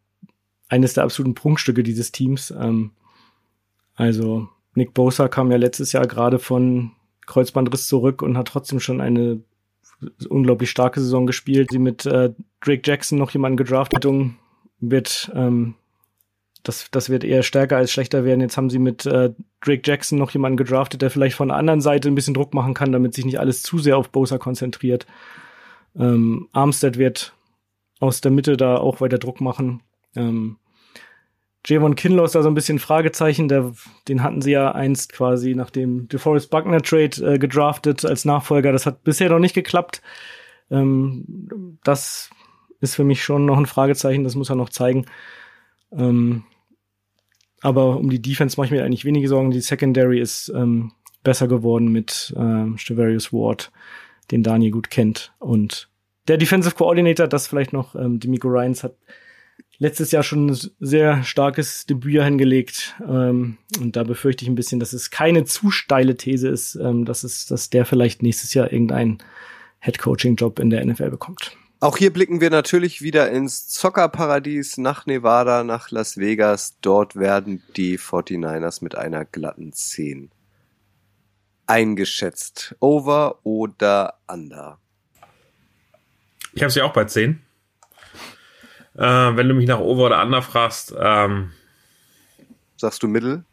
eines 0.70 0.94
der 0.94 1.04
absoluten 1.04 1.36
Prunkstücke 1.36 1.84
dieses 1.84 2.12
Teams. 2.12 2.52
Ähm, 2.52 2.92
also 3.96 4.48
Nick 4.76 4.94
Bosa 4.94 5.28
kam 5.28 5.52
ja 5.52 5.58
letztes 5.58 5.92
Jahr 5.92 6.08
gerade 6.08 6.40
von 6.40 6.92
Kreuzbandriss 7.26 7.88
zurück 7.88 8.22
und 8.22 8.38
hat 8.38 8.48
trotzdem 8.48 8.80
schon 8.80 9.02
eine 9.02 9.42
unglaublich 10.30 10.70
starke 10.70 11.02
Saison 11.02 11.28
gespielt. 11.28 11.70
Sie 11.72 11.80
mit 11.80 12.06
äh, 12.06 12.34
Drake 12.62 12.82
Jackson 12.86 13.18
noch 13.18 13.32
jemanden 13.32 13.58
gedraftet 13.58 14.06
wird 14.80 15.32
ähm, 15.36 15.76
das, 16.64 16.90
das 16.92 17.10
wird 17.10 17.24
eher 17.24 17.44
stärker 17.44 17.78
als 17.78 17.92
schlechter 17.92 18.26
werden. 18.26 18.42
Jetzt 18.42 18.58
haben 18.58 18.70
sie 18.70 18.80
mit 18.80 19.06
äh, 19.06 19.32
Drake 19.62 19.82
Jackson 19.84 20.20
noch 20.20 20.32
jemanden 20.32 20.58
gedraftet, 20.58 21.02
der 21.02 21.10
vielleicht 21.10 21.36
von 21.36 21.50
der 21.50 21.58
anderen 21.58 21.82
Seite 21.82 22.10
ein 22.10 22.16
bisschen 22.16 22.34
Druck 22.34 22.54
machen 22.54 22.74
kann, 22.74 22.92
damit 22.92 23.14
sich 23.14 23.26
nicht 23.26 23.40
alles 23.40 23.64
zu 23.64 23.80
sehr 23.80 23.98
auf 23.98 24.10
Bosa 24.10 24.38
konzentriert. 24.38 25.06
Ähm, 25.98 26.50
Armstead 26.52 26.98
wird 26.98 27.34
aus 28.00 28.22
der 28.22 28.32
Mitte 28.32 28.58
da 28.58 28.78
auch 28.78 29.02
weiter 29.02 29.18
Druck 29.18 29.42
machen. 29.42 29.82
Ähm, 30.16 30.58
Javon 31.66 31.96
Kinlaw 31.96 32.26
ist 32.26 32.36
da 32.36 32.42
so 32.42 32.50
ein 32.50 32.56
bisschen 32.56 32.80
Fragezeichen. 32.80 33.48
Der, 33.48 33.74
den 34.08 34.24
hatten 34.24 34.42
sie 34.42 34.52
ja 34.52 34.72
einst 34.72 35.14
quasi 35.14 35.56
nach 35.56 35.70
dem 35.70 36.08
DeForest 36.08 36.50
Buckner 36.50 36.82
Trade 36.82 37.34
äh, 37.34 37.38
gedraftet 37.38 38.06
als 38.06 38.26
Nachfolger. 38.26 38.72
Das 38.72 38.86
hat 38.86 39.04
bisher 39.04 39.30
noch 39.30 39.40
nicht 39.40 39.56
geklappt. 39.56 40.02
Ähm, 40.72 41.78
das 41.84 42.30
ist 42.80 42.96
für 42.96 43.04
mich 43.04 43.24
schon 43.24 43.46
noch 43.46 43.58
ein 43.58 43.66
Fragezeichen. 43.66 44.24
Das 44.24 44.36
muss 44.36 44.50
er 44.50 44.56
noch 44.56 44.70
zeigen. 44.70 45.06
Ähm, 45.92 46.44
aber 47.62 47.98
um 47.98 48.10
die 48.10 48.22
Defense 48.22 48.58
mache 48.58 48.66
ich 48.68 48.72
mir 48.72 48.84
eigentlich 48.84 49.06
wenige 49.06 49.28
Sorgen. 49.28 49.52
Die 49.52 49.62
Secondary 49.62 50.20
ist 50.20 50.52
ähm, 50.56 50.92
besser 51.24 51.48
geworden 51.48 51.92
mit 51.92 52.34
ähm, 52.38 52.78
Stevarius 52.78 53.34
Ward, 53.34 53.72
den 54.32 54.44
Daniel 54.44 54.72
gut 54.72 54.90
kennt. 54.90 55.34
Und 55.40 55.90
der 56.28 56.38
Defensive 56.38 56.76
Coordinator, 56.76 57.28
das 57.28 57.48
vielleicht 57.48 57.74
noch, 57.74 57.96
ähm, 57.96 58.20
Demico 58.20 58.48
Ryans 58.48 58.84
hat 58.84 58.96
letztes 59.80 60.12
Jahr 60.12 60.24
schon 60.24 60.48
ein 60.48 60.58
sehr 60.80 61.24
starkes 61.24 61.86
Debüt 61.86 62.24
hingelegt. 62.24 62.96
Ähm, 63.08 63.58
und 63.80 63.96
da 63.96 64.04
befürchte 64.04 64.44
ich 64.44 64.50
ein 64.50 64.56
bisschen, 64.56 64.80
dass 64.80 64.94
es 64.94 65.10
keine 65.10 65.46
zu 65.46 65.72
steile 65.72 66.16
These 66.16 66.50
ist, 66.50 66.76
ähm, 66.76 67.06
dass 67.06 67.24
es, 67.24 67.46
dass 67.48 67.70
der 67.70 67.86
vielleicht 67.86 68.22
nächstes 68.22 68.54
Jahr 68.54 68.72
irgendeinen 68.72 69.18
Head 69.80 69.98
Coaching 70.00 70.36
Job 70.36 70.60
in 70.60 70.70
der 70.70 70.86
NFL 70.86 71.10
bekommt. 71.10 71.58
Auch 71.82 71.96
hier 71.96 72.12
blicken 72.12 72.42
wir 72.42 72.50
natürlich 72.50 73.02
wieder 73.02 73.32
ins 73.32 73.70
Zockerparadies 73.70 74.78
nach 74.78 75.06
Nevada, 75.06 75.64
nach 75.64 75.92
Las 75.92 76.18
Vegas. 76.18 76.78
Dort 76.82 77.16
werden 77.16 77.64
die 77.78 77.98
49ers 77.98 78.84
mit 78.84 78.96
einer 78.96 79.24
glatten 79.24 79.72
10 79.72 80.30
eingeschätzt. 81.68 82.76
Over 82.82 83.40
oder 83.44 84.16
under? 84.28 84.78
Ich 86.52 86.62
habe 86.62 86.72
sie 86.72 86.82
auch 86.82 86.92
bei 86.92 87.06
10. 87.06 87.42
Äh, 88.98 89.02
wenn 89.02 89.48
du 89.48 89.54
mich 89.54 89.68
nach 89.68 89.80
Over 89.80 90.08
oder 90.08 90.22
Under 90.22 90.42
fragst, 90.42 90.94
ähm, 91.00 91.54
sagst 92.76 93.02
du 93.04 93.08
Mittel? 93.08 93.46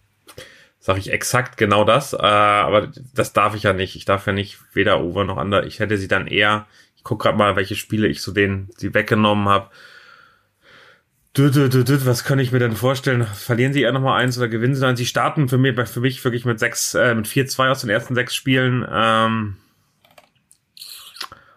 Sag 0.80 0.98
ich 0.98 1.12
exakt 1.12 1.58
genau 1.58 1.84
das, 1.84 2.12
äh, 2.12 2.16
aber 2.16 2.90
das 3.14 3.32
darf 3.32 3.54
ich 3.54 3.64
ja 3.64 3.72
nicht. 3.72 3.94
Ich 3.94 4.04
darf 4.04 4.26
ja 4.26 4.32
nicht 4.32 4.58
weder 4.72 5.00
Over 5.00 5.24
noch 5.24 5.36
Under. 5.36 5.64
Ich 5.64 5.78
hätte 5.78 5.98
sie 5.98 6.08
dann 6.08 6.26
eher 6.26 6.66
guck 7.06 7.22
gerade 7.22 7.38
mal, 7.38 7.56
welche 7.56 7.76
Spiele 7.76 8.08
ich 8.08 8.20
so 8.20 8.32
denen 8.32 8.68
sie 8.76 8.92
weggenommen 8.92 9.48
habe. 9.48 9.70
Was 11.38 12.24
kann 12.24 12.38
ich 12.38 12.50
mir 12.50 12.58
denn 12.58 12.72
vorstellen? 12.72 13.24
Verlieren 13.24 13.72
sie 13.72 13.82
eher 13.82 13.92
nochmal 13.92 14.20
eins 14.20 14.38
oder 14.38 14.48
gewinnen 14.48 14.74
sie 14.74 14.80
dann? 14.80 14.96
Sie 14.96 15.06
starten 15.06 15.48
für 15.48 15.58
mich, 15.58 15.78
für 15.88 16.00
mich 16.00 16.24
wirklich 16.24 16.44
mit 16.46 16.58
sechs, 16.58 16.94
äh, 16.94 17.14
mit 17.14 17.26
4-2 17.26 17.70
aus 17.70 17.82
den 17.82 17.90
ersten 17.90 18.14
sechs 18.14 18.34
Spielen. 18.34 18.86
Ähm, 18.90 19.56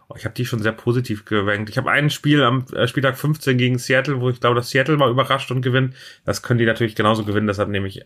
oh, 0.10 0.16
ich 0.18 0.26
habe 0.26 0.36
die 0.36 0.46
schon 0.46 0.62
sehr 0.62 0.74
positiv 0.74 1.24
gewenkt. 1.24 1.70
Ich 1.70 1.78
habe 1.78 1.90
ein 1.90 2.10
Spiel 2.10 2.44
am 2.44 2.66
äh, 2.74 2.88
Spieltag 2.88 3.18
15 3.18 3.58
gegen 3.58 3.80
Seattle, 3.80 4.20
wo 4.20 4.30
ich 4.30 4.42
glaube, 4.42 4.56
dass 4.56 4.70
Seattle 4.70 4.98
mal 4.98 5.10
überrascht 5.10 5.50
und 5.50 5.62
gewinnt. 5.62 5.96
Das 6.26 6.44
können 6.44 6.60
die 6.60 6.66
natürlich 6.66 6.96
genauso 6.96 7.24
gewinnen, 7.24 7.48
deshalb 7.48 7.70
nehme 7.70 7.88
ich 7.88 8.06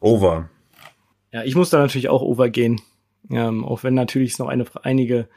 Over. 0.00 0.50
Ja, 1.32 1.44
ich 1.44 1.54
muss 1.54 1.70
da 1.70 1.78
natürlich 1.78 2.08
auch 2.08 2.22
Over 2.22 2.50
gehen. 2.50 2.80
Ähm, 3.30 3.64
auch 3.64 3.84
wenn 3.84 3.94
natürlich 3.94 4.38
noch 4.38 4.48
eine, 4.48 4.66
einige 4.82 5.28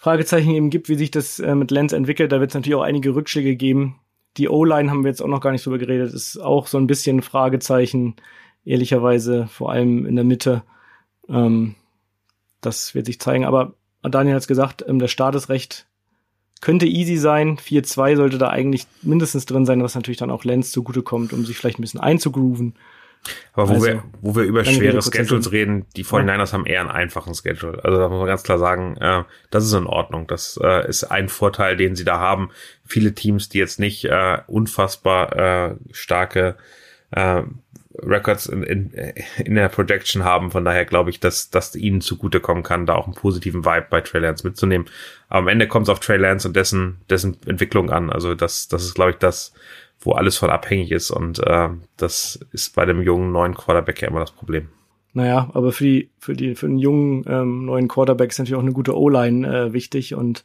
Fragezeichen 0.00 0.50
eben 0.52 0.70
gibt, 0.70 0.88
wie 0.88 0.94
sich 0.94 1.10
das 1.10 1.40
äh, 1.40 1.54
mit 1.54 1.70
Lenz 1.70 1.92
entwickelt. 1.92 2.32
Da 2.32 2.40
wird 2.40 2.52
es 2.52 2.54
natürlich 2.54 2.74
auch 2.74 2.82
einige 2.82 3.14
Rückschläge 3.14 3.54
geben. 3.54 4.00
Die 4.38 4.48
O-Line 4.48 4.90
haben 4.90 5.04
wir 5.04 5.10
jetzt 5.10 5.20
auch 5.20 5.28
noch 5.28 5.42
gar 5.42 5.52
nicht 5.52 5.66
drüber 5.66 5.76
geredet, 5.76 6.14
ist 6.14 6.38
auch 6.38 6.68
so 6.68 6.78
ein 6.78 6.86
bisschen 6.86 7.20
Fragezeichen, 7.20 8.16
ehrlicherweise, 8.64 9.46
vor 9.48 9.70
allem 9.70 10.06
in 10.06 10.16
der 10.16 10.24
Mitte. 10.24 10.62
Ähm, 11.28 11.74
das 12.62 12.94
wird 12.94 13.04
sich 13.04 13.20
zeigen. 13.20 13.44
Aber 13.44 13.74
Daniel 14.02 14.36
hat 14.36 14.40
es 14.40 14.48
gesagt, 14.48 14.82
ähm, 14.88 15.00
der 15.00 15.08
Start 15.08 15.34
ist 15.34 15.50
recht, 15.50 15.86
könnte 16.62 16.86
easy 16.86 17.18
sein. 17.18 17.58
4-2 17.58 18.16
sollte 18.16 18.38
da 18.38 18.48
eigentlich 18.48 18.86
mindestens 19.02 19.44
drin 19.44 19.66
sein, 19.66 19.82
was 19.82 19.96
natürlich 19.96 20.16
dann 20.16 20.30
auch 20.30 20.44
Lenz 20.44 20.70
zugutekommt, 20.70 21.34
um 21.34 21.44
sich 21.44 21.58
vielleicht 21.58 21.78
ein 21.78 21.82
bisschen 21.82 22.00
einzugrooven. 22.00 22.74
Aber 23.52 23.68
wo, 23.68 23.74
also, 23.74 23.86
wir, 23.86 24.02
wo 24.20 24.36
wir 24.36 24.44
über 24.44 24.64
schwere 24.64 25.02
Schedules 25.02 25.52
reden, 25.52 25.86
die 25.96 26.04
49ers 26.04 26.46
ja. 26.46 26.52
haben 26.52 26.66
eher 26.66 26.80
einen 26.80 26.90
einfachen 26.90 27.34
Schedule. 27.34 27.84
Also 27.84 27.98
da 27.98 28.08
muss 28.08 28.18
man 28.18 28.26
ganz 28.26 28.42
klar 28.42 28.58
sagen, 28.58 28.96
äh, 28.96 29.24
das 29.50 29.64
ist 29.64 29.72
in 29.72 29.86
Ordnung. 29.86 30.26
Das 30.26 30.58
äh, 30.62 30.88
ist 30.88 31.04
ein 31.04 31.28
Vorteil, 31.28 31.76
den 31.76 31.96
sie 31.96 32.04
da 32.04 32.18
haben. 32.18 32.50
Viele 32.84 33.14
Teams, 33.14 33.48
die 33.48 33.58
jetzt 33.58 33.78
nicht 33.78 34.04
äh, 34.04 34.38
unfassbar 34.46 35.36
äh, 35.36 35.74
starke 35.92 36.56
äh, 37.10 37.42
Records 38.02 38.46
in, 38.46 38.62
in, 38.62 38.92
in 39.44 39.54
der 39.54 39.68
Projection 39.68 40.24
haben. 40.24 40.50
Von 40.50 40.64
daher 40.64 40.84
glaube 40.84 41.10
ich, 41.10 41.20
dass 41.20 41.50
das 41.50 41.74
ihnen 41.74 42.00
zugutekommen 42.00 42.62
kann, 42.62 42.86
da 42.86 42.94
auch 42.94 43.06
einen 43.06 43.14
positiven 43.14 43.64
Vibe 43.64 43.86
bei 43.90 44.00
Trey 44.00 44.20
Lance 44.20 44.46
mitzunehmen. 44.46 44.88
Aber 45.28 45.40
am 45.40 45.48
Ende 45.48 45.68
kommt 45.68 45.86
es 45.86 45.90
auf 45.90 46.00
Trey 46.00 46.16
Lance 46.16 46.48
und 46.48 46.56
dessen, 46.56 46.98
dessen 47.10 47.36
Entwicklung 47.46 47.90
an. 47.90 48.10
Also 48.10 48.34
das, 48.34 48.68
das 48.68 48.84
ist, 48.84 48.94
glaube 48.94 49.10
ich, 49.12 49.16
das, 49.18 49.52
wo 50.00 50.12
alles 50.12 50.36
von 50.36 50.50
abhängig 50.50 50.90
ist. 50.90 51.10
Und 51.10 51.38
äh, 51.46 51.68
das 51.96 52.40
ist 52.52 52.74
bei 52.74 52.86
dem 52.86 53.02
jungen 53.02 53.32
neuen 53.32 53.54
Quarterback 53.54 54.02
ja 54.02 54.08
immer 54.08 54.20
das 54.20 54.32
Problem. 54.32 54.68
Naja, 55.12 55.50
aber 55.54 55.72
für 55.72 55.84
die, 55.84 56.10
für 56.18 56.34
die, 56.34 56.54
für 56.54 56.68
den 56.68 56.78
jungen 56.78 57.24
ähm, 57.26 57.64
neuen 57.64 57.88
Quarterback 57.88 58.30
ist 58.30 58.38
natürlich 58.38 58.56
auch 58.56 58.62
eine 58.62 58.72
gute 58.72 58.96
O-Line 58.96 59.46
äh, 59.46 59.72
wichtig 59.72 60.14
und 60.14 60.44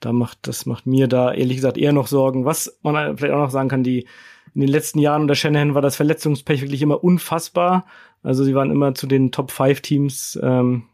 da 0.00 0.12
macht, 0.12 0.46
das 0.46 0.66
macht 0.66 0.86
mir 0.86 1.08
da 1.08 1.32
ehrlich 1.32 1.56
gesagt 1.56 1.78
eher 1.78 1.92
noch 1.92 2.06
Sorgen. 2.06 2.44
Was 2.44 2.78
man 2.82 3.16
vielleicht 3.16 3.34
auch 3.34 3.38
noch 3.38 3.50
sagen 3.50 3.68
kann, 3.68 3.82
die 3.82 4.06
in 4.54 4.60
den 4.60 4.70
letzten 4.70 4.98
Jahren 4.98 5.22
unter 5.22 5.34
Shanahan 5.34 5.74
war 5.74 5.82
das 5.82 5.96
Verletzungspech 5.96 6.62
wirklich 6.62 6.82
immer 6.82 7.02
unfassbar. 7.02 7.86
Also 8.22 8.44
sie 8.44 8.54
waren 8.54 8.70
immer 8.70 8.94
zu 8.94 9.06
den 9.06 9.32
Top 9.32 9.50
5 9.50 9.80
Teams 9.80 10.38
ähm, 10.42 10.84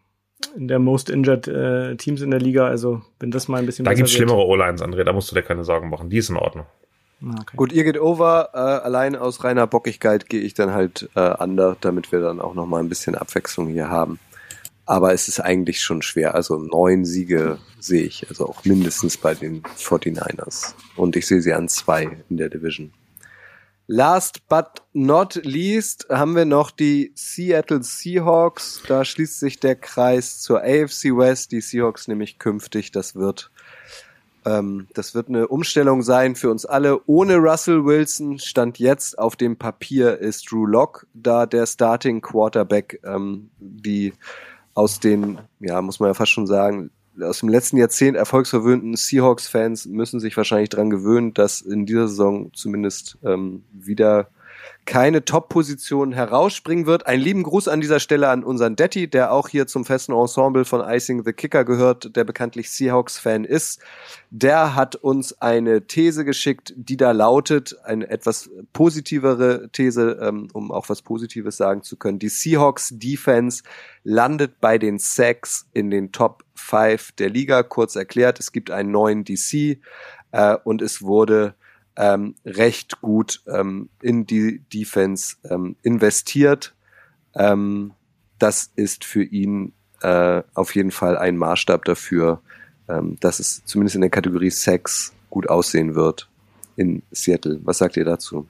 in 0.57 0.69
der 0.69 0.79
Most 0.79 1.11
Injured 1.11 1.49
äh, 1.49 1.97
Teams 1.97 2.23
in 2.23 2.31
der 2.31 2.41
Liga. 2.41 2.67
Also 2.67 3.03
wenn 3.21 3.31
das 3.31 3.49
mal 3.49 3.59
ein 3.59 3.67
bisschen 3.67 3.85
Da 3.85 3.95
gibt's 3.95 4.13
schlimmere 4.13 4.47
O-Lines, 4.47 4.83
André, 4.83 5.05
da 5.05 5.13
musst 5.13 5.31
du 5.31 5.35
dir 5.35 5.43
keine 5.43 5.65
Sorgen 5.65 5.91
machen. 5.91 6.11
Die 6.11 6.19
ist 6.19 6.31
in 6.31 6.37
Ordnung. 6.37 6.67
Ah, 7.25 7.41
okay. 7.41 7.57
Gut, 7.57 7.73
ihr 7.73 7.85
geht 7.85 7.99
over. 7.99 8.51
Äh, 8.53 8.59
allein 8.59 9.17
aus 9.17 9.45
reiner 9.45 9.67
Bockigkeit 9.67 10.29
gehe 10.29 10.41
ich 10.41 10.55
dann 10.55 10.73
halt 10.73 11.09
äh, 11.15 11.35
under, 11.43 11.77
damit 11.81 12.13
wir 12.13 12.21
dann 12.21 12.41
auch 12.41 12.55
noch 12.55 12.67
mal 12.67 12.81
ein 12.81 12.89
bisschen 12.89 13.15
Abwechslung 13.15 13.69
hier 13.69 13.89
haben. 13.89 14.19
Aber 14.87 15.15
es 15.15 15.29
ist 15.29 15.41
eigentlich 15.41 15.83
schon 15.83 16.03
schwer. 16.03 16.35
Also 16.35 16.59
neun 16.59 17.05
Siege 17.05 17.59
sehe 17.81 18.03
ich, 18.03 18.29
also 18.29 18.47
auch 18.47 18.65
mindestens 18.65 19.17
bei 19.17 19.35
den 19.35 19.63
49ers. 19.63 20.75
Und 20.97 21.17
ich 21.17 21.27
sehe 21.27 21.41
sie 21.41 21.55
an 21.55 21.69
zwei 21.69 22.19
in 22.29 22.37
der 22.37 22.51
Division. 22.51 22.93
Last 23.87 24.49
but 24.49 24.83
not 24.95 25.35
least 25.45 26.07
haben 26.09 26.35
wir 26.37 26.47
noch 26.47 26.71
die 26.71 27.13
Seattle 27.15 27.83
Seahawks. 27.83 28.83
Da 28.89 29.05
schließt 29.05 29.41
sich 29.41 29.61
der 29.61 29.77
Kreis 29.77 30.41
zur 30.41 30.63
AFC 30.63 31.17
West. 31.17 31.53
Die 31.53 31.61
Seahawks 31.61 32.09
nämlich 32.09 32.39
künftig, 32.39 32.93
das 32.93 33.15
wird 33.15 33.51
Ähm, 34.45 34.89
das 34.95 35.15
wird 35.15 35.29
eine 35.29 35.49
Umstellung 35.49 36.03
sein 36.03 36.35
für 36.35 36.51
uns 36.51 36.67
alle. 36.67 37.01
Ohne 37.07 37.37
Russell 37.37 37.85
Wilson 37.85 38.39
stand 38.39 38.79
jetzt 38.79 39.19
auf 39.19 39.37
dem 39.37 39.57
Papier 39.57 40.19
ist 40.19 40.51
Drew 40.51 40.67
Lock 40.67 41.07
da 41.15 41.47
der 41.47 41.67
Starting 41.67 42.21
Quarterback, 42.21 43.01
ähm, 43.05 43.51
die 43.59 44.13
aus 44.75 45.01
den, 45.01 45.39
ja, 45.61 45.81
muss 45.81 46.01
man 46.01 46.11
ja 46.11 46.15
fast 46.15 46.33
schon 46.33 46.47
sagen, 46.47 46.91
aus 47.21 47.41
dem 47.41 47.49
letzten 47.49 47.77
Jahrzehnt 47.77 48.17
erfolgsverwöhnten 48.17 48.97
Seahawks-Fans 48.97 49.87
müssen 49.87 50.19
sich 50.19 50.37
wahrscheinlich 50.37 50.69
dran 50.69 50.91
gewöhnen, 50.91 51.33
dass 51.33 51.61
in 51.61 51.87
dieser 51.87 52.09
Saison 52.09 52.53
zumindest 52.53 53.19
ähm, 53.23 53.63
wieder 53.73 54.29
keine 54.87 55.25
Top-Position 55.25 56.13
herausspringen 56.13 56.87
wird. 56.87 57.07
Ein 57.07 57.21
lieben 57.21 57.43
Gruß 57.43 57.69
an 57.69 57.81
dieser 57.81 58.01
Stelle 58.01 58.29
an 58.29 58.45
unseren 58.45 58.77
Detti, 58.77 59.09
der 59.09 59.33
auch 59.33 59.49
hier 59.49 59.67
zum 59.67 59.85
festen 59.85 60.13
Ensemble 60.13 60.65
von 60.65 60.81
Icing 60.81 61.25
the 61.25 61.33
Kicker 61.33 61.65
gehört, 61.65 62.15
der 62.17 62.25
bekanntlich 62.25 62.71
Seahawks-Fan 62.71 63.45
ist. 63.45 63.81
Der 64.31 64.75
hat 64.75 64.97
uns 64.97 65.41
eine 65.41 65.87
These 65.87 66.25
geschickt, 66.25 66.75
die 66.77 66.97
da 66.97 67.13
lautet, 67.13 67.77
eine 67.85 68.09
etwas 68.09 68.51
positivere 68.73 69.71
These, 69.73 70.19
ähm, 70.21 70.49
um 70.53 70.71
auch 70.71 70.89
was 70.89 71.03
Positives 71.03 71.57
sagen 71.57 71.83
zu 71.83 71.97
können. 71.97 72.19
Die 72.19 72.29
Seahawks-Defense 72.29 73.63
landet 74.03 74.61
bei 74.61 74.79
den 74.79 74.99
Sacks 74.99 75.67
in 75.73 75.91
den 75.91 76.13
Top 76.13 76.45
5 76.55 77.13
der 77.13 77.31
Liga. 77.31 77.63
Kurz 77.63 77.97
erklärt, 77.97 78.39
es 78.39 78.53
gibt 78.53 78.71
einen 78.71 78.91
neuen 78.91 79.25
DC 79.25 79.79
äh, 80.33 80.57
und 80.65 80.83
es 80.83 81.03
wurde 81.03 81.55
ähm, 81.97 82.35
recht 82.45 83.01
gut 83.01 83.43
ähm, 83.47 83.89
in 84.03 84.27
die 84.27 84.61
Defense 84.73 85.37
ähm, 85.49 85.77
investiert. 85.83 86.75
Ähm, 87.35 87.93
das 88.39 88.71
ist 88.77 89.05
für 89.05 89.23
ihn 89.23 89.73
äh, 90.03 90.43
auf 90.55 90.75
jeden 90.75 90.91
Fall 90.91 91.17
ein 91.17 91.37
Maßstab 91.37 91.85
dafür, 91.85 92.41
ähm, 92.89 93.17
dass 93.21 93.39
es 93.41 93.65
zumindest 93.65 93.95
in 93.95 94.01
der 94.01 94.11
Kategorie 94.11 94.51
Sex 94.51 95.13
gut 95.31 95.49
aussehen 95.49 95.95
wird 95.95 96.29
in 96.77 97.03
Seattle. 97.11 97.61
Was 97.65 97.79
sagt 97.79 97.97
ihr 97.97 98.05
dazu? 98.05 98.47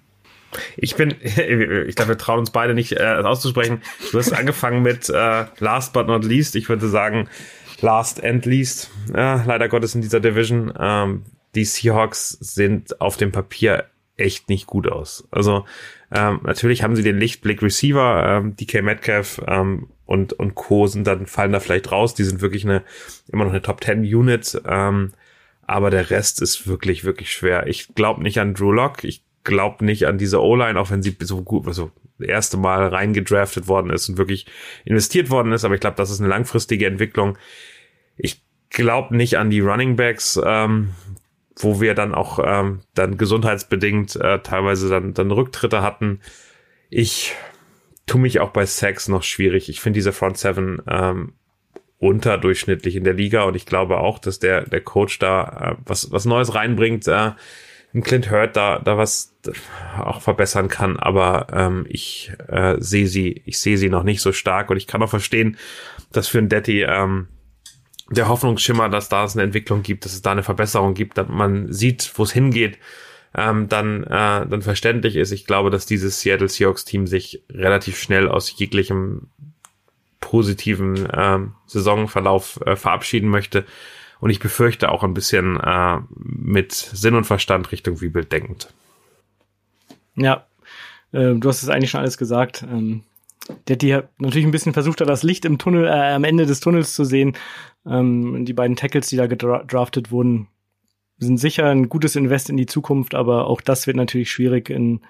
Ich 0.77 0.97
bin, 0.97 1.15
ich 1.23 1.95
glaube, 1.95 2.11
wir 2.11 2.19
trauen 2.19 2.41
uns 2.41 2.51
beide 2.51 2.75
nicht 2.75 2.93
äh, 2.93 3.23
auszusprechen. 3.25 3.83
Du 4.13 4.19
hast 4.19 4.33
angefangen 4.33 4.83
mit 4.83 5.09
äh, 5.09 5.47
Last 5.59 5.93
but 5.93 6.07
not 6.07 6.25
least. 6.25 6.57
Ich 6.57 6.69
würde 6.69 6.89
sagen, 6.89 7.29
Last 7.81 8.23
and 8.23 8.47
least. 8.47 8.91
Ja, 9.15 9.43
leider 9.47 9.69
Gottes 9.69 9.95
in 9.95 10.01
dieser 10.01 10.21
Division. 10.21 10.73
Ähm, 10.79 11.23
die 11.55 11.65
Seahawks 11.65 12.31
sind 12.31 13.01
auf 13.01 13.17
dem 13.17 13.33
Papier 13.33 13.87
echt 14.17 14.49
nicht 14.49 14.67
gut 14.67 14.91
aus. 14.91 15.27
Also 15.31 15.65
ähm, 16.13 16.41
natürlich 16.45 16.83
haben 16.83 16.97
sie 16.97 17.03
den 17.03 17.19
Lichtblick 17.19 17.63
Receiver, 17.63 18.25
ähm, 18.27 18.57
DK 18.57 18.83
Metcalf 18.83 19.41
ähm, 19.47 19.89
und 20.07 20.33
und 20.35 20.55
Co 20.55 20.87
sind 20.87 21.07
dann 21.07 21.27
fallen 21.27 21.53
da 21.53 21.61
vielleicht 21.61 21.91
raus. 21.91 22.15
Die 22.15 22.25
sind 22.25 22.41
wirklich 22.41 22.65
eine 22.65 22.83
immer 23.33 23.45
noch 23.45 23.53
eine 23.53 23.63
Top 23.63 23.83
10 23.83 24.03
Unit, 24.03 24.61
ähm, 24.67 25.13
aber 25.63 25.91
der 25.91 26.11
Rest 26.11 26.43
ist 26.43 26.67
wirklich 26.67 27.05
wirklich 27.05 27.33
schwer. 27.33 27.67
Ich 27.67 27.95
glaube 27.95 28.23
nicht 28.23 28.39
an 28.39 28.55
Drew 28.55 28.73
Lock. 28.73 29.03
Ich 29.03 29.25
glaube 29.43 29.85
nicht 29.85 30.07
an 30.07 30.19
diese 30.19 30.43
O-Line, 30.43 30.79
auch 30.79 30.91
wenn 30.91 31.03
sie 31.03 31.17
so 31.21 31.43
gut, 31.43 31.67
also 31.67 31.91
das 32.19 32.29
erste 32.29 32.57
Mal 32.57 32.87
reingedraftet 32.87 33.67
worden 33.67 33.91
ist 33.91 34.09
und 34.09 34.19
wirklich 34.19 34.47
investiert 34.85 35.31
worden 35.31 35.53
ist. 35.53 35.65
Aber 35.65 35.75
ich 35.75 35.81
glaube, 35.81 35.97
das 35.97 36.11
ist 36.11 36.21
eine 36.21 36.29
langfristige 36.29 36.87
Entwicklung. 36.87 37.37
Ich 38.17 38.43
glaube 38.71 39.17
nicht 39.17 39.39
an 39.39 39.51
die 39.51 39.61
Running 39.61 39.97
Backs. 39.97 40.41
Ähm, 40.45 40.91
wo 41.57 41.81
wir 41.81 41.95
dann 41.95 42.15
auch 42.15 42.39
ähm, 42.45 42.81
dann 42.95 43.17
gesundheitsbedingt 43.17 44.17
äh, 44.17 44.41
teilweise 44.41 44.89
dann, 44.89 45.15
dann 45.15 45.31
Rücktritte 45.31 45.83
hatten. 45.83 46.21
Ich 46.91 47.35
tu 48.07 48.19
mich 48.19 48.41
auch 48.41 48.51
bei 48.51 48.67
Sex 48.67 49.09
noch 49.09 49.23
schwierig. 49.23 49.69
Ich 49.69 49.81
finde 49.81 49.99
diese 49.99 50.13
Front 50.13 50.39
Seven 50.39 50.83
ähm, 50.89 51.35
unterdurchschnittlich 51.99 52.97
in 52.97 53.05
der 53.05 53.15
Liga 53.15 53.45
und 53.45 53.57
ich 53.57 53.67
glaube 53.67 53.99
auch, 53.99 54.19
dass 54.19 54.39
der 54.39 54.63
der 54.63 54.81
Coach 54.81 55.19
da 55.19 55.77
äh, 55.79 55.83
was 55.87 56.11
was 56.11 56.25
Neues 56.25 56.55
reinbringt. 56.55 57.07
Äh, 57.09 57.33
Clint 58.03 58.29
Hurt 58.29 58.57
da 58.57 58.81
da 58.81 58.99
was 58.99 59.37
auch 59.97 60.21
verbessern 60.21 60.69
kann, 60.69 60.99
aber 60.99 61.47
ähm, 61.53 61.87
ich 61.89 62.33
äh, 62.49 62.75
sehe 62.79 63.07
sie 63.07 63.43
ich 63.47 63.61
sehe 63.61 63.79
sie 63.79 63.89
noch 63.89 64.03
nicht 64.03 64.21
so 64.21 64.33
stark 64.33 64.71
und 64.71 64.77
ich 64.77 64.89
kann 64.89 65.03
auch 65.03 65.11
verstehen, 65.11 65.57
dass 66.11 66.27
für 66.27 66.39
ein 66.39 66.49
Detti 66.49 66.83
ähm, 66.83 67.29
der 68.11 68.29
Hoffnungsschimmer, 68.29 68.89
dass 68.89 69.09
da 69.09 69.25
es 69.25 69.35
eine 69.35 69.45
Entwicklung 69.45 69.83
gibt, 69.83 70.05
dass 70.05 70.13
es 70.13 70.23
da 70.23 70.33
eine 70.33 70.43
Verbesserung 70.43 70.95
gibt, 70.95 71.19
dass 71.19 71.29
man 71.29 71.73
sieht, 71.73 72.13
wo 72.17 72.23
es 72.23 72.33
hingeht, 72.33 72.79
ähm, 73.35 73.69
dann, 73.69 74.05
äh, 74.05 74.47
dann 74.47 74.63
verständlich 74.63 75.17
ist. 75.17 75.33
Ich 75.33 75.47
glaube, 75.47 75.71
dass 75.71 75.87
dieses 75.87 76.21
Seattle 76.21 76.49
Seahawks 76.49 76.85
Team 76.85 77.07
sich 77.07 77.43
relativ 77.51 77.99
schnell 77.99 78.29
aus 78.29 78.57
jeglichem 78.59 79.29
positiven 80.21 81.09
ähm, 81.13 81.55
Saisonverlauf 81.67 82.61
äh, 82.65 82.77
verabschieden 82.77 83.29
möchte. 83.29 83.65
Und 84.21 84.31
ich 84.31 84.39
befürchte 84.39 84.91
auch 84.91 85.03
ein 85.03 85.15
bisschen 85.15 85.61
äh, 85.61 85.99
mit 86.15 86.73
Sinn 86.73 87.15
und 87.15 87.25
Verstand 87.25 87.73
Richtung 87.73 87.99
Rebuild 87.99 88.33
denkend. 88.33 88.73
Ja, 90.17 90.47
äh, 91.13 91.35
du 91.35 91.49
hast 91.49 91.63
es 91.63 91.69
eigentlich 91.69 91.91
schon 91.91 92.01
alles 92.01 92.17
gesagt. 92.17 92.63
Ähm, 92.63 93.03
der 93.69 93.77
die 93.77 93.99
natürlich 94.19 94.47
ein 94.47 94.51
bisschen 94.51 94.73
versucht 94.73 95.01
hat, 95.01 95.09
das 95.09 95.23
Licht 95.23 95.45
im 95.45 95.59
Tunnel, 95.59 95.87
äh, 95.87 96.15
am 96.15 96.25
Ende 96.25 96.47
des 96.47 96.61
Tunnels 96.61 96.95
zu 96.95 97.05
sehen. 97.05 97.37
Ähm, 97.87 98.45
die 98.45 98.53
beiden 98.53 98.77
Tackles, 98.77 99.09
die 99.09 99.17
da 99.17 99.27
gedraftet 99.27 100.11
wurden, 100.11 100.49
sind 101.19 101.39
sicher 101.39 101.67
ein 101.67 101.89
gutes 101.89 102.17
Invest 102.17 102.51
in 102.51 102.57
die 102.57 102.67
Zukunft, 102.67 103.15
aber 103.15 103.47
auch 103.47 103.61
das 103.61 103.87
wird 103.87 103.97
natürlich 103.97 104.31
schwierig 104.31 104.71
in, 104.71 105.01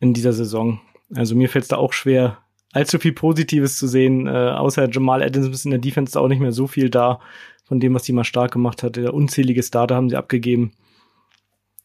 in 0.00 0.12
dieser 0.12 0.32
Saison. 0.32 0.80
Also 1.14 1.34
mir 1.34 1.48
fällt 1.48 1.62
es 1.64 1.68
da 1.68 1.76
auch 1.76 1.92
schwer, 1.92 2.38
allzu 2.72 2.98
viel 2.98 3.12
Positives 3.12 3.76
zu 3.78 3.86
sehen. 3.86 4.26
Äh, 4.26 4.30
außer 4.30 4.88
Jamal 4.90 5.22
Adams 5.22 5.48
ist 5.48 5.64
in 5.64 5.70
der 5.70 5.80
Defense 5.80 6.18
auch 6.18 6.28
nicht 6.28 6.40
mehr 6.40 6.52
so 6.52 6.66
viel 6.66 6.90
da 6.90 7.20
von 7.64 7.80
dem, 7.80 7.94
was 7.94 8.04
die 8.04 8.12
mal 8.12 8.24
stark 8.24 8.52
gemacht 8.52 8.82
hat. 8.82 8.96
Unzählige 8.98 9.62
Starter 9.62 9.96
haben 9.96 10.08
sie 10.08 10.16
abgegeben. 10.16 10.72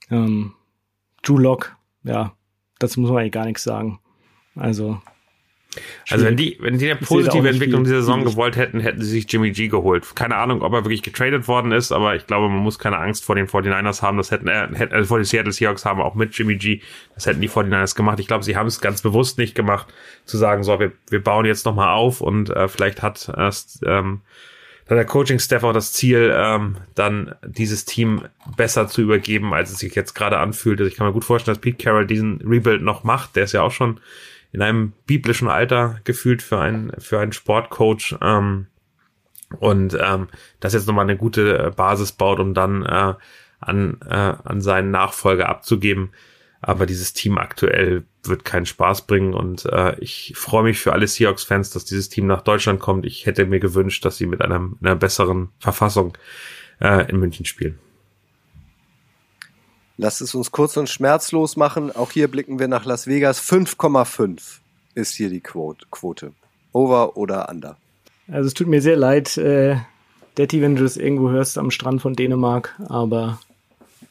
Ähm, 0.09 0.53
Drew 1.23 1.37
Lock, 1.37 1.75
ja, 2.03 2.33
dazu 2.79 2.99
muss 2.99 3.09
man 3.09 3.19
eigentlich 3.19 3.31
gar 3.31 3.45
nichts 3.45 3.63
sagen. 3.63 3.99
Also 4.55 5.01
also 6.09 6.25
wenn 6.25 6.37
die, 6.37 6.57
wenn 6.59 6.77
die 6.77 6.91
eine 6.91 6.99
positive 6.99 7.47
Entwicklung 7.47 7.83
dieser 7.83 7.97
Saison 7.97 8.23
gewollt 8.23 8.55
hätten, 8.55 8.79
hätten 8.79 9.01
sie 9.01 9.09
sich 9.09 9.31
Jimmy 9.31 9.51
G 9.51 9.67
geholt. 9.67 10.15
Keine 10.15 10.35
Ahnung, 10.35 10.61
ob 10.61 10.73
er 10.73 10.83
wirklich 10.83 11.03
getradet 11.03 11.47
worden 11.47 11.71
ist, 11.71 11.91
aber 11.91 12.15
ich 12.15 12.27
glaube, 12.27 12.49
man 12.49 12.59
muss 12.59 12.79
keine 12.79 12.97
Angst 12.97 13.25
vor 13.25 13.35
den 13.35 13.47
49ers 13.47 14.01
haben. 14.01 14.17
Das 14.17 14.31
hätten, 14.31 14.47
äh, 14.47 14.67
hätten 14.73 14.93
also 14.93 15.07
vor 15.07 15.19
den 15.19 15.25
Seattle 15.25 15.51
Seahawks 15.51 15.85
haben, 15.85 16.01
auch 16.01 16.15
mit 16.15 16.37
Jimmy 16.37 16.55
G. 16.55 16.81
Das 17.15 17.25
hätten 17.25 17.41
die 17.41 17.49
49ers 17.49 17.95
gemacht. 17.95 18.19
Ich 18.19 18.27
glaube, 18.27 18.43
sie 18.43 18.55
haben 18.55 18.67
es 18.67 18.81
ganz 18.81 19.01
bewusst 19.01 19.37
nicht 19.37 19.55
gemacht, 19.55 19.87
zu 20.25 20.37
sagen, 20.37 20.63
so, 20.63 20.79
wir, 20.79 20.91
wir 21.09 21.23
bauen 21.23 21.45
jetzt 21.45 21.65
nochmal 21.65 21.93
auf 21.93 22.21
und 22.21 22.49
äh, 22.49 22.67
vielleicht 22.67 23.01
hat 23.01 23.31
erst 23.35 23.81
ähm, 23.85 24.21
dann 24.87 24.97
der 24.97 25.05
Coaching-Staff 25.05 25.63
auch 25.63 25.73
das 25.73 25.93
Ziel, 25.93 26.33
ähm, 26.35 26.77
dann 26.95 27.35
dieses 27.45 27.85
Team 27.85 28.23
besser 28.57 28.87
zu 28.87 29.01
übergeben, 29.01 29.53
als 29.53 29.71
es 29.71 29.79
sich 29.79 29.95
jetzt 29.95 30.13
gerade 30.13 30.39
anfühlt. 30.39 30.79
Also 30.79 30.91
ich 30.91 30.97
kann 30.97 31.07
mir 31.07 31.13
gut 31.13 31.23
vorstellen, 31.23 31.55
dass 31.55 31.61
Pete 31.61 31.81
Carroll 31.81 32.05
diesen 32.05 32.41
Rebuild 32.41 32.81
noch 32.81 33.03
macht. 33.03 33.35
Der 33.35 33.45
ist 33.45 33.53
ja 33.53 33.61
auch 33.61 33.71
schon 33.71 33.99
in 34.53 34.61
einem 34.61 34.93
biblischen 35.05 35.49
Alter 35.49 35.99
gefühlt 36.05 36.41
für 36.41 36.59
einen, 36.59 36.93
für 36.99 37.19
einen 37.19 37.33
Sportcoach. 37.33 38.15
Ähm, 38.21 38.67
und 39.59 39.97
ähm, 39.99 40.29
das 40.59 40.73
jetzt 40.73 40.87
nochmal 40.87 41.05
eine 41.05 41.17
gute 41.17 41.57
äh, 41.57 41.71
Basis 41.71 42.11
baut, 42.11 42.39
um 42.39 42.53
dann 42.53 42.83
äh, 42.85 43.13
an, 43.59 43.97
äh, 44.07 44.13
an 44.43 44.61
seinen 44.61 44.91
Nachfolger 44.91 45.49
abzugeben. 45.49 46.11
Aber 46.61 46.85
dieses 46.85 47.13
Team 47.13 47.37
aktuell 47.37 48.05
wird 48.23 48.45
keinen 48.45 48.65
Spaß 48.65 49.05
bringen 49.05 49.33
und 49.33 49.65
äh, 49.65 49.99
ich 49.99 50.33
freue 50.37 50.63
mich 50.63 50.79
für 50.79 50.93
alle 50.93 51.07
Seahawks-Fans, 51.07 51.71
dass 51.71 51.83
dieses 51.83 52.07
Team 52.07 52.25
nach 52.25 52.41
Deutschland 52.41 52.79
kommt. 52.79 53.05
Ich 53.05 53.25
hätte 53.25 53.45
mir 53.45 53.59
gewünscht, 53.59 54.05
dass 54.05 54.17
sie 54.17 54.27
mit 54.27 54.41
einer, 54.41 54.69
einer 54.81 54.95
besseren 54.95 55.49
Verfassung 55.59 56.17
äh, 56.79 57.09
in 57.09 57.19
München 57.19 57.45
spielen. 57.45 57.79
Lasst 59.97 60.21
es 60.21 60.33
uns 60.33 60.51
kurz 60.51 60.75
und 60.77 60.89
schmerzlos 60.89 61.55
machen. 61.55 61.95
Auch 61.95 62.11
hier 62.11 62.27
blicken 62.27 62.59
wir 62.59 62.67
nach 62.67 62.85
Las 62.85 63.07
Vegas. 63.07 63.39
5,5 63.41 64.59
ist 64.95 65.15
hier 65.15 65.29
die 65.29 65.41
Quote. 65.41 66.31
Over 66.71 67.15
oder 67.17 67.49
under? 67.49 67.77
Also 68.27 68.47
es 68.47 68.53
tut 68.53 68.67
mir 68.67 68.81
sehr 68.81 68.95
leid, 68.95 69.37
äh, 69.37 69.77
Detti, 70.37 70.61
wenn 70.61 70.75
du 70.75 70.83
das 70.83 70.97
irgendwo 70.97 71.29
hörst 71.29 71.57
am 71.57 71.69
Strand 71.69 72.01
von 72.01 72.15
Dänemark, 72.15 72.75
aber 72.87 73.39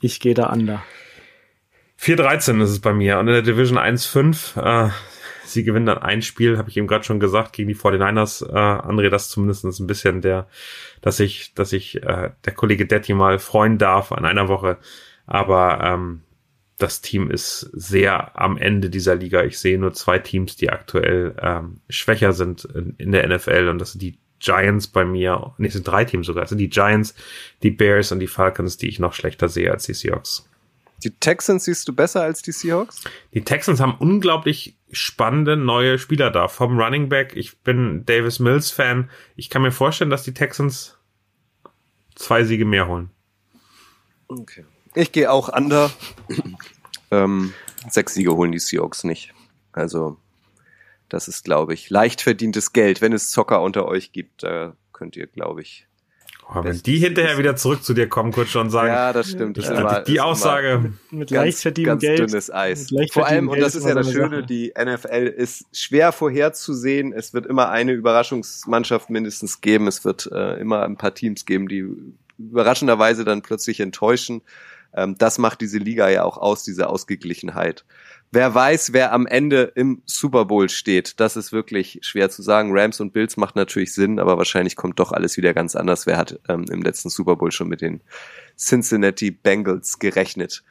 ich 0.01 0.21
gehe 0.21 0.35
da 0.35 0.53
under. 0.53 0.83
4-13 2.01 2.63
ist 2.63 2.71
es 2.71 2.81
bei 2.81 2.93
mir 2.93 3.19
und 3.19 3.29
in 3.29 3.35
der 3.35 3.43
Division 3.43 3.79
1-5. 3.79 4.87
Äh, 4.87 4.91
sie 5.45 5.65
gewinnen 5.65 5.87
dann 5.87 5.99
ein 5.99 6.23
Spiel, 6.23 6.59
habe 6.59 6.69
ich 6.69 6.77
eben 6.77 6.87
gerade 6.87 7.05
schon 7.05 7.21
gesagt, 7.21 7.53
gegen 7.53 7.69
die 7.69 7.77
49ers. 7.77 8.49
Äh, 8.49 8.53
André, 8.53 9.09
das 9.09 9.29
zumindest 9.29 9.65
ein 9.65 9.87
bisschen 9.87 10.21
der, 10.21 10.47
dass 11.01 11.21
ich, 11.21 11.55
dass 11.55 11.73
ich 11.73 12.03
äh, 12.03 12.31
der 12.45 12.55
Kollege 12.55 12.87
Detti 12.87 13.15
mal 13.15 13.39
freuen 13.39 13.79
darf 13.79 14.13
an 14.13 14.25
einer 14.25 14.49
Woche 14.49 14.79
aber 15.27 15.81
ähm, 15.83 16.23
das 16.79 17.01
Team 17.01 17.31
ist 17.31 17.61
sehr 17.73 18.39
am 18.41 18.59
Ende 18.59 18.91
dieser 18.91 19.15
Liga. 19.15 19.45
Ich 19.45 19.59
sehe 19.59 19.79
nur 19.79 19.93
zwei 19.93 20.19
Teams, 20.19 20.57
die 20.57 20.71
aktuell 20.71 21.37
ähm, 21.41 21.81
schwächer 21.89 22.33
sind 22.33 22.65
in, 22.65 22.95
in, 22.99 23.13
der 23.13 23.29
NFL 23.29 23.69
und 23.69 23.79
das 23.79 23.93
sind 23.93 24.03
die 24.03 24.19
Giants 24.41 24.89
bei 24.89 25.05
mir. 25.05 25.55
Nee, 25.59 25.69
es 25.69 25.75
sind 25.75 25.87
drei 25.87 26.05
Teams 26.05 26.27
sogar. 26.27 26.43
Es 26.43 26.49
sind 26.49 26.59
die 26.59 26.69
Giants, 26.71 27.15
die 27.63 27.71
Bears 27.71 28.11
und 28.11 28.19
die 28.19 28.27
Falcons, 28.27 28.77
die 28.77 28.89
ich 28.89 28.99
noch 28.99 29.13
schlechter 29.13 29.49
sehe 29.49 29.71
als 29.71 29.85
die 29.87 29.95
Seahawks. 29.95 30.49
Die 31.05 31.11
Texans 31.11 31.65
siehst 31.65 31.87
du 31.89 31.93
besser 31.93 32.23
als 32.23 32.43
die 32.43 32.53
Seahawks? 32.53 33.03
Die 33.33 33.43
Texans 33.43 33.81
haben 33.81 33.95
unglaublich 33.99 34.77
spannende 34.91 35.57
neue 35.57 35.99
Spieler 35.99 36.31
da. 36.31 36.49
Vom 36.49 36.79
Running 36.79 37.09
Back, 37.09 37.35
ich 37.37 37.59
bin 37.61 38.05
Davis 38.07 38.39
Mills 38.39 38.71
Fan. 38.71 39.11
Ich 39.37 39.51
kann 39.51 39.63
mir 39.63 39.73
vorstellen, 39.73 40.11
dass 40.11 40.23
die 40.23 40.35
Texans 40.35 40.99
zwei 42.15 42.45
Siege 42.45 42.65
mehr 42.65 42.89
holen. 42.89 43.11
Okay. 44.29 44.65
Ich 44.95 45.13
gehe 45.13 45.31
auch 45.31 45.49
under. 45.49 45.91
ähm, 47.11 47.53
sechs 47.89 48.15
Siege 48.15 48.35
holen 48.35 48.53
die 48.53 48.59
Seahawks 48.59 49.05
nicht. 49.05 49.33
Also, 49.73 50.17
das 51.09 51.29
ist, 51.29 51.45
glaube 51.45 51.75
ich, 51.75 51.91
leicht 51.91 52.21
verdientes 52.21 52.73
Geld. 52.73 53.01
Wenn 53.01 53.13
es 53.13 53.31
Zocker 53.31 53.63
unter 53.63 53.87
euch 53.87 54.13
gibt, 54.13 54.43
da 54.43 54.75
könnt 54.93 55.17
ihr, 55.17 55.27
glaube 55.27 55.63
ich. 55.63 55.87
Oh, 56.55 56.65
wenn 56.65 56.83
die 56.83 56.99
hinterher 56.99 57.39
wieder 57.39 57.57
zurück 57.57 57.83
zu 57.83 57.95
dir 57.95 58.09
kommen, 58.09 58.33
kurz 58.33 58.51
schon 58.51 58.69
sagen. 58.69 58.89
Ja, 58.89 59.13
das 59.13 59.31
stimmt. 59.31 59.57
Das 59.57 59.67
ja, 59.69 60.01
die, 60.01 60.13
die 60.13 60.21
Aussage 60.21 60.81
mit, 60.83 61.13
mit 61.13 61.31
leicht 61.31 61.59
verdientem 61.59 61.99
Geld. 61.99 62.19
dünnes 62.19 62.51
Eis. 62.53 62.89
Vor 63.13 63.27
allem, 63.27 63.49
und 63.49 63.61
das 63.61 63.75
ist 63.75 63.87
ja 63.87 63.95
das 63.95 64.13
Schöne, 64.13 64.41
Sache. 64.41 64.47
die 64.47 64.73
NFL 64.79 65.33
ist 65.35 65.65
schwer 65.73 66.13
vorherzusehen. 66.13 67.13
Es 67.13 67.33
wird 67.33 67.47
immer 67.47 67.71
eine 67.71 67.93
Überraschungsmannschaft 67.93 69.09
mindestens 69.09 69.61
geben. 69.61 69.87
Es 69.87 70.05
wird 70.05 70.31
äh, 70.31 70.61
immer 70.61 70.83
ein 70.83 70.97
paar 70.97 71.15
Teams 71.15 71.47
geben, 71.47 71.69
die 71.69 71.87
überraschenderweise 72.39 73.25
dann 73.25 73.41
plötzlich 73.43 73.81
enttäuschen. 73.81 74.43
Ähm, 74.95 75.17
das 75.19 75.39
macht 75.39 75.61
diese 75.61 75.79
Liga 75.79 76.09
ja 76.09 76.25
auch 76.25 76.39
aus, 76.39 76.63
diese 76.63 76.89
Ausgeglichenheit. 76.89 77.85
Wer 78.35 78.55
weiß, 78.55 78.95
wer 78.95 79.13
am 79.13 79.27
Ende 79.27 79.73
im 79.75 80.03
Super 80.07 80.47
Bowl 80.47 80.71
steht, 80.71 81.21
das 81.21 81.37
ist 81.37 81.53
wirklich 81.53 81.99
schwer 82.01 82.31
zu 82.31 82.41
sagen. 82.41 82.71
Rams 82.73 82.99
und 82.99 83.13
Bills 83.13 83.37
macht 83.37 83.57
natürlich 83.57 83.93
Sinn, 83.93 84.19
aber 84.19 84.39
wahrscheinlich 84.39 84.75
kommt 84.75 84.99
doch 84.99 85.13
alles 85.13 85.37
wieder 85.37 85.53
ganz 85.53 85.77
anders. 85.77 86.07
Wer 86.07 86.17
hat 86.17 86.41
ähm, 86.49 86.65
im 86.71 86.81
letzten 86.81 87.11
Super 87.11 87.37
Bowl 87.37 87.53
schon 87.53 87.69
mit 87.69 87.83
den 87.83 88.01
Cincinnati 88.57 89.31
Bengals 89.31 89.99
gerechnet? 89.99 90.63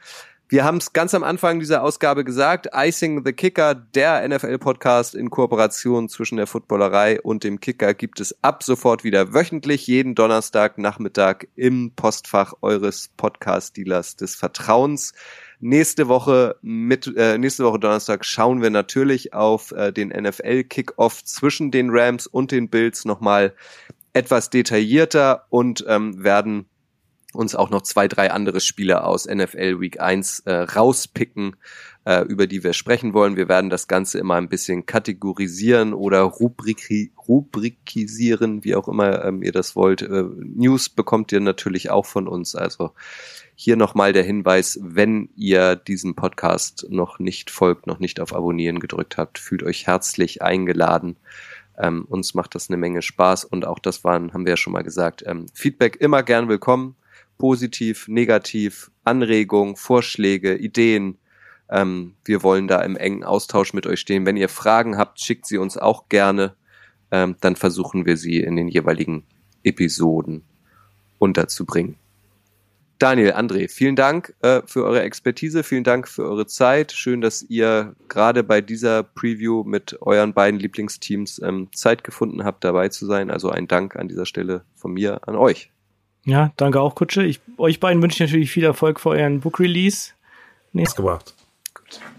Wir 0.52 0.64
haben 0.64 0.76
es 0.76 0.92
ganz 0.92 1.14
am 1.14 1.24
Anfang 1.24 1.60
dieser 1.60 1.82
Ausgabe 1.82 2.24
gesagt, 2.24 2.68
Icing 2.74 3.24
the 3.24 3.32
Kicker, 3.32 3.74
der 3.74 4.28
NFL-Podcast 4.28 5.14
in 5.14 5.30
Kooperation 5.30 6.10
zwischen 6.10 6.36
der 6.36 6.46
Footballerei 6.46 7.22
und 7.22 7.42
dem 7.42 7.58
Kicker, 7.58 7.94
gibt 7.94 8.20
es 8.20 8.36
ab 8.44 8.62
sofort 8.62 9.02
wieder 9.02 9.32
wöchentlich, 9.32 9.86
jeden 9.86 10.14
Donnerstag 10.14 10.76
Nachmittag 10.76 11.48
im 11.56 11.92
Postfach 11.96 12.52
eures 12.60 13.08
Podcast-Dealers 13.16 14.16
des 14.16 14.34
Vertrauens. 14.34 15.14
Nächste 15.60 16.08
Woche 16.08 16.56
mit 16.60 17.10
äh, 17.16 17.38
nächste 17.38 17.64
Woche 17.64 17.78
Donnerstag 17.78 18.26
schauen 18.26 18.60
wir 18.60 18.68
natürlich 18.68 19.32
auf 19.32 19.72
äh, 19.72 19.90
den 19.90 20.10
NFL 20.10 20.64
Kickoff 20.64 21.24
zwischen 21.24 21.70
den 21.70 21.88
Rams 21.88 22.26
und 22.26 22.50
den 22.50 22.68
Bills 22.68 23.06
nochmal 23.06 23.54
etwas 24.12 24.50
detaillierter 24.50 25.46
und 25.48 25.82
ähm, 25.88 26.22
werden 26.22 26.66
uns 27.32 27.54
auch 27.54 27.70
noch 27.70 27.82
zwei, 27.82 28.08
drei 28.08 28.30
andere 28.30 28.60
Spiele 28.60 29.04
aus 29.04 29.26
NFL 29.26 29.80
Week 29.80 30.00
1 30.00 30.40
äh, 30.40 30.52
rauspicken, 30.52 31.56
äh, 32.04 32.22
über 32.22 32.46
die 32.46 32.62
wir 32.62 32.72
sprechen 32.72 33.14
wollen. 33.14 33.36
Wir 33.36 33.48
werden 33.48 33.70
das 33.70 33.88
Ganze 33.88 34.18
immer 34.18 34.34
ein 34.34 34.48
bisschen 34.48 34.86
kategorisieren 34.86 35.94
oder 35.94 36.22
rubriki 36.22 37.12
rubrikisieren, 37.28 38.64
wie 38.64 38.74
auch 38.74 38.88
immer 38.88 39.24
ähm, 39.24 39.42
ihr 39.42 39.52
das 39.52 39.76
wollt. 39.76 40.02
Äh, 40.02 40.24
News 40.36 40.88
bekommt 40.88 41.32
ihr 41.32 41.40
natürlich 41.40 41.90
auch 41.90 42.06
von 42.06 42.28
uns. 42.28 42.54
Also 42.54 42.90
hier 43.54 43.76
nochmal 43.76 44.12
der 44.12 44.24
Hinweis, 44.24 44.78
wenn 44.82 45.30
ihr 45.36 45.76
diesem 45.76 46.14
Podcast 46.14 46.86
noch 46.90 47.18
nicht 47.18 47.50
folgt, 47.50 47.86
noch 47.86 47.98
nicht 47.98 48.20
auf 48.20 48.34
Abonnieren 48.34 48.80
gedrückt 48.80 49.16
habt, 49.16 49.38
fühlt 49.38 49.62
euch 49.62 49.86
herzlich 49.86 50.42
eingeladen. 50.42 51.16
Ähm, 51.78 52.04
uns 52.04 52.34
macht 52.34 52.54
das 52.54 52.68
eine 52.68 52.76
Menge 52.76 53.00
Spaß 53.00 53.44
und 53.44 53.66
auch 53.66 53.78
das 53.78 54.04
waren, 54.04 54.34
haben 54.34 54.44
wir 54.44 54.52
ja 54.52 54.56
schon 54.56 54.74
mal 54.74 54.82
gesagt, 54.82 55.22
ähm, 55.26 55.46
Feedback 55.54 55.96
immer 56.00 56.22
gern 56.22 56.48
willkommen 56.48 56.96
positiv, 57.42 58.06
negativ, 58.06 58.92
Anregungen, 59.02 59.74
Vorschläge, 59.74 60.54
Ideen. 60.54 61.18
Ähm, 61.68 62.14
wir 62.24 62.44
wollen 62.44 62.68
da 62.68 62.80
im 62.82 62.96
engen 62.96 63.24
Austausch 63.24 63.74
mit 63.74 63.84
euch 63.84 63.98
stehen. 63.98 64.24
Wenn 64.24 64.36
ihr 64.36 64.48
Fragen 64.48 64.96
habt, 64.96 65.18
schickt 65.18 65.46
sie 65.46 65.58
uns 65.58 65.76
auch 65.76 66.08
gerne. 66.08 66.54
Ähm, 67.10 67.34
dann 67.40 67.56
versuchen 67.56 68.06
wir 68.06 68.16
sie 68.16 68.38
in 68.38 68.54
den 68.54 68.68
jeweiligen 68.68 69.24
Episoden 69.64 70.44
unterzubringen. 71.18 71.96
Daniel, 73.00 73.32
André, 73.32 73.68
vielen 73.68 73.96
Dank 73.96 74.36
äh, 74.42 74.62
für 74.64 74.84
eure 74.84 75.02
Expertise, 75.02 75.64
vielen 75.64 75.82
Dank 75.82 76.06
für 76.06 76.22
eure 76.22 76.46
Zeit. 76.46 76.92
Schön, 76.92 77.20
dass 77.20 77.42
ihr 77.42 77.96
gerade 78.06 78.44
bei 78.44 78.60
dieser 78.60 79.02
Preview 79.02 79.64
mit 79.64 80.00
euren 80.00 80.32
beiden 80.32 80.60
Lieblingsteams 80.60 81.42
ähm, 81.42 81.70
Zeit 81.74 82.04
gefunden 82.04 82.44
habt, 82.44 82.62
dabei 82.62 82.90
zu 82.90 83.04
sein. 83.04 83.32
Also 83.32 83.50
ein 83.50 83.66
Dank 83.66 83.96
an 83.96 84.06
dieser 84.06 84.26
Stelle 84.26 84.64
von 84.76 84.92
mir 84.92 85.26
an 85.26 85.34
euch. 85.34 85.71
Ja, 86.24 86.52
danke 86.56 86.80
auch, 86.80 86.94
Kutsche. 86.94 87.24
Ich, 87.24 87.40
euch 87.58 87.80
beiden 87.80 88.02
wünsche 88.02 88.22
ich 88.22 88.30
natürlich 88.30 88.50
viel 88.50 88.64
Erfolg 88.64 89.00
für 89.00 89.10
euren 89.10 89.40
Book 89.40 89.58
Release. 89.58 90.12
Nächstes 90.72 90.96
gebracht. 90.96 91.34
Gut. 91.74 92.00